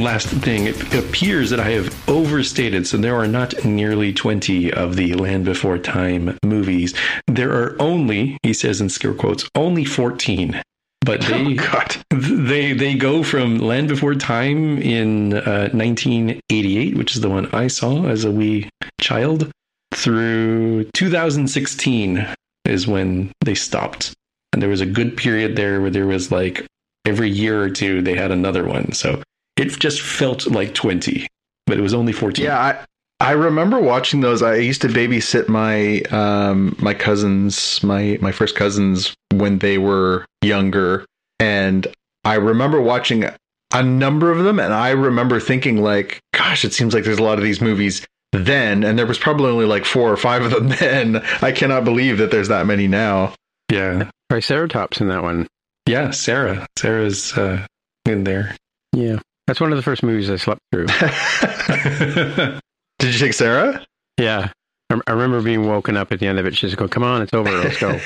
Last 0.00 0.28
thing, 0.28 0.66
it 0.66 0.94
appears 0.94 1.50
that 1.50 1.60
I 1.60 1.70
have 1.70 2.08
overstated. 2.08 2.86
So, 2.86 2.96
there 2.96 3.16
are 3.16 3.28
not 3.28 3.64
nearly 3.64 4.12
20 4.12 4.72
of 4.72 4.96
the 4.96 5.14
Land 5.14 5.44
Before 5.44 5.78
Time 5.78 6.38
movies. 6.44 6.94
There 7.26 7.52
are 7.52 7.76
only, 7.80 8.38
he 8.42 8.52
says 8.52 8.80
in 8.80 8.88
scare 8.88 9.14
quotes, 9.14 9.48
only 9.54 9.84
14. 9.84 10.60
But 11.02 11.22
they, 11.22 11.56
Oh, 11.58 12.02
they 12.10 12.74
they 12.74 12.94
go 12.94 13.22
from 13.22 13.58
Land 13.58 13.88
Before 13.88 14.14
Time 14.14 14.78
in 14.82 15.32
uh, 15.32 15.70
1988, 15.72 16.96
which 16.96 17.14
is 17.14 17.22
the 17.22 17.30
one 17.30 17.48
I 17.54 17.68
saw 17.68 18.06
as 18.06 18.24
a 18.24 18.30
wee 18.30 18.68
child, 19.00 19.50
through 19.94 20.84
2016 20.92 22.26
is 22.64 22.86
when 22.86 23.32
they 23.44 23.54
stopped. 23.54 24.12
And 24.52 24.60
there 24.60 24.68
was 24.68 24.80
a 24.80 24.86
good 24.86 25.16
period 25.16 25.56
there 25.56 25.80
where 25.80 25.90
there 25.90 26.06
was 26.06 26.30
like 26.30 26.66
every 27.06 27.30
year 27.30 27.62
or 27.62 27.70
two 27.70 28.02
they 28.02 28.14
had 28.14 28.30
another 28.30 28.66
one. 28.66 28.92
So 28.92 29.22
it 29.56 29.68
just 29.78 30.00
felt 30.00 30.46
like 30.46 30.74
20, 30.74 31.26
but 31.66 31.78
it 31.78 31.80
was 31.80 31.94
only 31.94 32.12
14. 32.12 32.44
Yeah, 32.44 32.58
I 32.58 32.84
I 33.20 33.32
remember 33.32 33.78
watching 33.78 34.20
those. 34.22 34.42
I 34.42 34.56
used 34.56 34.80
to 34.82 34.88
babysit 34.88 35.48
my 35.48 36.00
um 36.10 36.74
my 36.78 36.94
cousins, 36.94 37.82
my 37.82 38.18
my 38.20 38.32
first 38.32 38.56
cousins 38.56 39.14
when 39.32 39.58
they 39.58 39.76
were 39.78 40.24
younger, 40.42 41.04
and 41.38 41.86
I 42.24 42.34
remember 42.34 42.80
watching 42.80 43.24
a 43.72 43.82
number 43.82 44.30
of 44.30 44.42
them, 44.44 44.58
and 44.58 44.72
I 44.72 44.90
remember 44.90 45.38
thinking 45.38 45.82
like, 45.82 46.20
gosh, 46.32 46.64
it 46.64 46.72
seems 46.72 46.94
like 46.94 47.04
there's 47.04 47.18
a 47.18 47.22
lot 47.22 47.38
of 47.38 47.44
these 47.44 47.60
movies 47.60 48.06
then, 48.32 48.84
and 48.84 48.98
there 48.98 49.06
was 49.06 49.18
probably 49.18 49.50
only 49.50 49.66
like 49.66 49.84
four 49.84 50.10
or 50.10 50.16
five 50.16 50.42
of 50.42 50.50
them 50.50 50.68
then. 50.80 51.22
I 51.42 51.52
cannot 51.52 51.84
believe 51.84 52.18
that 52.18 52.30
there's 52.30 52.48
that 52.48 52.66
many 52.66 52.88
now. 52.88 53.34
Yeah. 53.70 54.10
Triceratops 54.30 55.00
in 55.00 55.08
that 55.08 55.22
one. 55.22 55.46
Yeah. 55.86 56.10
Sarah. 56.10 56.66
Sarah's 56.78 57.36
uh, 57.36 57.66
in 58.06 58.24
there. 58.24 58.56
Yeah. 58.92 59.18
That's 59.50 59.60
one 59.60 59.72
of 59.72 59.76
the 59.78 59.82
first 59.82 60.04
movies 60.04 60.30
I 60.30 60.36
slept 60.36 60.60
through. 60.70 60.86
Did 63.00 63.14
you 63.14 63.18
take 63.18 63.32
Sarah? 63.32 63.84
Yeah. 64.16 64.52
I, 64.90 65.00
I 65.08 65.10
remember 65.10 65.42
being 65.42 65.66
woken 65.66 65.96
up 65.96 66.12
at 66.12 66.20
the 66.20 66.28
end 66.28 66.38
of 66.38 66.46
it. 66.46 66.56
She's 66.56 66.76
go, 66.76 66.86
come 66.86 67.02
on, 67.02 67.20
it's 67.22 67.34
over. 67.34 67.50
Let's 67.50 67.76
go. 67.76 67.90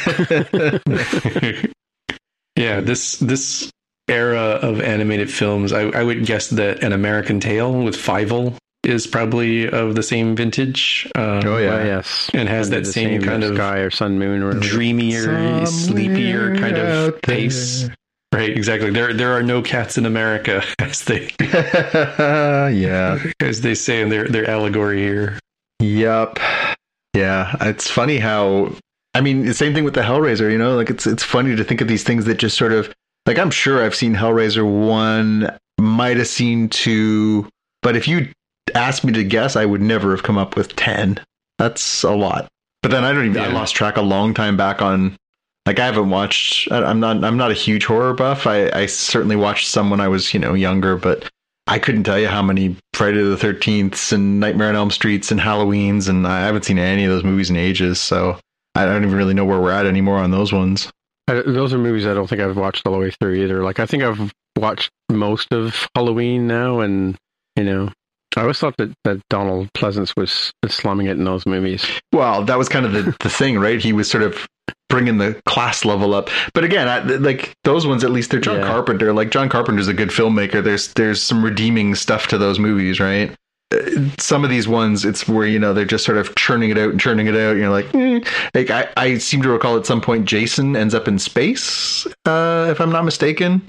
yeah. 2.57 2.81
This, 2.81 3.19
this 3.19 3.71
era 4.09 4.59
of 4.63 4.81
animated 4.81 5.31
films, 5.31 5.75
I, 5.75 5.83
I 5.91 6.03
would 6.03 6.25
guess 6.25 6.49
that 6.49 6.83
An 6.83 6.95
American 6.95 7.41
Tale 7.41 7.75
with 7.83 7.97
Fievel 7.97 8.57
is 8.83 9.07
probably 9.07 9.69
of 9.69 9.97
the 9.97 10.03
same 10.03 10.35
vintage. 10.37 11.07
Uh, 11.15 11.43
Oh, 11.45 11.59
yeah. 11.59 11.75
Well, 11.75 11.85
yes. 11.85 12.31
And 12.33 12.49
has 12.49 12.69
Under 12.69 12.77
that 12.81 12.87
the 12.87 12.93
same 12.95 13.21
kind 13.21 13.45
of 13.45 13.55
sky 13.55 13.81
or 13.81 13.91
sun 13.91 14.19
moon 14.19 14.43
or 14.43 14.47
whatever. 14.47 14.65
dreamier, 14.67 15.67
sleepier 15.67 16.57
kind 16.57 16.79
of 16.79 16.89
out 16.89 17.21
there. 17.21 17.51
Right, 18.35 18.51
exactly. 18.51 18.91
There, 18.91 19.15
there 19.15 19.33
are 19.33 19.43
no 19.43 19.63
cats 19.63 19.97
in 19.97 20.07
America, 20.07 20.63
as 20.81 21.05
they, 21.05 21.31
yeah. 21.41 23.23
as 23.41 23.61
they 23.61 23.75
say 23.75 24.01
in 24.01 24.09
their, 24.09 24.29
their 24.29 24.49
allegory 24.49 24.99
here. 24.99 25.39
Yep. 25.81 26.39
Yeah, 27.15 27.55
it's 27.61 27.89
funny 27.89 28.19
how 28.19 28.75
I 29.15 29.21
mean, 29.21 29.47
the 29.47 29.55
same 29.55 29.73
thing 29.73 29.85
with 29.85 29.95
the 29.95 30.03
Hellraiser, 30.03 30.51
you 30.51 30.59
know, 30.59 30.75
like 30.75 30.91
it's 30.91 31.07
it's 31.07 31.23
funny 31.23 31.55
to 31.55 31.65
think 31.65 31.81
of 31.81 31.89
these 31.89 32.03
things 32.03 32.25
that 32.25 32.39
just 32.39 32.59
sort 32.59 32.73
of 32.73 32.93
like 33.27 33.39
I'm 33.39 33.51
sure 33.51 33.83
I've 33.83 33.95
seen 33.95 34.15
Hellraiser 34.15 34.69
1, 34.69 35.57
might 35.79 36.17
have 36.17 36.27
seen 36.27 36.69
2, 36.69 37.49
but 37.83 37.97
if 37.97 38.09
you 38.09 38.29
asked 38.75 39.05
me 39.05 39.13
to 39.13 39.23
guess, 39.23 39.55
I 39.55 39.65
would 39.65 39.81
never 39.81 40.11
have 40.11 40.25
come 40.25 40.37
up 40.37 40.57
with 40.57 40.75
10. 40.75 41.21
That's 41.59 42.03
a 42.03 42.11
lot. 42.11 42.49
But 42.83 42.91
then 42.91 43.05
I 43.05 43.13
don't 43.13 43.27
even 43.27 43.41
I 43.41 43.47
lost 43.47 43.77
track 43.77 43.97
a 43.97 44.03
long 44.03 44.35
time 44.35 44.57
back 44.57 44.83
on 44.83 45.17
like 45.67 45.79
I 45.79 45.87
haven't 45.87 46.11
watched 46.11 46.71
I'm 46.71 47.01
not 47.01 47.23
I'm 47.25 47.37
not 47.37 47.51
a 47.51 47.55
huge 47.55 47.85
horror 47.87 48.13
buff. 48.15 48.47
I 48.47 48.71
I 48.71 48.87
certainly 48.87 49.37
watched 49.37 49.69
some 49.69 49.91
when 49.91 50.01
I 50.01 50.09
was, 50.09 50.35
you 50.35 50.41
know, 50.41 50.55
younger, 50.55 50.97
but 50.97 51.31
I 51.67 51.79
couldn't 51.79 52.05
tell 52.05 52.19
you 52.19 52.29
how 52.29 52.43
many 52.43 52.77
Friday 52.93 53.23
the 53.23 53.37
Thirteenths 53.37 54.13
and 54.13 54.39
Nightmare 54.39 54.69
on 54.69 54.77
Elm 54.77 54.91
Streets 54.91 55.31
and 55.31 55.41
Halloweens, 55.41 56.09
and 56.09 56.27
I 56.27 56.41
haven't 56.41 56.65
seen 56.65 56.79
any 56.79 57.05
of 57.05 57.11
those 57.11 57.25
movies 57.25 57.49
in 57.49 57.57
ages. 57.57 58.01
So 58.01 58.39
I 58.75 58.85
don't 58.85 59.05
even 59.05 59.17
really 59.17 59.35
know 59.35 59.45
where 59.45 59.61
we're 59.61 59.71
at 59.71 59.87
anymore 59.87 60.19
on 60.19 60.31
those 60.31 60.53
ones. 60.53 60.91
I, 61.27 61.35
those 61.35 61.73
are 61.73 61.79
movies 61.79 62.07
I 62.07 62.13
don't 62.13 62.29
think 62.29 62.43
I've 62.43 62.57
watched 62.57 62.87
all 62.87 62.93
the 62.93 62.99
way 62.99 63.11
through 63.11 63.35
either. 63.37 63.63
Like 63.63 63.81
I 63.81 63.87
think 63.87 64.03
I've 64.03 64.33
watched 64.59 64.91
most 65.11 65.53
of 65.53 65.89
Halloween 65.95 66.47
now, 66.47 66.81
and 66.81 67.17
you 67.57 67.65
know, 67.65 67.91
I 68.37 68.43
always 68.43 68.59
thought 68.59 68.77
that, 68.77 68.93
that 69.05 69.21
Donald 69.31 69.73
Pleasence 69.73 70.15
was 70.17 70.53
slumming 70.69 71.07
it 71.07 71.13
in 71.13 71.25
those 71.25 71.47
movies. 71.47 71.87
Well, 72.13 72.45
that 72.45 72.59
was 72.59 72.69
kind 72.69 72.85
of 72.85 72.93
the, 72.93 73.17
the 73.21 73.31
thing, 73.31 73.59
right? 73.59 73.81
He 73.81 73.95
was 73.95 74.11
sort 74.11 74.25
of 74.25 74.47
bringing 74.95 75.19
the 75.19 75.35
class 75.45 75.85
level 75.85 76.15
up. 76.15 76.31
But 76.53 76.63
again, 76.63 76.87
I, 76.87 77.01
like 77.01 77.53
those 77.65 77.85
ones, 77.85 78.05
at 78.05 78.13
least 78.13 78.31
they're 78.31 78.41
John 78.41 78.61
Yeah. 78.61 78.67
Carpenter. 78.69 79.13
Like 79.13 79.31
John 79.31 79.49
Carpenter's 79.49 79.89
a 79.89 79.95
good 79.95 80.11
filmmaker. 80.11 80.63
There's 80.63 80.93
there's 80.95 81.21
some 81.21 81.45
redeeming 81.45 81.97
stuff 81.97 82.29
to 82.29 82.39
those 82.39 82.61
movies, 82.61 83.01
right? 83.01 83.35
Uh, 83.73 83.79
Some 84.19 84.45
of 84.45 84.51
these 84.51 84.69
ones, 84.69 85.05
it's 85.05 85.27
where 85.27 85.49
you 85.49 85.59
know 85.59 85.75
they're 85.75 85.85
just 85.85 86.05
sort 86.05 86.19
of 86.19 86.35
churning 86.37 86.71
it 86.71 86.79
out 86.79 86.91
and 86.91 87.01
churning 87.01 87.27
it 87.27 87.35
out. 87.35 87.57
You're 87.57 87.71
like, 87.71 87.87
mm. 87.87 88.25
like 88.55 88.71
I, 88.71 88.89
I 88.97 89.19
seem 89.19 89.43
to 89.43 89.51
recall 89.51 89.77
at 89.77 89.85
some 89.85 90.01
point 90.01 90.27
Jason 90.27 90.77
ends 90.77 90.95
up 90.95 91.09
in 91.09 91.19
space, 91.19 92.07
uh, 92.25 92.69
if 92.71 92.81
I'm 92.81 92.93
not 92.93 93.05
mistaken. 93.05 93.63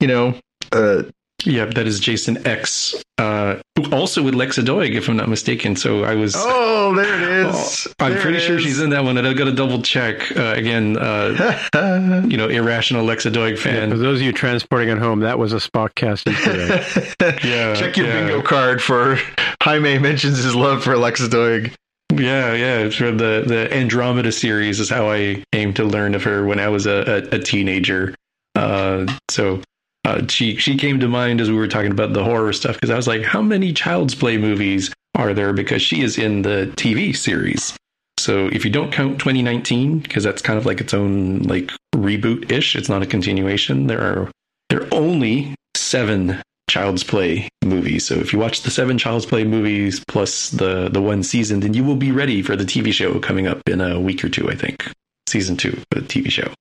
You 0.00 0.08
know, 0.08 0.34
uh, 0.72 1.04
Yeah, 1.44 1.64
that 1.66 1.86
is 1.86 1.98
Jason 2.00 2.46
X, 2.46 2.94
uh, 3.18 3.56
also 3.90 4.22
with 4.22 4.34
Lexa 4.34 4.64
Doig, 4.64 4.94
if 4.94 5.08
I'm 5.08 5.16
not 5.16 5.28
mistaken. 5.28 5.74
So 5.76 6.04
I 6.04 6.14
was. 6.14 6.34
oh, 6.36 6.94
there 6.94 7.16
it 7.16 7.46
is. 7.46 7.86
Oh, 7.98 8.04
I'm 8.04 8.12
There 8.12 8.20
pretty 8.22 8.38
sure 8.40 8.56
is. 8.56 8.62
she's 8.62 8.80
in 8.80 8.90
that 8.90 9.04
one, 9.04 9.18
and 9.18 9.26
I've 9.26 9.36
got 9.36 9.44
to 9.46 9.52
double 9.52 9.82
check 9.82 10.36
uh, 10.36 10.54
again. 10.56 10.96
Uh, 10.96 12.22
you 12.28 12.36
know, 12.36 12.48
irrational 12.48 13.04
Lexa 13.06 13.32
Doig 13.32 13.58
fan. 13.58 13.90
For 13.90 13.96
those 13.98 14.20
of 14.20 14.26
you 14.26 14.32
transporting 14.32 14.90
at 14.90 14.98
home, 14.98 15.20
that 15.20 15.38
was 15.38 15.52
a 15.52 15.56
Spockcast 15.56 16.30
Easter 16.30 17.14
egg. 17.26 17.44
Yeah, 17.44 17.74
Check 17.74 17.96
your 17.96 18.06
yeah. 18.06 18.20
bingo 18.26 18.42
card 18.42 18.82
for 18.82 19.18
Jaime 19.62 19.98
mentions 19.98 20.42
his 20.42 20.54
love 20.54 20.82
for 20.84 20.94
Lexa 20.94 21.28
Doig. 21.28 21.74
Yeah, 22.12 22.52
yeah. 22.52 22.78
It's 22.80 22.96
from 22.96 23.16
the 23.18 23.42
the 23.46 23.72
Andromeda 23.74 24.32
series 24.32 24.80
is 24.80 24.90
how 24.90 25.10
I 25.10 25.42
came 25.52 25.72
to 25.74 25.84
learn 25.84 26.14
of 26.14 26.22
her 26.24 26.44
when 26.44 26.60
I 26.60 26.68
was 26.68 26.86
a, 26.86 27.28
a, 27.32 27.36
a 27.36 27.38
teenager. 27.38 28.14
Uh, 28.54 29.06
so 29.30 29.62
uh, 30.04 30.26
she 30.28 30.56
she 30.56 30.76
came 30.76 30.98
to 31.00 31.08
mind 31.08 31.40
as 31.40 31.50
we 31.50 31.56
were 31.56 31.68
talking 31.68 31.92
about 31.92 32.12
the 32.12 32.24
horror 32.24 32.52
stuff 32.52 32.74
because 32.76 32.90
I 32.90 32.96
was 32.96 33.06
like, 33.06 33.22
how 33.22 33.42
many 33.42 33.72
Child's 33.72 34.14
Play 34.14 34.36
movies 34.36 34.92
are 35.14 35.32
there? 35.32 35.52
Because 35.52 35.82
she 35.82 36.02
is 36.02 36.18
in 36.18 36.42
the 36.42 36.72
TV 36.76 37.16
series. 37.16 37.76
So 38.18 38.46
if 38.48 38.64
you 38.64 38.70
don't 38.70 38.92
count 38.92 39.18
2019, 39.18 40.00
because 40.00 40.24
that's 40.24 40.42
kind 40.42 40.58
of 40.58 40.66
like 40.66 40.80
its 40.80 40.94
own 40.94 41.40
like 41.42 41.70
reboot 41.94 42.50
ish, 42.50 42.76
it's 42.76 42.88
not 42.88 43.02
a 43.02 43.06
continuation. 43.06 43.86
There 43.86 44.00
are 44.00 44.30
there 44.70 44.82
are 44.82 44.94
only 44.94 45.54
seven 45.76 46.42
Child's 46.68 47.04
Play 47.04 47.48
movies. 47.64 48.06
So 48.06 48.14
if 48.14 48.32
you 48.32 48.38
watch 48.38 48.62
the 48.62 48.70
seven 48.70 48.98
Child's 48.98 49.26
Play 49.26 49.44
movies 49.44 50.02
plus 50.08 50.50
the 50.50 50.88
the 50.88 51.02
one 51.02 51.22
season, 51.22 51.60
then 51.60 51.74
you 51.74 51.84
will 51.84 51.96
be 51.96 52.10
ready 52.10 52.42
for 52.42 52.56
the 52.56 52.64
TV 52.64 52.92
show 52.92 53.20
coming 53.20 53.46
up 53.46 53.60
in 53.68 53.80
a 53.80 54.00
week 54.00 54.24
or 54.24 54.28
two. 54.28 54.50
I 54.50 54.56
think 54.56 54.84
season 55.28 55.56
two 55.56 55.80
of 55.92 56.02
the 56.02 56.08
TV 56.08 56.30
show. 56.30 56.52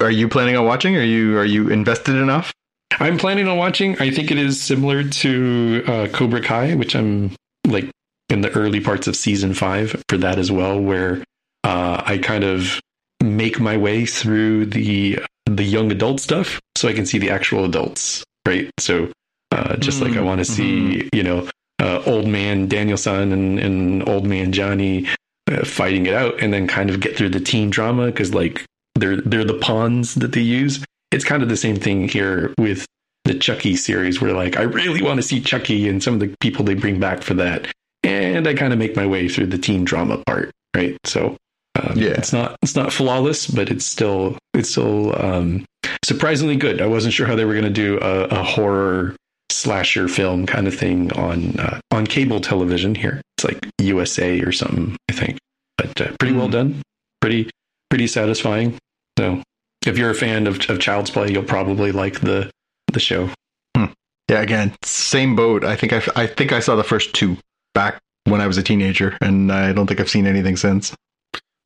Are 0.00 0.10
you 0.10 0.28
planning 0.28 0.56
on 0.56 0.64
watching? 0.64 0.96
Are 0.96 1.04
you 1.04 1.38
are 1.38 1.44
you 1.44 1.68
invested 1.68 2.16
enough? 2.16 2.52
I'm 3.00 3.16
planning 3.16 3.48
on 3.48 3.56
watching. 3.56 3.98
I 4.00 4.10
think 4.10 4.30
it 4.30 4.38
is 4.38 4.60
similar 4.60 5.02
to 5.02 5.84
uh, 5.86 6.08
Cobra 6.12 6.42
Kai, 6.42 6.74
which 6.74 6.94
I'm 6.94 7.34
like 7.66 7.90
in 8.28 8.42
the 8.42 8.50
early 8.50 8.80
parts 8.80 9.06
of 9.06 9.16
season 9.16 9.54
five 9.54 10.02
for 10.08 10.18
that 10.18 10.38
as 10.38 10.52
well, 10.52 10.78
where 10.78 11.22
uh, 11.64 12.02
I 12.04 12.18
kind 12.18 12.44
of 12.44 12.80
make 13.22 13.60
my 13.60 13.76
way 13.76 14.04
through 14.04 14.66
the 14.66 15.18
the 15.46 15.64
young 15.64 15.90
adult 15.90 16.20
stuff 16.20 16.60
so 16.76 16.88
I 16.88 16.92
can 16.92 17.06
see 17.06 17.18
the 17.18 17.30
actual 17.30 17.64
adults, 17.64 18.24
right? 18.46 18.70
So 18.78 19.10
uh, 19.52 19.76
just 19.76 20.00
mm, 20.00 20.08
like 20.08 20.16
I 20.16 20.22
want 20.22 20.38
to 20.38 20.44
see, 20.44 21.08
you 21.12 21.22
know, 21.22 21.48
uh, 21.78 22.02
old 22.06 22.26
man 22.26 22.68
Daniel-san 22.68 23.32
and, 23.32 23.58
and 23.58 24.08
old 24.08 24.26
man 24.26 24.52
Johnny 24.52 25.08
uh, 25.50 25.64
fighting 25.64 26.06
it 26.06 26.14
out, 26.14 26.40
and 26.40 26.52
then 26.52 26.66
kind 26.66 26.90
of 26.90 27.00
get 27.00 27.16
through 27.16 27.30
the 27.30 27.40
teen 27.40 27.70
drama 27.70 28.06
because 28.06 28.34
like 28.34 28.64
they're 29.02 29.20
they're 29.20 29.44
the 29.44 29.58
pawns 29.58 30.14
that 30.14 30.32
they 30.32 30.40
use. 30.40 30.84
It's 31.10 31.24
kind 31.24 31.42
of 31.42 31.48
the 31.48 31.56
same 31.56 31.76
thing 31.76 32.08
here 32.08 32.54
with 32.56 32.86
the 33.24 33.34
Chucky 33.34 33.74
series, 33.74 34.20
where 34.20 34.32
like 34.32 34.56
I 34.56 34.62
really 34.62 35.02
want 35.02 35.18
to 35.18 35.22
see 35.22 35.40
Chucky 35.40 35.88
and 35.88 36.02
some 36.02 36.14
of 36.14 36.20
the 36.20 36.34
people 36.40 36.64
they 36.64 36.74
bring 36.74 37.00
back 37.00 37.22
for 37.22 37.34
that, 37.34 37.66
and 38.04 38.46
I 38.46 38.54
kind 38.54 38.72
of 38.72 38.78
make 38.78 38.94
my 38.94 39.06
way 39.06 39.28
through 39.28 39.46
the 39.46 39.58
teen 39.58 39.84
drama 39.84 40.22
part, 40.24 40.52
right? 40.76 40.96
So 41.04 41.36
um, 41.74 41.96
yeah, 41.96 42.10
it's 42.10 42.32
not 42.32 42.56
it's 42.62 42.76
not 42.76 42.92
flawless, 42.92 43.48
but 43.48 43.70
it's 43.70 43.84
still 43.84 44.38
it's 44.54 44.70
still 44.70 45.20
um, 45.20 45.64
surprisingly 46.04 46.56
good. 46.56 46.80
I 46.80 46.86
wasn't 46.86 47.12
sure 47.12 47.26
how 47.26 47.34
they 47.34 47.44
were 47.44 47.54
going 47.54 47.64
to 47.64 47.70
do 47.70 47.98
a, 48.00 48.24
a, 48.26 48.42
horror 48.42 49.16
slasher 49.50 50.06
film 50.06 50.46
kind 50.46 50.68
of 50.68 50.74
thing 50.74 51.12
on 51.14 51.58
uh, 51.58 51.80
on 51.90 52.06
cable 52.06 52.40
television 52.40 52.94
here. 52.94 53.20
It's 53.36 53.44
like 53.44 53.68
USA 53.78 54.40
or 54.40 54.52
something, 54.52 54.96
I 55.10 55.12
think, 55.12 55.38
but 55.76 56.00
uh, 56.00 56.12
pretty 56.18 56.34
mm. 56.34 56.38
well 56.38 56.48
done, 56.48 56.82
pretty 57.20 57.50
pretty 57.90 58.06
satisfying. 58.06 58.78
So 59.18 59.42
if 59.86 59.98
you're 59.98 60.10
a 60.10 60.14
fan 60.14 60.46
of, 60.46 60.58
of 60.70 60.80
Child's 60.80 61.10
Play, 61.10 61.30
you'll 61.30 61.42
probably 61.42 61.92
like 61.92 62.20
the 62.20 62.50
the 62.92 63.00
show. 63.00 63.30
Hmm. 63.76 63.86
Yeah, 64.28 64.40
again, 64.40 64.74
same 64.82 65.34
boat. 65.36 65.64
I 65.64 65.76
think 65.76 65.92
I, 65.92 66.02
I 66.16 66.26
think 66.26 66.52
I 66.52 66.60
saw 66.60 66.76
the 66.76 66.84
first 66.84 67.14
two 67.14 67.36
back 67.74 67.98
when 68.24 68.40
I 68.40 68.46
was 68.46 68.58
a 68.58 68.62
teenager, 68.62 69.16
and 69.20 69.52
I 69.52 69.72
don't 69.72 69.86
think 69.86 70.00
I've 70.00 70.10
seen 70.10 70.26
anything 70.26 70.56
since. 70.56 70.94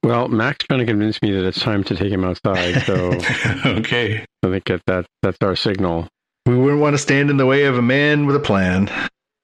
Well, 0.03 0.29
Mac's 0.29 0.65
trying 0.67 0.81
to 0.81 0.87
convince 0.87 1.21
me 1.21 1.33
that 1.33 1.45
it's 1.45 1.61
time 1.61 1.83
to 1.85 1.97
take 1.97 2.13
him 2.13 2.25
outside. 2.25 2.83
So 2.83 2.95
okay, 3.67 4.25
I 4.45 4.49
think 4.49 4.65
that, 4.67 4.83
that 4.87 5.07
that's 5.23 5.39
our 5.43 5.57
signal. 5.57 6.09
We 6.47 6.57
wouldn't 6.57 6.81
want 6.81 6.95
to 6.95 6.99
stand 6.99 7.29
in 7.29 7.39
the 7.39 7.47
way 7.47 7.65
of 7.65 7.77
a 7.77 7.83
man 7.83 8.27
with 8.27 8.37
a 8.37 8.41
plan, 8.41 8.89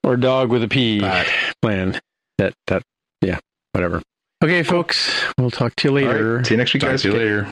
or 0.03 0.13
a 0.13 0.19
dog 0.19 0.49
with 0.49 0.61
a 0.61 0.65
a 0.65 0.69
P 0.69 1.01
plan. 1.61 1.99
That 2.37 2.53
that 2.67 2.83
yeah, 3.21 3.39
whatever. 3.73 4.01
Okay, 4.41 4.63
folks, 4.63 5.23
we'll 5.37 5.51
talk 5.51 5.75
to 5.77 5.87
you 5.89 5.93
later. 5.93 6.37
Right, 6.37 6.45
see 6.45 6.53
you 6.53 6.57
next 6.57 6.73
week, 6.73 6.81
talk 6.81 6.91
guys. 6.91 7.01
See 7.01 7.09
you 7.09 7.15
later. 7.15 7.51